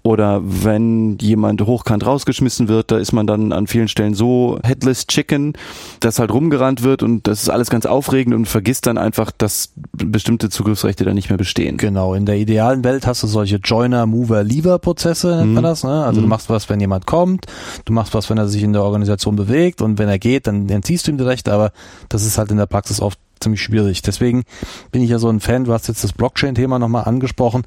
oder 0.06 0.42
wenn 0.44 1.16
jemand 1.18 1.62
hochkant 1.62 2.04
rausgeschmissen 2.04 2.68
wird, 2.68 2.90
da 2.90 2.98
ist 2.98 3.12
man 3.12 3.26
dann 3.26 3.52
an 3.52 3.66
vielen 3.66 3.88
Stellen 3.88 4.12
so 4.12 4.58
headless 4.62 5.06
chicken, 5.06 5.54
dass 6.00 6.18
halt 6.18 6.30
rumgerannt 6.30 6.82
wird 6.82 7.02
und 7.02 7.26
das 7.26 7.42
ist 7.42 7.48
alles 7.48 7.70
ganz 7.70 7.86
aufregend 7.86 8.34
und 8.34 8.44
vergisst 8.44 8.86
dann 8.86 8.98
einfach, 8.98 9.30
dass 9.30 9.72
bestimmte 9.92 10.50
Zugriffsrechte 10.50 11.06
da 11.06 11.14
nicht 11.14 11.30
mehr 11.30 11.38
bestehen. 11.38 11.78
Genau, 11.78 12.12
in 12.12 12.26
der 12.26 12.36
idealen 12.36 12.84
Welt 12.84 13.06
hast 13.06 13.22
du 13.22 13.26
solche 13.26 13.56
Joiner, 13.56 14.04
Mover, 14.04 14.44
Lever 14.44 14.78
Prozesse, 14.78 15.36
nennt 15.36 15.48
mhm. 15.48 15.54
man 15.54 15.64
das. 15.64 15.84
Ne? 15.84 16.04
Also 16.04 16.20
mhm. 16.20 16.24
du 16.24 16.28
machst 16.28 16.50
was, 16.50 16.68
wenn 16.68 16.80
jemand 16.80 17.06
kommt, 17.06 17.46
du 17.86 17.94
machst 17.94 18.12
was, 18.12 18.28
wenn 18.28 18.36
er 18.36 18.46
sich 18.46 18.62
in 18.62 18.74
der 18.74 18.82
Organisation 18.82 19.36
bewegt 19.36 19.80
und 19.80 19.98
wenn 19.98 20.10
er 20.10 20.18
geht, 20.18 20.46
dann 20.46 20.68
entziehst 20.68 21.06
du 21.06 21.12
ihm 21.12 21.18
die 21.18 21.24
Rechte, 21.24 21.50
aber 21.50 21.72
das 22.10 22.26
ist 22.26 22.36
halt 22.36 22.50
in 22.50 22.58
der 22.58 22.66
Praxis 22.66 23.00
oft 23.00 23.18
ziemlich 23.40 23.62
schwierig. 23.62 24.02
Deswegen 24.02 24.44
bin 24.90 25.02
ich 25.02 25.10
ja 25.10 25.18
so 25.18 25.28
ein 25.28 25.40
Fan, 25.40 25.64
du 25.64 25.72
hast 25.72 25.88
jetzt 25.88 26.04
das 26.04 26.12
Blockchain-Thema 26.12 26.78
nochmal 26.78 27.04
angesprochen. 27.04 27.62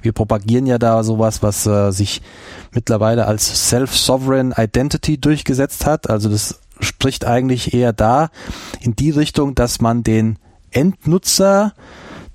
Wir 0.00 0.12
propagieren 0.12 0.66
ja 0.66 0.78
da 0.78 1.02
sowas, 1.02 1.42
was 1.42 1.66
äh, 1.66 1.90
sich 1.90 2.22
mittlerweile 2.72 3.26
als 3.26 3.68
Self-Sovereign 3.68 4.54
Identity 4.56 5.18
durchgesetzt 5.18 5.86
hat. 5.86 6.10
Also 6.10 6.28
das 6.28 6.60
spricht 6.80 7.24
eigentlich 7.24 7.74
eher 7.74 7.92
da 7.92 8.30
in 8.80 8.96
die 8.96 9.10
Richtung, 9.10 9.54
dass 9.54 9.80
man 9.80 10.02
den 10.02 10.38
Endnutzer, 10.70 11.74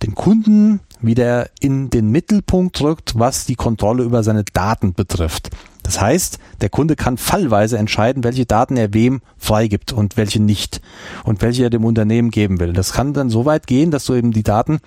den 0.04 0.16
Kunden 0.16 0.80
wieder 1.02 1.50
in 1.60 1.90
den 1.90 2.10
Mittelpunkt 2.10 2.82
rückt, 2.82 3.18
was 3.18 3.46
die 3.46 3.56
Kontrolle 3.56 4.04
über 4.04 4.24
seine 4.24 4.44
Daten 4.44 4.94
betrifft. 4.94 5.50
Das 5.88 6.02
heißt, 6.02 6.40
der 6.60 6.68
Kunde 6.68 6.98
kann 6.98 7.16
fallweise 7.16 7.78
entscheiden, 7.78 8.26
welche 8.26 8.46
Daten 8.46 8.76
er 8.76 8.94
wem 8.94 9.22
freigibt 9.38 9.94
und 9.94 10.18
welche 10.18 10.42
nicht 10.42 10.82
und 11.24 11.42
welche 11.42 11.64
er 11.64 11.70
dem 11.70 11.86
Unternehmen 11.86 12.30
geben 12.30 12.60
will. 12.60 12.74
Das 12.74 12.92
kann 12.92 13.14
dann 13.14 13.30
so 13.30 13.46
weit 13.46 13.68
gehen, 13.68 13.90
dass 13.90 14.04
du 14.04 14.14
eben 14.14 14.34
die 14.34 14.44
Daten 14.44 14.80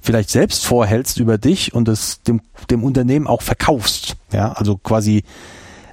vielleicht 0.00 0.30
selbst 0.30 0.64
vorhältst 0.64 1.18
über 1.18 1.38
dich 1.38 1.74
und 1.74 1.88
es 1.88 2.22
dem, 2.22 2.40
dem 2.70 2.84
Unternehmen 2.84 3.26
auch 3.26 3.42
verkaufst. 3.42 4.14
Ja, 4.32 4.52
also 4.52 4.76
quasi 4.76 5.24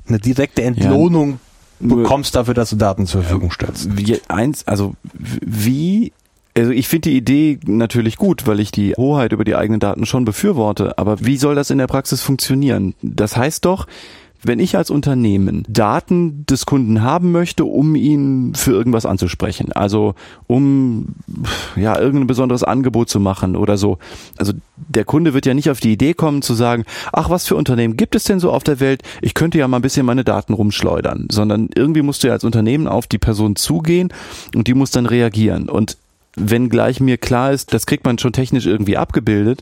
eine 0.08 0.20
direkte 0.20 0.62
Entlohnung 0.62 1.40
ja, 1.80 1.96
bekommst 1.96 2.36
dafür, 2.36 2.54
dass 2.54 2.70
du 2.70 2.76
Daten 2.76 3.08
zur 3.08 3.24
Verfügung 3.24 3.50
stellst. 3.50 3.98
Wie 3.98 4.22
eins, 4.28 4.68
also 4.68 4.94
wie 5.18 6.14
also 6.56 6.70
ich 6.70 6.88
finde 6.88 7.10
die 7.10 7.18
Idee 7.18 7.60
natürlich 7.66 8.16
gut, 8.18 8.46
weil 8.46 8.60
ich 8.60 8.72
die 8.72 8.94
Hoheit 8.96 9.32
über 9.32 9.44
die 9.44 9.56
eigenen 9.56 9.80
Daten 9.80 10.06
schon 10.06 10.24
befürworte. 10.24 11.00
Aber 11.00 11.26
wie 11.26 11.36
soll 11.36 11.56
das 11.56 11.72
in 11.72 11.80
der 11.80 11.88
Praxis 11.88 12.22
funktionieren? 12.22 12.94
Das 13.02 13.36
heißt 13.36 13.66
doch, 13.66 13.88
wenn 14.48 14.60
ich 14.60 14.78
als 14.78 14.90
Unternehmen 14.90 15.64
Daten 15.68 16.46
des 16.46 16.66
Kunden 16.66 17.02
haben 17.02 17.32
möchte, 17.32 17.66
um 17.66 17.96
ihn 17.96 18.54
für 18.56 18.72
irgendwas 18.72 19.06
anzusprechen, 19.06 19.72
also 19.72 20.16
um 20.48 21.16
ja 21.76 22.00
irgendein 22.00 22.28
besonderes 22.28 22.64
Angebot 22.64 23.10
zu 23.10 23.20
machen 23.20 23.56
oder 23.56 23.78
so. 23.78 23.98
Also 24.38 24.54
der 24.76 25.04
Kunde 25.04 25.34
wird 25.34 25.46
ja 25.46 25.54
nicht 25.54 25.70
auf 25.70 25.80
die 25.80 25.94
Idee 25.94 26.14
kommen 26.14 26.42
zu 26.42 26.54
sagen, 26.54 26.86
ach, 27.12 27.30
was 27.30 27.48
für 27.48 27.56
Unternehmen 27.56 27.98
gibt 27.98 28.16
es 28.16 28.26
denn 28.26 28.40
so 28.40 28.52
auf 28.52 28.64
der 28.64 28.80
Welt? 28.80 29.02
Ich 29.22 29.34
könnte 29.34 29.58
ja 29.58 29.68
mal 29.68 29.78
ein 29.78 29.84
bisschen 29.84 30.06
meine 30.06 30.24
Daten 30.24 30.54
rumschleudern, 30.54 31.28
sondern 31.32 31.70
irgendwie 31.74 32.02
musst 32.02 32.24
du 32.24 32.28
ja 32.28 32.34
als 32.34 32.44
Unternehmen 32.44 32.88
auf 32.88 33.08
die 33.08 33.18
Person 33.18 33.56
zugehen 33.56 34.14
und 34.54 34.68
die 34.68 34.74
muss 34.74 34.92
dann 34.92 35.06
reagieren. 35.06 35.70
Und 35.70 35.98
wenn 36.36 36.70
gleich 36.70 37.00
mir 37.00 37.18
klar 37.18 37.52
ist, 37.52 37.74
das 37.74 37.86
kriegt 37.86 38.06
man 38.06 38.20
schon 38.20 38.34
technisch 38.34 38.66
irgendwie 38.66 38.98
abgebildet, 38.98 39.62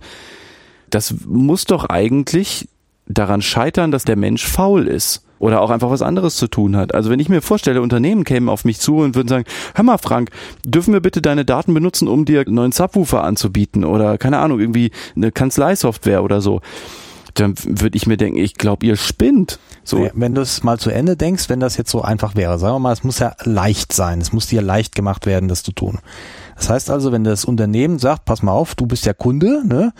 das 0.90 1.16
muss 1.26 1.66
doch 1.66 1.86
eigentlich 1.86 2.68
daran 3.08 3.42
scheitern, 3.42 3.92
dass 3.92 4.06
der 4.06 4.16
Mensch 4.16 4.46
faul 4.46 4.88
ist 4.88 5.26
oder 5.40 5.62
auch 5.62 5.72
einfach 5.72 5.90
was 5.90 6.02
anderes 6.02 6.38
zu 6.38 6.48
tun 6.48 6.78
hat. 6.78 6.96
Also 6.96 7.10
wenn 7.10 7.20
ich 7.20 7.28
mir 7.28 7.42
vorstelle, 7.42 7.82
Unternehmen 7.82 8.24
kämen 8.24 8.48
auf 8.48 8.64
mich 8.64 8.80
zu 8.80 9.00
und 9.00 9.16
würden 9.16 9.28
sagen, 9.28 9.44
hör 9.76 9.84
mal 9.84 9.98
Frank, 9.98 10.30
dürfen 10.66 10.94
wir 10.94 11.02
bitte 11.02 11.22
deine 11.22 11.44
Daten 11.44 11.74
benutzen, 11.74 12.08
um 12.08 12.24
dir 12.24 12.42
einen 12.42 12.56
neuen 12.56 12.72
Subwoofer 12.72 13.24
anzubieten 13.24 13.84
oder 13.84 14.18
keine 14.18 14.40
Ahnung, 14.40 14.62
irgendwie 14.62 14.92
eine 15.16 15.34
Kanzleisoftware 15.34 16.24
oder 16.24 16.40
so. 16.40 16.62
Dann 17.34 17.56
würde 17.66 17.98
ich 17.98 18.08
mir 18.08 18.16
denken, 18.16 18.38
ich 18.40 18.54
glaube, 18.54 18.86
ihr 18.86 18.96
spinnt. 18.96 19.60
So. 19.84 20.10
Wenn 20.14 20.36
du 20.36 20.42
es 20.42 20.64
mal 20.64 20.80
zu 20.80 20.92
Ende 20.92 21.18
denkst, 21.18 21.50
wenn 21.50 21.60
das 21.60 21.76
jetzt 21.78 21.90
so 21.90 22.02
einfach 22.02 22.36
wäre, 22.36 22.58
sagen 22.58 22.76
wir 22.76 22.80
mal, 22.80 22.94
es 22.94 23.04
muss 23.04 23.20
ja 23.20 23.36
leicht 23.44 23.92
sein, 23.92 24.22
es 24.22 24.32
muss 24.32 24.48
dir 24.48 24.62
leicht 24.62 24.96
gemacht 24.96 25.26
werden, 25.26 25.50
das 25.50 25.64
zu 25.64 25.72
tun. 25.72 26.00
Das 26.56 26.70
heißt 26.70 26.90
also, 26.90 27.12
wenn 27.12 27.24
das 27.24 27.44
Unternehmen 27.44 28.00
sagt, 28.00 28.26
pass 28.26 28.44
mal 28.44 28.52
auf, 28.52 28.76
du 28.76 28.86
bist 28.86 29.06
ja 29.06 29.14
Kunde, 29.14 29.64
ne? 29.66 29.92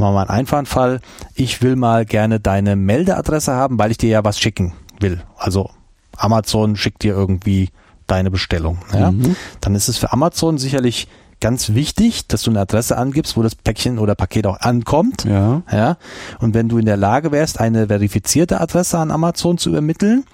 Machen 0.00 0.14
wir 0.14 0.14
mal 0.14 0.20
einen 0.22 0.40
einfachen 0.40 0.66
Fall. 0.66 1.00
Ich 1.34 1.60
will 1.62 1.76
mal 1.76 2.06
gerne 2.06 2.40
deine 2.40 2.74
Meldeadresse 2.74 3.52
haben, 3.52 3.78
weil 3.78 3.90
ich 3.90 3.98
dir 3.98 4.08
ja 4.08 4.24
was 4.24 4.40
schicken 4.40 4.72
will. 4.98 5.22
Also 5.36 5.70
Amazon 6.16 6.76
schickt 6.76 7.02
dir 7.02 7.12
irgendwie 7.14 7.68
deine 8.06 8.30
Bestellung. 8.30 8.78
Ja? 8.92 9.10
Mhm. 9.10 9.36
Dann 9.60 9.74
ist 9.74 9.88
es 9.88 9.98
für 9.98 10.12
Amazon 10.12 10.56
sicherlich 10.56 11.06
ganz 11.40 11.74
wichtig, 11.74 12.26
dass 12.28 12.42
du 12.42 12.50
eine 12.50 12.60
Adresse 12.60 12.96
angibst, 12.96 13.36
wo 13.36 13.42
das 13.42 13.54
Päckchen 13.54 13.98
oder 13.98 14.14
Paket 14.14 14.46
auch 14.46 14.60
ankommt. 14.60 15.24
Ja. 15.24 15.62
ja. 15.70 15.96
Und 16.38 16.54
wenn 16.54 16.68
du 16.68 16.78
in 16.78 16.86
der 16.86 16.96
Lage 16.96 17.30
wärst, 17.30 17.60
eine 17.60 17.88
verifizierte 17.88 18.60
Adresse 18.60 18.98
an 18.98 19.10
Amazon 19.10 19.58
zu 19.58 19.70
übermitteln, 19.70 20.24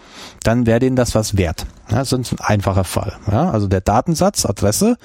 dann 0.45 0.67
wäre 0.67 0.79
denen 0.79 0.97
das 0.97 1.14
was 1.14 1.37
wert. 1.37 1.67
Ja, 1.91 1.99
das 1.99 2.12
ist 2.12 2.32
ein 2.32 2.41
einfacher 2.41 2.84
Fall. 2.84 3.12
Ja, 3.30 3.51
also 3.51 3.68
der 3.68 3.80
Datensatz, 3.80 4.45
Adresse, 4.45 4.97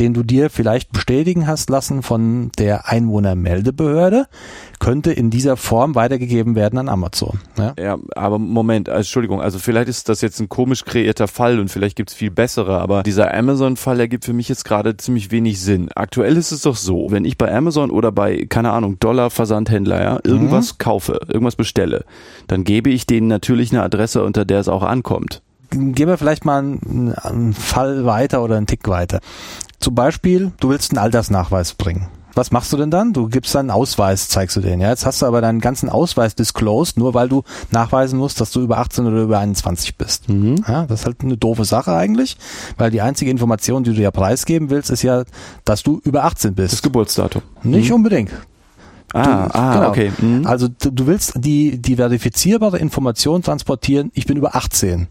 den 0.00 0.14
du 0.14 0.24
dir 0.24 0.50
vielleicht 0.50 0.90
bestätigen 0.90 1.46
hast 1.46 1.70
lassen 1.70 2.02
von 2.02 2.50
der 2.58 2.88
Einwohnermeldebehörde, 2.88 4.26
könnte 4.80 5.12
in 5.12 5.30
dieser 5.30 5.56
Form 5.56 5.94
weitergegeben 5.94 6.56
werden 6.56 6.78
an 6.78 6.88
Amazon. 6.88 7.38
Ja, 7.56 7.74
ja 7.78 7.98
aber 8.16 8.40
Moment, 8.40 8.88
also, 8.88 8.98
Entschuldigung, 8.98 9.40
also 9.40 9.60
vielleicht 9.60 9.88
ist 9.88 10.08
das 10.08 10.22
jetzt 10.22 10.40
ein 10.40 10.48
komisch 10.48 10.84
kreierter 10.84 11.28
Fall 11.28 11.60
und 11.60 11.68
vielleicht 11.68 11.96
gibt's 11.96 12.14
viel 12.14 12.32
bessere, 12.32 12.80
aber 12.80 13.04
dieser 13.04 13.32
Amazon-Fall 13.32 14.00
ergibt 14.00 14.24
für 14.24 14.32
mich 14.32 14.48
jetzt 14.48 14.64
gerade 14.64 14.96
ziemlich 14.96 15.30
wenig 15.30 15.60
Sinn. 15.60 15.88
Aktuell 15.94 16.36
ist 16.36 16.50
es 16.50 16.62
doch 16.62 16.76
so, 16.76 17.06
wenn 17.10 17.24
ich 17.24 17.38
bei 17.38 17.54
Amazon 17.54 17.90
oder 17.90 18.10
bei, 18.10 18.46
keine 18.48 18.72
Ahnung, 18.72 18.98
Dollar-Versandhändler 18.98 20.02
ja, 20.02 20.18
irgendwas 20.24 20.74
mhm. 20.74 20.78
kaufe, 20.78 21.20
irgendwas 21.28 21.54
bestelle, 21.54 22.04
dann 22.48 22.64
gebe 22.64 22.90
ich 22.90 23.06
denen 23.06 23.28
natürlich 23.28 23.70
eine 23.70 23.84
Adresse, 23.84 24.24
unter 24.24 24.44
der 24.44 24.58
es 24.58 24.68
auch 24.68 24.82
ankommt 24.82 25.43
gehen 25.74 26.08
wir 26.08 26.18
vielleicht 26.18 26.44
mal 26.44 26.58
einen, 26.58 27.12
einen 27.14 27.52
Fall 27.52 28.04
weiter 28.04 28.42
oder 28.42 28.56
einen 28.56 28.66
Tick 28.66 28.88
weiter. 28.88 29.20
Zum 29.80 29.94
Beispiel, 29.94 30.52
du 30.60 30.70
willst 30.70 30.92
einen 30.92 30.98
Altersnachweis 30.98 31.74
bringen. 31.74 32.08
Was 32.34 32.50
machst 32.50 32.72
du 32.72 32.76
denn 32.76 32.90
dann? 32.90 33.12
Du 33.12 33.28
gibst 33.28 33.54
deinen 33.54 33.70
Ausweis, 33.70 34.28
zeigst 34.28 34.56
du 34.56 34.60
den. 34.60 34.80
Ja, 34.80 34.90
jetzt 34.90 35.06
hast 35.06 35.22
du 35.22 35.26
aber 35.26 35.40
deinen 35.40 35.60
ganzen 35.60 35.88
Ausweis 35.88 36.34
disclosed, 36.34 36.98
nur 36.98 37.14
weil 37.14 37.28
du 37.28 37.44
nachweisen 37.70 38.18
musst, 38.18 38.40
dass 38.40 38.50
du 38.50 38.60
über 38.60 38.78
18 38.78 39.06
oder 39.06 39.22
über 39.22 39.38
21 39.38 39.96
bist. 39.96 40.28
Mhm. 40.28 40.64
Ja, 40.66 40.86
das 40.86 41.00
ist 41.00 41.06
halt 41.06 41.20
eine 41.20 41.36
doofe 41.36 41.64
Sache 41.64 41.94
eigentlich, 41.94 42.36
weil 42.76 42.90
die 42.90 43.02
einzige 43.02 43.30
Information, 43.30 43.84
die 43.84 43.94
du 43.94 44.02
ja 44.02 44.10
preisgeben 44.10 44.70
willst, 44.70 44.90
ist 44.90 45.02
ja, 45.02 45.24
dass 45.64 45.84
du 45.84 46.00
über 46.04 46.24
18 46.24 46.54
bist. 46.54 46.72
Das 46.72 46.82
Geburtsdatum. 46.82 47.42
Nicht 47.62 47.90
mhm. 47.90 47.96
unbedingt. 47.96 48.30
Ah, 49.12 49.46
du, 49.46 49.54
ah 49.54 49.74
genau. 49.74 49.88
okay. 49.90 50.12
Mhm. 50.18 50.46
Also 50.46 50.66
du, 50.66 50.90
du 50.90 51.06
willst 51.06 51.34
die, 51.36 51.80
die 51.80 51.96
verifizierbare 51.96 52.78
Information 52.78 53.42
transportieren, 53.42 54.10
ich 54.14 54.26
bin 54.26 54.36
über 54.36 54.56
18. 54.56 55.06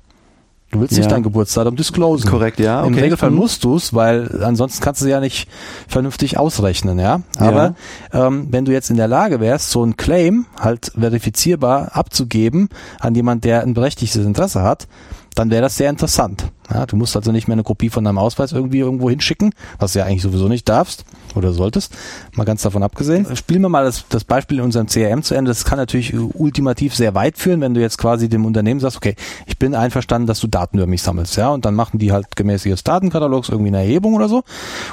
Du 0.73 0.81
willst 0.81 0.93
ja. 0.93 0.99
nicht 0.99 1.11
dein 1.11 1.21
Geburtsdatum 1.21 1.75
disclosen. 1.75 2.27
Korrekt, 2.27 2.59
ja. 2.59 2.79
Okay. 2.79 2.87
Im 2.87 2.93
Regelfall 2.95 3.29
mhm. 3.29 3.37
musst 3.37 3.63
du 3.63 3.75
es, 3.75 3.93
weil 3.93 4.43
ansonsten 4.43 4.83
kannst 4.83 5.03
du 5.03 5.05
ja 5.05 5.19
nicht 5.19 5.47
vernünftig 5.87 6.39
ausrechnen, 6.39 6.97
ja. 6.97 7.21
Aber 7.37 7.75
ja. 8.11 8.27
Ähm, 8.27 8.47
wenn 8.49 8.65
du 8.65 8.71
jetzt 8.71 8.89
in 8.89 8.97
der 8.97 9.07
Lage 9.07 9.39
wärst, 9.39 9.69
so 9.69 9.85
ein 9.85 9.97
Claim 9.97 10.47
halt 10.59 10.91
verifizierbar 10.97 11.95
abzugeben 11.95 12.69
an 12.99 13.13
jemand, 13.13 13.43
der 13.43 13.61
ein 13.61 13.75
berechtigtes 13.75 14.25
Interesse 14.25 14.63
hat, 14.63 14.87
dann 15.35 15.51
wäre 15.51 15.61
das 15.61 15.77
sehr 15.77 15.91
interessant. 15.91 16.51
Ja, 16.73 16.85
du 16.85 16.95
musst 16.95 17.15
also 17.15 17.31
nicht 17.31 17.47
mehr 17.47 17.53
eine 17.53 17.63
Kopie 17.63 17.89
von 17.89 18.03
deinem 18.03 18.17
Ausweis 18.17 18.51
irgendwie 18.51 18.79
irgendwo 18.79 19.09
hinschicken, 19.09 19.53
was 19.79 19.93
du 19.93 19.99
ja 19.99 20.05
eigentlich 20.05 20.21
sowieso 20.21 20.47
nicht 20.47 20.67
darfst 20.67 21.05
oder 21.35 21.53
solltest, 21.53 21.95
mal 22.33 22.43
ganz 22.43 22.61
davon 22.61 22.83
abgesehen. 22.83 23.25
Spielen 23.35 23.61
wir 23.61 23.69
mal 23.69 23.85
das, 23.85 24.05
das 24.09 24.23
Beispiel 24.23 24.59
in 24.59 24.63
unserem 24.63 24.87
CRM 24.87 25.23
zu 25.23 25.35
Ende. 25.35 25.49
Das 25.49 25.65
kann 25.65 25.77
natürlich 25.77 26.13
ultimativ 26.13 26.95
sehr 26.95 27.15
weit 27.15 27.37
führen, 27.37 27.61
wenn 27.61 27.73
du 27.73 27.81
jetzt 27.81 27.97
quasi 27.97 28.29
dem 28.29 28.45
Unternehmen 28.45 28.79
sagst, 28.79 28.97
okay, 28.97 29.15
ich 29.45 29.57
bin 29.57 29.75
einverstanden, 29.75 30.27
dass 30.27 30.39
du 30.39 30.47
Daten 30.47 30.77
über 30.77 30.87
mich 30.87 31.01
sammelst, 31.01 31.37
ja, 31.37 31.49
und 31.49 31.65
dann 31.65 31.75
machen 31.75 31.99
die 31.99 32.11
halt 32.11 32.35
gemäß 32.35 32.65
ihres 32.65 32.83
Datenkatalogs 32.83 33.49
irgendwie 33.49 33.69
eine 33.69 33.79
Erhebung 33.79 34.13
oder 34.13 34.29
so 34.29 34.43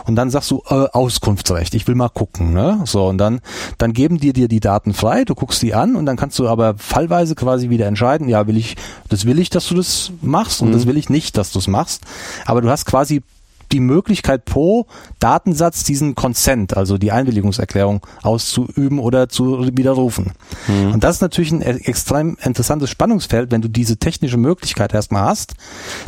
und 0.07 0.17
dann 0.17 0.31
sagst 0.31 0.51
du 0.51 0.63
äh, 0.69 0.87
Auskunftsrecht, 0.93 1.75
ich 1.75 1.87
will 1.87 1.95
mal 1.95 2.09
gucken, 2.09 2.53
ne? 2.53 2.81
So 2.85 3.07
und 3.07 3.19
dann 3.19 3.41
dann 3.79 3.93
geben 3.93 4.19
dir 4.19 4.33
dir 4.33 4.49
die 4.49 4.61
Daten 4.61 4.95
frei, 4.95 5.25
du 5.25 5.35
guckst 5.35 5.63
die 5.63 5.75
an 5.75 5.97
und 5.97 6.07
dann 6.07 6.17
kannst 6.17 6.39
du 6.39 6.49
aber 6.49 6.75
fallweise 6.77 7.35
quasi 7.35 7.71
wieder 7.71 7.87
entscheiden, 7.87 8.29
ja, 8.29 8.47
will 8.47 8.57
ich, 8.57 8.77
das 9.09 9.25
will 9.25 9.39
ich, 9.39 9.51
dass 9.51 9.69
du 9.69 9.75
das 9.75 10.13
machst 10.23 10.63
und 10.63 10.69
mhm. 10.69 10.73
das 10.73 10.87
will 10.87 10.97
ich 10.97 11.09
nicht, 11.09 11.37
dass 11.37 11.53
du 11.53 11.59
es 11.59 11.69
machst, 11.71 12.03
aber 12.45 12.61
du 12.61 12.71
hast 12.71 12.85
quasi 12.85 13.23
die 13.73 13.81
Möglichkeit 13.81 14.45
pro 14.45 14.87
Datensatz 15.19 15.85
diesen 15.85 16.15
Consent, 16.15 16.77
also 16.77 16.99
die 16.99 17.13
Einwilligungserklärung 17.13 18.05
auszuüben 18.23 18.99
oder 18.99 19.29
zu 19.29 19.69
widerrufen. 19.77 20.33
Mhm. 20.67 20.93
Und 20.93 21.05
das 21.05 21.17
ist 21.17 21.23
natürlich 21.23 21.53
ein 21.53 21.63
extrem 21.63 22.37
interessantes 22.43 22.91
Spannungsfeld. 22.91 23.51
Wenn 23.51 23.63
du 23.63 23.69
diese 23.69 23.97
technische 23.97 24.37
Möglichkeit 24.37 24.93
erstmal 24.93 25.23
hast, 25.23 25.55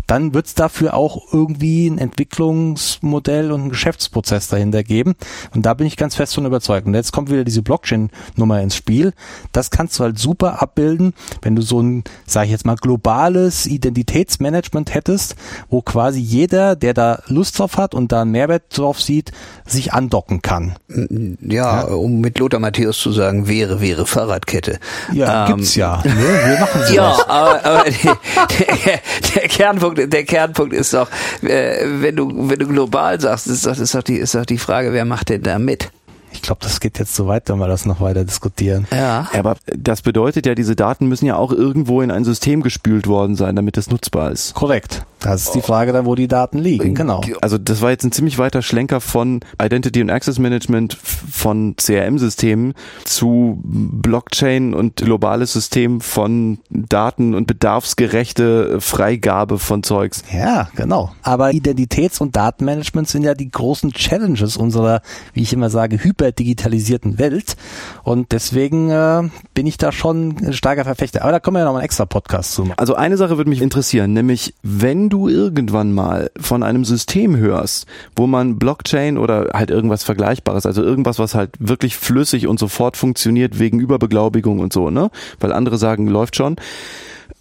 dann 0.06 0.34
wird 0.34 0.46
es 0.46 0.54
dafür 0.54 0.94
auch 0.94 1.32
irgendwie 1.32 1.86
ein 1.88 1.98
Entwicklungsmodell 1.98 3.52
und 3.52 3.60
einen 3.60 3.70
Geschäftsprozess 3.70 4.48
dahinter 4.48 4.82
geben. 4.82 5.14
Und 5.54 5.66
da 5.66 5.74
bin 5.74 5.86
ich 5.86 5.96
ganz 5.96 6.16
fest 6.16 6.34
von 6.34 6.46
überzeugt. 6.46 6.86
Und 6.86 6.94
jetzt 6.94 7.12
kommt 7.12 7.30
wieder 7.30 7.44
diese 7.44 7.62
Blockchain-Nummer 7.62 8.60
ins 8.60 8.76
Spiel. 8.76 9.12
Das 9.52 9.70
kannst 9.70 9.98
du 9.98 10.04
halt 10.04 10.18
super 10.18 10.62
abbilden, 10.62 11.14
wenn 11.42 11.54
du 11.54 11.62
so 11.62 11.80
ein, 11.80 12.04
sage 12.26 12.46
ich 12.46 12.52
jetzt 12.52 12.66
mal, 12.66 12.76
globales 12.76 13.66
Identitätsmanagement 13.66 14.94
hättest, 14.94 15.36
wo 15.70 15.82
quasi 15.82 16.20
jeder, 16.20 16.76
der 16.76 16.94
da 16.94 17.22
Lust 17.26 17.51
drauf 17.59 17.76
hat 17.76 17.94
und 17.94 18.12
da 18.12 18.22
einen 18.22 18.30
Mehrwert 18.30 18.76
drauf 18.76 19.00
sieht, 19.00 19.32
sich 19.66 19.92
andocken 19.92 20.42
kann. 20.42 20.76
Ja, 20.88 21.86
ja. 21.86 21.94
um 21.94 22.20
mit 22.20 22.38
Lothar 22.38 22.61
Matthäus 22.61 22.98
zu 22.98 23.12
sagen, 23.12 23.48
wäre, 23.48 23.80
wäre 23.80 24.07
Fahrradkette. 24.07 24.78
Ja, 25.12 25.46
ähm, 25.46 25.57
gibt's 25.57 25.74
ja. 25.74 26.03
Ne? 26.05 26.14
Wir 26.14 26.61
machen 26.61 26.80
sowas. 26.86 26.92
Ja, 26.92 27.28
aber, 27.28 27.64
aber 27.64 27.84
der, 27.84 29.00
der, 29.34 29.48
Kernpunkt, 29.48 30.12
der 30.12 30.24
Kernpunkt 30.24 30.72
ist 30.72 30.94
doch, 30.94 31.09
äh, 31.42 31.86
wenn 32.00 32.16
du, 32.16 32.48
wenn 32.48 32.59
du 32.59 32.66
global 32.66 33.20
sagst, 33.20 33.46
ist 33.46 33.66
doch, 33.66 33.78
ist 33.78 33.94
doch 33.94 34.03
die, 34.03 34.16
ist 34.16 34.34
doch 34.34 34.46
die 34.46 34.59
Frage, 34.59 34.92
wer 34.92 35.05
macht 35.05 35.28
denn 35.28 35.42
da 35.42 35.59
mit? 35.59 35.90
Ich 36.32 36.40
glaube, 36.40 36.61
das 36.62 36.80
geht 36.80 36.98
jetzt 36.98 37.14
so 37.14 37.26
weit, 37.26 37.48
wenn 37.48 37.59
wir 37.59 37.68
das 37.68 37.84
noch 37.84 38.00
weiter 38.00 38.24
diskutieren. 38.24 38.86
Ja. 38.90 39.28
Aber 39.32 39.57
das 39.66 40.03
bedeutet 40.03 40.46
ja, 40.46 40.55
diese 40.55 40.74
Daten 40.74 41.07
müssen 41.07 41.26
ja 41.26 41.36
auch 41.36 41.53
irgendwo 41.53 42.00
in 42.00 42.11
ein 42.11 42.24
System 42.24 42.62
gespült 42.62 43.07
worden 43.07 43.36
sein, 43.36 43.55
damit 43.55 43.76
es 43.76 43.90
nutzbar 43.90 44.32
ist. 44.32 44.55
Korrekt. 44.55 45.05
Das 45.22 45.44
ist 45.44 45.54
die 45.54 45.62
Frage 45.62 45.92
dann, 45.92 46.06
wo 46.06 46.14
die 46.14 46.28
Daten 46.28 46.58
liegen. 46.58 46.94
Genau. 46.94 47.22
Also 47.40 47.58
das 47.58 47.80
war 47.80 47.90
jetzt 47.90 48.04
ein 48.04 48.12
ziemlich 48.12 48.38
weiter 48.38 48.62
Schlenker 48.62 49.00
von 49.00 49.40
Identity 49.60 50.02
und 50.02 50.10
Access 50.10 50.38
Management 50.38 50.94
von 50.94 51.76
CRM-Systemen 51.76 52.74
zu 53.04 53.60
Blockchain 53.64 54.74
und 54.74 54.96
globales 54.96 55.52
System 55.52 56.00
von 56.00 56.58
Daten 56.70 57.34
und 57.34 57.46
bedarfsgerechte 57.46 58.80
Freigabe 58.80 59.58
von 59.58 59.82
Zeugs. 59.82 60.24
Ja, 60.32 60.68
genau. 60.74 61.12
Aber 61.22 61.50
Identitäts- 61.50 62.20
und 62.20 62.36
Datenmanagement 62.36 63.08
sind 63.08 63.22
ja 63.22 63.34
die 63.34 63.50
großen 63.50 63.92
Challenges 63.92 64.56
unserer, 64.56 65.02
wie 65.34 65.42
ich 65.42 65.52
immer 65.52 65.70
sage, 65.70 66.02
hyperdigitalisierten 66.02 67.18
Welt. 67.18 67.56
Und 68.02 68.32
deswegen 68.32 68.90
äh, 68.90 69.28
bin 69.54 69.66
ich 69.66 69.76
da 69.76 69.92
schon 69.92 70.36
ein 70.42 70.52
starker 70.52 70.84
Verfechter. 70.84 71.22
Aber 71.22 71.32
da 71.32 71.40
kommen 71.40 71.56
wir 71.56 71.60
ja 71.60 71.64
noch 71.66 71.72
mal 71.72 71.78
einen 71.78 71.84
extra 71.84 72.06
Podcast 72.06 72.52
zu. 72.52 72.68
Also 72.76 72.94
eine 72.94 73.16
Sache 73.16 73.36
würde 73.36 73.50
mich 73.50 73.62
interessieren, 73.62 74.12
nämlich 74.12 74.54
wenn 74.62 75.08
du 75.12 75.28
irgendwann 75.28 75.92
mal 75.92 76.30
von 76.40 76.62
einem 76.62 76.84
System 76.84 77.36
hörst, 77.36 77.86
wo 78.16 78.26
man 78.26 78.58
Blockchain 78.58 79.18
oder 79.18 79.50
halt 79.52 79.70
irgendwas 79.70 80.04
Vergleichbares, 80.04 80.66
also 80.66 80.82
irgendwas, 80.82 81.18
was 81.18 81.34
halt 81.34 81.50
wirklich 81.58 81.96
flüssig 81.96 82.46
und 82.46 82.58
sofort 82.58 82.96
funktioniert 82.96 83.58
wegen 83.58 83.80
Überbeglaubigung 83.80 84.58
und 84.58 84.72
so, 84.72 84.90
ne? 84.90 85.10
Weil 85.40 85.52
andere 85.52 85.78
sagen, 85.78 86.08
läuft 86.08 86.36
schon 86.36 86.56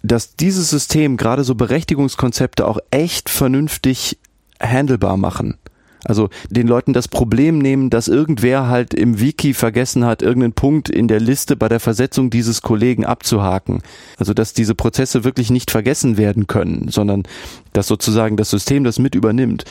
dass 0.02 0.36
dieses 0.36 0.70
System 0.70 1.16
gerade 1.16 1.44
so 1.44 1.54
Berechtigungskonzepte 1.54 2.66
auch 2.66 2.78
echt 2.90 3.30
vernünftig 3.30 4.18
handelbar 4.60 5.16
machen. 5.16 5.58
Also 6.04 6.30
den 6.50 6.66
Leuten 6.66 6.92
das 6.92 7.08
Problem 7.08 7.58
nehmen, 7.58 7.90
dass 7.90 8.08
irgendwer 8.08 8.68
halt 8.68 8.92
im 8.92 9.20
Wiki 9.20 9.54
vergessen 9.54 10.04
hat, 10.04 10.22
irgendeinen 10.22 10.52
Punkt 10.52 10.88
in 10.88 11.06
der 11.08 11.20
Liste 11.20 11.56
bei 11.56 11.68
der 11.68 11.80
Versetzung 11.80 12.30
dieses 12.30 12.62
Kollegen 12.62 13.04
abzuhaken. 13.06 13.82
Also 14.18 14.34
dass 14.34 14.52
diese 14.52 14.74
Prozesse 14.74 15.24
wirklich 15.24 15.50
nicht 15.50 15.70
vergessen 15.70 16.16
werden 16.16 16.46
können, 16.46 16.88
sondern 16.88 17.22
dass 17.72 17.86
sozusagen 17.86 18.36
das 18.36 18.50
System 18.50 18.84
das 18.84 18.98
mit 18.98 19.14
übernimmt. 19.14 19.64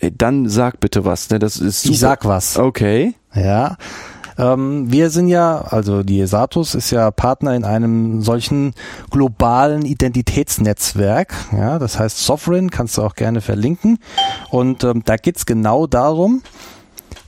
Äh, 0.00 0.10
dann 0.16 0.48
sag 0.48 0.80
bitte 0.80 1.04
was. 1.04 1.30
Ne? 1.30 1.38
Das 1.38 1.56
ist 1.56 1.82
super. 1.82 1.92
Ich 1.94 2.00
sag 2.00 2.24
was. 2.24 2.56
Okay. 2.58 3.14
Ja. 3.34 3.76
Ähm, 4.40 4.90
wir 4.90 5.10
sind 5.10 5.28
ja, 5.28 5.60
also 5.60 6.02
die 6.02 6.26
Satus 6.26 6.74
ist 6.74 6.90
ja 6.90 7.10
Partner 7.10 7.54
in 7.54 7.64
einem 7.64 8.22
solchen 8.22 8.72
globalen 9.10 9.84
Identitätsnetzwerk. 9.84 11.34
Ja, 11.52 11.78
das 11.78 11.98
heißt 11.98 12.18
Sovereign, 12.18 12.70
kannst 12.70 12.96
du 12.96 13.02
auch 13.02 13.14
gerne 13.14 13.42
verlinken. 13.42 13.98
Und 14.50 14.82
ähm, 14.82 15.02
da 15.04 15.16
geht's 15.16 15.44
genau 15.44 15.86
darum, 15.86 16.42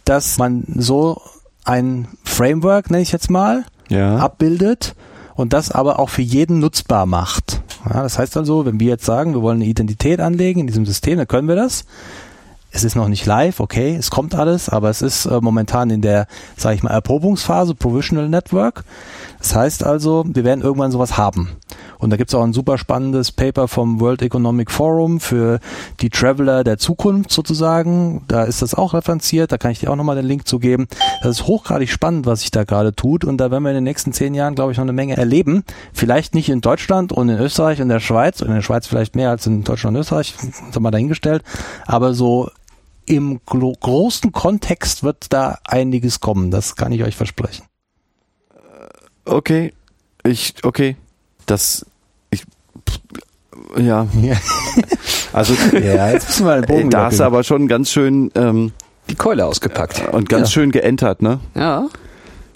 dass 0.07 0.39
man 0.39 0.65
so 0.77 1.21
ein 1.65 2.09
Framework, 2.25 2.91
nenne 2.91 3.03
ich 3.03 3.13
jetzt 3.13 3.31
mal, 3.31 3.65
ja. 3.89 4.17
abbildet 4.17 4.95
und 5.35 5.53
das 5.53 5.71
aber 5.71 5.99
auch 5.99 6.09
für 6.09 6.23
jeden 6.23 6.61
nutzbar 6.61 7.05
macht. 7.05 7.63
Ja, 7.89 8.03
das 8.03 8.19
heißt 8.19 8.37
also, 8.39 8.65
wenn 8.65 8.81
wir 8.81 8.89
jetzt 8.89 9.05
sagen, 9.05 9.35
wir 9.35 9.43
wollen 9.43 9.61
eine 9.61 9.71
Identität 9.71 10.19
anlegen 10.21 10.61
in 10.61 10.67
diesem 10.67 10.87
System, 10.87 11.19
dann 11.19 11.29
können 11.29 11.49
wir 11.49 11.57
das 11.57 11.85
es 12.73 12.85
ist 12.85 12.97
noch 12.97 13.09
nicht 13.09 13.27
live, 13.27 13.61
okay, 13.61 13.95
es 13.95 14.11
kommt 14.11 14.35
alles, 14.35 14.69
aber 14.69 14.89
es 14.89 15.03
ist 15.03 15.27
äh, 15.27 15.41
momentan 15.41 15.91
in 15.91 16.01
der, 16.01 16.27
sage 16.57 16.77
ich 16.77 16.83
mal, 16.83 16.91
Erprobungsphase, 16.91 17.75
Provisional 17.75 18.29
Network. 18.29 18.85
Das 19.39 19.55
heißt 19.55 19.85
also, 19.85 20.25
wir 20.27 20.45
werden 20.45 20.63
irgendwann 20.63 20.91
sowas 20.91 21.19
haben. 21.19 21.51
Und 21.99 22.11
da 22.11 22.17
gibt's 22.17 22.35
auch 22.35 22.43
ein 22.43 22.53
super 22.53 22.79
spannendes 22.79 23.31
Paper 23.31 23.69
vom 23.69 24.01
World 24.01 24.23
Economic 24.23 24.71
Forum 24.71 25.21
für 25.21 25.61
die 26.01 26.11
Traveler 26.11 26.65
der 26.65 26.79
Zukunft 26.79 27.31
sozusagen. 27.31 28.25
Da 28.27 28.45
ist 28.45 28.63
das 28.63 28.75
auch 28.75 28.95
referenziert, 28.95 29.53
da 29.53 29.59
kann 29.59 29.71
ich 29.71 29.81
dir 29.81 29.91
auch 29.91 29.97
nochmal 29.97 30.17
den 30.17 30.27
Link 30.27 30.49
zu 30.49 30.59
geben. 30.59 30.89
Das 31.23 31.39
ist 31.39 31.47
hochgradig 31.47 31.91
spannend, 31.91 32.27
was 32.27 32.41
sich 32.41 32.51
da 32.51 32.65
gerade 32.65 32.95
tut. 32.95 33.25
Und 33.25 33.39
da 33.39 33.51
werden 33.51 33.63
wir 33.63 33.71
in 33.71 33.77
den 33.77 33.85
nächsten 33.85 34.13
zehn 34.13 34.35
Jahren, 34.35 34.55
glaube 34.55 34.73
ich, 34.73 34.79
noch 34.79 34.85
eine 34.85 34.93
Menge 34.93 35.17
erleben. 35.17 35.65
Vielleicht 35.93 36.35
nicht 36.35 36.49
in 36.49 36.61
Deutschland 36.61 37.13
und 37.13 37.29
in 37.29 37.39
Österreich 37.39 37.81
und 37.83 37.89
der 37.89 38.01
Schweiz, 38.01 38.41
und 38.41 38.49
in 38.49 38.55
der 38.55 38.63
Schweiz 38.63 38.87
vielleicht 38.87 39.15
mehr 39.15 39.31
als 39.31 39.47
in 39.47 39.63
Deutschland 39.63 39.97
und 39.97 40.01
Österreich, 40.01 40.35
das 40.37 40.75
haben 40.75 40.83
wir 40.83 40.91
dahingestellt. 40.91 41.43
Aber 41.87 42.15
so 42.15 42.51
im 43.07 43.41
großen 43.45 44.33
Kontext 44.33 45.03
wird 45.03 45.33
da 45.33 45.59
einiges 45.65 46.21
kommen. 46.21 46.51
Das 46.51 46.77
kann 46.77 46.93
ich 46.93 47.03
euch 47.03 47.17
versprechen. 47.17 47.65
Okay, 49.25 49.73
ich, 50.25 50.55
okay, 50.63 50.97
das, 51.47 51.87
ich, 52.31 52.45
ja. 53.77 54.07
Also, 55.33 55.55
ja, 55.73 56.11
jetzt 56.11 56.29
müssen 56.29 56.45
wir 56.45 56.61
den 56.61 56.67
Bogen 56.67 56.91
Da 56.91 57.07
hast 57.07 57.21
du 57.21 57.25
aber 57.25 57.43
schon 57.43 57.67
ganz 57.67 57.91
schön, 57.91 58.31
ähm, 58.35 58.73
die 59.09 59.15
Keule 59.15 59.47
ausgepackt. 59.47 60.07
Und 60.13 60.29
ganz 60.29 60.49
ja. 60.49 60.53
schön 60.53 60.73
geentert, 60.73 61.23
ne? 61.23 61.41
Ja. 61.55 61.89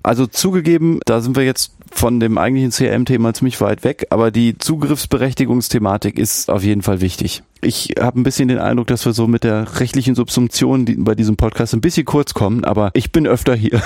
Also 0.03 0.27
zugegeben, 0.27 1.01
da 1.07 1.21
sind 1.21 1.37
wir 1.37 1.45
jetzt 1.45 1.73
von 1.93 2.21
dem 2.21 2.39
eigentlichen 2.39 2.71
CRM-Thema 2.71 3.35
ziemlich 3.35 3.61
weit 3.61 3.85
weg, 3.85 4.07
aber 4.11 4.31
die 4.31 4.59
Zugriffsberechtigungsthematik 4.59 6.19
ist 6.19 6.51
auf 6.51 6.63
jeden 6.63 6.83
Fall 6.83 7.01
wichtig. 7.01 7.43
Ich 7.63 7.95
habe 7.99 8.21
ein 8.21 8.23
bisschen 8.23 8.49
den 8.49 8.59
Eindruck, 8.59 8.87
dass 8.89 9.07
wir 9.07 9.13
so 9.13 9.27
mit 9.27 9.45
der 9.45 9.81
rechtlichen 9.81 10.15
Subsumption 10.15 10.85
die, 10.85 10.95
bei 10.97 11.15
diesem 11.15 11.37
Podcast 11.37 11.75
ein 11.75 11.81
bisschen 11.81 12.05
kurz 12.05 12.35
kommen, 12.35 12.65
aber 12.65 12.91
ich 12.95 13.13
bin 13.13 13.27
öfter 13.27 13.55
hier. 13.55 13.83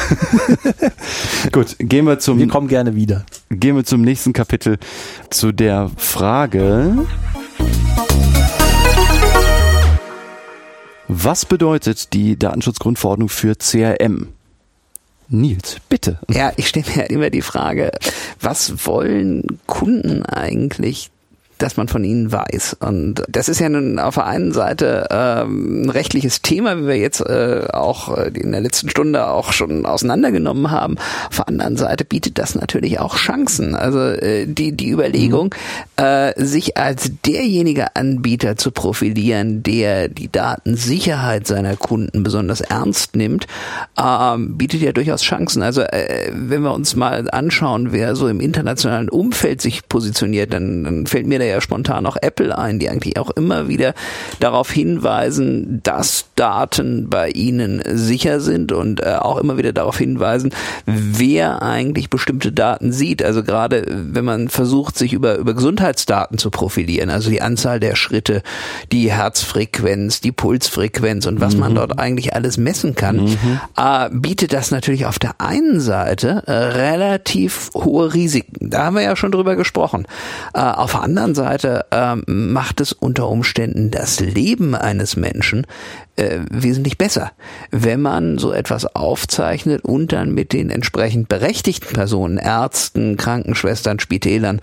Gut, 1.52 1.76
gehen 1.78 2.06
wir 2.06 2.18
zum. 2.18 2.38
Wir 2.38 2.48
kommen 2.48 2.68
gerne 2.68 2.94
wieder. 2.94 3.24
Gehen 3.50 3.76
wir 3.76 3.84
zum 3.84 4.02
nächsten 4.02 4.32
Kapitel 4.32 4.78
zu 5.30 5.52
der 5.52 5.90
Frage. 5.96 7.06
Was 11.08 11.44
bedeutet 11.44 12.12
die 12.12 12.38
Datenschutzgrundverordnung 12.38 13.28
für 13.28 13.56
CRM? 13.56 14.28
Nils, 15.30 15.76
bitte. 15.88 16.18
Ja, 16.28 16.52
ich 16.56 16.68
stelle 16.68 16.86
mir 16.94 17.10
immer 17.10 17.30
die 17.30 17.42
Frage, 17.42 17.92
was 18.40 18.86
wollen 18.86 19.60
Kunden 19.66 20.24
eigentlich 20.24 21.10
dass 21.62 21.76
man 21.76 21.88
von 21.88 22.04
ihnen 22.04 22.32
weiß. 22.32 22.78
Und 22.80 23.22
das 23.28 23.48
ist 23.48 23.60
ja 23.60 23.68
nun 23.68 23.98
auf 23.98 24.14
der 24.14 24.26
einen 24.26 24.52
Seite 24.52 25.06
ähm, 25.10 25.82
ein 25.82 25.90
rechtliches 25.90 26.42
Thema, 26.42 26.78
wie 26.78 26.86
wir 26.86 26.96
jetzt 26.96 27.20
äh, 27.20 27.66
auch 27.72 28.16
äh, 28.16 28.30
in 28.34 28.52
der 28.52 28.60
letzten 28.60 28.88
Stunde 28.88 29.26
auch 29.26 29.52
schon 29.52 29.84
auseinandergenommen 29.84 30.70
haben. 30.70 30.96
Auf 31.28 31.36
der 31.36 31.48
anderen 31.48 31.76
Seite 31.76 32.04
bietet 32.04 32.38
das 32.38 32.54
natürlich 32.54 32.98
auch 32.98 33.16
Chancen. 33.16 33.74
Also 33.74 34.00
äh, 34.00 34.46
die, 34.46 34.72
die 34.72 34.90
Überlegung, 34.90 35.54
mhm. 35.98 36.04
äh, 36.04 36.44
sich 36.44 36.78
als 36.78 37.10
derjenige 37.26 37.94
Anbieter 37.94 38.56
zu 38.56 38.70
profilieren, 38.70 39.62
der 39.62 40.08
die 40.08 40.32
Datensicherheit 40.32 41.46
seiner 41.46 41.76
Kunden 41.76 42.22
besonders 42.22 42.62
ernst 42.62 43.16
nimmt, 43.16 43.46
äh, 43.96 44.36
bietet 44.38 44.80
ja 44.80 44.92
durchaus 44.92 45.22
Chancen. 45.22 45.62
Also 45.62 45.82
äh, 45.82 46.30
wenn 46.32 46.62
wir 46.62 46.72
uns 46.72 46.96
mal 46.96 47.28
anschauen, 47.30 47.92
wer 47.92 48.16
so 48.16 48.28
im 48.28 48.40
internationalen 48.40 49.10
Umfeld 49.10 49.60
sich 49.60 49.88
positioniert, 49.88 50.52
dann, 50.54 50.84
dann 50.84 51.06
fällt 51.06 51.26
mir 51.26 51.38
da 51.38 51.49
ja 51.50 51.60
spontan 51.60 52.06
auch 52.06 52.16
Apple 52.20 52.56
ein, 52.56 52.78
die 52.78 52.88
eigentlich 52.88 53.18
auch 53.18 53.30
immer 53.30 53.68
wieder 53.68 53.94
darauf 54.40 54.70
hinweisen, 54.70 55.80
dass 55.82 56.26
Daten 56.36 57.10
bei 57.10 57.30
ihnen 57.30 57.82
sicher 57.84 58.40
sind 58.40 58.72
und 58.72 59.02
äh, 59.02 59.16
auch 59.16 59.36
immer 59.38 59.58
wieder 59.58 59.72
darauf 59.72 59.98
hinweisen, 59.98 60.52
wer 60.86 61.62
eigentlich 61.62 62.10
bestimmte 62.10 62.52
Daten 62.52 62.92
sieht. 62.92 63.22
Also 63.22 63.42
gerade 63.42 63.84
wenn 63.88 64.24
man 64.24 64.48
versucht, 64.48 64.96
sich 64.96 65.12
über, 65.12 65.36
über 65.36 65.54
Gesundheitsdaten 65.54 66.38
zu 66.38 66.50
profilieren, 66.50 67.10
also 67.10 67.30
die 67.30 67.42
Anzahl 67.42 67.80
der 67.80 67.96
Schritte, 67.96 68.42
die 68.92 69.10
Herzfrequenz, 69.10 70.20
die 70.20 70.32
Pulsfrequenz 70.32 71.26
und 71.26 71.40
was 71.40 71.54
mhm. 71.54 71.60
man 71.60 71.74
dort 71.74 71.98
eigentlich 71.98 72.34
alles 72.34 72.56
messen 72.56 72.94
kann, 72.94 73.24
mhm. 73.24 73.60
äh, 73.76 74.08
bietet 74.12 74.52
das 74.52 74.70
natürlich 74.70 75.06
auf 75.06 75.18
der 75.18 75.40
einen 75.40 75.80
Seite 75.80 76.42
äh, 76.46 76.52
relativ 76.52 77.70
hohe 77.74 78.14
Risiken. 78.14 78.70
Da 78.70 78.84
haben 78.84 78.96
wir 78.96 79.02
ja 79.02 79.16
schon 79.16 79.32
drüber 79.32 79.56
gesprochen. 79.56 80.06
Äh, 80.54 80.60
auf 80.60 80.92
der 80.92 81.02
anderen 81.02 81.34
Seite 81.34 81.39
ähm, 81.92 82.22
macht 82.26 82.80
es 82.80 82.92
unter 82.92 83.28
Umständen 83.28 83.90
das 83.90 84.20
Leben 84.20 84.74
eines 84.74 85.16
Menschen 85.16 85.66
äh, 86.20 86.40
wesentlich 86.50 86.98
besser, 86.98 87.32
wenn 87.70 88.02
man 88.02 88.38
so 88.38 88.52
etwas 88.52 88.94
aufzeichnet 88.94 89.84
und 89.84 90.12
dann 90.12 90.34
mit 90.34 90.52
den 90.52 90.70
entsprechend 90.70 91.28
berechtigten 91.28 91.94
Personen, 91.94 92.36
Ärzten, 92.36 93.16
Krankenschwestern, 93.16 93.98
Spitälern, 94.00 94.60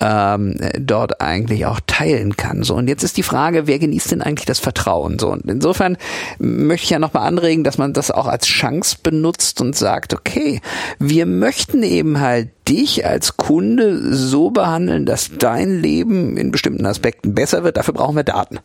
ähm, 0.00 0.56
dort 0.78 1.20
eigentlich 1.20 1.66
auch 1.66 1.80
teilen 1.86 2.36
kann. 2.36 2.62
So 2.62 2.76
und 2.76 2.88
jetzt 2.88 3.02
ist 3.02 3.16
die 3.16 3.22
Frage, 3.22 3.66
wer 3.66 3.78
genießt 3.78 4.12
denn 4.12 4.22
eigentlich 4.22 4.46
das 4.46 4.60
Vertrauen? 4.60 5.18
So 5.18 5.30
und 5.32 5.46
insofern 5.46 5.96
möchte 6.38 6.84
ich 6.84 6.90
ja 6.90 6.98
nochmal 6.98 7.26
anregen, 7.26 7.64
dass 7.64 7.76
man 7.76 7.92
das 7.92 8.10
auch 8.10 8.26
als 8.26 8.46
Chance 8.46 8.98
benutzt 9.02 9.60
und 9.60 9.74
sagt, 9.74 10.14
okay, 10.14 10.60
wir 10.98 11.26
möchten 11.26 11.82
eben 11.82 12.20
halt 12.20 12.50
dich 12.68 13.04
als 13.04 13.36
Kunde 13.36 14.14
so 14.14 14.50
behandeln, 14.50 15.06
dass 15.06 15.30
dein 15.36 15.80
Leben 15.80 16.36
in 16.36 16.52
bestimmten 16.52 16.86
Aspekten 16.86 17.34
besser 17.34 17.64
wird. 17.64 17.76
Dafür 17.76 17.94
brauchen 17.94 18.14
wir 18.14 18.22
Daten. 18.22 18.60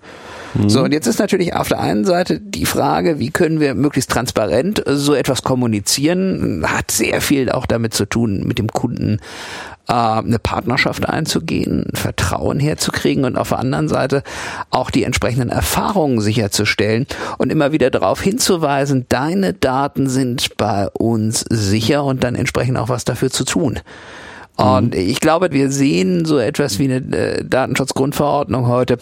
Mhm. 0.55 0.69
So, 0.69 0.83
und 0.83 0.93
jetzt 0.93 1.07
ist 1.07 1.19
natürlich 1.19 1.53
auf 1.53 1.67
der 1.67 1.79
einen 1.79 2.05
Seite 2.05 2.39
die 2.39 2.65
Frage, 2.65 3.19
wie 3.19 3.31
können 3.31 3.59
wir 3.59 3.75
möglichst 3.75 4.11
transparent 4.11 4.83
so 4.87 5.13
etwas 5.13 5.43
kommunizieren, 5.43 6.65
hat 6.65 6.91
sehr 6.91 7.21
viel 7.21 7.51
auch 7.51 7.65
damit 7.65 7.93
zu 7.93 8.05
tun, 8.05 8.43
mit 8.45 8.57
dem 8.57 8.69
Kunden 8.69 9.19
äh, 9.87 9.93
eine 9.93 10.39
Partnerschaft 10.39 11.07
einzugehen, 11.07 11.87
Vertrauen 11.93 12.59
herzukriegen 12.59 13.25
und 13.25 13.37
auf 13.37 13.49
der 13.49 13.59
anderen 13.59 13.87
Seite 13.87 14.23
auch 14.69 14.89
die 14.89 15.03
entsprechenden 15.03 15.49
Erfahrungen 15.49 16.21
sicherzustellen 16.21 17.05
und 17.37 17.51
immer 17.51 17.71
wieder 17.71 17.89
darauf 17.89 18.21
hinzuweisen, 18.21 19.05
deine 19.09 19.53
Daten 19.53 20.09
sind 20.09 20.57
bei 20.57 20.87
uns 20.89 21.45
sicher 21.49 22.03
und 22.03 22.23
dann 22.23 22.35
entsprechend 22.35 22.77
auch 22.77 22.89
was 22.89 23.05
dafür 23.05 23.29
zu 23.29 23.43
tun. 23.43 23.79
Und 24.57 24.93
mhm. 24.93 24.99
ich 24.99 25.19
glaube, 25.19 25.51
wir 25.51 25.69
sehen 25.71 26.25
so 26.25 26.37
etwas 26.37 26.79
wie 26.79 26.85
eine 26.85 27.17
äh, 27.17 27.43
Datenschutzgrundverordnung 27.43 28.67
heute 28.67 28.97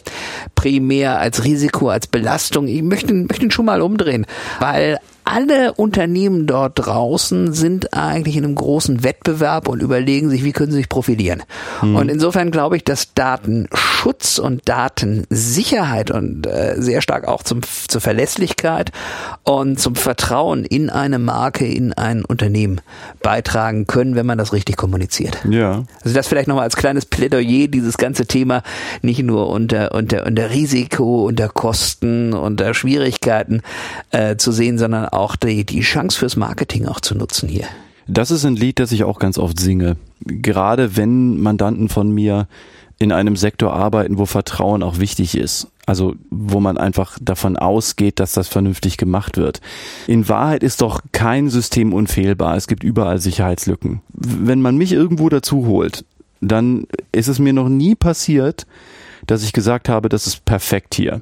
primär 0.55 1.19
als 1.19 1.43
Risiko, 1.43 1.89
als 1.89 2.07
Belastung. 2.07 2.67
Ich 2.67 2.81
möchte, 2.81 3.13
möchte 3.13 3.45
ihn 3.45 3.51
schon 3.51 3.65
mal 3.65 3.81
umdrehen, 3.81 4.25
weil 4.59 4.99
alle 5.25 5.73
Unternehmen 5.73 6.47
dort 6.47 6.73
draußen 6.75 7.53
sind 7.53 7.93
eigentlich 7.93 8.35
in 8.35 8.43
einem 8.43 8.55
großen 8.55 9.03
Wettbewerb 9.03 9.67
und 9.67 9.81
überlegen 9.81 10.29
sich, 10.29 10.43
wie 10.43 10.51
können 10.51 10.71
sie 10.71 10.77
sich 10.77 10.89
profilieren. 10.89 11.43
Mhm. 11.81 11.95
Und 11.95 12.09
insofern 12.09 12.51
glaube 12.51 12.77
ich, 12.77 12.83
dass 12.83 13.13
Datenschutz 13.13 14.37
und 14.37 14.67
Datensicherheit 14.67 16.11
und 16.11 16.45
äh, 16.47 16.75
sehr 16.77 17.01
stark 17.01 17.27
auch 17.27 17.43
zum, 17.43 17.61
zur 17.87 18.01
Verlässlichkeit 18.01 18.91
und 19.43 19.79
zum 19.79 19.95
Vertrauen 19.95 20.65
in 20.65 20.89
eine 20.89 21.19
Marke, 21.19 21.65
in 21.65 21.93
ein 21.93 22.25
Unternehmen 22.25 22.81
beitragen 23.21 23.87
können, 23.87 24.15
wenn 24.15 24.25
man 24.25 24.37
das 24.37 24.53
richtig 24.53 24.77
kommuniziert. 24.77 25.37
Ja. 25.49 25.83
Also 26.03 26.15
das 26.15 26.27
vielleicht 26.27 26.47
nochmal 26.47 26.65
als 26.65 26.75
kleines 26.75 27.05
Plädoyer, 27.05 27.67
dieses 27.67 27.97
ganze 27.97 28.25
Thema 28.25 28.63
nicht 29.01 29.23
nur 29.23 29.49
unter, 29.49 29.93
unter, 29.93 30.25
unter 30.25 30.49
Risiko, 30.49 31.25
unter 31.25 31.49
Kosten, 31.49 32.33
unter 32.33 32.73
Schwierigkeiten 32.73 33.61
äh, 34.11 34.35
zu 34.35 34.51
sehen, 34.51 34.77
sondern 34.77 35.05
auch 35.13 35.35
die, 35.35 35.65
die 35.65 35.81
Chance 35.81 36.17
fürs 36.17 36.35
Marketing 36.35 36.87
auch 36.87 36.99
zu 36.99 37.15
nutzen 37.15 37.49
hier. 37.49 37.65
Das 38.07 38.31
ist 38.31 38.45
ein 38.45 38.55
Lied, 38.55 38.79
das 38.79 38.91
ich 38.91 39.03
auch 39.03 39.19
ganz 39.19 39.37
oft 39.37 39.59
singe. 39.59 39.95
Gerade 40.25 40.97
wenn 40.97 41.39
Mandanten 41.39 41.89
von 41.89 42.11
mir 42.11 42.47
in 42.99 43.11
einem 43.11 43.35
Sektor 43.35 43.73
arbeiten, 43.73 44.17
wo 44.17 44.25
Vertrauen 44.25 44.83
auch 44.83 44.99
wichtig 44.99 45.35
ist. 45.35 45.67
Also 45.85 46.15
wo 46.29 46.59
man 46.59 46.77
einfach 46.77 47.17
davon 47.21 47.57
ausgeht, 47.57 48.19
dass 48.19 48.33
das 48.33 48.47
vernünftig 48.47 48.97
gemacht 48.97 49.37
wird. 49.37 49.59
In 50.07 50.29
Wahrheit 50.29 50.63
ist 50.63 50.81
doch 50.81 51.01
kein 51.11 51.49
System 51.49 51.93
unfehlbar. 51.93 52.55
Es 52.55 52.67
gibt 52.67 52.83
überall 52.83 53.19
Sicherheitslücken. 53.19 54.01
Wenn 54.13 54.61
man 54.61 54.77
mich 54.77 54.93
irgendwo 54.93 55.27
dazu 55.27 55.65
holt, 55.67 56.05
dann 56.39 56.87
ist 57.11 57.27
es 57.27 57.39
mir 57.39 57.53
noch 57.53 57.69
nie 57.69 57.95
passiert, 57.95 58.65
dass 59.27 59.43
ich 59.43 59.53
gesagt 59.53 59.89
habe, 59.89 60.07
das 60.07 60.27
ist 60.27 60.45
perfekt 60.45 60.95
hier. 60.95 61.21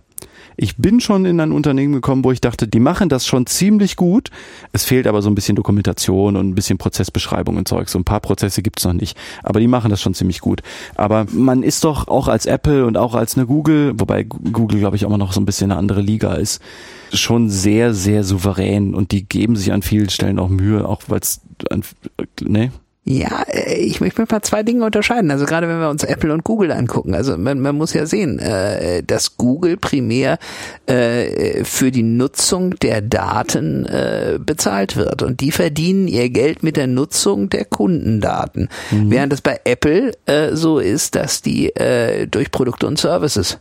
Ich 0.61 0.77
bin 0.77 0.99
schon 0.99 1.25
in 1.25 1.39
ein 1.39 1.53
Unternehmen 1.53 1.91
gekommen, 1.91 2.23
wo 2.23 2.31
ich 2.31 2.39
dachte, 2.39 2.67
die 2.67 2.79
machen 2.79 3.09
das 3.09 3.25
schon 3.25 3.47
ziemlich 3.47 3.95
gut. 3.95 4.29
Es 4.73 4.83
fehlt 4.83 5.07
aber 5.07 5.23
so 5.23 5.29
ein 5.31 5.33
bisschen 5.33 5.55
Dokumentation 5.55 6.35
und 6.35 6.49
ein 6.49 6.53
bisschen 6.53 6.77
Prozessbeschreibung 6.77 7.57
und 7.57 7.67
Zeug. 7.67 7.89
So 7.89 7.97
ein 7.97 8.03
paar 8.03 8.19
Prozesse 8.19 8.61
gibt's 8.61 8.85
noch 8.85 8.93
nicht. 8.93 9.17
Aber 9.41 9.59
die 9.59 9.65
machen 9.65 9.89
das 9.89 10.03
schon 10.03 10.13
ziemlich 10.13 10.39
gut. 10.39 10.61
Aber 10.93 11.25
man 11.31 11.63
ist 11.63 11.83
doch 11.83 12.07
auch 12.07 12.27
als 12.27 12.45
Apple 12.45 12.85
und 12.85 12.95
auch 12.95 13.15
als 13.15 13.35
eine 13.35 13.47
Google, 13.47 13.99
wobei 13.99 14.21
Google, 14.21 14.77
glaube 14.77 14.95
ich, 14.95 15.03
auch 15.03 15.09
immer 15.09 15.17
noch 15.17 15.33
so 15.33 15.41
ein 15.41 15.45
bisschen 15.45 15.71
eine 15.71 15.79
andere 15.79 16.01
Liga 16.01 16.35
ist, 16.35 16.61
schon 17.11 17.49
sehr, 17.49 17.95
sehr 17.95 18.23
souverän 18.23 18.93
und 18.93 19.13
die 19.13 19.27
geben 19.27 19.55
sich 19.55 19.73
an 19.73 19.81
vielen 19.81 20.11
Stellen 20.11 20.37
auch 20.37 20.49
Mühe, 20.49 20.87
auch 20.87 21.01
weil 21.07 21.21
es, 21.21 21.41
ne? 22.39 22.71
Ja, 23.03 23.43
äh, 23.47 23.77
ich 23.77 23.99
möchte 23.99 24.23
mal 24.29 24.41
zwei 24.43 24.61
Dinge 24.61 24.85
unterscheiden. 24.85 25.31
Also 25.31 25.45
gerade 25.45 25.67
wenn 25.67 25.79
wir 25.79 25.89
uns 25.89 26.03
Apple 26.03 26.31
und 26.31 26.43
Google 26.43 26.71
angucken, 26.71 27.15
also 27.15 27.35
man, 27.35 27.59
man 27.59 27.75
muss 27.75 27.93
ja 27.93 28.05
sehen, 28.05 28.37
äh, 28.37 29.01
dass 29.01 29.37
Google 29.37 29.77
primär 29.77 30.37
äh, 30.85 31.63
für 31.63 31.89
die 31.89 32.03
Nutzung 32.03 32.75
der 32.79 33.01
Daten 33.01 33.85
äh, 33.85 34.37
bezahlt 34.39 34.97
wird 34.97 35.23
und 35.23 35.39
die 35.39 35.51
verdienen 35.51 36.07
ihr 36.07 36.29
Geld 36.29 36.61
mit 36.61 36.77
der 36.77 36.87
Nutzung 36.87 37.49
der 37.49 37.65
Kundendaten, 37.65 38.69
mhm. 38.91 39.09
während 39.09 39.33
es 39.33 39.41
bei 39.41 39.59
Apple 39.63 40.11
äh, 40.27 40.55
so 40.55 40.77
ist, 40.77 41.15
dass 41.15 41.41
die 41.41 41.75
äh, 41.75 42.27
durch 42.27 42.51
Produkte 42.51 42.85
und 42.85 42.99
Services 42.99 43.57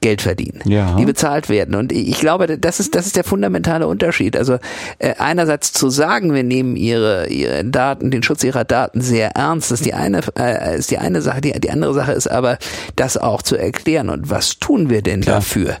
Geld 0.00 0.22
verdienen, 0.22 0.60
ja. 0.64 0.96
die 0.96 1.04
bezahlt 1.04 1.48
werden. 1.48 1.74
Und 1.74 1.92
ich 1.92 2.18
glaube, 2.18 2.58
das 2.58 2.80
ist, 2.80 2.94
das 2.94 3.06
ist 3.06 3.16
der 3.16 3.24
fundamentale 3.24 3.86
Unterschied. 3.86 4.36
Also 4.36 4.58
äh, 4.98 5.14
einerseits 5.18 5.72
zu 5.72 5.90
sagen, 5.90 6.32
wir 6.32 6.42
nehmen 6.42 6.76
ihre, 6.76 7.28
ihre 7.28 7.64
Daten, 7.64 8.10
den 8.10 8.22
Schutz 8.22 8.42
ihrer 8.42 8.64
Daten 8.64 9.00
sehr 9.02 9.36
ernst, 9.36 9.72
ist 9.72 9.84
die 9.84 9.94
eine, 9.94 10.20
äh, 10.38 10.78
ist 10.78 10.90
die 10.90 10.98
eine 10.98 11.20
Sache. 11.20 11.40
Die, 11.42 11.52
die 11.52 11.70
andere 11.70 11.92
Sache 11.92 12.12
ist 12.12 12.30
aber, 12.30 12.58
das 12.96 13.16
auch 13.16 13.42
zu 13.42 13.56
erklären. 13.56 14.08
Und 14.08 14.30
was 14.30 14.58
tun 14.58 14.88
wir 14.88 15.02
denn 15.02 15.20
Klar. 15.20 15.36
dafür? 15.36 15.76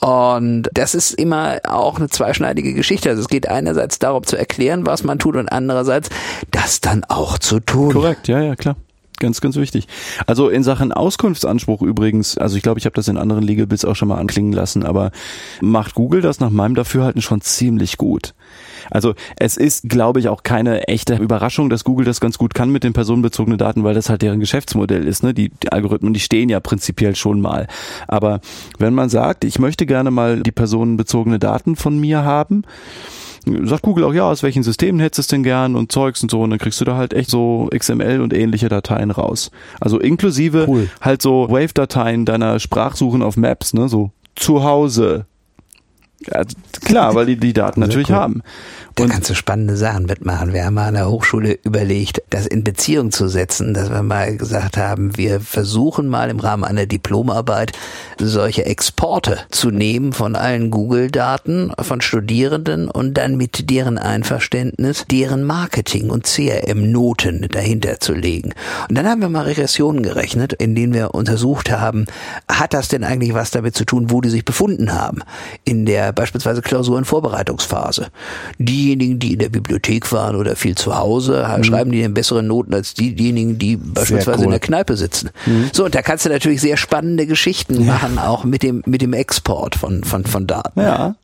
Und 0.00 0.70
das 0.72 0.94
ist 0.94 1.12
immer 1.12 1.58
auch 1.68 1.98
eine 1.98 2.08
zweischneidige 2.08 2.72
Geschichte. 2.72 3.10
Also 3.10 3.20
es 3.20 3.28
geht 3.28 3.48
einerseits 3.48 3.98
darum 3.98 4.24
zu 4.24 4.36
erklären, 4.36 4.86
was 4.86 5.04
man 5.04 5.18
tut 5.18 5.36
und 5.36 5.48
andererseits 5.48 6.08
das 6.50 6.80
dann 6.80 7.04
auch 7.04 7.38
zu 7.38 7.60
tun. 7.60 7.92
Korrekt, 7.92 8.26
ja, 8.26 8.40
ja, 8.40 8.56
klar. 8.56 8.76
Ganz, 9.20 9.42
ganz 9.42 9.56
wichtig. 9.56 9.86
Also 10.26 10.48
in 10.48 10.62
Sachen 10.62 10.92
Auskunftsanspruch 10.92 11.82
übrigens, 11.82 12.38
also 12.38 12.56
ich 12.56 12.62
glaube, 12.62 12.80
ich 12.80 12.86
habe 12.86 12.94
das 12.94 13.06
in 13.06 13.18
anderen 13.18 13.42
Legal 13.42 13.66
Bits 13.66 13.84
auch 13.84 13.94
schon 13.94 14.08
mal 14.08 14.18
anklingen 14.18 14.54
lassen, 14.54 14.82
aber 14.82 15.10
macht 15.60 15.94
Google 15.94 16.22
das 16.22 16.40
nach 16.40 16.48
meinem 16.48 16.74
Dafürhalten 16.74 17.20
schon 17.20 17.42
ziemlich 17.42 17.98
gut. 17.98 18.32
Also 18.90 19.14
es 19.36 19.58
ist, 19.58 19.90
glaube 19.90 20.20
ich, 20.20 20.30
auch 20.30 20.42
keine 20.42 20.88
echte 20.88 21.16
Überraschung, 21.16 21.68
dass 21.68 21.84
Google 21.84 22.06
das 22.06 22.18
ganz 22.20 22.38
gut 22.38 22.54
kann 22.54 22.70
mit 22.70 22.82
den 22.82 22.94
personenbezogenen 22.94 23.58
Daten, 23.58 23.84
weil 23.84 23.92
das 23.92 24.08
halt 24.08 24.22
deren 24.22 24.40
Geschäftsmodell 24.40 25.06
ist. 25.06 25.22
Ne? 25.22 25.34
Die, 25.34 25.50
die 25.50 25.70
Algorithmen, 25.70 26.14
die 26.14 26.20
stehen 26.20 26.48
ja 26.48 26.58
prinzipiell 26.58 27.14
schon 27.14 27.42
mal. 27.42 27.68
Aber 28.08 28.40
wenn 28.78 28.94
man 28.94 29.10
sagt, 29.10 29.44
ich 29.44 29.58
möchte 29.58 29.84
gerne 29.84 30.10
mal 30.10 30.40
die 30.40 30.50
personenbezogene 30.50 31.38
Daten 31.38 31.76
von 31.76 31.98
mir 31.98 32.24
haben, 32.24 32.64
sagt 33.44 33.82
Google 33.82 34.04
auch, 34.04 34.12
ja, 34.12 34.24
aus 34.24 34.42
welchen 34.42 34.62
Systemen 34.62 35.00
hättest 35.00 35.18
du 35.18 35.20
es 35.20 35.26
denn 35.28 35.42
gern 35.42 35.76
und 35.76 35.92
Zeugs 35.92 36.22
und 36.22 36.30
so 36.30 36.42
und 36.42 36.50
dann 36.50 36.58
kriegst 36.58 36.80
du 36.80 36.84
da 36.84 36.96
halt 36.96 37.14
echt 37.14 37.30
so 37.30 37.68
XML 37.74 38.20
und 38.20 38.34
ähnliche 38.34 38.68
Dateien 38.68 39.10
raus. 39.10 39.50
Also 39.80 39.98
inklusive 39.98 40.66
cool. 40.68 40.90
halt 41.00 41.22
so 41.22 41.48
Wave-Dateien 41.50 42.24
deiner 42.24 42.58
Sprachsuchen 42.60 43.22
auf 43.22 43.36
Maps, 43.36 43.72
ne, 43.74 43.88
so 43.88 44.10
zu 44.36 44.62
Hause. 44.62 45.26
Ja, 46.26 46.42
klar, 46.84 47.14
weil 47.14 47.26
die 47.26 47.36
die 47.36 47.54
Daten 47.54 47.80
natürlich 47.80 48.10
cool. 48.10 48.16
haben. 48.16 48.42
Da 48.96 49.06
kannst 49.06 49.30
du 49.30 49.34
spannende 49.34 49.76
Sachen 49.76 50.04
mitmachen. 50.06 50.52
Wir 50.52 50.64
haben 50.66 50.74
mal 50.74 50.88
an 50.88 50.94
der 50.94 51.08
Hochschule 51.08 51.58
überlegt, 51.62 52.22
das 52.28 52.46
in 52.46 52.64
Beziehung 52.64 53.12
zu 53.12 53.28
setzen, 53.28 53.72
dass 53.72 53.90
wir 53.90 54.02
mal 54.02 54.36
gesagt 54.36 54.76
haben, 54.76 55.16
wir 55.16 55.40
versuchen 55.40 56.08
mal 56.08 56.28
im 56.28 56.40
Rahmen 56.40 56.64
einer 56.64 56.86
Diplomarbeit 56.86 57.72
solche 58.18 58.66
Exporte 58.66 59.38
zu 59.50 59.70
nehmen 59.70 60.12
von 60.12 60.36
allen 60.36 60.70
Google-Daten 60.70 61.72
von 61.80 62.00
Studierenden 62.00 62.90
und 62.90 63.14
dann 63.14 63.36
mit 63.36 63.70
deren 63.70 63.96
Einverständnis 63.96 65.06
deren 65.10 65.44
Marketing 65.44 66.10
und 66.10 66.24
CRM-Noten 66.24 67.48
dahinter 67.50 68.00
zu 68.00 68.12
legen. 68.12 68.52
Und 68.88 68.98
dann 68.98 69.08
haben 69.08 69.22
wir 69.22 69.28
mal 69.28 69.44
Regressionen 69.44 70.02
gerechnet, 70.02 70.52
in 70.52 70.74
denen 70.74 70.92
wir 70.92 71.14
untersucht 71.14 71.70
haben, 71.70 72.06
hat 72.48 72.74
das 72.74 72.88
denn 72.88 73.04
eigentlich 73.04 73.34
was 73.34 73.50
damit 73.50 73.74
zu 73.74 73.84
tun, 73.84 74.10
wo 74.10 74.20
die 74.20 74.28
sich 74.28 74.44
befunden 74.44 74.92
haben? 74.92 75.22
In 75.64 75.86
der 75.86 76.12
beispielsweise 76.12 76.60
Klausurenvorbereitungsphase. 76.60 78.08
Die 78.58 78.89
diejenigen, 78.90 79.18
die 79.18 79.32
in 79.34 79.38
der 79.38 79.48
Bibliothek 79.48 80.10
waren 80.12 80.36
oder 80.36 80.56
viel 80.56 80.74
zu 80.74 80.96
Hause, 80.96 81.46
mhm. 81.56 81.64
schreiben 81.64 81.92
die 81.92 82.06
bessere 82.08 82.42
Noten 82.42 82.74
als 82.74 82.94
die, 82.94 83.14
diejenigen, 83.14 83.58
die 83.58 83.76
beispielsweise 83.76 84.38
cool. 84.38 84.44
in 84.44 84.50
der 84.50 84.60
Kneipe 84.60 84.96
sitzen. 84.96 85.30
Mhm. 85.46 85.70
So, 85.72 85.84
und 85.84 85.94
da 85.94 86.02
kannst 86.02 86.24
du 86.24 86.28
natürlich 86.30 86.60
sehr 86.60 86.76
spannende 86.76 87.26
Geschichten 87.26 87.84
ja. 87.84 87.92
machen, 87.92 88.18
auch 88.18 88.44
mit 88.44 88.62
dem, 88.62 88.82
mit 88.86 89.02
dem 89.02 89.12
Export 89.12 89.74
von, 89.76 90.04
von, 90.04 90.24
von 90.24 90.46
Daten. 90.46 90.80
Ja. 90.80 91.14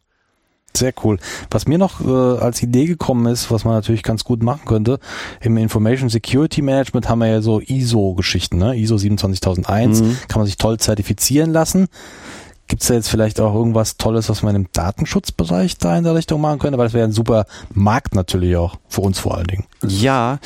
Sehr 0.76 0.92
cool. 1.04 1.18
Was 1.50 1.66
mir 1.66 1.78
noch 1.78 2.02
äh, 2.04 2.38
als 2.38 2.62
Idee 2.62 2.84
gekommen 2.84 3.32
ist, 3.32 3.50
was 3.50 3.64
man 3.64 3.72
natürlich 3.72 4.02
ganz 4.02 4.24
gut 4.24 4.42
machen 4.42 4.66
könnte, 4.66 4.98
im 5.40 5.56
Information 5.56 6.10
Security 6.10 6.60
Management 6.60 7.08
haben 7.08 7.20
wir 7.20 7.28
ja 7.28 7.40
so 7.40 7.60
ISO-Geschichten, 7.60 8.58
ne? 8.58 8.76
ISO 8.76 8.98
27001, 8.98 10.02
mhm. 10.02 10.18
kann 10.28 10.40
man 10.40 10.46
sich 10.46 10.58
toll 10.58 10.78
zertifizieren 10.78 11.50
lassen. 11.50 11.88
Gibt 12.68 12.82
es 12.82 12.88
da 12.88 12.94
jetzt 12.94 13.08
vielleicht 13.08 13.40
auch 13.40 13.54
irgendwas 13.54 13.96
Tolles, 13.96 14.28
was 14.28 14.42
man 14.42 14.56
im 14.56 14.66
Datenschutzbereich 14.72 15.78
da 15.78 15.96
in 15.96 16.04
der 16.04 16.14
Richtung 16.14 16.40
machen 16.40 16.58
könnte? 16.58 16.78
Weil 16.78 16.86
das 16.86 16.94
wäre 16.94 17.06
ein 17.06 17.12
super 17.12 17.46
Markt 17.72 18.14
natürlich 18.14 18.56
auch, 18.56 18.76
für 18.88 19.02
uns 19.02 19.18
vor 19.18 19.36
allen 19.36 19.46
Dingen. 19.46 19.64
Ja, 19.86 20.38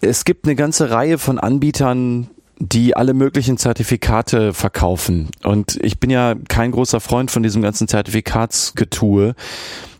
es 0.00 0.24
gibt 0.24 0.46
eine 0.46 0.54
ganze 0.54 0.90
Reihe 0.90 1.18
von 1.18 1.38
Anbietern, 1.38 2.28
die 2.58 2.96
alle 2.96 3.12
möglichen 3.12 3.58
Zertifikate 3.58 4.54
verkaufen. 4.54 5.28
Und 5.42 5.78
ich 5.82 6.00
bin 6.00 6.08
ja 6.08 6.34
kein 6.48 6.72
großer 6.72 7.00
Freund 7.00 7.30
von 7.30 7.42
diesem 7.42 7.60
ganzen 7.60 7.88
Zertifikatsgetue. 7.88 9.34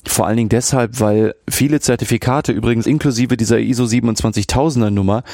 Vor 0.06 0.26
allen 0.26 0.36
Dingen 0.36 0.48
deshalb, 0.48 1.00
weil 1.00 1.34
viele 1.48 1.80
Zertifikate, 1.80 2.52
übrigens 2.52 2.86
inklusive 2.86 3.36
dieser 3.36 3.58
ISO 3.58 3.84
27000er 3.84 4.90
Nummer, 4.90 5.24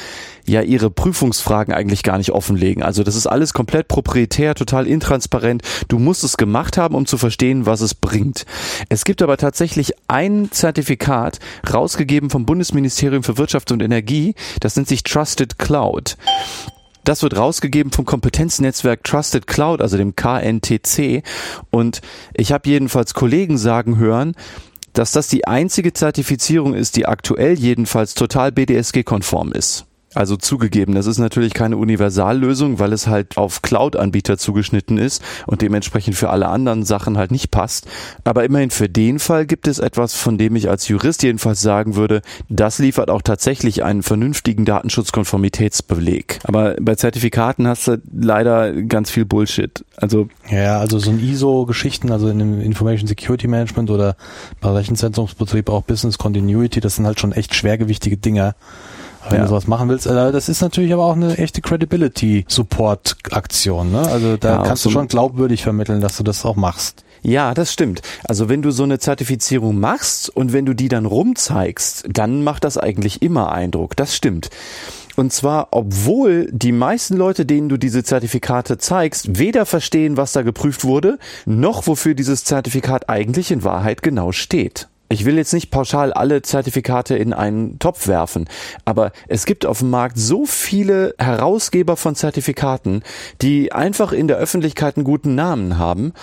ja 0.45 0.61
ihre 0.61 0.89
Prüfungsfragen 0.89 1.73
eigentlich 1.73 2.03
gar 2.03 2.17
nicht 2.17 2.31
offenlegen. 2.31 2.83
Also 2.83 3.03
das 3.03 3.15
ist 3.15 3.27
alles 3.27 3.53
komplett 3.53 3.87
proprietär, 3.87 4.55
total 4.55 4.87
intransparent. 4.87 5.61
Du 5.87 5.99
musst 5.99 6.23
es 6.23 6.37
gemacht 6.37 6.77
haben, 6.77 6.95
um 6.95 7.05
zu 7.05 7.17
verstehen, 7.17 7.65
was 7.65 7.81
es 7.81 7.93
bringt. 7.93 8.45
Es 8.89 9.05
gibt 9.05 9.21
aber 9.21 9.37
tatsächlich 9.37 9.93
ein 10.07 10.49
Zertifikat, 10.51 11.39
rausgegeben 11.71 12.29
vom 12.29 12.45
Bundesministerium 12.45 13.23
für 13.23 13.37
Wirtschaft 13.37 13.71
und 13.71 13.81
Energie, 13.81 14.33
das 14.59 14.75
nennt 14.75 14.87
sich 14.87 15.03
Trusted 15.03 15.59
Cloud. 15.59 16.17
Das 17.03 17.21
wird 17.21 17.35
rausgegeben 17.37 17.91
vom 17.91 18.05
Kompetenznetzwerk 18.05 19.03
Trusted 19.03 19.47
Cloud, 19.47 19.81
also 19.81 19.97
dem 19.97 20.15
KNTC. 20.15 21.23
Und 21.69 22.01
ich 22.33 22.51
habe 22.51 22.69
jedenfalls 22.69 23.13
Kollegen 23.13 23.57
sagen 23.57 23.97
hören, 23.97 24.35
dass 24.93 25.11
das 25.11 25.27
die 25.27 25.45
einzige 25.45 25.93
Zertifizierung 25.93 26.73
ist, 26.73 26.95
die 26.95 27.05
aktuell 27.05 27.57
jedenfalls 27.59 28.13
total 28.13 28.51
BDSG-konform 28.51 29.51
ist. 29.51 29.85
Also 30.15 30.37
zugegeben, 30.37 30.95
das 30.95 31.07
ist 31.07 31.17
natürlich 31.17 31.53
keine 31.53 31.77
Universallösung, 31.77 32.79
weil 32.79 32.93
es 32.93 33.07
halt 33.07 33.37
auf 33.37 33.61
Cloud-Anbieter 33.61 34.37
zugeschnitten 34.37 34.97
ist 34.97 35.23
und 35.47 35.61
dementsprechend 35.61 36.15
für 36.15 36.29
alle 36.29 36.47
anderen 36.47 36.83
Sachen 36.83 37.17
halt 37.17 37.31
nicht 37.31 37.51
passt. 37.51 37.87
Aber 38.23 38.43
immerhin 38.43 38.69
für 38.69 38.89
den 38.89 39.19
Fall 39.19 39.45
gibt 39.45 39.67
es 39.67 39.79
etwas, 39.79 40.13
von 40.13 40.37
dem 40.37 40.55
ich 40.55 40.69
als 40.69 40.87
Jurist 40.87 41.23
jedenfalls 41.23 41.61
sagen 41.61 41.95
würde, 41.95 42.21
das 42.49 42.79
liefert 42.79 43.09
auch 43.09 43.21
tatsächlich 43.21 43.83
einen 43.83 44.03
vernünftigen 44.03 44.65
Datenschutzkonformitätsbeleg. 44.65 46.39
Aber 46.43 46.75
bei 46.79 46.95
Zertifikaten 46.95 47.67
hast 47.67 47.87
du 47.87 48.01
leider 48.13 48.73
ganz 48.83 49.09
viel 49.09 49.25
Bullshit. 49.25 49.83
Also 49.97 50.27
ja, 50.49 50.79
also 50.79 50.99
so 50.99 51.11
ein 51.11 51.19
ISO-Geschichten, 51.19 52.11
also 52.11 52.29
in 52.29 52.39
dem 52.39 52.61
Information 52.61 53.07
Security 53.07 53.47
Management 53.47 53.89
oder 53.89 54.15
bei 54.61 54.69
Rechenzentrumsbetrieb 54.69 55.69
auch 55.69 55.83
Business 55.83 56.17
Continuity, 56.17 56.79
das 56.79 56.95
sind 56.97 57.05
halt 57.05 57.19
schon 57.19 57.31
echt 57.31 57.55
schwergewichtige 57.55 58.17
Dinger 58.17 58.55
wenn 59.29 59.39
ja. 59.39 59.43
du 59.43 59.49
sowas 59.49 59.67
machen 59.67 59.89
willst. 59.89 60.05
Äh, 60.05 60.31
das 60.31 60.47
ist 60.49 60.61
natürlich 60.61 60.93
aber 60.93 61.05
auch 61.05 61.15
eine 61.15 61.37
echte 61.37 61.61
Credibility-Support-Aktion. 61.61 63.91
Ne? 63.91 64.07
Also 64.07 64.37
da 64.37 64.55
ja, 64.55 64.63
kannst 64.63 64.85
du 64.85 64.89
schon 64.89 65.07
glaubwürdig 65.07 65.61
vermitteln, 65.63 66.01
dass 66.01 66.17
du 66.17 66.23
das 66.23 66.43
auch 66.45 66.55
machst. 66.55 67.03
Ja, 67.21 67.53
das 67.53 67.71
stimmt. 67.71 68.01
Also 68.25 68.49
wenn 68.49 68.61
du 68.61 68.71
so 68.71 68.83
eine 68.83 68.99
Zertifizierung 68.99 69.79
machst 69.79 70.29
und 70.29 70.51
wenn 70.51 70.65
du 70.65 70.73
die 70.73 70.89
dann 70.89 71.05
rumzeigst, 71.05 72.03
dann 72.09 72.43
macht 72.43 72.65
das 72.65 72.77
eigentlich 72.77 73.21
immer 73.21 73.53
Eindruck. 73.53 73.95
Das 73.95 74.13
stimmt. 74.13 74.49
Und 75.15 75.31
zwar, 75.31 75.67
obwohl 75.71 76.49
die 76.51 76.71
meisten 76.71 77.15
Leute, 77.15 77.45
denen 77.45 77.69
du 77.69 77.77
diese 77.77 78.03
Zertifikate 78.03 78.77
zeigst, 78.77 79.37
weder 79.37 79.65
verstehen, 79.65 80.17
was 80.17 80.33
da 80.33 80.41
geprüft 80.41 80.83
wurde, 80.83 81.19
noch 81.45 81.87
wofür 81.87 82.15
dieses 82.15 82.43
Zertifikat 82.43 83.09
eigentlich 83.09 83.51
in 83.51 83.63
Wahrheit 83.63 84.01
genau 84.01 84.31
steht. 84.31 84.87
Ich 85.13 85.25
will 85.25 85.37
jetzt 85.37 85.53
nicht 85.53 85.69
pauschal 85.69 86.11
alle 86.11 86.41
Zertifikate 86.41 87.15
in 87.15 87.33
einen 87.33 87.77
Topf 87.77 88.07
werfen, 88.07 88.45
aber 88.83 89.11
es 89.27 89.45
gibt 89.45 89.63
auf 89.63 89.77
dem 89.77 89.91
Markt 89.91 90.17
so 90.17 90.47
viele 90.47 91.13
Herausgeber 91.19 91.97
von 91.97 92.15
Zertifikaten, 92.15 93.03
die 93.43 93.71
einfach 93.71 94.11
in 94.11 94.27
der 94.27 94.37
Öffentlichkeit 94.37 94.97
einen 94.97 95.03
guten 95.03 95.35
Namen 95.35 95.77
haben, 95.77 96.13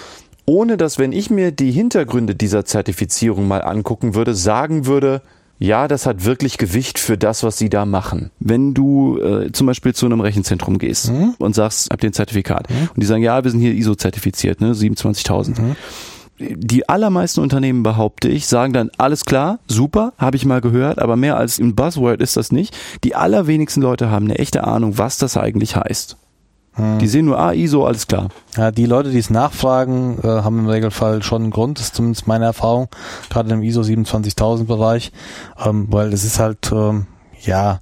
ohne 0.45 0.77
dass, 0.77 0.99
wenn 0.99 1.13
ich 1.13 1.31
mir 1.31 1.53
die 1.53 1.71
Hintergründe 1.71 2.35
dieser 2.35 2.65
Zertifizierung 2.65 3.47
mal 3.47 3.63
angucken 3.63 4.17
würde, 4.17 4.35
sagen 4.35 4.87
würde, 4.87 5.23
ja, 5.61 5.87
das 5.87 6.05
hat 6.05 6.25
wirklich 6.25 6.59
Gewicht 6.59 6.99
für 6.99 7.17
das, 7.17 7.45
was 7.45 7.59
sie 7.59 7.69
da 7.69 7.85
machen. 7.85 8.33
Wenn 8.41 8.75
du 8.75 9.19
äh, 9.19 9.53
zum 9.53 9.69
Beispiel 9.69 9.95
zu 9.95 10.07
einem 10.07 10.21
Rechenzentrum 10.21 10.79
gehst 10.79 11.13
mhm. 11.13 11.37
und 11.39 11.55
sagst, 11.55 11.91
habt 11.93 12.03
ihr 12.03 12.11
ein 12.11 12.15
Zertifikat 12.15 12.69
mhm. 12.69 12.89
und 12.93 13.01
die 13.01 13.07
sagen, 13.07 13.23
ja, 13.23 13.45
wir 13.45 13.53
sind 13.53 13.61
hier 13.61 13.73
ISO-zertifiziert, 13.73 14.61
ne, 14.61 14.73
27.000. 14.73 15.61
Mhm 15.61 15.77
die 16.41 16.89
allermeisten 16.89 17.41
Unternehmen, 17.41 17.83
behaupte 17.83 18.29
ich, 18.29 18.47
sagen 18.47 18.73
dann, 18.73 18.91
alles 18.97 19.25
klar, 19.25 19.59
super, 19.67 20.15
habe 20.17 20.37
ich 20.37 20.47
mal 20.47 20.61
gehört, 20.61 20.99
aber 20.99 21.17
mehr 21.17 21.37
als 21.37 21.59
ein 21.59 21.75
Buzzword 21.75 22.21
ist 22.21 22.37
das 22.37 22.51
nicht. 22.51 22.77
Die 23.05 23.15
allerwenigsten 23.15 23.83
Leute 23.83 24.11
haben 24.11 24.25
eine 24.27 24.39
echte 24.39 24.65
Ahnung, 24.65 24.97
was 24.97 25.19
das 25.19 25.37
eigentlich 25.37 25.77
heißt. 25.77 26.17
Hm. 26.75 26.99
Die 26.99 27.09
sehen 27.09 27.27
nur, 27.27 27.39
ah, 27.39 27.53
ISO, 27.53 27.85
alles 27.85 28.07
klar. 28.07 28.29
Ja, 28.57 28.71
die 28.71 28.87
Leute, 28.87 29.11
die 29.11 29.19
es 29.19 29.29
nachfragen, 29.29 30.19
äh, 30.23 30.27
haben 30.27 30.61
im 30.61 30.69
Regelfall 30.69 31.23
schon 31.23 31.43
einen 31.43 31.51
Grund, 31.51 31.79
das 31.79 31.87
ist 31.87 31.97
zumindest 31.97 32.27
meine 32.27 32.47
Erfahrung, 32.47 32.89
gerade 33.29 33.53
im 33.53 33.63
ISO 33.63 33.83
27000 33.83 34.67
Bereich, 34.67 35.13
ähm, 35.63 35.89
weil 35.91 36.13
es 36.13 36.25
ist 36.25 36.39
halt, 36.39 36.71
ähm, 36.73 37.07
ja, 37.43 37.81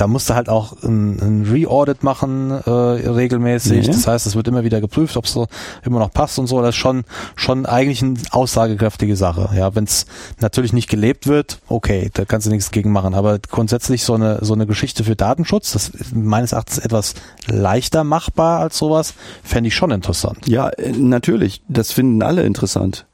da 0.00 0.06
musst 0.06 0.30
du 0.30 0.34
halt 0.34 0.48
auch 0.48 0.82
ein, 0.82 1.20
ein 1.20 1.46
Re-Audit 1.50 2.02
machen 2.02 2.50
äh, 2.50 2.70
regelmäßig. 2.70 3.86
Ja. 3.86 3.92
Das 3.92 4.06
heißt, 4.06 4.26
es 4.26 4.34
wird 4.34 4.48
immer 4.48 4.64
wieder 4.64 4.80
geprüft, 4.80 5.18
ob 5.18 5.26
es 5.26 5.32
so 5.32 5.46
immer 5.84 5.98
noch 5.98 6.10
passt 6.10 6.38
und 6.38 6.46
so. 6.46 6.62
Das 6.62 6.70
ist 6.70 6.76
schon 6.80 7.04
schon 7.36 7.66
eigentlich 7.66 8.02
eine 8.02 8.14
aussagekräftige 8.30 9.14
Sache. 9.14 9.50
Ja, 9.54 9.74
wenn 9.74 9.84
es 9.84 10.06
natürlich 10.40 10.72
nicht 10.72 10.88
gelebt 10.88 11.26
wird, 11.26 11.58
okay, 11.68 12.10
da 12.14 12.24
kannst 12.24 12.46
du 12.46 12.50
nichts 12.50 12.70
gegen 12.70 12.92
machen. 12.92 13.12
Aber 13.12 13.38
grundsätzlich 13.38 14.02
so 14.02 14.14
eine 14.14 14.38
so 14.42 14.54
eine 14.54 14.66
Geschichte 14.66 15.04
für 15.04 15.16
Datenschutz, 15.16 15.72
das 15.72 15.90
ist 15.90 16.16
meines 16.16 16.52
Erachtens 16.52 16.78
etwas 16.78 17.14
leichter 17.46 18.02
machbar 18.02 18.60
als 18.60 18.78
sowas, 18.78 19.12
fände 19.42 19.68
ich 19.68 19.74
schon 19.74 19.90
interessant. 19.90 20.48
Ja, 20.48 20.70
äh, 20.70 20.92
natürlich. 20.92 21.62
Das 21.68 21.92
finden 21.92 22.22
alle 22.22 22.44
interessant. 22.44 23.04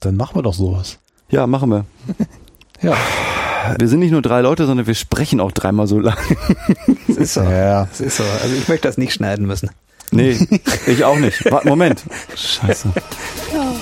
Dann 0.00 0.16
machen 0.16 0.34
wir 0.34 0.42
doch 0.42 0.54
sowas. 0.54 0.98
Ja, 1.30 1.46
machen 1.46 1.70
wir. 1.70 1.84
ja. 2.82 2.96
Wir 3.78 3.88
sind 3.88 4.00
nicht 4.00 4.10
nur 4.10 4.22
drei 4.22 4.42
Leute, 4.42 4.66
sondern 4.66 4.86
wir 4.86 4.94
sprechen 4.94 5.40
auch 5.40 5.52
dreimal 5.52 5.86
so 5.86 5.98
lang. 5.98 6.18
Das 7.08 7.16
ist 7.16 7.34
so. 7.34 7.42
Ja. 7.42 7.84
Das 7.86 8.00
ist 8.00 8.16
so. 8.16 8.24
Also 8.42 8.54
ich 8.54 8.68
möchte 8.68 8.88
das 8.88 8.98
nicht 8.98 9.14
schneiden 9.14 9.46
müssen. 9.46 9.70
Nee, 10.10 10.38
ich 10.86 11.04
auch 11.04 11.18
nicht. 11.18 11.50
Warte, 11.50 11.68
Moment. 11.68 12.02
Scheiße. 12.36 12.88
Ja. 13.54 13.72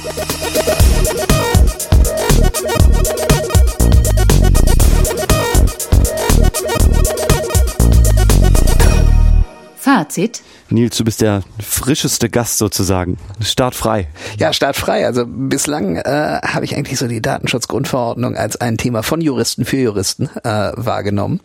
Fazit. 9.76 10.42
Nils, 10.72 10.96
du 10.96 11.04
bist 11.04 11.20
der 11.20 11.42
frischeste 11.60 12.28
Gast 12.28 12.58
sozusagen. 12.58 13.18
Startfrei. 13.40 14.08
Ja, 14.38 14.52
startfrei. 14.52 15.06
Also 15.06 15.24
bislang 15.26 15.96
äh, 15.96 16.40
habe 16.42 16.64
ich 16.64 16.76
eigentlich 16.76 16.98
so 16.98 17.06
die 17.06 17.22
Datenschutzgrundverordnung 17.22 18.36
als 18.36 18.60
ein 18.60 18.78
Thema 18.78 19.02
von 19.02 19.20
Juristen 19.20 19.64
für 19.64 19.78
Juristen 19.78 20.30
äh, 20.44 20.72
wahrgenommen. 20.74 21.40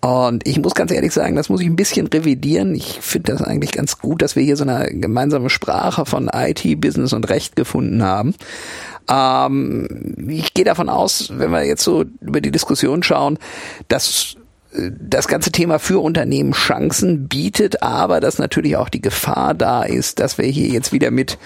Und 0.00 0.46
ich 0.46 0.60
muss 0.60 0.74
ganz 0.74 0.92
ehrlich 0.92 1.12
sagen, 1.12 1.36
das 1.36 1.48
muss 1.48 1.60
ich 1.60 1.66
ein 1.66 1.76
bisschen 1.76 2.06
revidieren. 2.06 2.74
Ich 2.74 2.98
finde 3.00 3.32
das 3.32 3.42
eigentlich 3.42 3.72
ganz 3.72 3.98
gut, 3.98 4.22
dass 4.22 4.36
wir 4.36 4.42
hier 4.42 4.56
so 4.56 4.64
eine 4.64 4.88
gemeinsame 4.92 5.50
Sprache 5.50 6.04
von 6.04 6.30
IT, 6.32 6.80
Business 6.80 7.12
und 7.12 7.28
Recht 7.28 7.56
gefunden 7.56 8.02
haben. 8.02 8.34
Ähm, 9.08 10.26
ich 10.28 10.54
gehe 10.54 10.64
davon 10.64 10.88
aus, 10.88 11.32
wenn 11.36 11.50
wir 11.50 11.64
jetzt 11.64 11.82
so 11.82 12.04
über 12.20 12.40
die 12.40 12.50
Diskussion 12.50 13.02
schauen, 13.02 13.38
dass 13.88 14.36
das 15.00 15.28
ganze 15.28 15.52
Thema 15.52 15.78
für 15.78 16.00
Unternehmen 16.00 16.52
Chancen 16.52 17.28
bietet, 17.28 17.82
aber 17.82 18.20
dass 18.20 18.38
natürlich 18.38 18.76
auch 18.76 18.88
die 18.88 19.00
Gefahr 19.00 19.54
da 19.54 19.82
ist, 19.82 20.20
dass 20.20 20.38
wir 20.38 20.46
hier 20.46 20.68
jetzt 20.68 20.92
wieder 20.92 21.10
mit 21.10 21.38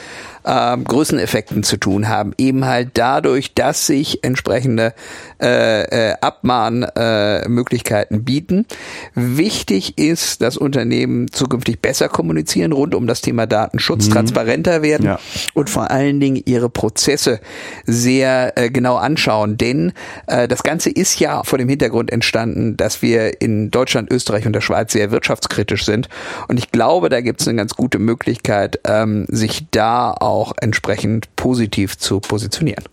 ähm, 0.45 0.85
Größeneffekten 0.85 1.63
zu 1.63 1.77
tun 1.77 2.09
haben. 2.09 2.33
Eben 2.39 2.65
halt 2.65 2.91
dadurch, 2.95 3.55
dass 3.55 3.87
sich 3.87 4.25
entsprechende 4.25 4.95
äh, 5.41 6.11
äh, 6.11 6.15
Abmahnmöglichkeiten 6.21 8.19
äh, 8.19 8.21
bieten. 8.21 8.67
Wichtig 9.15 9.99
ist, 9.99 10.43
dass 10.43 10.57
Unternehmen 10.57 11.31
zukünftig 11.31 11.81
besser 11.81 12.09
kommunizieren 12.09 12.73
rund 12.73 12.95
um 12.95 13.07
das 13.07 13.21
Thema 13.21 13.47
Datenschutz, 13.47 14.09
mhm. 14.09 14.13
transparenter 14.13 14.83
werden 14.83 15.07
ja. 15.07 15.19
und 15.55 15.69
vor 15.71 15.91
allen 15.91 16.21
Dingen 16.21 16.43
ihre 16.45 16.71
Prozesse 16.71 17.41
sehr 17.85 18.57
äh, 18.57 18.71
genau 18.71 18.97
anschauen. 18.97 19.57
Denn 19.57 19.93
äh, 20.27 20.49
das 20.49 20.63
Ganze 20.63 20.91
ist 20.91 21.21
ja 21.21 21.43
vor 21.45 21.59
dem 21.59 21.69
Hintergrund 21.69 22.11
entstanden, 22.11 22.77
dass 22.77 23.03
wir 23.03 23.41
in 23.41 23.71
Deutschland, 23.71 24.11
Österreich 24.11 24.47
und 24.47 24.53
der 24.53 24.61
Schweiz 24.61 24.93
sehr 24.93 25.11
wirtschaftskritisch 25.11 25.85
sind. 25.85 26.09
Und 26.49 26.59
ich 26.59 26.73
glaube, 26.73 27.09
da 27.09 27.21
gibt 27.21 27.41
es 27.41 27.49
eine 27.49 27.57
ganz 27.57 27.75
gute 27.75 27.99
Möglichkeit, 27.99 28.81
ähm, 28.85 29.27
sich 29.29 29.67
da 29.71 30.13
auch 30.13 30.30
entsprechend 30.61 31.35
positiv 31.37 31.99
zu 31.99 32.21
positionieren. 32.21 32.85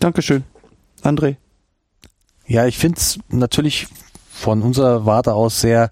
Dankeschön. 0.00 0.44
André. 1.02 1.36
Ja, 2.46 2.66
ich 2.66 2.78
finde 2.78 2.98
es 2.98 3.18
natürlich 3.28 3.88
von 4.30 4.62
unserer 4.62 5.04
Warte 5.06 5.34
aus 5.34 5.60
sehr 5.60 5.90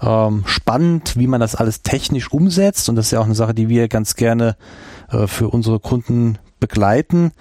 ähm, 0.00 0.44
spannend, 0.46 1.16
wie 1.16 1.26
man 1.26 1.40
das 1.40 1.54
alles 1.54 1.82
technisch 1.82 2.32
umsetzt. 2.32 2.88
Und 2.88 2.96
das 2.96 3.06
ist 3.06 3.12
ja 3.12 3.20
auch 3.20 3.26
eine 3.26 3.34
Sache, 3.34 3.54
die 3.54 3.68
wir 3.68 3.88
ganz 3.88 4.14
gerne 4.14 4.56
äh, 5.10 5.26
für 5.26 5.48
unsere 5.48 5.80
Kunden 5.80 6.38
begleiten, 6.60 7.32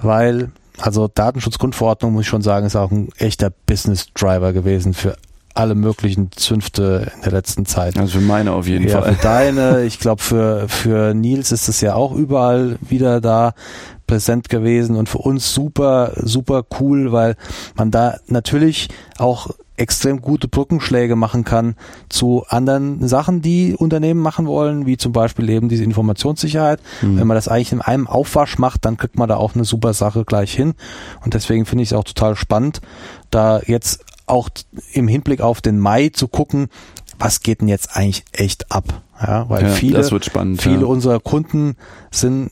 weil 0.00 0.52
also 0.78 1.08
Datenschutzgrundverordnung, 1.08 2.12
muss 2.12 2.22
ich 2.22 2.28
schon 2.28 2.42
sagen, 2.42 2.66
ist 2.66 2.76
auch 2.76 2.90
ein 2.90 3.10
echter 3.18 3.50
Business 3.50 4.12
Driver 4.14 4.52
gewesen 4.52 4.94
für 4.94 5.16
alle 5.54 5.74
möglichen 5.74 6.30
Zünfte 6.32 7.12
in 7.16 7.22
der 7.22 7.32
letzten 7.32 7.66
Zeit. 7.66 7.98
Also 7.98 8.18
für 8.18 8.24
meine 8.24 8.52
auf 8.52 8.66
jeden 8.66 8.88
ja, 8.88 9.00
Fall. 9.00 9.14
Für 9.14 9.22
deine, 9.22 9.84
ich 9.84 9.98
glaube 9.98 10.22
für, 10.22 10.68
für 10.68 11.14
Nils 11.14 11.52
ist 11.52 11.68
es 11.68 11.80
ja 11.80 11.94
auch 11.94 12.12
überall 12.12 12.78
wieder 12.80 13.20
da 13.20 13.54
präsent 14.06 14.48
gewesen 14.48 14.96
und 14.96 15.08
für 15.08 15.18
uns 15.18 15.54
super, 15.54 16.12
super 16.16 16.64
cool, 16.80 17.12
weil 17.12 17.36
man 17.76 17.90
da 17.90 18.16
natürlich 18.26 18.88
auch 19.18 19.50
extrem 19.80 20.20
gute 20.20 20.46
Brückenschläge 20.46 21.16
machen 21.16 21.44
kann 21.44 21.74
zu 22.10 22.44
anderen 22.48 23.06
Sachen, 23.08 23.40
die 23.40 23.74
Unternehmen 23.74 24.20
machen 24.20 24.46
wollen, 24.46 24.84
wie 24.84 24.98
zum 24.98 25.12
Beispiel 25.12 25.48
eben 25.48 25.68
diese 25.68 25.84
Informationssicherheit. 25.84 26.80
Mhm. 27.00 27.18
Wenn 27.18 27.26
man 27.26 27.34
das 27.34 27.48
eigentlich 27.48 27.72
in 27.72 27.80
einem 27.80 28.06
Aufwasch 28.06 28.58
macht, 28.58 28.84
dann 28.84 28.98
kriegt 28.98 29.16
man 29.16 29.28
da 29.28 29.36
auch 29.36 29.54
eine 29.54 29.64
super 29.64 29.94
Sache 29.94 30.24
gleich 30.24 30.52
hin. 30.52 30.74
Und 31.24 31.34
deswegen 31.34 31.64
finde 31.64 31.82
ich 31.82 31.90
es 31.90 31.96
auch 31.96 32.04
total 32.04 32.36
spannend, 32.36 32.82
da 33.30 33.60
jetzt 33.64 34.04
auch 34.30 34.48
im 34.92 35.08
Hinblick 35.08 35.40
auf 35.40 35.60
den 35.60 35.78
Mai 35.78 36.10
zu 36.10 36.28
gucken, 36.28 36.68
was 37.18 37.42
geht 37.42 37.60
denn 37.60 37.68
jetzt 37.68 37.96
eigentlich 37.96 38.24
echt 38.32 38.72
ab? 38.72 39.02
Ja, 39.20 39.48
weil 39.50 39.64
ja, 39.64 39.68
viele, 39.68 40.02
viele 40.02 40.80
ja. 40.80 40.86
unserer 40.86 41.20
Kunden 41.20 41.76
sind 42.10 42.50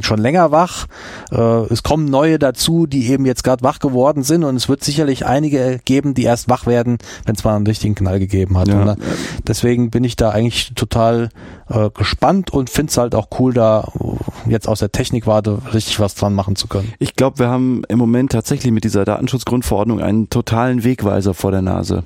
schon 0.00 0.18
länger 0.18 0.50
wach. 0.50 0.86
Äh, 1.30 1.36
es 1.72 1.82
kommen 1.82 2.06
neue 2.06 2.38
dazu, 2.38 2.86
die 2.86 3.08
eben 3.10 3.26
jetzt 3.26 3.44
gerade 3.44 3.62
wach 3.62 3.78
geworden 3.78 4.22
sind 4.22 4.44
und 4.44 4.56
es 4.56 4.68
wird 4.68 4.82
sicherlich 4.84 5.26
einige 5.26 5.80
geben, 5.84 6.14
die 6.14 6.24
erst 6.24 6.48
wach 6.48 6.66
werden, 6.66 6.98
wenn 7.24 7.34
es 7.34 7.44
mal 7.44 7.56
einen 7.56 7.66
richtigen 7.66 7.94
Knall 7.94 8.18
gegeben 8.18 8.56
hat. 8.58 8.68
Ja. 8.68 8.96
Deswegen 9.46 9.90
bin 9.90 10.04
ich 10.04 10.16
da 10.16 10.30
eigentlich 10.30 10.72
total 10.74 11.28
äh, 11.68 11.90
gespannt 11.90 12.50
und 12.50 12.70
finde 12.70 12.90
es 12.90 12.96
halt 12.96 13.14
auch 13.14 13.28
cool, 13.38 13.52
da 13.52 13.88
jetzt 14.46 14.68
aus 14.68 14.80
der 14.80 14.92
Technikwarte 14.92 15.60
richtig 15.72 16.00
was 16.00 16.14
dran 16.14 16.34
machen 16.34 16.56
zu 16.56 16.68
können. 16.68 16.92
Ich 16.98 17.16
glaube, 17.16 17.38
wir 17.38 17.48
haben 17.48 17.82
im 17.88 17.98
Moment 17.98 18.32
tatsächlich 18.32 18.72
mit 18.72 18.84
dieser 18.84 19.04
Datenschutzgrundverordnung 19.04 20.00
einen 20.00 20.30
totalen 20.30 20.84
Wegweiser 20.84 21.34
vor 21.34 21.50
der 21.50 21.62
Nase. 21.62 22.04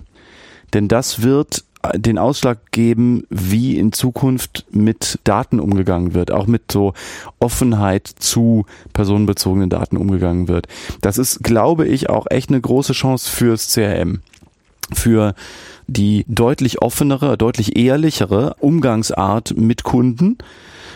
Denn 0.75 0.89
das 0.89 1.23
wird 1.23 1.65
den 1.95 2.19
Ausschlag 2.19 2.71
geben, 2.71 3.25
wie 3.31 3.79
in 3.79 3.93
Zukunft 3.93 4.67
mit 4.71 5.19
Daten 5.25 5.61
umgegangen 5.61 6.15
wird, 6.15 6.31
auch 6.31 6.47
mit 6.47 6.73
so 6.73 6.95
Offenheit 7.39 8.07
zu 8.07 8.67
personenbezogenen 8.93 9.71
Daten 9.71 9.97
umgegangen 9.97 10.49
wird. 10.49 10.67
Das 11.01 11.19
ist, 11.19 11.43
glaube 11.43 11.87
ich, 11.87 12.09
auch 12.09 12.27
echt 12.31 12.51
eine 12.51 12.61
große 12.61 12.93
Chance 12.93 13.31
fürs 13.31 13.73
CRM. 13.73 14.21
Für 14.93 15.35
die 15.89 16.25
deutlich 16.29 16.83
offenere, 16.83 17.37
deutlich 17.37 17.77
ehrlichere 17.77 18.55
Umgangsart 18.61 19.57
mit 19.57 19.83
Kunden 19.83 20.39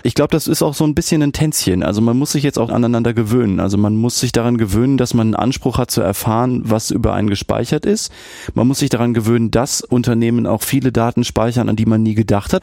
ich 0.02 0.14
glaube, 0.14 0.32
das 0.32 0.47
ist 0.47 0.62
auch 0.62 0.74
so 0.74 0.85
ein 0.85 0.94
bisschen 0.94 1.22
ein 1.22 1.32
Tänzchen. 1.32 1.82
Also 1.82 2.01
man 2.01 2.18
muss 2.18 2.32
sich 2.32 2.43
jetzt 2.43 2.59
auch 2.59 2.70
aneinander 2.70 3.12
gewöhnen. 3.12 3.60
Also 3.60 3.77
man 3.77 3.97
muss 3.97 4.18
sich 4.18 4.32
daran 4.32 4.56
gewöhnen, 4.56 4.97
dass 4.97 5.14
man 5.14 5.28
einen 5.28 5.35
Anspruch 5.35 5.78
hat 5.78 5.90
zu 5.90 6.01
erfahren, 6.01 6.62
was 6.64 6.90
über 6.90 7.14
einen 7.14 7.28
gespeichert 7.28 7.86
ist. 7.86 8.12
Man 8.55 8.66
muss 8.66 8.78
sich 8.78 8.90
daran 8.90 9.14
gewöhnen, 9.14 9.51
dass 9.51 9.82
Unternehmen 9.82 10.47
auch 10.47 10.62
viele 10.62 10.93
Daten 10.93 11.24
speichern, 11.24 11.68
an 11.68 11.77
die 11.77 11.86
man 11.86 12.02
nie 12.02 12.14
gedacht 12.14 12.52
hat. 12.52 12.62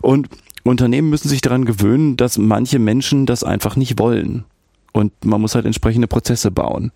Und 0.00 0.28
Unternehmen 0.64 1.10
müssen 1.10 1.28
sich 1.28 1.40
daran 1.40 1.64
gewöhnen, 1.64 2.16
dass 2.16 2.38
manche 2.38 2.78
Menschen 2.78 3.26
das 3.26 3.44
einfach 3.44 3.76
nicht 3.76 3.98
wollen. 3.98 4.44
Und 4.92 5.12
man 5.24 5.40
muss 5.40 5.54
halt 5.54 5.66
entsprechende 5.66 6.08
Prozesse 6.08 6.50
bauen. 6.50 6.92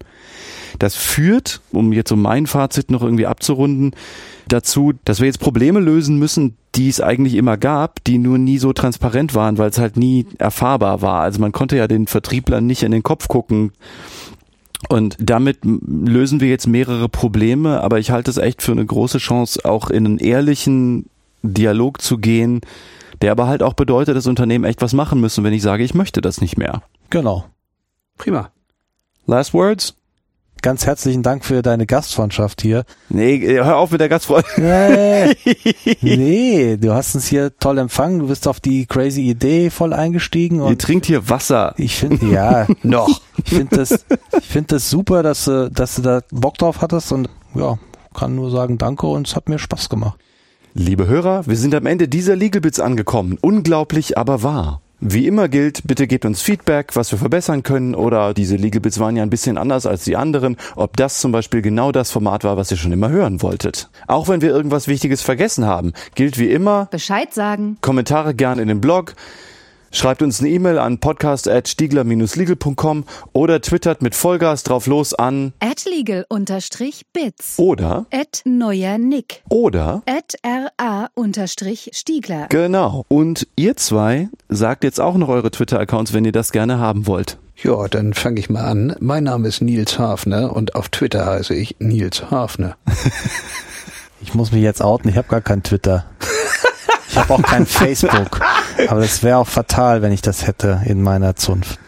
Das 0.78 0.94
führt, 0.94 1.60
um 1.70 1.92
jetzt 1.92 2.08
so 2.08 2.16
mein 2.16 2.46
Fazit 2.46 2.90
noch 2.90 3.02
irgendwie 3.02 3.26
abzurunden, 3.26 3.92
dazu, 4.48 4.92
dass 5.04 5.20
wir 5.20 5.26
jetzt 5.26 5.40
Probleme 5.40 5.80
lösen 5.80 6.18
müssen, 6.18 6.56
die 6.74 6.88
es 6.88 7.00
eigentlich 7.00 7.34
immer 7.34 7.56
gab, 7.56 8.02
die 8.04 8.18
nur 8.18 8.38
nie 8.38 8.58
so 8.58 8.72
transparent 8.72 9.34
waren, 9.34 9.58
weil 9.58 9.70
es 9.70 9.78
halt 9.78 9.96
nie 9.96 10.26
erfahrbar 10.38 11.02
war. 11.02 11.20
Also 11.22 11.40
man 11.40 11.52
konnte 11.52 11.76
ja 11.76 11.86
den 11.86 12.06
Vertrieblern 12.06 12.66
nicht 12.66 12.82
in 12.82 12.92
den 12.92 13.02
Kopf 13.02 13.28
gucken. 13.28 13.72
Und 14.88 15.16
damit 15.20 15.58
lösen 15.62 16.40
wir 16.40 16.48
jetzt 16.48 16.66
mehrere 16.66 17.08
Probleme, 17.08 17.80
aber 17.82 17.98
ich 17.98 18.10
halte 18.10 18.30
es 18.30 18.36
echt 18.36 18.62
für 18.62 18.72
eine 18.72 18.84
große 18.84 19.18
Chance, 19.18 19.64
auch 19.64 19.90
in 19.90 20.06
einen 20.06 20.18
ehrlichen 20.18 21.06
Dialog 21.42 22.00
zu 22.00 22.18
gehen, 22.18 22.60
der 23.20 23.32
aber 23.32 23.46
halt 23.46 23.62
auch 23.62 23.74
bedeutet, 23.74 24.16
dass 24.16 24.26
Unternehmen 24.26 24.64
echt 24.64 24.82
was 24.82 24.92
machen 24.92 25.20
müssen, 25.20 25.44
wenn 25.44 25.52
ich 25.52 25.62
sage, 25.62 25.84
ich 25.84 25.94
möchte 25.94 26.20
das 26.20 26.40
nicht 26.40 26.58
mehr. 26.58 26.82
Genau. 27.10 27.44
Prima. 28.18 28.50
Last 29.26 29.54
words? 29.54 29.94
Ganz 30.62 30.86
herzlichen 30.86 31.22
Dank 31.22 31.44
für 31.44 31.60
deine 31.60 31.86
Gastfreundschaft 31.86 32.62
hier. 32.62 32.84
Nee, 33.09 33.40
hör 33.47 33.76
auf 33.76 33.90
mit 33.90 34.01
der 34.01 34.09
Gastfreundschaft. 34.09 34.59
Nee, 34.62 35.36
nee, 36.01 36.76
du 36.76 36.93
hast 36.94 37.14
uns 37.14 37.26
hier 37.26 37.56
toll 37.59 37.78
empfangen, 37.78 38.20
du 38.20 38.28
bist 38.28 38.47
auf 38.48 38.60
die 38.60 38.86
crazy 38.86 39.22
Idee 39.22 39.70
voll 39.70 39.93
eingestiegen. 39.93 40.60
Und 40.60 40.70
Ihr 40.70 40.78
trinkt 40.78 41.06
hier 41.06 41.28
Wasser. 41.28 41.74
Ich 41.76 41.97
finde, 41.97 42.26
ja, 42.26 42.66
noch. 42.82 43.20
Ich 43.44 43.51
finde 43.51 43.76
das, 43.76 44.05
ich 44.39 44.47
finde 44.47 44.74
das 44.74 44.89
super, 44.89 45.22
dass 45.22 45.44
du, 45.44 45.70
dass 45.70 45.97
du 45.97 46.02
da 46.02 46.20
Bock 46.30 46.59
drauf 46.59 46.80
hattest 46.80 47.12
und 47.12 47.28
ja, 47.55 47.78
kann 48.14 48.34
nur 48.34 48.51
sagen 48.51 48.78
Danke 48.78 49.06
und 49.06 49.26
es 49.26 49.36
hat 49.36 49.48
mir 49.48 49.59
Spaß 49.59 49.89
gemacht. 49.89 50.18
Liebe 50.74 51.06
Hörer, 51.06 51.47
wir 51.47 51.56
sind 51.56 51.74
am 51.74 51.86
Ende 51.86 52.09
dieser 52.09 52.36
Legal 52.36 52.60
Bits 52.60 52.80
angekommen. 52.80 53.36
Unglaublich, 53.40 54.16
aber 54.16 54.43
wahr. 54.43 54.80
Wie 55.04 55.26
immer 55.26 55.48
gilt, 55.48 55.82
bitte 55.84 56.06
gebt 56.06 56.24
uns 56.24 56.42
Feedback, 56.42 56.94
was 56.94 57.10
wir 57.10 57.18
verbessern 57.18 57.64
können 57.64 57.96
oder 57.96 58.34
diese 58.34 58.54
Legal 58.54 58.80
Bits 58.80 59.00
waren 59.00 59.16
ja 59.16 59.24
ein 59.24 59.30
bisschen 59.30 59.58
anders 59.58 59.84
als 59.84 60.04
die 60.04 60.16
anderen, 60.16 60.56
ob 60.76 60.96
das 60.96 61.20
zum 61.20 61.32
Beispiel 61.32 61.60
genau 61.60 61.90
das 61.90 62.12
Format 62.12 62.44
war, 62.44 62.56
was 62.56 62.70
ihr 62.70 62.76
schon 62.76 62.92
immer 62.92 63.08
hören 63.10 63.42
wolltet. 63.42 63.90
Auch 64.06 64.28
wenn 64.28 64.42
wir 64.42 64.50
irgendwas 64.50 64.86
Wichtiges 64.86 65.20
vergessen 65.20 65.66
haben, 65.66 65.92
gilt 66.14 66.38
wie 66.38 66.52
immer 66.52 66.86
Bescheid 66.92 67.34
sagen. 67.34 67.78
Kommentare 67.80 68.32
gerne 68.32 68.62
in 68.62 68.68
den 68.68 68.80
Blog. 68.80 69.16
Schreibt 69.94 70.23
uns 70.23 70.40
eine 70.40 70.48
E-Mail 70.48 70.78
an 70.78 70.98
podcast.stiegler-legal.com 70.98 73.05
oder 73.35 73.60
twittert 73.60 74.01
mit 74.01 74.14
Vollgas 74.14 74.62
drauf 74.62 74.86
los 74.86 75.12
an 75.12 75.52
at 75.60 75.85
legal-bits 75.85 77.59
oder 77.59 78.06
at 78.10 78.40
neuer 78.47 78.97
Nick 78.97 79.43
oder 79.51 80.02
at 80.06 80.35
ra-stiegler. 80.81 82.47
Genau. 82.48 83.05
Und 83.09 83.47
ihr 83.55 83.77
zwei 83.77 84.31
sagt 84.48 84.85
jetzt 84.85 84.98
auch 84.98 85.16
noch 85.16 85.28
eure 85.28 85.51
Twitter-Accounts, 85.51 86.14
wenn 86.14 86.24
ihr 86.24 86.32
das 86.32 86.52
gerne 86.52 86.78
haben 86.78 87.06
wollt. 87.06 87.36
Ja, 87.62 87.86
dann 87.86 88.14
fange 88.14 88.40
ich 88.40 88.48
mal 88.48 88.64
an. 88.64 88.97
Mein 88.98 89.24
Name 89.24 89.47
ist 89.47 89.60
Nils 89.60 89.98
Hafner 89.98 90.56
und 90.56 90.74
auf 90.74 90.89
Twitter 90.89 91.27
heiße 91.27 91.55
ich 91.55 91.77
Nils 91.81 92.31
Hafner. 92.31 92.78
ich 94.23 94.32
muss 94.32 94.52
mich 94.52 94.62
jetzt 94.62 94.81
outen, 94.81 95.10
ich 95.10 95.19
habe 95.19 95.28
gar 95.28 95.43
kein 95.43 95.62
Twitter. 95.62 96.06
Ich 97.12 97.18
habe 97.18 97.34
auch 97.34 97.43
kein 97.43 97.66
Facebook. 97.66 98.40
Aber 98.89 99.01
das 99.01 99.22
wäre 99.22 99.36
auch 99.36 99.47
fatal, 99.47 100.01
wenn 100.01 100.12
ich 100.12 100.22
das 100.22 100.47
hätte 100.47 100.80
in 100.86 101.02
meiner 101.02 101.36
Zunft. 101.36 101.78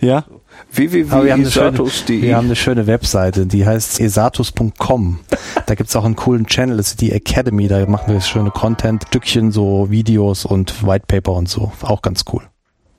Ja? 0.00 0.24
www.esatus.de 0.72 2.22
Wir 2.22 2.36
haben 2.36 2.46
eine 2.46 2.56
schöne 2.56 2.86
Webseite, 2.86 3.46
die 3.46 3.66
heißt 3.66 4.00
esatus.com. 4.00 5.20
Da 5.66 5.74
gibt's 5.74 5.96
auch 5.96 6.04
einen 6.04 6.16
coolen 6.16 6.46
Channel, 6.46 6.76
das 6.76 6.88
ist 6.90 7.00
die 7.00 7.12
Academy, 7.12 7.68
da 7.68 7.84
machen 7.86 8.12
wir 8.12 8.20
schöne 8.20 8.50
Content, 8.50 9.04
Stückchen, 9.08 9.50
so 9.50 9.90
Videos 9.90 10.44
und 10.44 10.86
Whitepaper 10.86 11.32
und 11.32 11.48
so. 11.48 11.72
Auch 11.82 12.02
ganz 12.02 12.24
cool. 12.32 12.42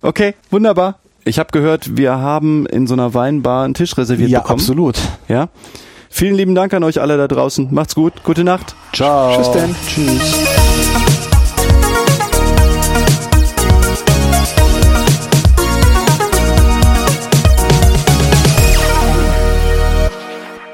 Okay, 0.02 0.36
wunderbar. 0.52 1.00
Ich 1.24 1.40
habe 1.40 1.52
gehört, 1.52 1.98
wir 1.98 2.18
haben 2.18 2.66
in 2.66 2.88
so 2.88 2.94
einer 2.94 3.14
Weinbar 3.14 3.66
einen 3.66 3.74
Tisch 3.74 3.98
reserviert 3.98 4.30
ja, 4.30 4.40
bekommen. 4.40 4.60
Ja, 4.60 4.64
absolut. 4.64 5.00
Ja. 5.28 5.50
Vielen 6.10 6.36
lieben 6.36 6.56
Dank 6.56 6.74
an 6.74 6.84
euch 6.84 7.00
alle 7.00 7.18
da 7.18 7.28
draußen. 7.28 7.68
Macht's 7.72 7.96
gut. 7.96 8.24
Gute 8.24 8.44
Nacht. 8.44 8.76
Ciao. 8.94 9.36
Tschüss 9.36 9.52
denn. 9.52 9.76
Tschüss. 9.88 10.59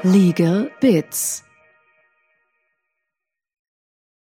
Legal 0.06 0.70
Bits 0.80 1.45